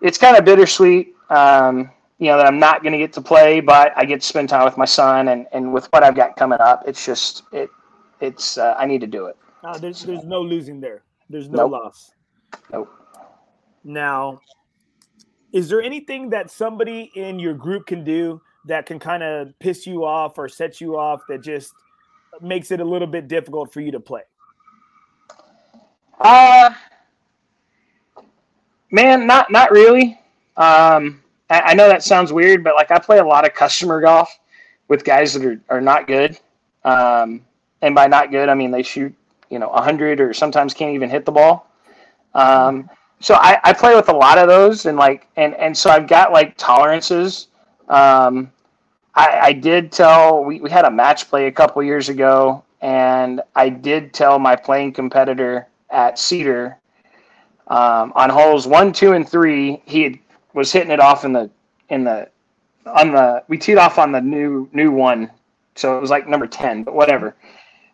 it's 0.00 0.18
kind 0.18 0.36
of 0.36 0.44
bittersweet 0.44 1.14
um, 1.30 1.90
you 2.18 2.28
know 2.28 2.36
that 2.36 2.46
I'm 2.46 2.58
not 2.58 2.82
going 2.82 2.92
to 2.92 2.98
get 2.98 3.12
to 3.14 3.20
play 3.20 3.60
but 3.60 3.92
I 3.96 4.04
get 4.04 4.20
to 4.20 4.26
spend 4.26 4.48
time 4.48 4.64
with 4.64 4.76
my 4.76 4.84
son 4.84 5.28
and, 5.28 5.46
and 5.52 5.72
with 5.72 5.86
what 5.92 6.02
I've 6.02 6.16
got 6.16 6.36
coming 6.36 6.60
up 6.60 6.84
it's 6.86 7.04
just 7.04 7.42
it 7.52 7.70
it's 8.20 8.58
uh, 8.58 8.74
I 8.78 8.86
need 8.86 9.00
to 9.02 9.06
do 9.06 9.26
it. 9.26 9.36
Uh, 9.62 9.78
there's 9.78 10.02
there's 10.02 10.24
no 10.24 10.40
losing 10.40 10.80
there. 10.80 11.02
There's 11.28 11.48
no 11.48 11.62
nope. 11.62 11.72
loss. 11.72 12.12
Nope. 12.72 12.88
Now, 13.84 14.40
is 15.52 15.68
there 15.68 15.82
anything 15.82 16.30
that 16.30 16.50
somebody 16.50 17.10
in 17.14 17.38
your 17.38 17.54
group 17.54 17.86
can 17.86 18.04
do 18.04 18.40
that 18.66 18.86
can 18.86 18.98
kind 18.98 19.22
of 19.22 19.58
piss 19.58 19.86
you 19.86 20.04
off 20.04 20.38
or 20.38 20.48
set 20.48 20.80
you 20.80 20.98
off 20.98 21.22
that 21.28 21.42
just 21.42 21.72
makes 22.40 22.70
it 22.70 22.80
a 22.80 22.84
little 22.84 23.08
bit 23.08 23.28
difficult 23.28 23.72
for 23.72 23.80
you 23.80 23.92
to 23.92 24.00
play? 24.00 24.22
Uh 26.18 26.72
man, 28.90 29.26
not 29.26 29.50
not 29.50 29.70
really. 29.70 30.18
Um, 30.56 31.22
I, 31.50 31.60
I, 31.60 31.74
know 31.74 31.86
that 31.86 32.02
sounds 32.02 32.32
weird, 32.32 32.64
but 32.64 32.74
like 32.74 32.90
I 32.90 32.98
play 32.98 33.18
a 33.18 33.24
lot 33.24 33.46
of 33.46 33.52
customer 33.52 34.00
golf 34.00 34.38
with 34.88 35.04
guys 35.04 35.34
that 35.34 35.44
are, 35.44 35.60
are 35.68 35.80
not 35.82 36.06
good. 36.06 36.38
Um, 36.82 37.44
and 37.82 37.94
by 37.94 38.06
not 38.06 38.30
good, 38.30 38.48
I 38.48 38.54
mean 38.54 38.70
they 38.70 38.82
shoot, 38.82 39.14
you 39.50 39.58
know, 39.58 39.68
100 39.68 40.20
or 40.20 40.32
sometimes 40.32 40.72
can't 40.72 40.94
even 40.94 41.10
hit 41.10 41.26
the 41.26 41.32
ball. 41.32 41.70
Um, 42.34 42.88
so 43.20 43.34
I, 43.34 43.58
I 43.64 43.72
play 43.74 43.94
with 43.94 44.08
a 44.08 44.16
lot 44.16 44.38
of 44.38 44.48
those 44.48 44.86
and 44.86 44.96
like 44.96 45.28
and 45.36 45.54
and 45.54 45.76
so 45.76 45.90
I've 45.90 46.08
got 46.08 46.32
like 46.32 46.56
tolerances. 46.56 47.48
Um, 47.88 48.50
I, 49.16 49.38
I 49.40 49.52
did 49.52 49.90
tell 49.90 50.44
we, 50.44 50.60
we 50.60 50.70
had 50.70 50.84
a 50.84 50.90
match 50.90 51.28
play 51.28 51.46
a 51.46 51.52
couple 51.52 51.82
years 51.82 52.08
ago, 52.10 52.62
and 52.82 53.40
I 53.54 53.70
did 53.70 54.12
tell 54.12 54.38
my 54.38 54.54
playing 54.54 54.92
competitor 54.92 55.66
at 55.90 56.18
Cedar 56.18 56.76
um, 57.68 58.12
on 58.14 58.28
holes 58.28 58.66
one, 58.66 58.92
two, 58.92 59.12
and 59.12 59.26
three. 59.26 59.82
He 59.86 60.02
had, 60.02 60.18
was 60.52 60.70
hitting 60.70 60.90
it 60.90 61.00
off 61.00 61.24
in 61.24 61.32
the 61.32 61.50
in 61.88 62.04
the 62.04 62.28
on 62.86 63.12
the 63.12 63.42
we 63.48 63.56
teed 63.56 63.78
off 63.78 63.98
on 63.98 64.12
the 64.12 64.20
new 64.20 64.68
new 64.72 64.90
one, 64.90 65.30
so 65.74 65.96
it 65.96 66.00
was 66.00 66.10
like 66.10 66.28
number 66.28 66.46
ten, 66.46 66.82
but 66.82 66.94
whatever. 66.94 67.34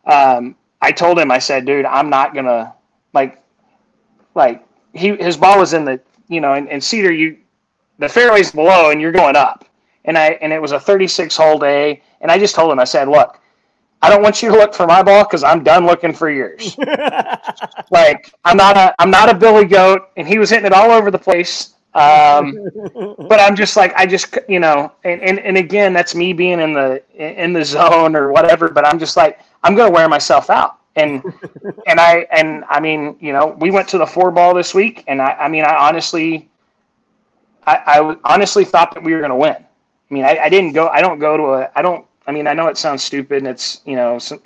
Um, 0.04 0.56
I 0.80 0.90
told 0.90 1.18
him, 1.20 1.30
I 1.30 1.38
said, 1.38 1.64
dude, 1.64 1.86
I'm 1.86 2.10
not 2.10 2.34
gonna 2.34 2.74
like 3.12 3.40
like 4.34 4.66
he 4.92 5.16
his 5.16 5.36
ball 5.36 5.58
was 5.60 5.72
in 5.72 5.84
the 5.84 6.00
you 6.28 6.40
know 6.40 6.54
in, 6.54 6.66
in 6.66 6.80
Cedar 6.80 7.12
you 7.12 7.38
the 7.98 8.08
fairway's 8.08 8.50
below 8.50 8.90
and 8.90 9.00
you're 9.00 9.12
going 9.12 9.36
up 9.36 9.64
and 10.04 10.16
I 10.18 10.30
and 10.42 10.52
it 10.52 10.60
was 10.60 10.72
a 10.72 10.80
36 10.80 11.36
hole 11.36 11.58
day, 11.58 12.02
and 12.20 12.30
I 12.30 12.38
just 12.38 12.54
told 12.54 12.72
him, 12.72 12.78
I 12.78 12.84
said, 12.84 13.08
look, 13.08 13.40
I 14.02 14.10
don't 14.10 14.22
want 14.22 14.42
you 14.42 14.50
to 14.50 14.56
look 14.56 14.74
for 14.74 14.86
my 14.86 15.02
ball 15.02 15.24
because 15.24 15.44
I'm 15.44 15.62
done 15.62 15.86
looking 15.86 16.12
for 16.12 16.28
yours. 16.30 16.76
like 17.90 18.32
I'm 18.44 18.56
not 18.56 18.76
a 18.76 18.94
I'm 18.98 19.10
not 19.10 19.28
a 19.30 19.34
Billy 19.34 19.64
Goat, 19.64 20.08
and 20.16 20.26
he 20.26 20.38
was 20.38 20.50
hitting 20.50 20.66
it 20.66 20.72
all 20.72 20.90
over 20.90 21.10
the 21.10 21.18
place. 21.18 21.74
Um, 21.94 22.52
but 23.28 23.38
I'm 23.40 23.54
just 23.54 23.76
like 23.76 23.94
I 23.94 24.06
just 24.06 24.38
you 24.48 24.58
know, 24.60 24.92
and, 25.04 25.20
and 25.22 25.38
and 25.40 25.56
again, 25.56 25.92
that's 25.92 26.14
me 26.14 26.32
being 26.32 26.60
in 26.60 26.72
the 26.72 27.02
in 27.14 27.52
the 27.52 27.64
zone 27.64 28.16
or 28.16 28.32
whatever. 28.32 28.68
But 28.68 28.86
I'm 28.86 28.98
just 28.98 29.16
like 29.16 29.40
I'm 29.62 29.74
gonna 29.74 29.90
wear 29.90 30.08
myself 30.08 30.50
out. 30.50 30.78
And 30.96 31.22
and 31.86 32.00
I 32.00 32.26
and 32.32 32.64
I 32.68 32.80
mean, 32.80 33.16
you 33.20 33.32
know, 33.32 33.56
we 33.60 33.70
went 33.70 33.88
to 33.90 33.98
the 33.98 34.06
four 34.06 34.30
ball 34.32 34.52
this 34.54 34.74
week, 34.74 35.04
and 35.06 35.22
I 35.22 35.32
I 35.32 35.48
mean, 35.48 35.64
I 35.64 35.74
honestly, 35.88 36.50
I, 37.66 37.76
I 37.86 38.16
honestly 38.34 38.64
thought 38.64 38.94
that 38.94 39.02
we 39.02 39.14
were 39.14 39.20
gonna 39.20 39.36
win 39.36 39.64
I 40.12 40.14
mean, 40.14 40.24
I, 40.24 40.38
I 40.40 40.48
didn't 40.50 40.74
go. 40.74 40.88
I 40.88 41.00
don't 41.00 41.18
go 41.18 41.38
to 41.38 41.42
a. 41.54 41.70
I 41.74 41.80
don't. 41.80 42.04
I 42.26 42.32
mean, 42.32 42.46
I 42.46 42.52
know 42.52 42.68
it 42.68 42.76
sounds 42.76 43.02
stupid, 43.02 43.38
and 43.38 43.46
it's 43.48 43.80
you 43.86 43.96
know 43.96 44.18
some 44.18 44.42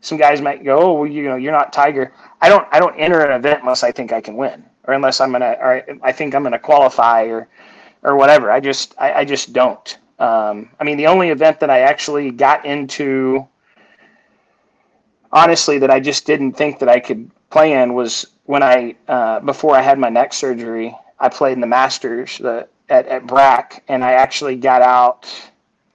some 0.00 0.18
guys 0.18 0.40
might 0.40 0.64
go, 0.64 0.80
oh, 0.80 0.92
well, 0.94 1.06
you 1.06 1.22
know, 1.22 1.36
you're 1.36 1.52
not 1.52 1.72
Tiger. 1.72 2.12
I 2.40 2.48
don't. 2.48 2.66
I 2.72 2.80
don't 2.80 2.96
enter 2.96 3.20
an 3.20 3.38
event 3.38 3.60
unless 3.60 3.84
I 3.84 3.92
think 3.92 4.12
I 4.12 4.20
can 4.20 4.36
win, 4.36 4.64
or 4.82 4.94
unless 4.94 5.20
I'm 5.20 5.30
gonna, 5.30 5.56
or 5.60 5.84
I 6.02 6.10
think 6.10 6.34
I'm 6.34 6.42
gonna 6.42 6.58
qualify, 6.58 7.22
or 7.26 7.46
or 8.02 8.16
whatever. 8.16 8.50
I 8.50 8.58
just. 8.58 8.96
I, 8.98 9.12
I 9.12 9.24
just 9.24 9.52
don't. 9.52 9.96
Um, 10.18 10.70
I 10.80 10.82
mean, 10.82 10.96
the 10.96 11.06
only 11.06 11.28
event 11.28 11.60
that 11.60 11.70
I 11.70 11.80
actually 11.80 12.32
got 12.32 12.66
into, 12.66 13.46
honestly, 15.30 15.78
that 15.78 15.90
I 15.90 16.00
just 16.00 16.26
didn't 16.26 16.54
think 16.54 16.80
that 16.80 16.88
I 16.88 16.98
could 16.98 17.30
play 17.50 17.74
in 17.80 17.94
was 17.94 18.26
when 18.46 18.64
I 18.64 18.96
uh, 19.06 19.38
before 19.38 19.76
I 19.76 19.82
had 19.82 20.00
my 20.00 20.08
neck 20.08 20.32
surgery. 20.32 20.96
I 21.20 21.28
played 21.28 21.52
in 21.52 21.60
the 21.60 21.66
Masters 21.68 22.38
the, 22.38 22.68
at 22.88 23.06
at 23.06 23.26
BRAC, 23.26 23.82
and 23.88 24.04
I 24.04 24.12
actually 24.12 24.56
got 24.56 24.82
out. 24.82 25.26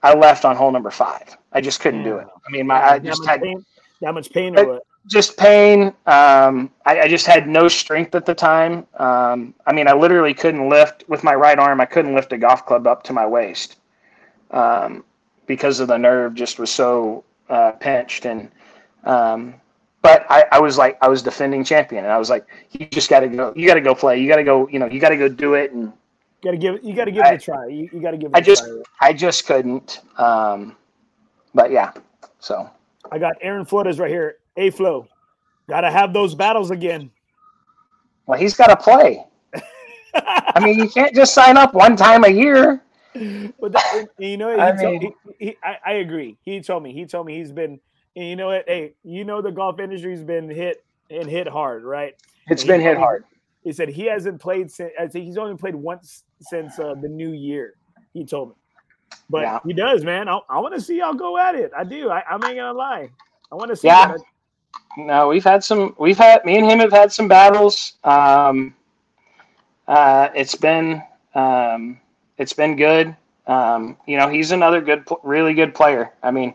I 0.02 0.14
left 0.14 0.44
on 0.44 0.56
hole 0.56 0.72
number 0.72 0.90
five. 0.90 1.36
I 1.52 1.60
just 1.60 1.80
couldn't 1.80 2.00
yeah. 2.00 2.10
do 2.10 2.16
it. 2.18 2.26
I 2.46 2.50
mean, 2.50 2.66
my 2.66 2.82
I 2.82 2.98
just 2.98 3.24
had 3.26 3.42
pain, 3.42 3.64
that 4.00 4.14
much 4.14 4.30
pain 4.30 4.58
or 4.58 4.66
what? 4.66 4.82
Just 5.06 5.36
pain. 5.36 5.88
Um, 6.06 6.70
I, 6.86 7.00
I, 7.00 7.08
just 7.08 7.26
had 7.26 7.48
no 7.48 7.66
strength 7.66 8.14
at 8.14 8.24
the 8.24 8.34
time. 8.34 8.86
Um, 8.98 9.52
I 9.66 9.72
mean, 9.72 9.88
I 9.88 9.94
literally 9.94 10.32
couldn't 10.32 10.68
lift 10.68 11.04
with 11.08 11.24
my 11.24 11.34
right 11.34 11.58
arm. 11.58 11.80
I 11.80 11.86
couldn't 11.86 12.14
lift 12.14 12.32
a 12.32 12.38
golf 12.38 12.64
club 12.66 12.86
up 12.86 13.02
to 13.04 13.12
my 13.12 13.26
waist 13.26 13.78
um, 14.52 15.04
because 15.46 15.80
of 15.80 15.88
the 15.88 15.98
nerve. 15.98 16.34
Just 16.34 16.58
was 16.58 16.70
so 16.70 17.24
uh, 17.48 17.72
pinched 17.72 18.26
and. 18.26 18.50
Um, 19.04 19.54
but 20.02 20.26
I, 20.28 20.44
I 20.50 20.60
was 20.60 20.78
like, 20.78 20.98
I 21.00 21.08
was 21.08 21.22
defending 21.22 21.62
champion, 21.62 22.04
and 22.04 22.12
I 22.12 22.18
was 22.18 22.28
like, 22.28 22.44
you 22.72 22.86
just 22.86 23.08
got 23.08 23.20
to 23.20 23.28
go. 23.28 23.52
You 23.54 23.68
got 23.68 23.74
to 23.74 23.80
go 23.80 23.94
play. 23.94 24.20
You 24.20 24.28
got 24.28 24.36
to 24.36 24.44
go. 24.44 24.68
You 24.68 24.80
know, 24.80 24.86
you 24.86 25.00
got 25.00 25.10
to 25.10 25.16
go 25.16 25.28
do 25.28 25.54
it. 25.54 25.72
And 25.72 25.92
got 26.42 26.52
to 26.52 26.56
give 26.56 26.82
you 26.82 26.94
got 26.94 27.04
to 27.06 27.12
give 27.12 27.24
I, 27.24 27.32
it 27.32 27.34
a 27.36 27.44
try. 27.44 27.66
You, 27.66 27.88
you 27.92 28.00
got 28.00 28.12
to 28.12 28.16
give. 28.16 28.30
It 28.30 28.36
I 28.36 28.40
just 28.40 28.64
try. 28.64 28.82
I 29.00 29.12
just 29.12 29.46
couldn't. 29.46 30.00
Um, 30.18 30.76
but 31.54 31.70
yeah, 31.70 31.92
so 32.38 32.70
I 33.10 33.18
got 33.18 33.36
Aaron 33.40 33.64
Flores 33.64 33.98
right 33.98 34.10
here. 34.10 34.36
A 34.56 34.70
flow, 34.70 35.08
got 35.68 35.80
to 35.82 35.90
have 35.90 36.12
those 36.12 36.34
battles 36.34 36.70
again. 36.70 37.10
Well, 38.26 38.38
he's 38.38 38.54
got 38.54 38.66
to 38.66 38.76
play. 38.76 39.24
I 40.14 40.60
mean, 40.60 40.78
you 40.78 40.88
can't 40.88 41.14
just 41.14 41.34
sign 41.34 41.56
up 41.56 41.74
one 41.74 41.96
time 41.96 42.24
a 42.24 42.28
year. 42.28 42.82
But 43.60 43.72
that, 43.72 44.08
you 44.18 44.36
know, 44.36 44.58
I, 44.58 44.72
mean, 44.72 45.00
told, 45.00 45.14
he, 45.38 45.46
he, 45.46 45.56
I, 45.62 45.76
I 45.84 45.92
agree. 45.94 46.36
He 46.42 46.60
told 46.60 46.82
me. 46.82 46.92
He 46.92 47.04
told 47.06 47.26
me 47.26 47.36
he's 47.36 47.52
been 47.52 47.80
and 48.14 48.26
you 48.26 48.36
know 48.36 48.48
what? 48.48 48.64
Hey, 48.66 48.92
you 49.04 49.24
know 49.24 49.40
the 49.40 49.50
golf 49.50 49.80
industry's 49.80 50.22
been 50.22 50.50
hit 50.50 50.84
and 51.10 51.28
hit 51.28 51.48
hard, 51.48 51.82
right? 51.82 52.14
It's 52.48 52.64
been 52.64 52.80
hit 52.80 52.98
hard. 52.98 53.24
He 53.64 53.72
said 53.72 53.88
he 53.88 54.06
hasn't 54.06 54.40
played 54.40 54.70
since. 54.70 54.92
I 54.98 55.06
think 55.06 55.26
he's 55.26 55.38
only 55.38 55.56
played 55.56 55.74
once 55.74 56.24
since 56.40 56.78
uh, 56.78 56.94
the 57.00 57.08
new 57.08 57.30
year. 57.30 57.74
He 58.12 58.24
told 58.24 58.50
me, 58.50 58.54
but 59.30 59.42
yeah. 59.42 59.58
he 59.64 59.72
does, 59.72 60.04
man. 60.04 60.28
I, 60.28 60.40
I 60.48 60.58
want 60.58 60.74
to 60.74 60.80
see 60.80 60.98
y'all 60.98 61.14
go 61.14 61.38
at 61.38 61.54
it. 61.54 61.70
I 61.76 61.84
do. 61.84 62.10
I, 62.10 62.20
I 62.28 62.34
ain't 62.34 62.42
gonna 62.42 62.72
lie. 62.72 63.08
I 63.50 63.54
want 63.54 63.70
to 63.70 63.76
see. 63.76 63.88
Yeah. 63.88 64.12
That. 64.12 64.20
No, 64.96 65.28
we've 65.28 65.44
had 65.44 65.62
some. 65.62 65.94
We've 65.98 66.18
had 66.18 66.44
me 66.44 66.58
and 66.58 66.66
him 66.68 66.80
have 66.80 66.92
had 66.92 67.12
some 67.12 67.28
battles. 67.28 67.94
Um, 68.04 68.74
uh, 69.88 70.28
it's 70.34 70.54
been 70.54 71.02
um, 71.34 72.00
it's 72.38 72.52
been 72.52 72.76
good. 72.76 73.16
Um, 73.46 73.96
you 74.06 74.16
know, 74.16 74.28
he's 74.28 74.52
another 74.52 74.80
good, 74.80 75.04
really 75.22 75.54
good 75.54 75.74
player. 75.74 76.12
I 76.22 76.30
mean, 76.30 76.54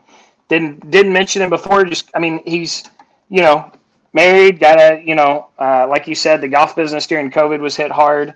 didn't 0.50 0.90
didn't 0.92 1.14
mention 1.14 1.42
him 1.42 1.50
before. 1.50 1.86
Just 1.86 2.10
I 2.16 2.20
mean, 2.20 2.42
he's 2.46 2.84
you 3.30 3.42
know 3.42 3.72
married, 4.14 4.60
got 4.60 4.80
a 4.80 5.02
you 5.06 5.16
know 5.16 5.48
uh, 5.60 5.88
like 5.88 6.08
you 6.08 6.16
said, 6.16 6.42
the 6.42 6.48
golf 6.48 6.76
business 6.76 7.08
during 7.08 7.32
COVID 7.32 7.60
was 7.60 7.76
hit 7.76 7.92
hard. 7.92 8.34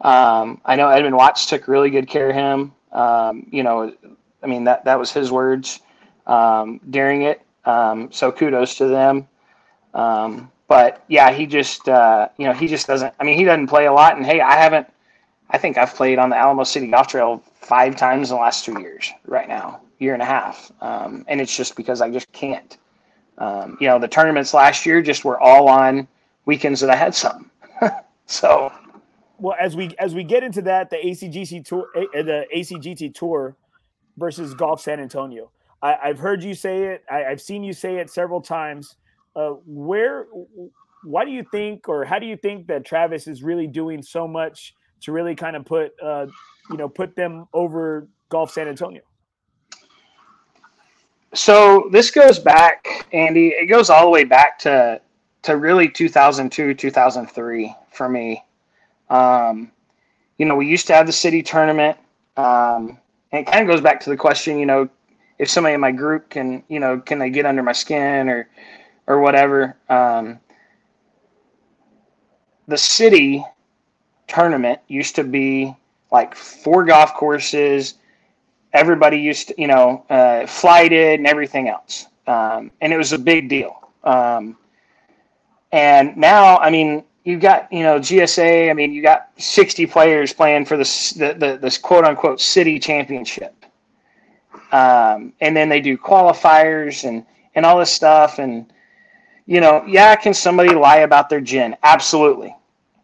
Um, 0.00 0.60
I 0.64 0.76
know 0.76 0.88
Edmund 0.88 1.16
Watts 1.16 1.46
took 1.46 1.68
really 1.68 1.90
good 1.90 2.08
care 2.08 2.30
of 2.30 2.34
him. 2.34 2.72
Um, 2.92 3.46
you 3.50 3.62
know, 3.62 3.94
I 4.42 4.46
mean 4.46 4.64
that 4.64 4.84
that 4.84 4.98
was 4.98 5.12
his 5.12 5.30
words 5.30 5.80
um, 6.26 6.80
during 6.90 7.22
it. 7.22 7.42
Um, 7.64 8.10
so 8.10 8.32
kudos 8.32 8.76
to 8.76 8.86
them. 8.86 9.28
Um, 9.94 10.50
but 10.68 11.04
yeah, 11.08 11.32
he 11.32 11.46
just 11.46 11.88
uh, 11.88 12.28
you 12.36 12.46
know 12.46 12.52
he 12.52 12.68
just 12.68 12.86
doesn't. 12.86 13.12
I 13.18 13.24
mean, 13.24 13.36
he 13.36 13.44
doesn't 13.44 13.66
play 13.66 13.86
a 13.86 13.92
lot. 13.92 14.16
And 14.16 14.24
hey, 14.24 14.40
I 14.40 14.54
haven't. 14.54 14.86
I 15.50 15.58
think 15.58 15.76
I've 15.76 15.94
played 15.94 16.18
on 16.18 16.30
the 16.30 16.36
Alamo 16.36 16.62
City 16.62 16.86
Golf 16.86 17.08
Trail 17.08 17.42
five 17.54 17.96
times 17.96 18.30
in 18.30 18.36
the 18.36 18.40
last 18.40 18.64
two 18.64 18.80
years. 18.80 19.10
Right 19.26 19.48
now, 19.48 19.80
year 19.98 20.14
and 20.14 20.22
a 20.22 20.26
half, 20.26 20.70
um, 20.80 21.24
and 21.28 21.40
it's 21.40 21.56
just 21.56 21.76
because 21.76 22.00
I 22.00 22.10
just 22.10 22.30
can't. 22.32 22.78
Um, 23.40 23.76
you 23.80 23.88
know, 23.88 23.98
the 23.98 24.08
tournaments 24.08 24.54
last 24.54 24.86
year 24.86 25.02
just 25.02 25.24
were 25.24 25.40
all 25.40 25.68
on 25.68 26.06
weekends 26.44 26.80
that 26.80 26.90
I 26.90 26.96
had 26.96 27.14
some. 27.14 27.50
so, 28.26 28.70
well, 29.38 29.56
as 29.58 29.74
we 29.74 29.94
as 29.98 30.14
we 30.14 30.22
get 30.22 30.44
into 30.44 30.62
that, 30.62 30.90
the 30.90 30.96
ACGC 30.96 31.64
tour, 31.64 31.88
the 31.94 32.46
ACGT 32.54 33.14
tour 33.14 33.56
versus 34.18 34.54
Golf 34.54 34.80
San 34.80 35.00
Antonio. 35.00 35.50
I, 35.82 36.08
have 36.08 36.18
heard 36.18 36.42
you 36.42 36.54
say 36.54 36.84
it. 36.84 37.04
I, 37.10 37.20
have 37.20 37.40
seen 37.40 37.64
you 37.64 37.72
say 37.72 37.96
it 37.96 38.10
several 38.10 38.40
times. 38.40 38.96
Uh, 39.34 39.54
where, 39.66 40.26
why 41.04 41.24
do 41.24 41.30
you 41.30 41.44
think, 41.50 41.88
or 41.88 42.04
how 42.04 42.18
do 42.18 42.26
you 42.26 42.36
think 42.36 42.66
that 42.66 42.84
Travis 42.84 43.26
is 43.26 43.42
really 43.42 43.66
doing 43.66 44.02
so 44.02 44.28
much 44.28 44.74
to 45.02 45.12
really 45.12 45.34
kind 45.34 45.56
of 45.56 45.64
put, 45.64 45.92
uh, 46.02 46.26
you 46.70 46.76
know, 46.76 46.88
put 46.88 47.16
them 47.16 47.46
over 47.54 48.08
Golf 48.28 48.50
San 48.50 48.68
Antonio? 48.68 49.02
So 51.34 51.88
this 51.92 52.10
goes 52.10 52.38
back, 52.38 53.06
Andy. 53.12 53.48
It 53.48 53.66
goes 53.66 53.90
all 53.90 54.04
the 54.04 54.10
way 54.10 54.24
back 54.24 54.58
to 54.60 55.00
to 55.42 55.56
really 55.56 55.88
2002, 55.88 56.74
2003 56.74 57.74
for 57.90 58.08
me. 58.08 58.44
Um, 59.08 59.72
you 60.38 60.46
know, 60.46 60.56
we 60.56 60.66
used 60.66 60.86
to 60.88 60.94
have 60.94 61.06
the 61.06 61.12
city 61.12 61.42
tournament, 61.42 61.96
um, 62.36 62.98
and 63.32 63.46
it 63.46 63.50
kind 63.50 63.62
of 63.62 63.72
goes 63.72 63.80
back 63.80 64.00
to 64.00 64.10
the 64.10 64.16
question, 64.16 64.58
you 64.58 64.66
know, 64.66 64.88
if 65.38 65.48
somebody 65.48 65.74
in 65.74 65.80
my 65.80 65.92
group 65.92 66.28
can, 66.28 66.62
you 66.68 66.80
know, 66.80 67.00
can 67.00 67.18
they 67.18 67.30
get 67.30 67.46
under 67.46 67.62
my 67.62 67.72
skin 67.72 68.28
or 68.28 68.48
or 69.06 69.20
whatever. 69.20 69.76
Um, 69.88 70.40
the 72.68 72.78
city 72.78 73.44
tournament 74.28 74.80
used 74.88 75.16
to 75.16 75.24
be 75.24 75.74
like 76.12 76.34
four 76.34 76.84
golf 76.84 77.14
courses 77.14 77.94
everybody 78.72 79.18
used 79.18 79.48
to, 79.48 79.54
you 79.60 79.66
know, 79.66 80.04
uh, 80.10 80.46
flighted 80.46 81.18
and 81.20 81.26
everything 81.26 81.68
else. 81.68 82.06
Um, 82.26 82.70
and 82.80 82.92
it 82.92 82.96
was 82.96 83.12
a 83.12 83.18
big 83.18 83.48
deal. 83.48 83.88
Um, 84.04 84.56
and 85.72 86.16
now, 86.16 86.58
I 86.58 86.70
mean, 86.70 87.04
you 87.24 87.38
got, 87.38 87.72
you 87.72 87.82
know, 87.82 87.98
GSA, 87.98 88.70
I 88.70 88.72
mean, 88.72 88.92
you 88.92 89.02
got 89.02 89.30
60 89.36 89.86
players 89.86 90.32
playing 90.32 90.64
for 90.64 90.76
this, 90.76 91.10
the, 91.10 91.34
the, 91.34 91.58
this 91.60 91.78
quote 91.78 92.04
unquote 92.04 92.40
city 92.40 92.78
championship. 92.78 93.54
Um, 94.72 95.32
and 95.40 95.56
then 95.56 95.68
they 95.68 95.80
do 95.80 95.98
qualifiers 95.98 97.06
and, 97.08 97.24
and 97.54 97.66
all 97.66 97.78
this 97.78 97.92
stuff. 97.92 98.38
And, 98.38 98.72
you 99.46 99.60
know, 99.60 99.84
yeah, 99.86 100.14
can 100.16 100.32
somebody 100.32 100.74
lie 100.74 100.98
about 100.98 101.28
their 101.28 101.40
GHIN? 101.40 101.76
Absolutely. 101.82 102.54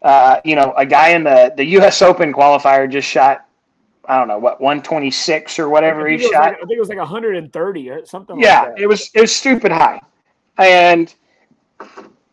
Uh, 0.01 0.39
you 0.45 0.55
know, 0.55 0.73
a 0.77 0.85
guy 0.85 1.09
in 1.09 1.23
the, 1.23 1.53
the 1.57 1.65
U.S. 1.65 2.01
Open 2.01 2.31
qualifier 2.33 2.89
just 2.89 3.07
shot 3.07 3.46
I 4.07 4.17
don't 4.17 4.27
know 4.27 4.37
what 4.37 4.61
126 4.61 5.59
or 5.59 5.69
whatever 5.69 6.07
he 6.07 6.17
shot. 6.17 6.31
Like, 6.31 6.53
I 6.53 6.59
think 6.59 6.71
it 6.71 6.79
was 6.79 6.89
like 6.89 6.97
130 6.97 7.89
or 7.89 8.05
something. 8.05 8.39
Yeah, 8.39 8.63
like 8.63 8.79
it 8.79 8.87
was 8.87 9.09
it 9.13 9.21
was 9.21 9.35
stupid 9.35 9.71
high, 9.71 10.01
and 10.57 11.13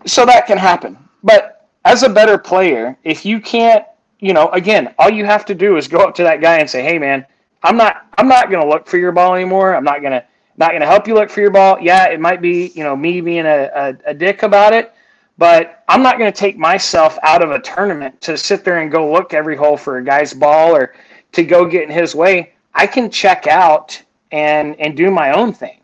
so 0.07 0.25
that 0.25 0.47
can 0.47 0.57
happen. 0.57 0.97
But 1.23 1.69
as 1.85 2.03
a 2.03 2.09
better 2.09 2.39
player, 2.39 2.97
if 3.03 3.27
you 3.27 3.41
can't, 3.41 3.85
you 4.21 4.33
know, 4.33 4.49
again, 4.51 4.95
all 4.99 5.11
you 5.11 5.25
have 5.25 5.45
to 5.47 5.55
do 5.55 5.77
is 5.77 5.89
go 5.89 5.99
up 5.99 6.15
to 6.17 6.23
that 6.23 6.41
guy 6.41 6.59
and 6.59 6.71
say, 6.71 6.83
"Hey, 6.83 6.99
man, 6.99 7.27
I'm 7.63 7.77
not 7.77 8.07
I'm 8.19 8.29
not 8.29 8.51
going 8.51 8.63
to 8.63 8.69
look 8.69 8.87
for 8.87 8.99
your 8.99 9.13
ball 9.13 9.35
anymore. 9.35 9.75
I'm 9.75 9.85
not 9.85 10.01
going 10.01 10.13
to 10.13 10.25
not 10.57 10.71
going 10.71 10.81
to 10.81 10.87
help 10.87 11.09
you 11.09 11.15
look 11.15 11.31
for 11.31 11.41
your 11.41 11.51
ball. 11.51 11.79
Yeah, 11.81 12.09
it 12.09 12.21
might 12.21 12.41
be 12.41 12.69
you 12.77 12.85
know 12.85 12.95
me 12.95 13.21
being 13.21 13.47
a, 13.47 13.71
a, 13.75 14.11
a 14.11 14.15
dick 14.15 14.45
about 14.45 14.73
it." 14.73 14.93
But 15.37 15.83
I'm 15.89 16.01
not 16.01 16.17
going 16.17 16.33
to 16.33 16.39
take 16.39 16.57
myself 16.57 17.19
out 17.25 17.43
of 17.43 17.51
a 17.51 17.59
tournament 17.59 18.21
to 18.21 18.39
sit 18.39 18.65
there 18.65 18.79
and 18.79 18.93
go 18.93 19.13
look 19.13 19.35
every 19.35 19.57
hole 19.57 19.77
for 19.77 19.97
a 19.99 20.05
guy's 20.05 20.33
ball 20.33 20.77
or 20.77 20.95
to 21.35 21.45
go 21.45 21.67
get 21.67 21.83
in 21.83 21.91
his 21.91 22.15
way, 22.15 22.55
I 22.75 22.87
can 22.87 23.11
check 23.11 23.47
out 23.47 24.01
and 24.33 24.79
and 24.81 24.97
do 24.97 25.11
my 25.11 25.33
own 25.33 25.53
thing 25.53 25.81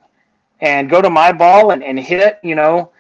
and 0.61 0.91
go 0.91 1.01
to 1.01 1.11
my 1.11 1.33
ball 1.33 1.71
and, 1.71 1.83
and 1.83 1.99
hit, 1.99 2.39
you 2.43 2.55
know, 2.55 2.93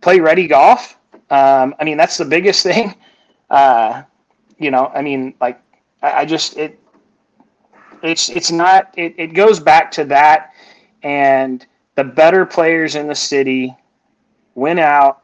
play 0.00 0.20
ready 0.20 0.46
golf. 0.46 0.98
Um, 1.30 1.74
I 1.78 1.84
mean, 1.84 1.96
that's 1.96 2.16
the 2.16 2.24
biggest 2.24 2.62
thing. 2.70 2.94
Uh, 3.50 4.02
you 4.58 4.70
know, 4.70 4.88
I 4.94 5.02
mean, 5.02 5.34
like 5.40 5.60
I, 6.02 6.20
I 6.20 6.24
just 6.24 6.56
it 6.56 6.78
it's 8.02 8.28
it's 8.28 8.50
not 8.50 8.92
it, 8.96 9.14
it 9.16 9.28
goes 9.28 9.60
back 9.60 9.90
to 9.92 10.04
that 10.04 10.52
and 11.02 11.66
the 11.94 12.04
better 12.04 12.44
players 12.44 12.94
in 12.94 13.06
the 13.06 13.14
city 13.14 13.74
went 14.54 14.78
out 14.78 15.22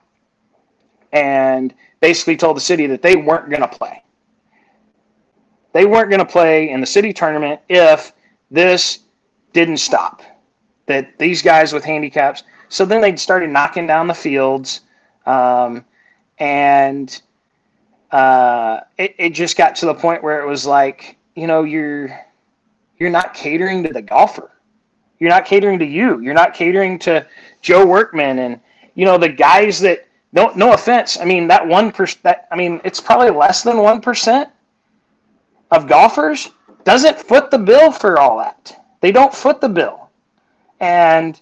and 1.12 1.74
basically 2.00 2.36
told 2.36 2.56
the 2.56 2.60
city 2.60 2.86
that 2.86 3.02
they 3.02 3.16
weren't 3.16 3.50
going 3.50 3.62
to 3.62 3.68
play 3.68 4.01
they 5.72 5.86
weren't 5.86 6.10
going 6.10 6.20
to 6.20 6.30
play 6.30 6.70
in 6.70 6.80
the 6.80 6.86
city 6.86 7.12
tournament 7.12 7.60
if 7.68 8.12
this 8.50 9.00
didn't 9.52 9.78
stop. 9.78 10.22
That 10.86 11.18
these 11.18 11.42
guys 11.42 11.72
with 11.72 11.84
handicaps. 11.84 12.42
So 12.68 12.84
then 12.84 13.00
they 13.00 13.14
started 13.16 13.50
knocking 13.50 13.86
down 13.86 14.06
the 14.06 14.14
fields, 14.14 14.80
um, 15.26 15.84
and 16.38 17.20
uh, 18.10 18.80
it, 18.98 19.14
it 19.18 19.30
just 19.30 19.56
got 19.56 19.76
to 19.76 19.86
the 19.86 19.94
point 19.94 20.22
where 20.22 20.42
it 20.42 20.46
was 20.46 20.66
like, 20.66 21.16
you 21.34 21.46
know, 21.46 21.62
you're 21.64 22.18
you're 22.98 23.10
not 23.10 23.34
catering 23.34 23.82
to 23.84 23.92
the 23.92 24.02
golfer. 24.02 24.50
You're 25.18 25.30
not 25.30 25.44
catering 25.44 25.78
to 25.78 25.84
you. 25.84 26.20
You're 26.20 26.34
not 26.34 26.54
catering 26.54 26.98
to 27.00 27.26
Joe 27.60 27.86
Workman 27.86 28.40
and 28.40 28.60
you 28.94 29.04
know 29.04 29.18
the 29.18 29.28
guys 29.28 29.80
that 29.80 30.06
no 30.32 30.52
no 30.54 30.72
offense. 30.72 31.18
I 31.18 31.24
mean 31.24 31.46
that 31.48 31.66
one 31.66 31.92
percent. 31.92 32.38
I 32.50 32.56
mean 32.56 32.80
it's 32.84 33.00
probably 33.00 33.30
less 33.30 33.62
than 33.62 33.78
one 33.78 34.00
percent 34.00 34.50
of 35.72 35.88
golfers 35.88 36.50
doesn't 36.84 37.18
foot 37.18 37.50
the 37.50 37.58
bill 37.58 37.90
for 37.90 38.18
all 38.18 38.38
that. 38.38 38.84
They 39.00 39.10
don't 39.10 39.34
foot 39.34 39.60
the 39.60 39.68
bill, 39.68 40.10
and 40.80 41.40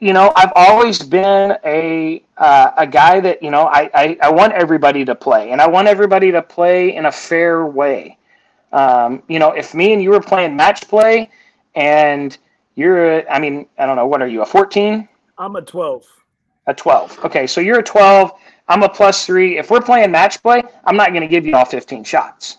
you 0.00 0.12
know 0.12 0.32
I've 0.34 0.52
always 0.56 0.98
been 1.00 1.56
a 1.64 2.24
uh, 2.36 2.70
a 2.76 2.86
guy 2.86 3.20
that 3.20 3.42
you 3.42 3.50
know 3.50 3.66
I, 3.66 3.90
I 3.94 4.18
I 4.22 4.30
want 4.30 4.52
everybody 4.54 5.04
to 5.04 5.14
play, 5.14 5.52
and 5.52 5.60
I 5.60 5.68
want 5.68 5.86
everybody 5.86 6.32
to 6.32 6.42
play 6.42 6.96
in 6.96 7.06
a 7.06 7.12
fair 7.12 7.66
way. 7.66 8.18
Um, 8.72 9.22
you 9.28 9.38
know, 9.38 9.52
if 9.52 9.74
me 9.74 9.92
and 9.92 10.02
you 10.02 10.10
were 10.10 10.20
playing 10.20 10.56
match 10.56 10.88
play, 10.88 11.30
and 11.74 12.36
you're, 12.74 13.20
a, 13.20 13.30
I 13.30 13.38
mean, 13.38 13.66
I 13.78 13.86
don't 13.86 13.96
know, 13.96 14.06
what 14.06 14.20
are 14.20 14.26
you, 14.26 14.42
a 14.42 14.46
14? 14.46 15.08
I'm 15.38 15.56
a 15.56 15.62
12. 15.62 16.04
A 16.66 16.74
12. 16.74 17.24
Okay, 17.24 17.46
so 17.46 17.60
you're 17.60 17.78
a 17.78 17.82
12. 17.82 18.32
I'm 18.68 18.82
a 18.82 18.88
plus 18.88 19.24
three. 19.24 19.58
If 19.58 19.70
we're 19.70 19.80
playing 19.80 20.10
match 20.10 20.42
play, 20.42 20.62
I'm 20.84 20.96
not 20.96 21.10
going 21.10 21.22
to 21.22 21.28
give 21.28 21.46
you 21.46 21.54
all 21.54 21.64
15 21.64 22.04
shots. 22.04 22.58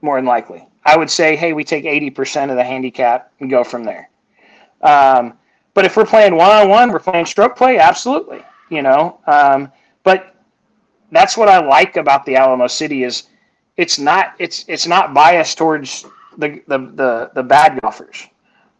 More 0.00 0.16
than 0.16 0.26
likely, 0.26 0.66
I 0.84 0.96
would 0.96 1.10
say, 1.10 1.36
hey, 1.36 1.52
we 1.52 1.64
take 1.64 1.84
80% 1.84 2.50
of 2.50 2.56
the 2.56 2.64
handicap 2.64 3.32
and 3.40 3.50
go 3.50 3.64
from 3.64 3.84
there. 3.84 4.10
Um, 4.80 5.34
but 5.74 5.84
if 5.84 5.96
we're 5.96 6.06
playing 6.06 6.34
one 6.34 6.50
on 6.50 6.68
one, 6.68 6.92
we're 6.92 6.98
playing 7.00 7.26
stroke 7.26 7.56
play, 7.56 7.78
absolutely. 7.78 8.42
You 8.70 8.82
know, 8.82 9.18
um, 9.26 9.72
but 10.02 10.36
that's 11.10 11.36
what 11.36 11.48
I 11.48 11.64
like 11.64 11.96
about 11.96 12.26
the 12.26 12.36
Alamo 12.36 12.66
City 12.66 13.04
is 13.04 13.24
it's 13.76 13.98
not 13.98 14.34
it's 14.38 14.64
it's 14.68 14.86
not 14.86 15.14
biased 15.14 15.56
towards 15.56 16.04
the 16.36 16.62
the 16.66 16.78
the, 16.78 17.30
the 17.34 17.42
bad 17.42 17.80
golfers. 17.80 18.26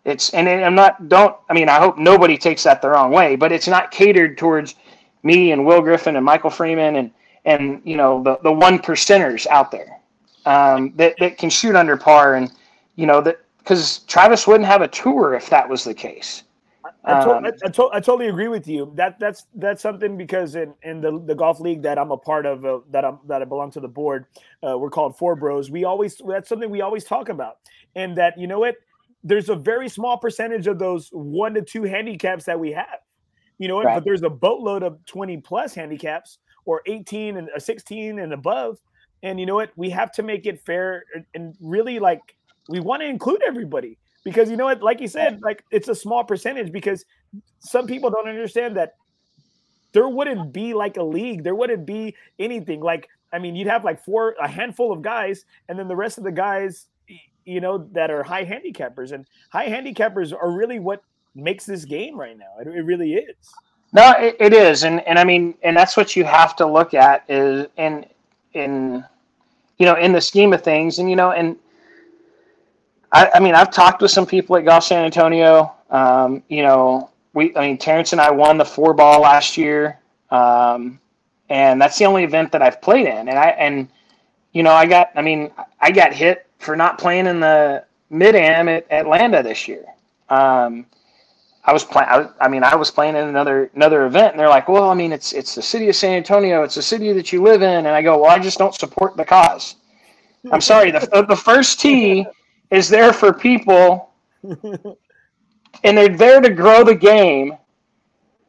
It's 0.04 0.30
and 0.34 0.48
I'm 0.48 0.74
not 0.74 1.08
don't 1.08 1.36
I 1.48 1.54
mean 1.54 1.68
I 1.68 1.78
hope 1.78 1.98
nobody 1.98 2.36
takes 2.36 2.64
that 2.64 2.82
the 2.82 2.90
wrong 2.90 3.10
way, 3.12 3.36
but 3.36 3.52
it's 3.52 3.68
not 3.68 3.90
catered 3.90 4.36
towards 4.36 4.74
me 5.22 5.52
and 5.52 5.64
Will 5.64 5.80
Griffin 5.80 6.16
and 6.16 6.24
Michael 6.24 6.50
Freeman 6.50 6.96
and 6.96 7.10
and 7.44 7.80
you 7.84 7.96
know 7.96 8.22
the 8.22 8.38
the 8.42 8.52
one 8.52 8.78
percenters 8.78 9.46
out 9.46 9.70
there 9.70 9.97
um, 10.48 10.92
that 10.96 11.14
that 11.18 11.38
can 11.38 11.50
shoot 11.50 11.76
under 11.76 11.96
par 11.96 12.34
and 12.34 12.50
you 12.96 13.06
know 13.06 13.20
that 13.20 13.40
because 13.58 13.98
Travis 14.00 14.46
wouldn't 14.46 14.66
have 14.66 14.80
a 14.80 14.88
tour 14.88 15.34
if 15.34 15.50
that 15.50 15.68
was 15.68 15.84
the 15.84 15.94
case. 15.94 16.44
I, 17.04 17.24
to- 17.24 17.36
um, 17.36 17.44
I, 17.44 17.48
I, 17.48 17.68
to- 17.68 17.90
I, 17.92 18.00
totally 18.00 18.28
agree 18.28 18.48
with 18.48 18.66
you. 18.66 18.92
That 18.94 19.18
that's 19.18 19.46
that's 19.54 19.82
something 19.82 20.16
because 20.16 20.54
in, 20.54 20.74
in 20.82 21.00
the, 21.00 21.22
the 21.26 21.34
golf 21.34 21.60
league 21.60 21.82
that 21.82 21.98
I'm 21.98 22.10
a 22.10 22.16
part 22.16 22.46
of, 22.46 22.64
uh, 22.64 22.80
that 22.90 23.04
I'm 23.04 23.18
that 23.26 23.42
I 23.42 23.44
belong 23.44 23.70
to 23.72 23.80
the 23.80 23.88
board, 23.88 24.26
uh, 24.66 24.78
we're 24.78 24.90
called 24.90 25.18
Four 25.18 25.36
Bros. 25.36 25.70
We 25.70 25.84
always 25.84 26.20
that's 26.26 26.48
something 26.48 26.70
we 26.70 26.80
always 26.80 27.04
talk 27.04 27.28
about, 27.28 27.58
and 27.94 28.16
that 28.16 28.38
you 28.38 28.46
know 28.46 28.58
what, 28.58 28.76
there's 29.22 29.50
a 29.50 29.54
very 29.54 29.88
small 29.88 30.16
percentage 30.16 30.66
of 30.66 30.78
those 30.78 31.08
one 31.12 31.54
to 31.54 31.62
two 31.62 31.82
handicaps 31.82 32.44
that 32.44 32.58
we 32.58 32.72
have, 32.72 33.00
you 33.58 33.68
know 33.68 33.76
what, 33.76 33.86
right. 33.86 33.96
but 33.96 34.04
there's 34.04 34.22
a 34.22 34.30
boatload 34.30 34.82
of 34.82 35.04
20 35.04 35.36
plus 35.38 35.74
handicaps 35.74 36.38
or 36.64 36.82
18 36.86 37.36
and 37.36 37.48
or 37.54 37.60
16 37.60 38.18
and 38.18 38.32
above, 38.32 38.78
and 39.22 39.40
you 39.40 39.46
know 39.46 39.54
what, 39.54 39.70
we 39.76 39.90
have 39.90 40.12
to 40.12 40.22
make 40.22 40.46
it 40.46 40.64
fair 40.64 41.04
and 41.34 41.54
really 41.60 41.98
like 41.98 42.20
we 42.68 42.80
want 42.80 43.02
to 43.02 43.08
include 43.08 43.42
everybody 43.46 43.98
because 44.24 44.50
you 44.50 44.56
know 44.56 44.64
what? 44.66 44.82
Like 44.82 45.00
you 45.00 45.08
said 45.08 45.40
like 45.42 45.64
it's 45.70 45.88
a 45.88 45.94
small 45.94 46.24
percentage 46.24 46.72
because 46.72 47.04
some 47.60 47.86
people 47.86 48.10
don't 48.10 48.28
understand 48.28 48.76
that 48.76 48.94
there 49.92 50.08
wouldn't 50.08 50.52
be 50.52 50.74
like 50.74 50.96
a 50.96 51.02
league. 51.02 51.44
There 51.44 51.54
wouldn't 51.54 51.86
be 51.86 52.14
anything. 52.38 52.80
Like 52.80 53.08
i 53.30 53.38
mean 53.38 53.54
you'd 53.54 53.68
have 53.68 53.84
like 53.84 54.02
four 54.04 54.34
a 54.40 54.48
handful 54.48 54.90
of 54.90 55.02
guys 55.02 55.44
and 55.68 55.78
then 55.78 55.86
the 55.86 55.94
rest 55.94 56.16
of 56.16 56.24
the 56.24 56.32
guys 56.32 56.86
you 57.44 57.60
know 57.60 57.88
that 57.92 58.10
are 58.10 58.22
high 58.22 58.44
handicappers. 58.44 59.12
And 59.12 59.26
high 59.50 59.68
handicappers 59.68 60.32
are 60.34 60.50
really 60.50 60.78
what 60.78 61.02
makes 61.34 61.64
this 61.64 61.84
game 61.84 62.18
right 62.18 62.36
now. 62.36 62.60
It, 62.60 62.68
it 62.68 62.82
really 62.82 63.14
is. 63.14 63.36
No 63.92 64.12
it, 64.18 64.36
it 64.38 64.52
is. 64.52 64.84
And 64.84 65.00
and 65.06 65.18
i 65.18 65.24
mean 65.24 65.54
and 65.62 65.76
that's 65.76 65.96
what 65.96 66.14
you 66.14 66.24
have 66.24 66.54
to 66.56 66.66
look 66.66 66.92
at 66.94 67.24
is 67.28 67.66
in 67.76 68.04
in 68.54 69.04
you 69.78 69.86
know 69.86 69.94
in 69.96 70.12
the 70.12 70.20
scheme 70.20 70.52
of 70.52 70.62
things 70.62 70.98
and 70.98 71.08
you 71.10 71.16
know 71.16 71.30
and 71.32 71.56
I, 73.12 73.30
I 73.34 73.40
mean, 73.40 73.54
I've 73.54 73.70
talked 73.70 74.02
with 74.02 74.10
some 74.10 74.26
people 74.26 74.56
at 74.56 74.64
Golf 74.64 74.84
San 74.84 75.04
Antonio. 75.04 75.72
Um, 75.90 76.42
you 76.48 76.62
know, 76.62 77.10
we, 77.32 77.54
I 77.56 77.68
mean, 77.68 77.78
Terrence 77.78 78.12
and 78.12 78.20
I 78.20 78.30
won 78.30 78.58
the 78.58 78.64
four 78.64 78.92
ball 78.94 79.22
last 79.22 79.56
year, 79.56 79.98
um, 80.30 81.00
and 81.48 81.80
that's 81.80 81.98
the 81.98 82.04
only 82.04 82.24
event 82.24 82.52
that 82.52 82.62
I've 82.62 82.82
played 82.82 83.06
in. 83.06 83.28
And 83.28 83.38
I, 83.38 83.48
and 83.50 83.88
you 84.52 84.62
know, 84.62 84.72
I 84.72 84.86
got, 84.86 85.10
I 85.14 85.22
mean, 85.22 85.50
I 85.80 85.90
got 85.90 86.12
hit 86.12 86.46
for 86.58 86.76
not 86.76 86.98
playing 86.98 87.26
in 87.26 87.40
the 87.40 87.84
mid 88.10 88.34
am 88.34 88.68
at 88.68 88.90
Atlanta 88.90 89.42
this 89.42 89.66
year. 89.66 89.84
Um, 90.28 90.84
I 91.68 91.72
was 91.72 91.84
playing. 91.84 92.08
I, 92.08 92.28
I, 92.40 92.48
mean, 92.48 92.64
I 92.64 92.74
was 92.74 92.90
playing 92.90 93.16
in 93.16 93.28
another 93.28 93.70
another 93.74 94.06
event, 94.06 94.32
and 94.32 94.40
they're 94.40 94.48
like, 94.48 94.68
"Well, 94.68 94.90
I 94.90 94.94
mean, 94.94 95.12
it's 95.12 95.32
it's 95.32 95.54
the 95.54 95.62
city 95.62 95.88
of 95.88 95.96
San 95.96 96.14
Antonio. 96.14 96.62
It's 96.62 96.74
the 96.76 96.82
city 96.82 97.12
that 97.12 97.32
you 97.32 97.42
live 97.42 97.62
in." 97.62 97.86
And 97.86 97.88
I 97.88 98.02
go, 98.02 98.22
"Well, 98.22 98.30
I 98.30 98.38
just 98.38 98.58
don't 98.58 98.74
support 98.74 99.16
the 99.16 99.24
cause." 99.24 99.76
I'm 100.50 100.60
sorry. 100.62 100.90
The 100.90 101.26
the 101.28 101.36
first 101.36 101.80
tee 101.80 102.26
is 102.70 102.88
there 102.88 103.12
for 103.12 103.32
people 103.32 104.08
and 105.84 105.96
they're 105.96 106.16
there 106.16 106.40
to 106.40 106.50
grow 106.50 106.84
the 106.84 106.94
game, 106.94 107.56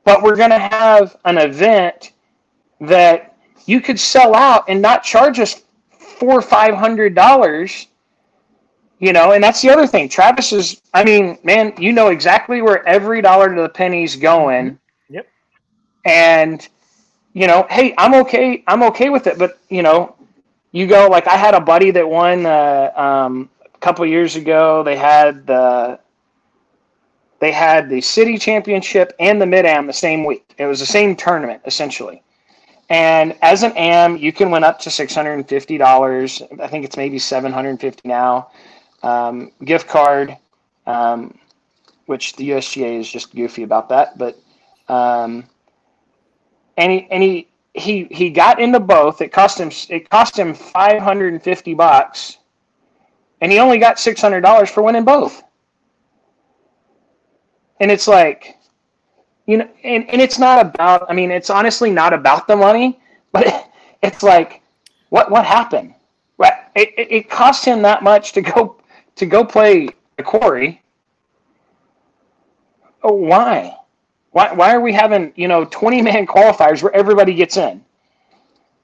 but 0.04 0.22
we're 0.22 0.36
going 0.36 0.50
to 0.50 0.60
have 0.60 1.18
an 1.26 1.38
event 1.38 2.14
that 2.82 3.36
you 3.66 3.82
could 3.82 4.00
sell 4.00 4.36
out 4.36 4.66
and 4.68 4.82
not 4.82 5.04
charge 5.04 5.40
us 5.40 5.64
four 5.92 6.40
or 6.40 6.42
five 6.42 6.74
hundred 6.76 7.16
dollars. 7.16 7.88
You 9.00 9.14
know, 9.14 9.32
and 9.32 9.44
that's 9.44 9.62
the 9.62 9.70
other 9.70 9.88
thing. 9.88 10.10
Travis 10.10 10.52
is, 10.52 10.82
I 10.94 11.06
mean, 11.06 11.38
man, 11.44 11.74
you 11.78 11.94
know 11.94 12.10
exactly 12.10 12.62
where 12.62 12.86
every 12.86 13.22
dollar 13.22 13.54
to 13.56 13.62
the 13.62 13.70
penny's 13.70 14.18
going. 14.18 14.72
Mm-hmm. 14.72 15.14
Yep. 15.14 15.28
And, 16.06 16.68
you 17.34 17.48
know, 17.48 17.66
hey, 17.70 17.94
I'm 17.98 18.14
okay. 18.16 18.64
I'm 18.68 18.84
okay 18.84 19.10
with 19.10 19.26
it. 19.28 19.38
But, 19.38 19.58
you 19.70 19.84
know, 19.84 20.16
you 20.74 20.86
go 20.86 21.08
like 21.08 21.28
I 21.28 21.38
had 21.38 21.54
a 21.54 21.62
buddy 21.62 21.92
that 21.92 22.08
won 22.08 22.46
uh, 22.46 22.92
um, 22.96 23.50
couple 23.80 24.06
years 24.06 24.36
ago, 24.36 24.84
they 24.84 24.96
had 24.96 25.46
the 25.48 26.00
they 27.40 27.52
had 27.52 27.90
the 27.90 28.02
city 28.02 28.38
championship 28.38 29.14
and 29.20 29.42
the 29.42 29.46
mid 29.46 29.66
am 29.66 29.88
the 29.88 29.94
same 29.94 30.26
week. 30.26 30.54
It 30.58 30.66
was 30.66 30.80
the 30.80 30.86
same 30.86 31.16
tournament 31.16 31.62
essentially. 31.66 32.22
And 32.90 33.38
as 33.42 33.64
an 33.64 33.72
am, 33.78 34.18
you 34.18 34.34
can 34.34 34.52
win 34.52 34.64
up 34.64 34.80
to 34.80 34.90
six 34.90 35.16
hundred 35.16 35.34
and 35.34 35.48
fifty 35.48 35.78
dollars. 35.78 36.42
I 36.60 36.68
think 36.68 36.86
it's 36.86 36.98
maybe 36.98 37.20
seven 37.20 37.52
hundred 37.52 37.70
and 37.70 37.82
fifty 37.82 38.08
now. 38.08 38.50
Um, 39.02 39.52
gift 39.64 39.88
card, 39.88 40.38
um, 40.86 41.38
which 42.06 42.36
the 42.36 42.50
USGA 42.50 43.00
is 43.00 43.10
just 43.10 43.34
goofy 43.36 43.64
about 43.64 43.90
that. 43.90 44.18
But 44.18 44.38
um, 44.88 45.46
and 46.78 46.92
he 46.92 47.08
and 47.10 47.24
he 47.24 47.48
he 47.74 48.06
he 48.12 48.30
got 48.30 48.60
into 48.60 48.80
both. 48.80 49.22
It 49.22 49.32
cost 49.32 49.60
him 49.60 49.72
it 49.90 50.10
cost 50.10 50.38
him 50.38 50.54
five 50.54 51.02
hundred 51.02 51.34
and 51.34 51.42
fifty 51.42 51.74
bucks 51.74 52.40
and 53.42 53.52
he 53.52 53.60
only 53.60 53.78
got 53.78 53.98
$600 53.98 54.70
for 54.70 54.84
winning 54.84 55.06
both. 55.06 55.44
And 57.80 57.90
it's 57.90 58.08
like, 58.08 58.58
you 59.46 59.58
know, 59.58 59.70
and, 59.84 60.10
and 60.10 60.22
it's 60.22 60.38
not 60.38 60.66
about, 60.66 61.10
I 61.10 61.14
mean, 61.14 61.32
it's 61.32 61.50
honestly 61.50 61.92
not 61.92 62.14
about 62.14 62.48
the 62.48 62.56
money, 62.56 63.00
but 63.32 63.72
it's 64.04 64.24
like, 64.24 64.62
what, 65.10 65.32
what 65.32 65.46
happened? 65.46 65.96
What, 66.36 66.70
it, 66.76 66.94
it 66.98 67.30
cost 67.30 67.66
him 67.66 67.82
that 67.84 68.04
much 68.04 68.34
to 68.34 68.42
go, 68.42 68.79
to 69.20 69.26
go 69.26 69.44
play 69.44 69.90
the 70.18 70.24
quarry. 70.24 70.82
Oh, 73.04 73.14
why? 73.14 73.76
Why, 74.32 74.54
why 74.54 74.74
are 74.74 74.80
we 74.80 74.94
having, 74.94 75.34
you 75.36 75.48
know, 75.48 75.66
20 75.66 76.02
man 76.02 76.26
qualifiers 76.26 76.82
where 76.82 76.96
everybody 76.96 77.34
gets 77.34 77.58
in? 77.58 77.84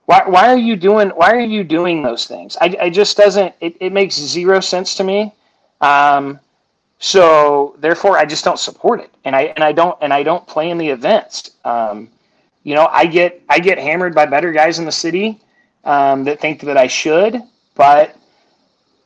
Why, 0.05 0.27
why 0.27 0.49
are 0.49 0.57
you 0.57 0.75
doing 0.75 1.09
why 1.09 1.31
are 1.31 1.39
you 1.39 1.63
doing 1.63 2.03
those 2.03 2.27
things? 2.27 2.57
I, 2.61 2.75
I 2.79 2.89
just 2.89 3.17
doesn't 3.17 3.55
it, 3.59 3.75
it 3.79 3.91
makes 3.91 4.15
zero 4.15 4.59
sense 4.59 4.93
to 4.95 5.03
me. 5.03 5.33
Um, 5.81 6.39
so 6.99 7.75
therefore 7.79 8.17
I 8.17 8.25
just 8.25 8.43
don't 8.43 8.59
support 8.59 8.99
it. 8.99 9.11
And 9.23 9.35
I 9.35 9.43
and 9.55 9.63
I 9.63 9.71
don't 9.71 9.97
and 10.01 10.13
I 10.13 10.21
don't 10.21 10.45
play 10.45 10.69
in 10.69 10.77
the 10.77 10.89
events. 10.89 11.51
Um, 11.63 12.09
you 12.63 12.75
know, 12.75 12.87
I 12.91 13.05
get 13.05 13.41
I 13.49 13.57
get 13.57 13.79
hammered 13.79 14.13
by 14.13 14.25
better 14.27 14.51
guys 14.51 14.77
in 14.79 14.85
the 14.85 14.91
city 14.91 15.39
um, 15.85 16.23
that 16.25 16.39
think 16.39 16.61
that 16.61 16.77
I 16.77 16.87
should, 16.87 17.41
but 17.73 18.15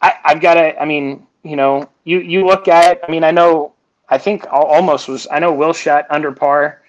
I, 0.02 0.14
I've 0.24 0.42
got 0.42 0.56
to. 0.56 0.80
I 0.82 0.86
mean, 0.86 1.26
you 1.44 1.56
know, 1.56 1.90
you 2.04 2.20
you 2.20 2.46
look 2.46 2.68
at. 2.68 3.00
I 3.08 3.12
mean, 3.12 3.24
I 3.24 3.32
know. 3.32 3.74
I 4.10 4.18
think 4.18 4.46
almost 4.52 5.08
was. 5.08 5.28
I 5.32 5.40
know 5.40 5.54
Will 5.54 5.74
shot 5.74 6.06
under 6.10 6.32
par, 6.32 6.82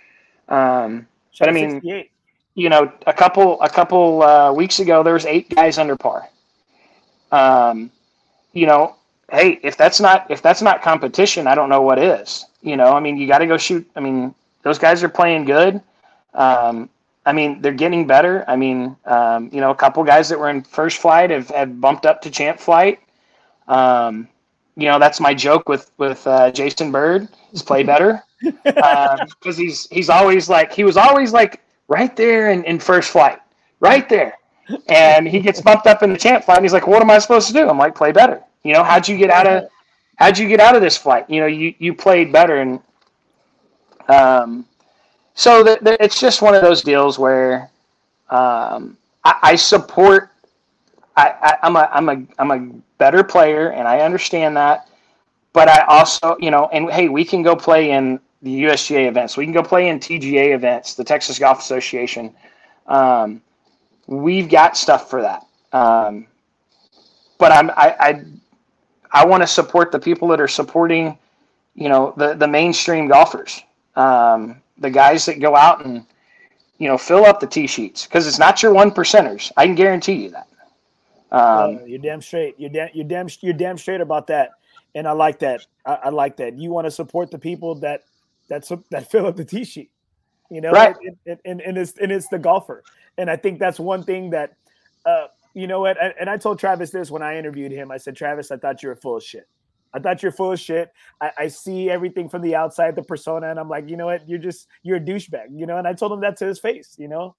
um, 0.49 1.07
but 1.39 1.49
I 1.49 1.53
mean, 1.53 1.83
you 2.55 2.69
know, 2.69 2.93
a 3.07 3.13
couple 3.13 3.61
a 3.61 3.69
couple 3.69 4.23
uh, 4.23 4.53
weeks 4.53 4.81
ago, 4.81 5.03
there 5.03 5.15
was 5.15 5.27
eight 5.27 5.49
guys 5.55 5.79
under 5.79 5.97
par. 5.97 6.29
Um, 7.33 7.91
you 8.53 8.67
know, 8.67 8.97
hey, 9.31 9.61
if 9.63 9.77
that's 9.77 10.01
not 10.01 10.31
if 10.31 10.43
that's 10.43 10.63
not 10.63 10.83
competition, 10.83 11.47
I 11.47 11.55
don't 11.55 11.69
know 11.69 11.83
what 11.83 11.99
is. 11.99 12.47
You 12.63 12.77
know, 12.77 12.93
I 12.93 13.01
mean, 13.01 13.17
you 13.17 13.27
got 13.27 13.39
to 13.39 13.47
go 13.47 13.57
shoot. 13.57 13.89
I 13.97 14.01
mean, 14.01 14.35
those 14.63 14.79
guys 14.79 15.03
are 15.03 15.09
playing 15.09 15.45
good. 15.45 15.81
Um, 16.35 16.89
I 17.27 17.33
mean, 17.33 17.61
they're 17.61 17.73
getting 17.73 18.07
better. 18.07 18.45
I 18.49 18.57
mean, 18.57 18.97
um, 19.05 19.51
you 19.53 19.61
know, 19.61 19.71
a 19.71 19.75
couple 19.75 20.03
guys 20.05 20.29
that 20.31 20.39
were 20.39 20.49
in 20.51 20.63
first 20.63 20.99
flight 20.99 21.31
have, 21.31 21.49
have 21.51 21.81
bumped 21.81 22.07
up 22.07 22.23
to 22.23 22.31
champ 22.31 22.59
flight. 22.59 23.01
Um, 23.69 24.29
you 24.77 24.87
know, 24.87 24.99
that's 24.99 25.21
my 25.21 25.35
joke 25.35 25.69
with 25.69 25.91
with 25.99 26.27
uh, 26.27 26.51
Jason 26.51 26.91
Bird. 26.91 27.29
He's 27.51 27.63
play 27.63 27.83
better 27.83 28.23
because 28.65 29.19
um, 29.47 29.55
he's 29.55 29.89
he's 29.91 30.09
always 30.09 30.49
like 30.49 30.73
he 30.73 30.85
was 30.85 30.97
always 30.97 31.33
like 31.33 31.61
right 31.89 32.17
there 32.17 32.51
in, 32.51 32.65
in 32.65 32.79
first 32.79 33.11
flight, 33.11 33.41
right 33.81 34.09
there, 34.09 34.39
and 34.89 35.29
he 35.29 35.41
gets 35.41 35.61
bumped 35.61 35.87
up 35.87 36.03
in 36.03 36.13
the 36.13 36.19
champ 36.19 36.45
flight. 36.45 36.59
And 36.59 36.65
he's 36.65 36.73
like, 36.73 36.87
"What 36.87 37.03
am 37.03 37.11
I 37.11 37.19
supposed 37.19 37.49
to 37.49 37.53
do?" 37.53 37.69
I'm 37.69 37.79
like, 37.79 37.95
"Play 37.95 38.13
better." 38.13 38.43
You 38.63 38.75
know, 38.75 38.83
how'd 38.83 39.07
you 39.09 39.17
get 39.19 39.31
out 39.31 39.47
of 39.47 39.65
how'd 40.17 40.39
you 40.39 40.49
get 40.49 40.61
out 40.61 40.75
of 40.75 40.83
this 40.83 40.97
flight? 40.97 41.29
You 41.29 41.41
know, 41.41 41.47
you 41.47 41.75
you 41.79 41.95
played 41.95 42.33
better, 42.33 42.57
and 42.57 42.81
um, 44.09 44.67
so 45.41 45.63
the, 45.65 45.79
the, 45.81 46.05
it's 46.05 46.21
just 46.21 46.43
one 46.43 46.55
of 46.55 46.61
those 46.61 46.83
deals 46.83 47.19
where 47.19 47.71
um, 48.29 48.99
I, 49.25 49.39
I 49.43 49.57
support. 49.57 50.29
I, 51.17 51.35
I, 51.41 51.57
I'm 51.63 51.77
a 51.77 51.89
I'm 51.91 52.09
a 52.11 52.23
I'm 52.39 52.51
a 52.51 52.59
better 52.99 53.25
player, 53.25 53.71
and 53.71 53.89
I 53.89 54.01
understand 54.01 54.55
that. 54.59 54.91
But 55.55 55.69
I 55.69 55.87
also, 55.87 56.37
you 56.41 56.51
know, 56.51 56.69
and 56.75 56.91
hey, 56.91 57.09
we 57.09 57.25
can 57.25 57.43
go 57.43 57.57
play 57.57 57.93
in 57.93 58.21
the 58.43 58.65
USGA 58.65 59.09
events. 59.09 59.39
We 59.39 59.47
can 59.47 59.55
go 59.55 59.63
play 59.63 59.89
in 59.89 59.99
TGA 59.99 60.55
events, 60.55 60.93
the 60.93 61.05
Texas 61.05 61.39
Golf 61.39 61.61
Association. 61.61 62.35
Um, 62.87 63.41
we've 64.09 64.51
got 64.51 64.77
stuff 64.77 65.09
for 65.09 65.23
that. 65.23 65.47
Um, 65.73 66.27
but 67.39 67.51
I'm 67.51 67.71
I 67.71 67.97
I, 67.99 68.25
I 69.11 69.25
want 69.25 69.43
to 69.43 69.47
support 69.47 69.91
the 69.91 70.01
people 70.01 70.29
that 70.29 70.41
are 70.43 70.49
supporting, 70.49 71.17
you 71.75 71.89
know, 71.89 72.13
the 72.19 72.35
the 72.35 72.47
mainstream 72.47 73.09
golfers, 73.09 73.63
um, 73.97 74.61
the 74.81 74.91
guys 74.91 75.27
that 75.27 75.39
go 75.41 75.55
out 75.55 75.85
and 75.85 76.05
you 76.79 76.89
know 76.89 76.99
fill 76.99 77.25
up 77.25 77.41
the 77.41 77.47
tee 77.47 77.67
sheets 77.67 78.07
because 78.07 78.27
it's 78.27 78.39
not 78.39 78.63
your 78.63 78.73
one 78.73 78.91
percenters. 78.91 79.53
I 79.57 79.67
can 79.67 79.75
guarantee 79.75 80.15
you 80.15 80.31
that. 80.31 80.49
Um, 81.33 81.81
you're 81.87 82.01
damn 82.01 82.21
straight. 82.21 82.55
You're 82.59 82.71
damn 82.71 82.89
you're 82.93 83.07
damn 83.07 83.29
you're 83.41 83.55
damn 83.55 83.79
straight 83.79 84.01
about 84.01 84.27
that, 84.29 84.51
and 84.95 85.07
I 85.07 85.13
like 85.13 85.39
that. 85.41 85.67
I, 85.87 85.95
I 86.05 86.09
like 86.09 86.37
that. 86.39 86.59
You 86.59 86.71
want 86.71 86.87
to 86.87 86.91
support 86.91 87.31
the 87.31 87.39
people 87.39 87.77
that 87.77 88.03
that's 88.49 88.73
that 88.91 89.11
fill 89.11 89.27
up 89.27 89.37
the 89.37 89.45
tee 89.45 89.65
sheet. 89.65 89.91
You 90.51 90.61
know, 90.61 90.73
right? 90.73 90.97
And, 91.27 91.39
and, 91.45 91.61
and 91.61 91.79
it's 91.79 91.97
and 91.99 92.11
it's 92.11 92.27
the 92.27 92.39
golfer, 92.39 92.83
and 93.19 93.31
I 93.31 93.37
think 93.37 93.61
that's 93.61 93.79
one 93.79 94.03
thing 94.03 94.31
that, 94.31 94.55
uh, 95.07 95.27
you 95.55 95.69
know 95.69 95.81
what? 95.81 95.97
And 96.19 96.29
I 96.29 96.37
told 96.39 96.59
Travis 96.59 96.91
this 96.91 97.09
when 97.09 97.23
I 97.23 97.39
interviewed 97.39 97.71
him. 97.71 97.93
I 97.93 97.99
said, 97.99 98.17
Travis, 98.17 98.51
I 98.51 98.57
thought 98.57 98.83
you 98.83 98.89
were 98.89 98.97
full 98.97 99.17
of 99.17 99.23
shit. 99.23 99.47
I 99.93 99.99
thought 99.99 100.23
you're 100.23 100.33
full 100.33 100.53
of 100.53 100.61
shit. 100.61 100.91
I, 101.21 101.31
I, 101.39 101.49
see 101.49 101.91
everything 101.91 102.29
from 102.29 102.43
the 102.43 102.55
outside, 102.55 102.95
the 102.95 103.03
persona, 103.03 103.51
and 103.51 103.59
I'm 103.59 103.69
like, 103.69 103.89
you 103.89 103.97
know 103.97 104.07
what? 104.07 104.29
You're 104.29 104.39
just 104.39 104.69
you're 104.83 104.99
a 104.99 105.01
douchebag, 105.01 105.47
you 105.53 105.67
know. 105.67 105.79
And 105.79 105.87
I 105.87 105.95
told 105.95 106.13
him 106.13 106.21
that 106.21 106.37
to 106.39 106.47
his 106.47 106.59
face, 106.59 106.95
you 106.99 107.09
know. 107.09 107.35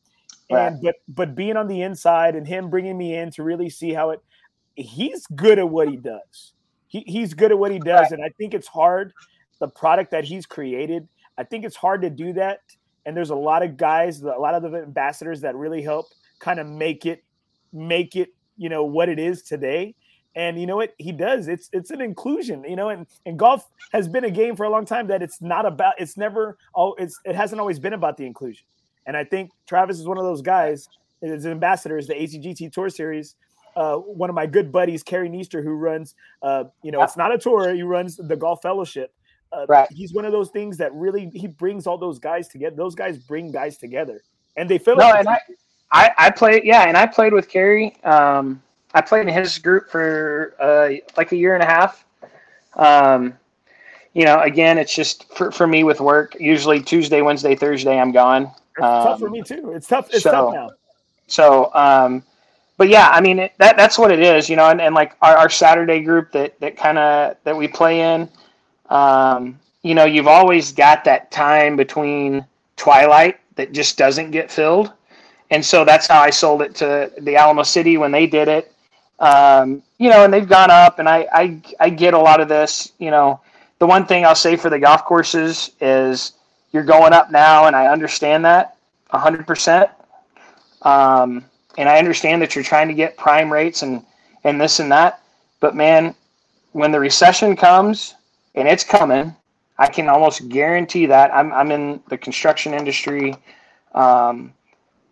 Right. 0.52 0.68
And 0.68 0.82
but 0.82 0.96
but 1.08 1.36
being 1.36 1.56
on 1.56 1.68
the 1.68 1.82
inside 1.82 2.36
and 2.36 2.46
him 2.46 2.70
bringing 2.70 2.98
me 2.98 3.16
in 3.16 3.32
to 3.32 3.44
really 3.44 3.70
see 3.70 3.94
how 3.94 4.10
it, 4.10 4.22
he's 4.76 5.26
good 5.28 5.60
at 5.60 5.70
what 5.70 5.90
he 5.90 5.96
does. 5.96 6.54
He, 6.88 7.04
he's 7.08 7.34
good 7.34 7.52
at 7.52 7.60
what 7.60 7.72
he 7.72 7.80
does, 7.80 8.02
right. 8.02 8.12
and 8.12 8.24
I 8.24 8.30
think 8.38 8.54
it's 8.54 8.68
hard. 8.68 9.14
The 9.60 9.70
product 9.70 10.12
that 10.12 10.26
he's 10.26 10.46
created, 10.46 11.08
I 11.38 11.44
think 11.44 11.64
it's 11.64 11.76
hard 11.76 12.02
to 12.02 12.10
do 12.10 12.34
that. 12.34 12.60
And 13.06 13.16
there's 13.16 13.30
a 13.30 13.36
lot 13.36 13.64
of 13.64 13.78
guys, 13.78 14.22
a 14.22 14.28
lot 14.28 14.56
of 14.56 14.64
the 14.64 14.80
ambassadors 14.80 15.42
that 15.42 15.56
really 15.56 15.82
help 15.82 16.08
kind 16.40 16.60
of 16.60 16.68
make 16.68 17.06
it, 17.06 17.24
make 17.72 18.16
it, 18.16 18.30
you 18.58 18.70
know, 18.70 18.84
what 18.84 19.10
it 19.10 19.20
is 19.20 19.42
today. 19.42 19.96
And 20.36 20.60
you 20.60 20.66
know 20.66 20.78
what 20.78 20.94
he 20.98 21.12
does? 21.12 21.48
It's 21.48 21.70
it's 21.74 21.92
an 21.92 22.00
inclusion, 22.00 22.64
you 22.64 22.78
know, 22.78 22.90
and, 22.90 23.06
and 23.26 23.38
golf 23.38 23.68
has 23.92 24.08
been 24.08 24.24
a 24.24 24.32
game 24.32 24.56
for 24.56 24.66
a 24.66 24.70
long 24.70 24.86
time 24.86 25.08
that 25.08 25.22
it's 25.22 25.42
not 25.42 25.66
about 25.66 25.96
it's 25.98 26.16
never 26.16 26.58
oh 26.74 26.94
it's 26.98 27.20
it 27.26 27.36
hasn't 27.36 27.60
always 27.60 27.80
been 27.80 27.94
about 27.94 28.16
the 28.16 28.26
inclusion. 28.26 28.66
And 29.06 29.18
I 29.18 29.24
think 29.26 29.52
Travis 29.68 30.00
is 30.00 30.08
one 30.08 30.18
of 30.18 30.24
those 30.24 30.42
guys, 30.42 30.88
his 31.22 31.46
ambassadors, 31.46 32.08
the 32.08 32.14
ACGT 32.14 32.72
Tour 32.72 32.90
Series. 32.90 33.36
Uh, 33.76 33.96
one 33.96 34.30
of 34.30 34.36
my 34.36 34.46
good 34.46 34.72
buddies, 34.72 35.02
Kerry 35.02 35.30
Neester, 35.30 35.62
who 35.62 35.72
runs, 35.72 36.14
uh, 36.42 36.66
you 36.84 36.92
know, 36.92 37.02
it's 37.04 37.16
not 37.16 37.34
a 37.34 37.38
tour, 37.38 37.74
he 37.74 37.84
runs 37.84 38.18
the 38.18 38.36
Golf 38.36 38.62
Fellowship. 38.62 39.14
Uh, 39.54 39.66
right. 39.68 39.88
He's 39.92 40.14
one 40.14 40.26
of 40.26 40.32
those 40.32 40.50
things 40.50 40.78
that 40.78 40.94
really 40.94 41.30
he 41.34 41.48
brings 41.48 41.88
all 41.88 41.98
those 41.98 42.20
guys 42.20 42.48
together. 42.48 42.76
Those 42.76 42.96
guys 42.96 43.18
bring 43.18 43.52
guys 43.52 43.78
together, 43.78 44.22
and 44.56 44.70
they 44.70 44.78
feel. 44.78 44.96
No, 44.96 45.06
like 45.08 45.20
and 45.20 45.30
I, 45.30 45.40
I, 45.92 46.12
I 46.18 46.30
played, 46.30 46.64
yeah, 46.64 46.84
and 46.84 46.96
I 46.96 47.06
played 47.06 47.34
with 47.34 47.50
Kerry. 47.50 47.96
Um, 48.04 48.62
I 48.94 49.02
played 49.02 49.28
in 49.28 49.34
his 49.34 49.58
group 49.58 49.90
for 49.90 50.56
uh, 50.60 50.90
like 51.18 51.32
a 51.32 51.36
year 51.36 51.54
and 51.54 51.64
a 51.64 51.66
half. 51.66 52.06
Um, 52.76 53.38
you 54.14 54.26
know, 54.26 54.42
again, 54.42 54.78
it's 54.78 54.94
just 54.94 55.32
for, 55.34 55.52
for 55.52 55.68
me 55.68 55.84
with 55.84 56.02
work. 56.02 56.36
Usually 56.40 56.82
Tuesday, 56.82 57.22
Wednesday, 57.22 57.56
Thursday, 57.56 57.98
I'm 57.98 58.12
gone. 58.12 58.52
It's 58.78 58.84
um, 58.84 59.04
tough 59.06 59.20
for 59.20 59.30
me 59.30 59.42
too. 59.42 59.72
It's 59.74 59.88
tough. 59.88 60.10
It's 60.12 60.24
so, 60.24 60.32
tough 60.32 60.54
now. 60.54 60.70
So, 61.28 61.74
um, 61.74 62.24
but 62.78 62.90
yeah, 62.90 63.10
I 63.12 63.22
mean 63.22 63.40
it, 63.40 63.54
that 63.58 63.78
that's 63.78 63.98
what 63.98 64.12
it 64.12 64.20
is, 64.20 64.50
you 64.50 64.56
know. 64.56 64.70
And, 64.70 64.82
and 64.82 64.96
like 64.96 65.16
our, 65.22 65.38
our 65.38 65.50
Saturday 65.50 66.02
group 66.02 66.32
that 66.32 66.60
that 66.60 66.76
kind 66.78 66.98
of 66.98 67.38
that 67.44 67.56
we 67.56 67.68
play 67.68 68.02
in, 68.02 68.30
um, 68.90 69.60
you 69.84 69.96
know, 69.96 70.06
you've 70.06 70.28
always 70.28 70.72
got 70.72 71.04
that 71.06 71.32
time 71.32 71.76
between 71.76 72.46
twilight 72.76 73.40
that 73.56 73.72
just 73.72 73.98
doesn't 73.98 74.32
get 74.32 74.52
filled, 74.52 74.92
and 75.52 75.64
so 75.64 75.86
that's 75.86 76.08
how 76.08 76.22
I 76.22 76.32
sold 76.32 76.62
it 76.62 76.76
to 76.76 77.12
the 77.20 77.36
Alamo 77.36 77.64
City 77.64 77.98
when 77.98 78.12
they 78.12 78.28
did 78.28 78.48
it. 78.48 78.74
Um, 79.22 79.84
you 80.00 80.10
know, 80.10 80.26
and 80.26 80.34
they've 80.34 80.50
gone 80.50 80.72
up, 80.72 81.00
and 81.00 81.08
I, 81.08 81.28
I 81.32 81.62
I 81.80 81.90
get 81.90 82.14
a 82.14 82.20
lot 82.20 82.42
of 82.42 82.50
this. 82.50 82.92
You 82.98 83.12
know, 83.12 83.40
the 83.80 83.88
one 83.88 84.06
thing 84.06 84.26
I'll 84.26 84.36
say 84.36 84.56
for 84.58 84.70
the 84.70 84.80
golf 84.80 85.06
courses 85.06 85.72
is 85.80 86.34
you're 86.72 86.84
going 86.84 87.14
up 87.14 87.32
now, 87.32 87.68
and 87.68 87.76
I 87.76 87.88
understand 87.88 88.46
that 88.46 88.78
100%. 89.14 89.90
Um, 90.84 91.46
and 91.78 91.88
I 91.88 91.98
understand 91.98 92.42
that 92.42 92.56
you're 92.56 92.64
trying 92.64 92.88
to 92.88 92.94
get 92.94 93.18
prime 93.18 93.52
rates 93.52 93.82
and, 93.82 94.04
and 94.44 94.60
this 94.60 94.80
and 94.80 94.92
that. 94.92 95.22
But 95.60 95.76
man, 95.76 96.16
when 96.72 96.92
the 96.92 97.00
recession 97.00 97.56
comes, 97.56 98.16
and 98.56 98.68
it's 98.68 98.84
coming, 98.84 99.36
I 99.78 99.88
can 99.88 100.10
almost 100.10 100.50
guarantee 100.50 101.06
that. 101.08 101.34
I'm, 101.34 101.52
I'm 101.54 101.72
in 101.72 102.02
the 102.10 102.18
construction 102.18 102.74
industry. 102.74 103.36
Um, 103.94 104.54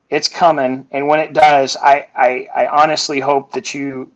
it's 0.10 0.28
coming. 0.28 0.88
And 0.92 1.08
when 1.08 1.20
it 1.20 1.34
does, 1.34 1.78
I, 1.78 2.08
I, 2.16 2.48
I 2.56 2.68
honestly 2.68 3.20
hope 3.20 3.52
that 3.54 3.74
you 3.74 4.12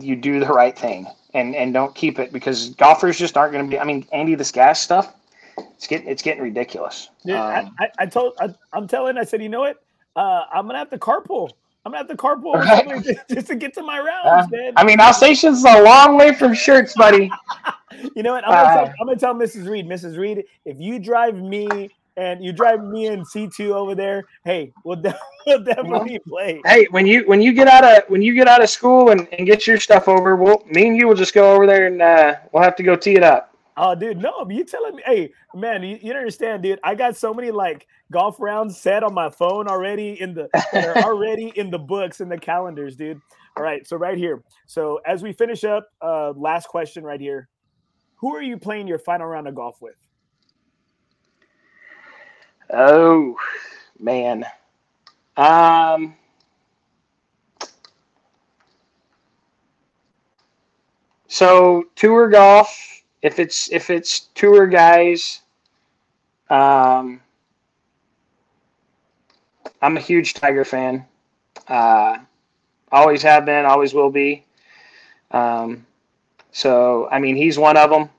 you 0.00 0.16
do 0.16 0.40
the 0.40 0.46
right 0.46 0.78
thing 0.78 1.06
and, 1.34 1.54
and 1.54 1.74
don't 1.74 1.94
keep 1.94 2.18
it 2.18 2.32
because 2.32 2.70
golfers 2.70 3.18
just 3.18 3.36
aren't 3.36 3.52
going 3.52 3.64
to 3.64 3.70
be. 3.70 3.78
I 3.78 3.84
mean, 3.84 4.06
Andy, 4.10 4.34
this 4.34 4.50
gas 4.50 4.80
stuff 4.80 5.14
it's 5.56 5.86
getting 5.86 6.08
it's 6.08 6.22
getting 6.22 6.42
ridiculous. 6.42 7.10
Dude, 7.24 7.36
um, 7.36 7.74
I, 7.78 7.88
I, 7.98 8.06
told 8.06 8.34
I, 8.40 8.54
am 8.76 8.86
telling. 8.88 9.18
I 9.18 9.24
said, 9.24 9.42
you 9.42 9.48
know 9.48 9.60
what? 9.60 9.82
Uh, 10.16 10.44
I'm 10.52 10.66
gonna 10.66 10.78
have 10.78 10.90
to 10.90 10.98
carpool. 10.98 11.50
I'm 11.84 11.92
gonna 11.92 11.98
have 11.98 12.08
to 12.08 12.16
carpool 12.16 12.54
right. 12.54 13.18
just 13.30 13.48
to 13.48 13.56
get 13.56 13.74
to 13.74 13.82
my 13.82 13.98
rounds, 13.98 14.46
uh, 14.46 14.56
man. 14.56 14.72
I 14.76 14.84
mean, 14.84 15.00
Alsatian's 15.00 15.64
a 15.64 15.82
long 15.82 16.16
way 16.16 16.34
from 16.34 16.52
Schertz, 16.52 16.94
buddy. 16.94 17.30
you 18.14 18.22
know 18.22 18.32
what? 18.32 18.46
I'm 18.46 18.52
gonna, 18.52 18.68
uh, 18.68 18.74
tell, 18.84 18.94
I'm 19.00 19.06
gonna 19.06 19.18
tell 19.18 19.34
Mrs. 19.34 19.68
Reed, 19.68 19.86
Mrs. 19.86 20.16
Reed, 20.16 20.44
if 20.64 20.78
you 20.78 20.98
drive 20.98 21.36
me 21.36 21.90
and 22.16 22.44
you 22.44 22.52
drive 22.52 22.84
me 22.84 23.06
and 23.06 23.26
C2 23.26 23.70
over 23.70 23.94
there, 23.94 24.24
hey, 24.44 24.72
we'll, 24.84 25.00
de- 25.00 25.18
we'll 25.46 25.62
definitely 25.62 26.18
play. 26.26 26.60
Hey, 26.64 26.86
when 26.90 27.06
you 27.06 27.26
when 27.26 27.40
you 27.40 27.52
get 27.52 27.68
out 27.68 27.84
of 27.84 28.04
when 28.08 28.22
you 28.22 28.34
get 28.34 28.48
out 28.48 28.62
of 28.62 28.70
school 28.70 29.10
and, 29.10 29.28
and 29.32 29.46
get 29.46 29.66
your 29.66 29.78
stuff 29.80 30.08
over, 30.08 30.36
we'll 30.36 30.62
me 30.66 30.88
and 30.88 30.96
you 30.96 31.08
will 31.08 31.14
just 31.14 31.34
go 31.34 31.52
over 31.52 31.66
there 31.66 31.86
and 31.86 32.02
uh, 32.02 32.36
we'll 32.52 32.62
have 32.62 32.76
to 32.76 32.82
go 32.82 32.96
tee 32.96 33.14
it 33.14 33.22
up. 33.22 33.52
Oh, 33.76 33.94
dude, 33.94 34.18
no, 34.18 34.46
you 34.50 34.64
telling 34.64 34.96
me, 34.96 35.02
hey, 35.06 35.32
man, 35.54 35.82
you, 35.82 35.98
you 36.02 36.12
don't 36.12 36.18
understand, 36.18 36.62
dude. 36.62 36.78
I 36.84 36.94
got 36.94 37.16
so 37.16 37.32
many 37.32 37.50
like 37.50 37.86
golf 38.10 38.38
rounds 38.38 38.78
set 38.78 39.02
on 39.02 39.14
my 39.14 39.30
phone 39.30 39.66
already 39.66 40.20
in 40.20 40.34
the 40.34 40.50
they're 40.72 40.98
already 40.98 41.52
in 41.56 41.70
the 41.70 41.78
books 41.78 42.20
in 42.20 42.28
the 42.28 42.36
calendars, 42.36 42.96
dude. 42.96 43.20
All 43.56 43.62
right, 43.62 43.86
so 43.86 43.96
right 43.96 44.18
here. 44.18 44.42
So 44.66 45.00
as 45.06 45.22
we 45.22 45.32
finish 45.32 45.64
up, 45.64 45.88
uh, 46.02 46.32
last 46.32 46.68
question 46.68 47.02
right 47.04 47.20
here. 47.20 47.48
Who 48.16 48.34
are 48.36 48.42
you 48.42 48.56
playing 48.56 48.86
your 48.86 48.98
final 48.98 49.26
round 49.26 49.48
of 49.48 49.54
golf 49.54 49.80
with? 49.80 49.96
Oh 52.72 53.36
man. 53.98 54.44
Um 55.36 56.16
so 61.28 61.84
tour 61.96 62.28
golf 62.28 63.02
if 63.22 63.38
it's 63.38 63.70
if 63.72 63.90
it's 63.90 64.20
tour 64.34 64.66
guys, 64.66 65.42
um, 66.50 67.20
I'm 69.82 69.96
a 69.96 70.00
huge 70.00 70.34
Tiger 70.34 70.64
fan. 70.64 71.06
Uh, 71.68 72.18
always 72.92 73.22
have 73.22 73.46
been, 73.46 73.66
always 73.66 73.94
will 73.94 74.10
be. 74.10 74.44
Um, 75.30 75.86
so 76.52 77.08
I 77.10 77.18
mean, 77.20 77.36
he's 77.36 77.58
one 77.58 77.76
of 77.76 77.90
them. 77.90 78.10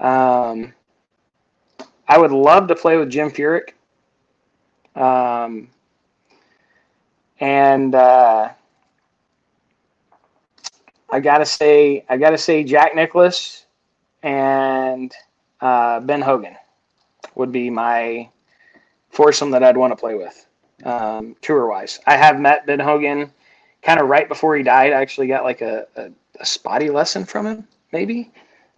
Um, 0.00 0.72
I 2.08 2.18
would 2.18 2.32
love 2.32 2.68
to 2.68 2.76
play 2.76 2.96
with 2.96 3.10
Jim 3.10 3.30
Furyk. 3.30 3.70
Um, 4.94 5.68
and 7.40 7.94
uh, 7.94 8.50
I 11.10 11.20
gotta 11.20 11.46
say, 11.46 12.04
I 12.08 12.16
gotta 12.16 12.38
say, 12.38 12.64
Jack 12.64 12.94
Nicklaus 12.94 13.66
and 14.22 15.12
uh, 15.60 16.00
Ben 16.00 16.22
Hogan 16.22 16.56
would 17.34 17.52
be 17.52 17.70
my 17.70 18.28
foursome 19.10 19.50
that 19.50 19.62
I'd 19.62 19.76
want 19.76 19.92
to 19.92 19.96
play 19.96 20.14
with, 20.14 20.46
um, 20.84 21.36
tour 21.42 21.66
wise. 21.68 22.00
I 22.06 22.16
have 22.16 22.40
met 22.40 22.66
Ben 22.66 22.80
Hogan 22.80 23.30
kind 23.82 24.00
of 24.00 24.08
right 24.08 24.28
before 24.28 24.56
he 24.56 24.62
died. 24.62 24.92
I 24.92 25.00
actually 25.00 25.26
got 25.26 25.44
like 25.44 25.60
a, 25.60 25.86
a, 25.96 26.10
a 26.40 26.46
spotty 26.46 26.90
lesson 26.90 27.24
from 27.24 27.46
him, 27.46 27.68
maybe. 27.92 28.32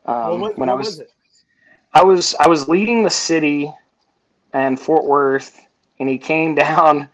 Um, 0.07 0.41
what, 0.41 0.59
when 0.59 0.69
what 0.69 0.69
I 0.69 0.75
was, 0.75 0.99
was 0.99 1.03
I 1.99 2.05
was 2.05 2.37
I 2.39 2.47
was 2.47 2.69
leading 2.69 3.03
the 3.03 3.11
city 3.11 3.75
and 4.53 4.79
Fort 4.79 5.05
Worth, 5.05 5.61
and 5.99 6.09
he 6.09 6.17
came 6.17 6.55
down. 6.67 7.09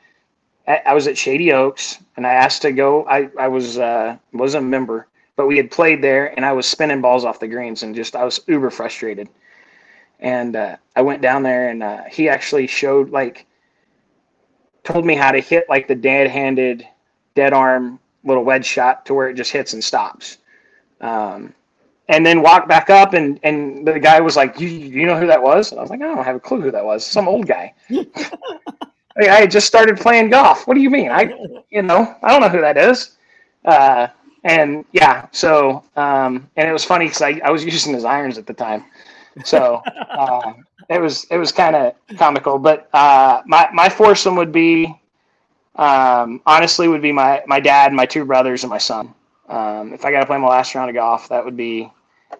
I 0.66 0.93
was 0.93 1.06
at 1.06 1.16
Shady 1.16 1.52
Oaks, 1.52 1.98
and 2.16 2.27
I 2.27 2.32
asked 2.32 2.62
to 2.62 2.73
go. 2.73 3.06
I 3.06 3.31
I 3.39 3.48
was 3.48 3.78
uh, 3.78 4.19
wasn't 4.35 4.66
a 4.66 4.69
member, 4.69 5.09
but 5.36 5.47
we 5.47 5.56
had 5.56 5.70
played 5.70 6.02
there, 6.02 6.35
and 6.36 6.44
I 6.44 6.52
was 6.52 6.66
spinning 6.66 7.01
balls 7.01 7.24
off 7.24 7.40
the 7.40 7.48
greens, 7.48 7.82
and 7.82 7.94
just 7.94 8.15
I 8.15 8.24
was 8.24 8.40
uber 8.47 8.70
frustrated. 8.70 9.31
And 10.20 10.55
uh, 10.55 10.77
I 10.94 11.01
went 11.01 11.23
down 11.23 11.43
there, 11.43 11.70
and 11.70 11.82
uh, 11.82 12.02
he 12.11 12.28
actually 12.28 12.66
showed 12.66 13.09
like 13.09 13.47
told 14.82 15.06
me 15.06 15.15
how 15.15 15.32
to 15.32 15.40
hit 15.40 15.66
like 15.66 15.89
the 15.89 15.94
dead-handed, 15.94 16.86
dead 17.35 17.55
arm 17.55 17.98
little 18.23 18.44
wedge 18.44 18.66
shot 18.66 19.06
to 19.06 19.15
where 19.15 19.31
it 19.31 19.35
just 19.35 19.51
hits 19.51 19.73
and 19.73 19.82
stops. 19.82 20.36
Um, 21.01 21.55
and 22.09 22.24
then 22.24 22.43
walked 22.43 22.68
back 22.68 22.90
up 22.90 23.14
and 23.14 23.40
and 23.43 23.86
the 23.86 23.98
guy 23.98 24.20
was 24.20 24.36
like, 24.36 24.60
"You 24.60 24.68
you 24.68 25.06
know 25.06 25.18
who 25.18 25.26
that 25.26 25.43
was?" 25.43 25.70
And 25.72 25.78
I 25.81 25.82
was 25.82 25.90
like, 25.90 26.02
"I 26.02 26.06
don't 26.06 26.24
have 26.24 26.36
a 26.36 26.40
clue 26.40 26.60
who 26.60 26.70
that 26.70 26.85
was. 26.85 27.06
Some 27.06 27.28
old 27.28 27.47
guy." 27.47 27.74
I, 29.18 29.24
had 29.26 29.51
just 29.51 29.66
started 29.66 29.97
playing 29.98 30.31
golf. 30.31 30.66
What 30.66 30.74
do 30.74 30.81
you 30.81 30.90
mean? 30.90 31.10
I 31.10 31.32
you 31.70 31.82
know 31.82 32.14
I 32.22 32.31
don't 32.32 32.40
know 32.40 32.48
who 32.48 32.60
that 32.60 32.76
is. 32.76 33.16
Uh, 33.64 34.09
and 34.44 34.85
yeah, 34.93 35.26
so 35.32 35.85
um, 35.97 36.48
and 36.56 36.68
it 36.68 36.72
was 36.72 36.85
funny 36.85 37.06
because 37.06 37.22
I, 37.22 37.40
I 37.44 37.51
was 37.51 37.64
using 37.64 37.94
his 37.94 38.05
irons 38.05 38.39
at 38.39 38.47
the 38.47 38.52
time, 38.55 38.85
so 39.44 39.82
uh, 40.10 40.52
it 40.90 41.01
was 41.01 41.24
it 41.31 41.39
was 41.39 41.52
kind 41.52 41.76
of 41.76 41.94
comical. 42.18 42.59
But 42.59 42.89
uh, 42.93 43.43
my 43.47 43.68
my 43.72 43.89
foursome 43.89 44.36
would 44.36 44.52
be 44.52 44.94
um, 45.76 46.40
honestly 46.47 46.89
would 46.89 47.02
be 47.02 47.12
my 47.12 47.43
my 47.47 47.60
dad, 47.60 47.93
my 47.93 48.06
two 48.06 48.24
brothers, 48.24 48.64
and 48.64 48.70
my 48.70 48.78
son. 48.78 49.14
Um, 49.48 49.92
if 49.92 50.04
I 50.04 50.10
got 50.10 50.20
to 50.20 50.26
play 50.26 50.38
my 50.38 50.48
last 50.48 50.74
round 50.74 50.90
of 50.90 50.94
golf, 50.94 51.28
that 51.28 51.44
would 51.44 51.56
be 51.56 51.90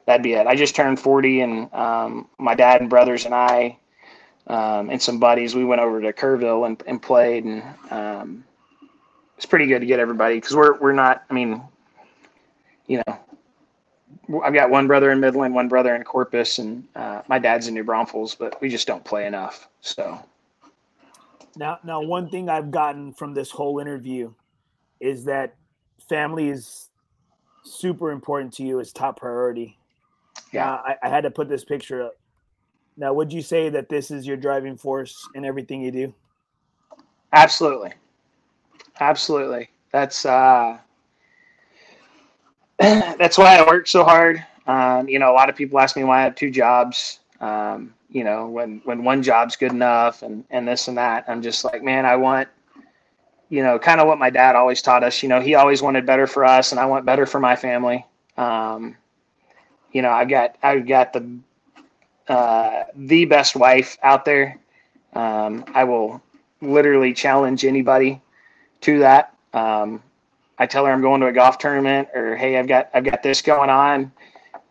that'd 0.07 0.23
be 0.23 0.35
it. 0.35 0.47
I 0.47 0.57
just 0.57 0.75
turned 0.75 0.99
40, 0.99 1.41
and 1.41 1.75
um, 1.75 2.29
my 2.39 2.55
dad 2.55 2.81
and 2.81 2.91
brothers 2.91 3.25
and 3.25 3.35
I 3.35 3.79
um, 4.47 4.91
and 4.91 5.01
some 5.01 5.19
buddies 5.19 5.55
we 5.55 5.65
went 5.65 5.81
over 5.81 6.01
to 6.01 6.13
Kerrville 6.13 6.67
and, 6.67 6.83
and 6.87 7.01
played, 7.01 7.45
and 7.45 7.63
um, 7.91 8.45
it's 9.37 9.47
pretty 9.47 9.67
good 9.67 9.81
to 9.81 9.87
get 9.87 9.99
everybody 9.99 10.37
because 10.37 10.55
we're 10.55 10.79
we're 10.79 10.93
not. 10.93 11.25
I 11.31 11.35
mean, 11.35 11.63
you 12.87 13.03
know, 13.07 14.41
I've 14.43 14.55
got 14.55 14.71
one 14.71 14.87
brother 14.87 15.11
in 15.11 15.21
Midland, 15.21 15.55
one 15.55 15.69
brother 15.69 15.95
in 15.95 16.05
Corpus, 16.05 16.59
and 16.59 16.87
uh, 16.95 17.23
my 17.29 17.39
dad's 17.39 17.69
in 17.69 17.75
New 17.75 17.85
Braunfels, 17.85 18.35
but 18.35 18.61
we 18.61 18.69
just 18.69 18.87
don't 18.87 19.05
play 19.05 19.27
enough. 19.27 19.69
So 19.81 20.23
now, 21.57 21.79
now 21.83 22.03
one 22.03 22.29
thing 22.29 22.49
I've 22.49 22.71
gotten 22.71 23.15
from 23.15 23.33
this 23.33 23.51
whole 23.51 23.79
interview 23.79 24.33
is 25.01 25.25
that 25.25 25.55
family 26.07 26.49
is 26.49 26.91
super 27.65 28.11
important 28.11 28.53
to 28.55 28.63
you. 28.65 28.79
It's 28.79 28.93
top 28.93 29.19
priority. 29.19 29.79
Yeah, 30.53 30.75
I, 30.75 30.97
I 31.03 31.09
had 31.09 31.23
to 31.23 31.31
put 31.31 31.49
this 31.49 31.65
picture 31.65 32.03
up. 32.03 32.17
Now, 32.97 33.13
would 33.13 33.33
you 33.33 33.43
say 33.43 33.69
that 33.71 33.89
this 33.89 34.11
is 34.11 34.27
your 34.27 34.37
driving 34.37 34.77
force 34.77 35.29
in 35.35 35.45
everything 35.45 35.83
you 35.83 35.91
do? 35.91 36.15
Absolutely, 37.33 37.93
absolutely. 39.01 39.71
That's 39.91 40.25
uh, 40.25 40.79
that's 42.79 43.39
why 43.39 43.57
I 43.57 43.67
work 43.67 43.87
so 43.89 44.05
hard. 44.05 44.45
Um, 44.67 45.09
you 45.09 45.19
know, 45.19 45.31
a 45.31 45.35
lot 45.35 45.49
of 45.49 45.57
people 45.57 45.79
ask 45.79 45.97
me 45.97 46.05
why 46.05 46.21
I 46.21 46.25
have 46.25 46.35
two 46.35 46.51
jobs. 46.51 47.21
Um, 47.41 47.95
you 48.09 48.23
know, 48.25 48.47
when 48.49 48.81
when 48.85 49.03
one 49.03 49.23
job's 49.23 49.57
good 49.57 49.73
enough 49.73 50.23
and 50.23 50.45
and 50.51 50.67
this 50.67 50.89
and 50.89 50.97
that. 50.97 51.25
I'm 51.27 51.43
just 51.43 51.65
like, 51.65 51.83
man, 51.83 52.07
I 52.07 52.17
want, 52.17 52.49
you 53.55 53.63
know, 53.63 53.79
kind 53.79 54.01
of 54.01 54.09
what 54.09 54.19
my 54.19 54.31
dad 54.31 54.57
always 54.57 54.83
taught 54.83 55.05
us. 55.05 55.23
You 55.23 55.29
know, 55.29 55.41
he 55.41 55.55
always 55.55 55.81
wanted 55.81 56.05
better 56.05 56.27
for 56.27 56.45
us, 56.45 56.73
and 56.73 56.81
I 56.81 56.87
want 56.87 57.07
better 57.07 57.25
for 57.25 57.39
my 57.39 57.55
family. 57.55 58.05
Um, 58.37 58.97
you 59.93 60.03
know, 60.03 60.11
I've 60.11 60.29
got 60.29 60.57
I've 60.61 60.89
got 60.89 61.13
the 61.13 61.39
uh, 62.27 62.83
the 62.97 63.27
best 63.27 63.55
wife 63.55 63.97
out 64.03 64.25
there. 64.25 64.59
Um, 65.13 65.65
I 65.73 65.85
will 65.85 66.21
literally 66.63 67.15
challenge 67.15 67.65
anybody 67.65 68.21
to 68.81 68.99
that. 68.99 69.33
Um, 69.53 70.03
I 70.59 70.67
tell 70.67 70.85
her 70.87 70.93
I'm 70.93 71.01
going 71.01 71.21
to 71.21 71.29
a 71.29 71.33
golf 71.33 71.59
tournament, 71.59 72.09
or 72.13 72.35
hey, 72.35 72.59
I've 72.59 72.67
got 72.67 72.91
I've 72.93 73.05
got 73.05 73.23
this 73.23 73.41
going 73.41 73.71
on, 73.71 74.11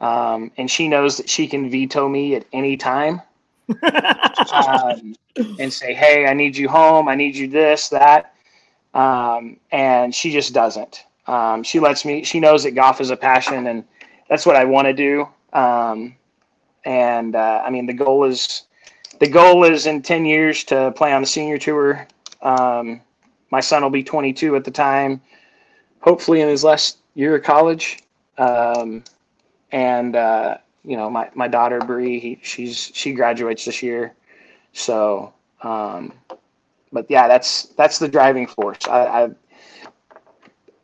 um, 0.01 0.51
and 0.57 0.69
she 0.69 0.89
knows 0.89 1.15
that 1.15 1.29
she 1.29 1.47
can 1.47 1.69
veto 1.69 2.09
me 2.09 2.35
at 2.35 2.45
any 2.51 2.75
time 2.75 3.21
um, 4.51 5.15
and 5.57 5.71
say, 5.71 5.93
"Hey, 5.93 6.27
I 6.27 6.33
need 6.33 6.57
you 6.57 6.67
home. 6.67 7.07
I 7.07 7.15
need 7.15 7.33
you 7.33 7.47
this, 7.47 7.87
that," 7.87 8.32
um, 8.93 9.57
and 9.71 10.13
she 10.13 10.31
just 10.31 10.53
doesn't. 10.53 11.05
Um, 11.27 11.63
she 11.63 11.79
lets 11.79 12.05
me. 12.05 12.23
She 12.23 12.39
knows 12.39 12.63
that 12.63 12.71
golf 12.71 13.01
is 13.01 13.09
a 13.09 13.17
passion, 13.17 13.67
and 13.67 13.83
that's 14.29 14.45
what 14.45 14.55
I 14.55 14.65
want 14.65 14.87
to 14.87 14.93
do. 14.93 15.27
Um, 15.53 16.15
and 16.85 17.35
uh, 17.35 17.63
I 17.65 17.69
mean, 17.69 17.85
the 17.85 17.93
goal 17.93 18.25
is 18.25 18.63
the 19.19 19.27
goal 19.27 19.63
is 19.63 19.85
in 19.85 20.01
ten 20.01 20.25
years 20.25 20.63
to 20.65 20.91
play 20.91 21.13
on 21.13 21.21
the 21.21 21.27
senior 21.27 21.57
tour. 21.57 22.07
Um, 22.41 23.01
my 23.51 23.61
son 23.61 23.83
will 23.83 23.91
be 23.91 24.03
22 24.03 24.55
at 24.55 24.63
the 24.63 24.71
time, 24.71 25.21
hopefully 26.01 26.41
in 26.41 26.47
his 26.49 26.63
last 26.63 26.97
year 27.13 27.35
of 27.35 27.43
college. 27.43 28.01
Um, 28.37 29.03
and 29.71 30.15
uh, 30.15 30.57
you 30.83 30.97
know, 30.97 31.09
my, 31.09 31.29
my 31.35 31.47
daughter 31.47 31.79
Bree, 31.79 32.39
she's 32.43 32.91
she 32.93 33.13
graduates 33.13 33.65
this 33.65 33.81
year, 33.81 34.13
so. 34.73 35.33
Um, 35.61 36.11
but 36.93 37.07
yeah, 37.09 37.27
that's 37.27 37.65
that's 37.77 37.99
the 37.99 38.09
driving 38.09 38.47
force. 38.47 38.87
I 38.87 39.25
I, 39.25 39.29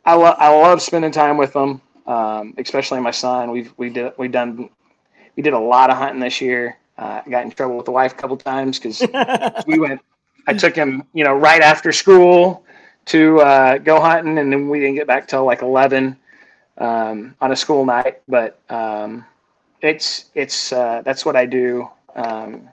I, 0.05 0.15
lo- 0.15 0.35
I 0.37 0.49
love 0.49 0.81
spending 0.81 1.11
time 1.11 1.37
with 1.37 1.53
them, 1.53 1.81
um, 2.07 2.53
especially 2.57 2.99
my 3.01 3.11
son. 3.11 3.51
We've 3.51 3.73
we 3.77 3.89
did 3.89 4.13
we 4.17 4.27
done 4.27 4.69
we 5.35 5.43
did 5.43 5.53
a 5.53 5.59
lot 5.59 5.89
of 5.91 5.97
hunting 5.97 6.19
this 6.21 6.41
year. 6.41 6.77
Uh, 6.97 7.21
I 7.25 7.29
got 7.29 7.45
in 7.45 7.51
trouble 7.51 7.77
with 7.77 7.85
the 7.85 7.91
wife 7.91 8.13
a 8.13 8.15
couple 8.15 8.37
times 8.37 8.79
because 8.79 9.01
we 9.67 9.79
went. 9.79 10.01
I 10.47 10.53
took 10.53 10.75
him, 10.75 11.03
you 11.13 11.23
know, 11.23 11.33
right 11.35 11.61
after 11.61 11.91
school 11.91 12.65
to 13.07 13.39
uh, 13.41 13.77
go 13.79 14.01
hunting, 14.01 14.39
and 14.39 14.51
then 14.51 14.69
we 14.69 14.79
didn't 14.79 14.95
get 14.95 15.07
back 15.07 15.27
till 15.27 15.45
like 15.45 15.61
eleven 15.61 16.17
um, 16.77 17.35
on 17.41 17.51
a 17.51 17.55
school 17.55 17.85
night. 17.85 18.21
But 18.27 18.59
um, 18.69 19.25
it's 19.81 20.25
it's 20.35 20.73
uh, 20.73 21.01
that's 21.03 21.25
what 21.25 21.35
I 21.35 21.45
do. 21.45 21.89
Um, 22.15 22.69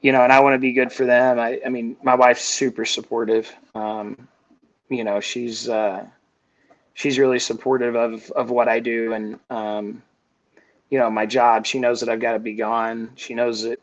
you 0.00 0.12
know, 0.12 0.22
and 0.22 0.32
I 0.32 0.40
want 0.40 0.54
to 0.54 0.58
be 0.58 0.72
good 0.72 0.92
for 0.92 1.04
them. 1.04 1.38
I, 1.38 1.60
I 1.64 1.68
mean, 1.68 1.96
my 2.02 2.14
wife's 2.14 2.44
super 2.44 2.84
supportive. 2.84 3.54
Um, 3.74 4.28
you 4.88 5.04
know, 5.04 5.20
she's 5.20 5.68
uh, 5.68 6.04
she's 6.94 7.18
really 7.18 7.38
supportive 7.38 7.94
of 7.96 8.30
of 8.32 8.50
what 8.50 8.68
I 8.68 8.80
do, 8.80 9.12
and 9.12 9.38
um, 9.50 10.02
you 10.90 10.98
know, 10.98 11.10
my 11.10 11.26
job. 11.26 11.66
She 11.66 11.78
knows 11.78 12.00
that 12.00 12.08
I've 12.08 12.20
got 12.20 12.32
to 12.32 12.38
be 12.38 12.54
gone. 12.54 13.10
She 13.16 13.34
knows 13.34 13.62
that 13.62 13.80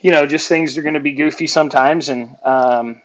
you 0.00 0.10
know, 0.10 0.26
just 0.26 0.48
things 0.48 0.76
are 0.76 0.82
going 0.82 0.94
to 0.94 1.00
be 1.00 1.12
goofy 1.12 1.46
sometimes, 1.46 2.08
and 2.08 2.36
um, 2.42 3.00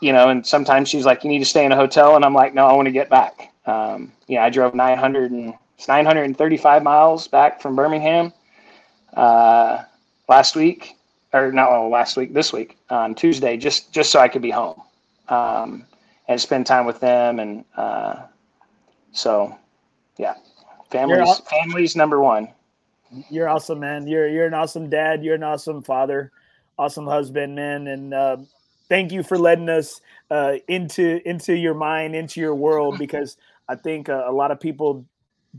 you 0.00 0.12
know, 0.12 0.30
and 0.30 0.46
sometimes 0.46 0.88
she's 0.88 1.04
like, 1.04 1.22
"You 1.24 1.30
need 1.30 1.40
to 1.40 1.44
stay 1.44 1.64
in 1.64 1.72
a 1.72 1.76
hotel," 1.76 2.16
and 2.16 2.24
I'm 2.24 2.34
like, 2.34 2.54
"No, 2.54 2.66
I 2.66 2.72
want 2.72 2.86
to 2.86 2.92
get 2.92 3.08
back." 3.10 3.52
Um, 3.66 4.12
yeah, 4.26 4.44
I 4.44 4.50
drove 4.50 4.74
900 4.74 5.30
and 5.30 5.54
it's 5.78 5.86
935 5.86 6.82
miles 6.82 7.28
back 7.28 7.60
from 7.60 7.76
Birmingham 7.76 8.32
uh, 9.14 9.84
last 10.30 10.54
week, 10.56 10.96
or 11.34 11.52
not 11.52 11.70
well, 11.70 11.90
last 11.90 12.16
week, 12.16 12.32
this 12.32 12.52
week 12.52 12.78
on 12.88 13.14
Tuesday, 13.14 13.58
just 13.58 13.92
just 13.92 14.10
so 14.10 14.20
I 14.20 14.28
could 14.28 14.40
be 14.40 14.50
home 14.50 14.80
um, 15.28 15.84
and 16.28 16.40
spend 16.40 16.66
time 16.66 16.86
with 16.86 17.00
them. 17.00 17.40
And 17.40 17.64
uh, 17.76 18.22
so, 19.12 19.54
yeah, 20.16 20.34
families 20.90 21.40
families 21.40 21.96
number 21.96 22.20
one. 22.20 22.48
You're 23.28 23.48
awesome, 23.48 23.80
man. 23.80 24.06
You're 24.06 24.28
you're 24.28 24.46
an 24.46 24.54
awesome 24.54 24.88
dad. 24.88 25.22
You're 25.22 25.34
an 25.34 25.42
awesome 25.42 25.82
father, 25.82 26.30
awesome 26.78 27.06
husband, 27.06 27.56
man. 27.56 27.88
And 27.88 28.14
uh, 28.14 28.36
thank 28.88 29.12
you 29.12 29.22
for 29.22 29.36
letting 29.36 29.68
us 29.68 30.00
uh, 30.30 30.54
into 30.68 31.20
into 31.28 31.54
your 31.54 31.74
mind, 31.74 32.14
into 32.14 32.40
your 32.40 32.54
world, 32.54 32.98
because 32.98 33.36
I 33.68 33.74
think 33.74 34.08
uh, 34.08 34.24
a 34.26 34.32
lot 34.32 34.52
of 34.52 34.60
people 34.60 35.04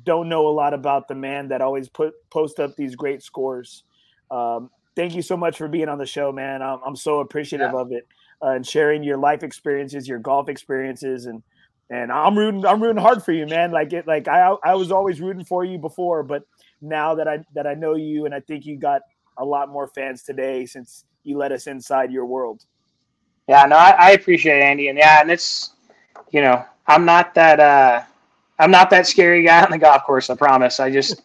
don't 0.06 0.30
know 0.30 0.48
a 0.48 0.56
lot 0.56 0.74
about 0.74 1.10
the 1.10 1.16
man 1.16 1.50
that 1.50 1.62
always 1.62 1.90
put 1.90 2.14
post 2.30 2.62
up 2.62 2.78
these 2.78 2.96
great 2.96 3.22
scores. 3.22 3.84
Um, 4.32 4.70
thank 4.96 5.14
you 5.14 5.22
so 5.22 5.38
much 5.38 5.58
for 5.58 5.68
being 5.68 5.90
on 5.90 5.98
the 5.98 6.06
show, 6.06 6.32
man. 6.32 6.62
I'm, 6.62 6.80
I'm 6.86 6.96
so 6.96 7.20
appreciative 7.20 7.72
yeah. 7.74 7.80
of 7.80 7.92
it 7.92 8.08
uh, 8.42 8.52
and 8.52 8.66
sharing 8.66 9.04
your 9.04 9.18
life 9.18 9.44
experiences, 9.44 10.08
your 10.08 10.20
golf 10.20 10.50
experiences, 10.50 11.26
and 11.26 11.44
and 11.90 12.12
I'm 12.12 12.38
rooting 12.38 12.66
I'm 12.66 12.82
rooting 12.82 13.02
hard 13.02 13.24
for 13.24 13.34
you, 13.34 13.46
man. 13.46 13.72
Like 13.72 13.94
it, 13.94 14.08
like 14.08 14.28
I 14.28 14.56
I 14.64 14.76
was 14.76 14.92
always 14.92 15.22
rooting 15.22 15.46
for 15.46 15.64
you 15.66 15.78
before, 15.78 16.24
but 16.24 16.44
now 16.82 17.16
that 17.16 17.28
I 17.28 17.40
that 17.54 17.68
I 17.68 17.74
know 17.74 17.96
you, 17.96 18.26
and 18.26 18.34
I 18.34 18.40
think 18.40 18.66
you 18.66 18.78
got 18.78 19.02
a 19.38 19.46
lot 19.46 19.70
more 19.70 19.88
fans 19.88 20.24
today 20.24 20.66
since 20.66 21.06
you 21.24 21.38
let 21.38 21.52
us 21.52 21.68
inside 21.68 22.12
your 22.12 22.26
world. 22.26 22.66
Yeah, 23.48 23.66
no, 23.66 23.76
I, 23.76 23.90
I 23.90 24.12
appreciate 24.12 24.60
it, 24.60 24.64
Andy, 24.64 24.88
and 24.88 24.98
yeah, 24.98 25.22
and 25.22 25.30
it's 25.30 25.72
you 26.32 26.42
know 26.42 26.66
I'm 26.88 27.06
not 27.06 27.36
that. 27.36 27.60
uh 27.60 28.04
I'm 28.62 28.70
not 28.70 28.92
that 28.92 29.08
scary 29.08 29.44
guy 29.44 29.64
on 29.64 29.72
the 29.72 29.80
golf 29.80 30.04
course. 30.04 30.30
I 30.30 30.36
promise. 30.36 30.80
I 30.80 30.92
just, 30.92 31.24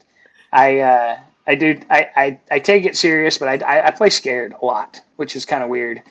I, 0.55 0.79
uh, 0.81 1.19
I 1.47 1.55
do, 1.55 1.81
I, 1.91 2.09
I, 2.17 2.41
I 2.51 2.59
take 2.59 2.85
it 2.85 2.97
serious, 2.97 3.39
but 3.39 3.63
I, 3.63 3.87
I, 3.87 3.91
play 3.93 4.11
scared 4.11 4.55
a 4.61 4.65
lot, 4.65 5.01
which 5.17 5.37
is 5.37 5.45
kind 5.45 5.63
of 5.63 5.69
weird. 5.69 6.03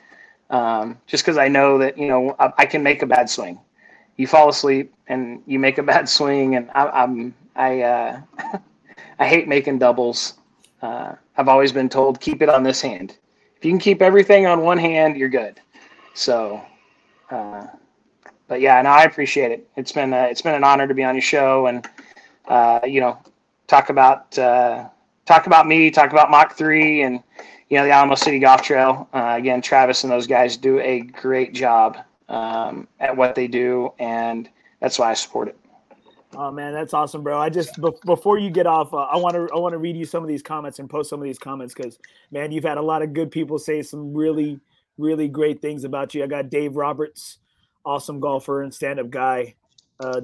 Um, 0.49 0.97
just 1.07 1.25
because 1.25 1.37
I 1.37 1.47
know 1.47 1.77
that 1.79 1.97
you 1.97 2.07
know 2.07 2.35
I, 2.39 2.53
I, 2.59 2.65
can 2.65 2.83
make 2.83 3.01
a 3.01 3.05
bad 3.05 3.29
swing, 3.29 3.59
you 4.15 4.27
fall 4.27 4.49
asleep 4.49 4.93
and 5.07 5.41
you 5.45 5.59
make 5.59 5.77
a 5.77 5.83
bad 5.93 6.07
swing, 6.07 6.55
and 6.55 6.69
I, 6.73 6.87
I'm 6.87 7.33
I 7.55 7.81
uh, 7.81 8.21
I 9.19 9.27
hate 9.27 9.47
making 9.47 9.79
doubles. 9.79 10.35
Uh, 10.81 11.15
I've 11.37 11.47
always 11.47 11.71
been 11.71 11.89
told 11.89 12.21
keep 12.21 12.41
it 12.41 12.49
on 12.49 12.63
this 12.63 12.81
hand. 12.81 13.17
If 13.57 13.65
you 13.65 13.71
can 13.71 13.79
keep 13.79 14.01
everything 14.01 14.45
on 14.45 14.61
one 14.61 14.77
hand, 14.77 15.17
you're 15.17 15.29
good. 15.29 15.59
So, 16.13 16.61
uh, 17.31 17.65
but 18.47 18.61
yeah, 18.61 18.81
no, 18.81 18.89
I 18.89 19.03
appreciate 19.03 19.51
it. 19.51 19.67
It's 19.75 19.91
been 19.91 20.13
a, 20.13 20.25
it's 20.25 20.41
been 20.41 20.55
an 20.55 20.63
honor 20.63 20.87
to 20.87 20.93
be 20.93 21.03
on 21.03 21.15
your 21.15 21.21
show 21.21 21.67
and 21.67 21.87
uh, 22.47 22.81
you 22.85 23.01
know 23.01 23.17
talk 23.67 23.89
about 23.89 24.37
uh, 24.37 24.89
talk 25.25 25.47
about 25.47 25.67
me, 25.67 25.91
talk 25.91 26.11
about 26.11 26.31
Mach 26.31 26.55
three, 26.55 27.01
and 27.01 27.21
you 27.69 27.77
know 27.77 27.83
the 27.83 27.91
Alamo 27.91 28.15
City 28.15 28.39
Golf 28.39 28.61
Trail. 28.61 29.07
Uh, 29.13 29.35
again, 29.37 29.61
Travis 29.61 30.03
and 30.03 30.11
those 30.11 30.27
guys 30.27 30.57
do 30.57 30.79
a 30.79 31.01
great 31.01 31.53
job 31.53 31.97
um, 32.29 32.87
at 32.99 33.15
what 33.15 33.35
they 33.35 33.47
do, 33.47 33.91
and 33.99 34.49
that's 34.79 34.99
why 34.99 35.11
I 35.11 35.13
support 35.13 35.49
it. 35.49 35.57
Oh 36.37 36.51
man, 36.51 36.73
that's 36.73 36.93
awesome, 36.93 37.23
bro. 37.23 37.39
I 37.39 37.49
just 37.49 37.79
b- 37.81 37.91
before 38.05 38.37
you 38.37 38.49
get 38.49 38.67
off, 38.67 38.93
uh, 38.93 38.97
I 38.97 39.17
want 39.17 39.35
to 39.35 39.47
I 39.53 39.59
want 39.59 39.73
to 39.73 39.77
read 39.77 39.95
you 39.95 40.05
some 40.05 40.23
of 40.23 40.27
these 40.27 40.41
comments 40.41 40.79
and 40.79 40.89
post 40.89 41.09
some 41.09 41.19
of 41.19 41.23
these 41.23 41.39
comments 41.39 41.73
because 41.73 41.97
man, 42.31 42.51
you've 42.51 42.63
had 42.63 42.77
a 42.77 42.81
lot 42.81 43.01
of 43.01 43.13
good 43.13 43.31
people 43.31 43.57
say 43.57 43.81
some 43.81 44.13
really 44.13 44.59
really 44.97 45.27
great 45.27 45.61
things 45.61 45.83
about 45.83 46.13
you. 46.13 46.23
I 46.23 46.27
got 46.27 46.49
Dave 46.49 46.75
Roberts, 46.75 47.37
awesome 47.85 48.19
golfer 48.19 48.63
and 48.63 48.73
stand 48.73 48.99
up 48.99 49.09
guy. 49.09 49.55
Uh, 49.99 50.21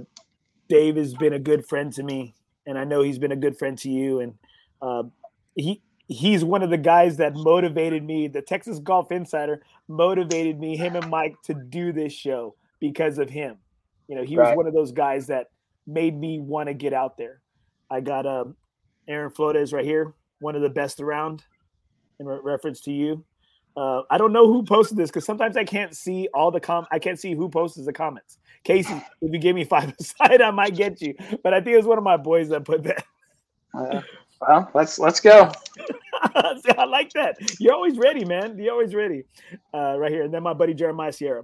Dave 0.67 0.95
has 0.95 1.13
been 1.13 1.33
a 1.33 1.39
good 1.39 1.65
friend 1.65 1.91
to 1.93 2.03
me, 2.03 2.33
and 2.65 2.77
I 2.77 2.83
know 2.83 3.01
he's 3.01 3.19
been 3.19 3.31
a 3.31 3.37
good 3.37 3.57
friend 3.57 3.77
to 3.79 3.89
you. 3.89 4.19
And 4.19 4.33
uh, 4.81 5.03
he 5.55 5.81
he's 6.07 6.43
one 6.43 6.61
of 6.61 6.69
the 6.69 6.77
guys 6.77 7.17
that 7.17 7.35
motivated 7.35 8.03
me. 8.03 8.27
The 8.27 8.41
Texas 8.41 8.79
Golf 8.79 9.11
Insider 9.11 9.63
motivated 9.87 10.59
me, 10.59 10.75
him 10.75 10.95
and 10.95 11.09
Mike, 11.09 11.35
to 11.43 11.53
do 11.53 11.91
this 11.91 12.13
show 12.13 12.55
because 12.79 13.17
of 13.17 13.29
him. 13.29 13.57
You 14.07 14.15
know, 14.15 14.23
he 14.23 14.35
right. 14.35 14.49
was 14.49 14.57
one 14.57 14.67
of 14.67 14.73
those 14.73 14.91
guys 14.91 15.27
that 15.27 15.47
made 15.87 16.19
me 16.19 16.39
want 16.39 16.67
to 16.67 16.73
get 16.73 16.93
out 16.93 17.17
there. 17.17 17.41
I 17.89 18.01
got 18.01 18.25
um, 18.25 18.55
Aaron 19.07 19.31
Flores 19.31 19.73
right 19.73 19.85
here, 19.85 20.13
one 20.39 20.55
of 20.55 20.61
the 20.61 20.69
best 20.69 20.99
around, 20.99 21.43
in 22.19 22.25
re- 22.25 22.39
reference 22.43 22.81
to 22.81 22.91
you. 22.91 23.23
Uh, 23.77 24.01
I 24.09 24.17
don't 24.17 24.33
know 24.33 24.47
who 24.47 24.63
posted 24.63 24.97
this 24.97 25.09
because 25.09 25.25
sometimes 25.25 25.55
I 25.55 25.63
can't 25.63 25.95
see 25.95 26.27
all 26.33 26.51
the 26.51 26.59
com. 26.59 26.85
I 26.91 26.99
can't 26.99 27.19
see 27.19 27.33
who 27.33 27.47
posted 27.47 27.85
the 27.85 27.93
comments. 27.93 28.37
Casey, 28.63 29.01
if 29.21 29.31
you 29.31 29.39
give 29.39 29.55
me 29.55 29.63
five 29.63 29.93
aside, 29.99 30.41
I 30.41 30.51
might 30.51 30.75
get 30.75 31.01
you. 31.01 31.15
But 31.41 31.53
I 31.53 31.61
think 31.61 31.73
it 31.73 31.77
was 31.77 31.85
one 31.85 31.97
of 31.97 32.03
my 32.03 32.17
boys 32.17 32.49
that 32.49 32.65
put 32.65 32.83
that. 32.83 33.05
Uh, 33.73 34.01
well, 34.41 34.69
let's 34.73 34.99
let's 34.99 35.19
go. 35.19 35.51
I 36.23 36.85
like 36.85 37.11
that. 37.13 37.37
You're 37.59 37.73
always 37.73 37.97
ready, 37.97 38.25
man. 38.25 38.57
You're 38.57 38.73
always 38.73 38.95
ready. 38.95 39.23
Uh, 39.73 39.97
right 39.97 40.11
here, 40.11 40.23
and 40.23 40.33
then 40.33 40.43
my 40.43 40.53
buddy 40.53 40.73
Jeremiah 40.73 41.13
Sierra. 41.13 41.43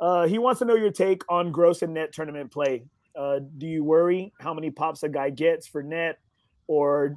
Uh, 0.00 0.26
he 0.26 0.38
wants 0.38 0.58
to 0.58 0.64
know 0.64 0.74
your 0.74 0.90
take 0.90 1.22
on 1.28 1.52
gross 1.52 1.82
and 1.82 1.94
net 1.94 2.12
tournament 2.12 2.50
play. 2.50 2.84
Uh, 3.16 3.40
do 3.58 3.66
you 3.66 3.84
worry 3.84 4.32
how 4.40 4.52
many 4.52 4.70
pops 4.70 5.02
a 5.02 5.08
guy 5.08 5.30
gets 5.30 5.66
for 5.66 5.82
net, 5.82 6.18
or 6.66 7.14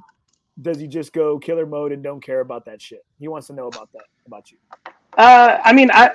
does 0.62 0.78
he 0.78 0.86
just 0.86 1.12
go 1.12 1.38
killer 1.38 1.66
mode 1.66 1.92
and 1.92 2.02
don't 2.02 2.22
care 2.22 2.40
about 2.40 2.64
that 2.66 2.80
shit? 2.80 3.04
He 3.18 3.28
wants 3.28 3.46
to 3.48 3.52
know 3.52 3.66
about 3.66 3.90
that 3.92 4.04
about 4.26 4.50
you. 4.50 4.58
Uh, 5.16 5.58
I 5.64 5.72
mean, 5.72 5.90
I 5.92 6.12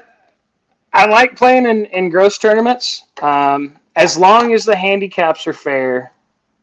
I 0.93 1.07
like 1.07 1.35
playing 1.35 1.65
in, 1.65 1.85
in 1.85 2.09
gross 2.09 2.37
tournaments. 2.37 3.03
Um, 3.21 3.77
as 3.95 4.17
long 4.17 4.53
as 4.53 4.65
the 4.65 4.75
handicaps 4.75 5.45
are 5.47 5.53
fair, 5.53 6.13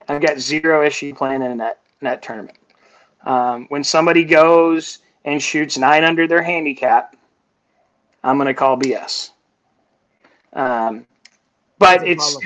I've 0.08 0.22
got 0.22 0.38
zero 0.38 0.84
issue 0.84 1.14
playing 1.14 1.42
in 1.42 1.58
that 1.58 1.80
in 2.00 2.06
that 2.06 2.22
tournament. 2.22 2.58
Um, 3.24 3.66
when 3.68 3.84
somebody 3.84 4.24
goes 4.24 4.98
and 5.24 5.42
shoots 5.42 5.76
nine 5.76 6.04
under 6.04 6.26
their 6.26 6.42
handicap, 6.42 7.16
I'm 8.24 8.36
going 8.36 8.46
to 8.46 8.54
call 8.54 8.78
BS. 8.78 9.30
Um, 10.52 11.06
but 11.78 12.06
it's 12.06 12.36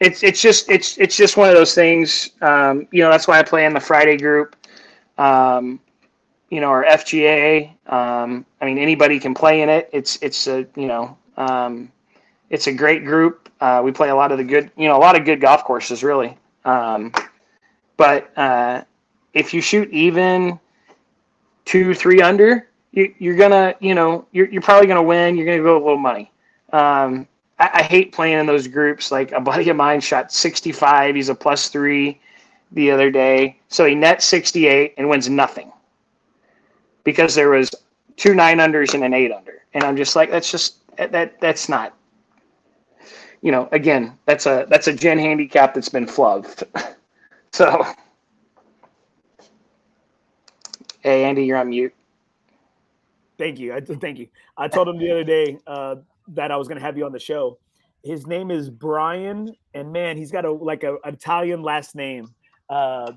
it's 0.00 0.22
it's 0.22 0.40
just 0.40 0.70
it's 0.70 0.96
it's 0.98 1.16
just 1.16 1.36
one 1.36 1.48
of 1.48 1.54
those 1.54 1.74
things. 1.74 2.30
Um, 2.40 2.86
you 2.92 3.02
know, 3.02 3.10
that's 3.10 3.26
why 3.26 3.38
I 3.38 3.42
play 3.42 3.64
in 3.66 3.74
the 3.74 3.80
Friday 3.80 4.16
group. 4.16 4.56
Um, 5.18 5.80
you 6.50 6.60
know, 6.60 6.70
or 6.70 6.84
FGA. 6.84 7.70
Um, 7.92 8.46
I 8.60 8.64
mean, 8.64 8.78
anybody 8.78 9.18
can 9.18 9.34
play 9.34 9.62
in 9.62 9.68
it. 9.68 9.90
It's 9.92 10.18
it's 10.22 10.46
a 10.46 10.66
you 10.76 10.86
know, 10.86 11.16
um, 11.36 11.90
it's 12.50 12.66
a 12.66 12.72
great 12.72 13.04
group. 13.04 13.50
Uh, 13.60 13.82
we 13.84 13.92
play 13.92 14.10
a 14.10 14.14
lot 14.14 14.30
of 14.32 14.38
the 14.38 14.44
good, 14.44 14.70
you 14.76 14.86
know, 14.86 14.96
a 14.96 15.00
lot 15.00 15.18
of 15.18 15.24
good 15.24 15.40
golf 15.40 15.64
courses, 15.64 16.04
really. 16.04 16.36
Um, 16.64 17.12
but 17.98 18.30
uh, 18.38 18.84
if 19.34 19.52
you 19.52 19.60
shoot 19.60 19.90
even 19.90 20.58
two, 21.66 21.92
three 21.92 22.22
under, 22.22 22.68
you, 22.92 23.32
are 23.32 23.36
gonna, 23.36 23.74
you 23.80 23.94
know, 23.94 24.26
you're, 24.32 24.48
you're 24.48 24.62
probably 24.62 24.86
gonna 24.86 25.02
win. 25.02 25.36
You're 25.36 25.44
gonna 25.44 25.62
go 25.62 25.76
a 25.76 25.82
little 25.82 25.98
money. 25.98 26.32
Um, 26.72 27.28
I, 27.58 27.70
I, 27.74 27.82
hate 27.82 28.12
playing 28.12 28.38
in 28.38 28.46
those 28.46 28.66
groups. 28.66 29.10
Like 29.10 29.32
a 29.32 29.40
buddy 29.40 29.68
of 29.68 29.76
mine 29.76 30.00
shot 30.00 30.32
65. 30.32 31.14
He's 31.14 31.28
a 31.28 31.34
plus 31.34 31.68
three 31.68 32.20
the 32.72 32.90
other 32.90 33.10
day, 33.10 33.58
so 33.68 33.84
he 33.84 33.94
net 33.94 34.22
68 34.22 34.94
and 34.96 35.08
wins 35.08 35.28
nothing 35.28 35.72
because 37.04 37.34
there 37.34 37.50
was 37.50 37.70
two 38.16 38.34
nine 38.34 38.58
unders 38.58 38.94
and 38.94 39.02
an 39.04 39.14
eight 39.14 39.32
under, 39.32 39.62
and 39.74 39.84
I'm 39.84 39.96
just 39.96 40.16
like, 40.16 40.30
that's 40.30 40.50
just 40.50 40.76
that 40.96 41.40
that's 41.40 41.68
not. 41.68 41.94
You 43.40 43.52
know, 43.52 43.68
again, 43.72 44.18
that's 44.26 44.46
a 44.46 44.66
that's 44.68 44.88
a 44.88 44.92
GHIN 44.92 45.18
handicap 45.18 45.74
that's 45.74 45.88
been 45.88 46.06
flubbed. 46.06 46.64
so 47.52 47.84
Hey, 51.00 51.24
Andy, 51.24 51.44
you're 51.44 51.56
on 51.56 51.68
mute. 51.68 51.94
Thank 53.38 53.60
you. 53.60 53.72
I, 53.72 53.80
thank 53.80 54.18
you. 54.18 54.26
I 54.56 54.66
told 54.66 54.88
him 54.88 54.98
the 54.98 55.10
other 55.10 55.24
day 55.24 55.58
uh, 55.66 55.96
that 56.28 56.50
I 56.50 56.56
was 56.56 56.66
going 56.66 56.78
to 56.78 56.84
have 56.84 56.98
you 56.98 57.06
on 57.06 57.12
the 57.12 57.20
show. 57.20 57.58
His 58.02 58.26
name 58.26 58.50
is 58.50 58.68
Brian, 58.68 59.54
and 59.74 59.92
man, 59.92 60.16
he's 60.16 60.30
got 60.32 60.44
a 60.44 60.52
like 60.52 60.82
a 60.82 60.96
an 61.04 61.14
Italian 61.14 61.62
last 61.62 61.94
name. 61.94 62.34
Uh, 62.68 63.12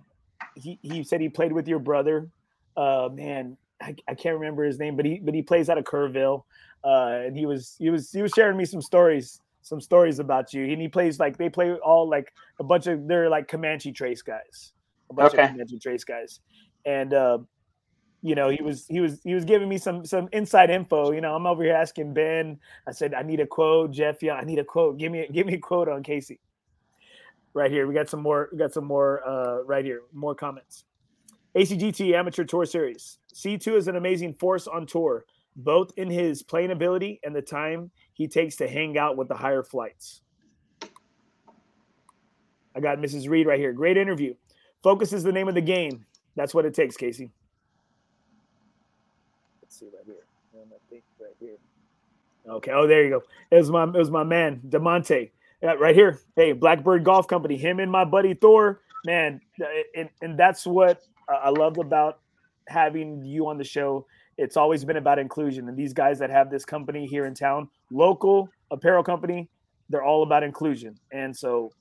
he 0.56 0.80
he 0.82 1.04
said 1.04 1.22
he 1.22 1.30
played 1.30 1.52
with 1.52 1.68
your 1.68 1.80
brother. 1.80 2.30
Uh, 2.78 3.10
man, 3.12 3.58
I, 3.82 3.96
I 4.08 4.14
can't 4.14 4.36
remember 4.36 4.64
his 4.64 4.80
name, 4.80 4.96
but 4.96 5.06
he 5.06 5.20
but 5.20 5.34
he 5.34 5.42
plays 5.42 5.70
out 5.70 5.78
of 5.78 5.84
Kerrville, 5.84 6.44
uh, 6.84 7.26
and 7.26 7.36
he 7.36 7.46
was 7.46 7.76
he 7.78 7.90
was 7.90 8.12
he 8.12 8.22
was 8.22 8.32
sharing 8.32 8.58
me 8.58 8.66
some 8.66 8.82
stories 8.82 9.42
some 9.62 9.82
stories 9.82 10.20
about 10.20 10.54
you. 10.54 10.66
And 10.66 10.82
he 10.82 10.88
plays 10.88 11.20
like 11.20 11.38
they 11.38 11.50
play 11.50 11.74
all 11.74 12.10
like 12.10 12.34
a 12.60 12.64
bunch 12.64 12.88
of 12.88 13.08
they're 13.08 13.30
like 13.30 13.48
Comanche 13.48 13.92
Trace 13.92 14.22
guys, 14.22 14.74
a 15.10 15.14
bunch 15.14 15.34
okay. 15.34 15.44
of 15.44 15.50
Comanche 15.52 15.80
Trace 15.80 16.04
guys, 16.04 16.40
and 16.86 17.14
uh, 17.14 17.40
you 18.22 18.36
know, 18.36 18.50
he 18.50 18.62
was 18.62 18.86
he 18.88 19.00
was 19.00 19.20
he 19.24 19.34
was 19.34 19.46
giving 19.46 19.68
me 19.68 19.78
some 19.78 20.06
some 20.06 20.30
inside 20.32 20.70
info. 20.70 21.12
You 21.12 21.22
know, 21.22 21.36
I'm 21.36 21.48
over 21.48 21.64
here 21.64 21.74
asking 21.74 22.14
Ben. 22.14 22.60
I 22.88 22.92
said, 22.92 23.14
I 23.14 23.24
need 23.24 23.40
a 23.40 23.48
quote, 23.48 23.92
Jeff. 23.92 24.22
Yeah, 24.22 24.34
I 24.34 24.44
need 24.44 24.60
a 24.60 24.64
quote. 24.64 24.98
Give 24.98 25.12
me 25.12 25.28
give 25.32 25.48
me 25.48 25.56
a 25.56 25.60
quote 25.60 25.90
on 25.90 26.04
Casey. 26.04 26.40
Right 27.54 27.72
here, 27.72 27.88
we 27.88 27.94
got 27.94 28.10
some 28.10 28.22
more. 28.22 28.50
We 28.52 28.60
got 28.60 28.74
some 28.74 28.86
more. 28.86 29.28
Uh, 29.28 29.64
right 29.64 29.84
here, 29.84 30.02
more 30.14 30.36
comments. 30.36 30.86
ACGT 31.56 32.14
Amateur 32.14 32.44
Tour 32.44 32.66
Series. 32.66 33.18
C2 33.34 33.76
is 33.76 33.88
an 33.88 33.98
amazing 33.98 34.36
force 34.36 34.68
on 34.68 34.86
tour, 34.86 35.26
both 35.58 35.92
in 35.98 36.10
his 36.10 36.44
playing 36.44 36.72
ability 36.72 37.20
and 37.24 37.36
the 37.36 37.42
time 37.42 37.92
he 38.22 38.28
takes 38.28 38.56
to 38.58 38.68
hang 38.68 39.00
out 39.00 39.18
with 39.18 39.28
the 39.28 39.34
higher 39.34 39.64
flights. 39.64 40.22
I 42.76 42.80
got 42.80 43.00
Mrs. 43.00 43.28
Reed 43.28 43.48
right 43.48 43.60
here. 43.60 43.74
Great 43.74 43.98
interview. 43.98 44.36
Focus 44.84 45.12
is 45.12 45.24
the 45.24 45.32
name 45.32 45.48
of 45.48 45.56
the 45.56 45.62
game. 45.62 46.06
That's 46.36 46.54
what 46.54 46.66
it 46.66 46.74
takes, 46.74 46.96
Casey 46.96 47.32
Let's 49.62 49.80
see 49.80 49.88
right 49.88 50.06
here. 50.06 50.24
I 50.56 50.78
think 50.90 51.04
right 51.20 51.36
here. 51.40 51.58
Okay. 52.48 52.72
Oh, 52.72 52.86
there 52.86 53.04
you 53.04 53.10
go. 53.10 53.24
It 53.50 53.56
was 53.56 53.72
my 53.72 53.86
it 53.86 53.94
was 53.94 54.12
my 54.12 54.24
man 54.24 54.62
Demonte. 54.70 55.32
Yeah, 55.64 55.74
right 55.74 55.96
here. 55.96 56.20
Hey, 56.36 56.54
Blackbird 56.54 57.04
Golf 57.04 57.28
Company. 57.28 57.58
Him 57.58 57.80
and 57.80 57.92
my 57.92 58.06
buddy 58.06 58.36
Thor. 58.36 58.82
Man, 59.04 59.42
and 59.96 60.10
and 60.22 60.38
that's 60.38 60.68
what 60.68 61.02
I 61.28 61.50
loved 61.50 61.80
about 61.80 62.20
having 62.68 63.26
you 63.26 63.48
on 63.48 63.58
the 63.58 63.64
show. 63.64 64.06
It's 64.42 64.58
always 64.58 64.84
been 64.84 64.98
about 64.98 65.20
inclusion, 65.20 65.70
and 65.70 65.78
these 65.78 65.94
guys 65.94 66.20
that 66.20 66.30
have 66.30 66.50
this 66.50 66.66
company 66.66 67.06
here 67.06 67.26
in 67.26 67.34
town, 67.34 67.70
local 67.92 68.50
apparel 68.72 69.04
company, 69.04 69.50
they're 69.90 70.04
all 70.04 70.24
about 70.24 70.44
inclusion. 70.44 70.96
And 71.12 71.36
so, 71.36 71.72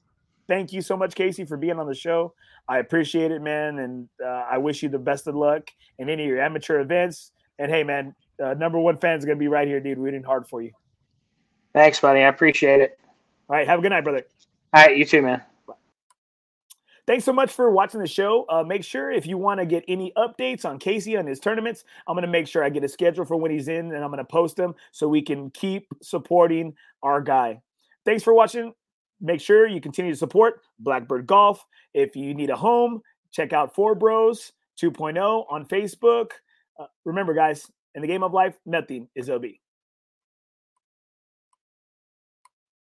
thank 0.49 0.73
you 0.73 0.83
so 0.83 0.97
much, 0.97 1.15
Casey, 1.15 1.45
for 1.45 1.57
being 1.57 1.79
on 1.79 1.87
the 1.87 1.95
show. 1.95 2.35
I 2.69 2.79
appreciate 2.79 3.31
it, 3.31 3.43
man, 3.43 3.79
and 3.79 4.09
uh, 4.25 4.45
I 4.51 4.59
wish 4.59 4.83
you 4.83 4.89
the 4.89 4.99
best 4.99 5.27
of 5.27 5.35
luck 5.35 5.71
in 5.99 6.09
any 6.09 6.25
of 6.25 6.29
your 6.29 6.41
amateur 6.41 6.81
events 6.81 7.33
and 7.61 7.71
hey, 7.71 7.85
man, 7.85 8.15
uh, 8.43 8.55
number 8.55 8.79
one 8.79 8.97
fan's 8.97 9.25
gonna 9.25 9.37
be 9.37 9.47
right 9.47 9.69
here, 9.69 9.81
dude, 9.81 9.99
rooting 9.99 10.23
hard 10.23 10.49
for 10.49 10.63
you. 10.63 10.73
Thanks, 11.75 12.01
buddy. 12.01 12.21
I 12.21 12.29
appreciate 12.29 12.81
it. 12.81 12.99
All 13.49 13.57
right, 13.57 13.69
have 13.69 13.79
a 13.79 13.83
good 13.83 13.91
night, 13.91 14.03
brother. 14.03 14.25
All 14.73 14.83
right, 14.83 14.97
you 14.97 15.05
too, 15.05 15.21
man. 15.21 15.43
Thanks 17.07 17.25
so 17.25 17.33
much 17.33 17.53
for 17.53 17.71
watching 17.71 18.01
the 18.01 18.07
show. 18.07 18.45
Uh, 18.49 18.63
make 18.63 18.85
sure 18.85 19.11
if 19.11 19.27
you 19.27 19.39
want 19.39 19.61
to 19.61 19.67
get 19.67 19.85
any 19.89 20.13
updates 20.17 20.65
on 20.65 20.79
Casey 20.79 21.15
and 21.15 21.29
his 21.29 21.41
tournaments, 21.41 21.85
I'm 22.07 22.15
going 22.15 22.23
to 22.23 22.29
make 22.31 22.47
sure 22.47 22.63
I 22.63 22.71
get 22.71 22.85
a 22.85 22.89
schedule 22.89 23.25
for 23.25 23.37
when 23.37 23.51
he's 23.51 23.69
in 23.69 23.93
and 23.93 24.05
I'm 24.05 24.11
going 24.11 24.19
to 24.19 24.25
post 24.25 24.57
them 24.57 24.75
so 24.93 25.09
we 25.09 25.23
can 25.23 25.51
keep 25.51 25.87
supporting 26.03 26.75
our 27.03 27.21
guy. 27.21 27.61
Thanks 28.05 28.23
for 28.23 28.35
watching. 28.35 28.73
Make 29.21 29.41
sure 29.41 29.67
you 29.67 29.81
continue 29.81 30.13
to 30.13 30.19
support 30.19 30.63
Blackbird 30.79 31.27
Golf. 31.27 31.65
If 31.93 32.17
you 32.17 32.35
need 32.35 32.51
a 32.51 32.57
home, 32.57 33.03
check 33.33 33.53
out 33.53 33.75
Four 33.75 33.95
Bros 33.95 34.53
2.0 34.81 35.45
on 35.51 35.67
Facebook. 35.67 36.33
Uh, 36.79 36.87
remember, 37.05 37.35
guys, 37.35 37.71
in 37.95 38.03
the 38.03 38.09
game 38.09 38.23
of 38.23 38.33
life, 38.33 38.59
nothing 38.65 39.09
is 39.15 39.29
OB. 39.29 39.45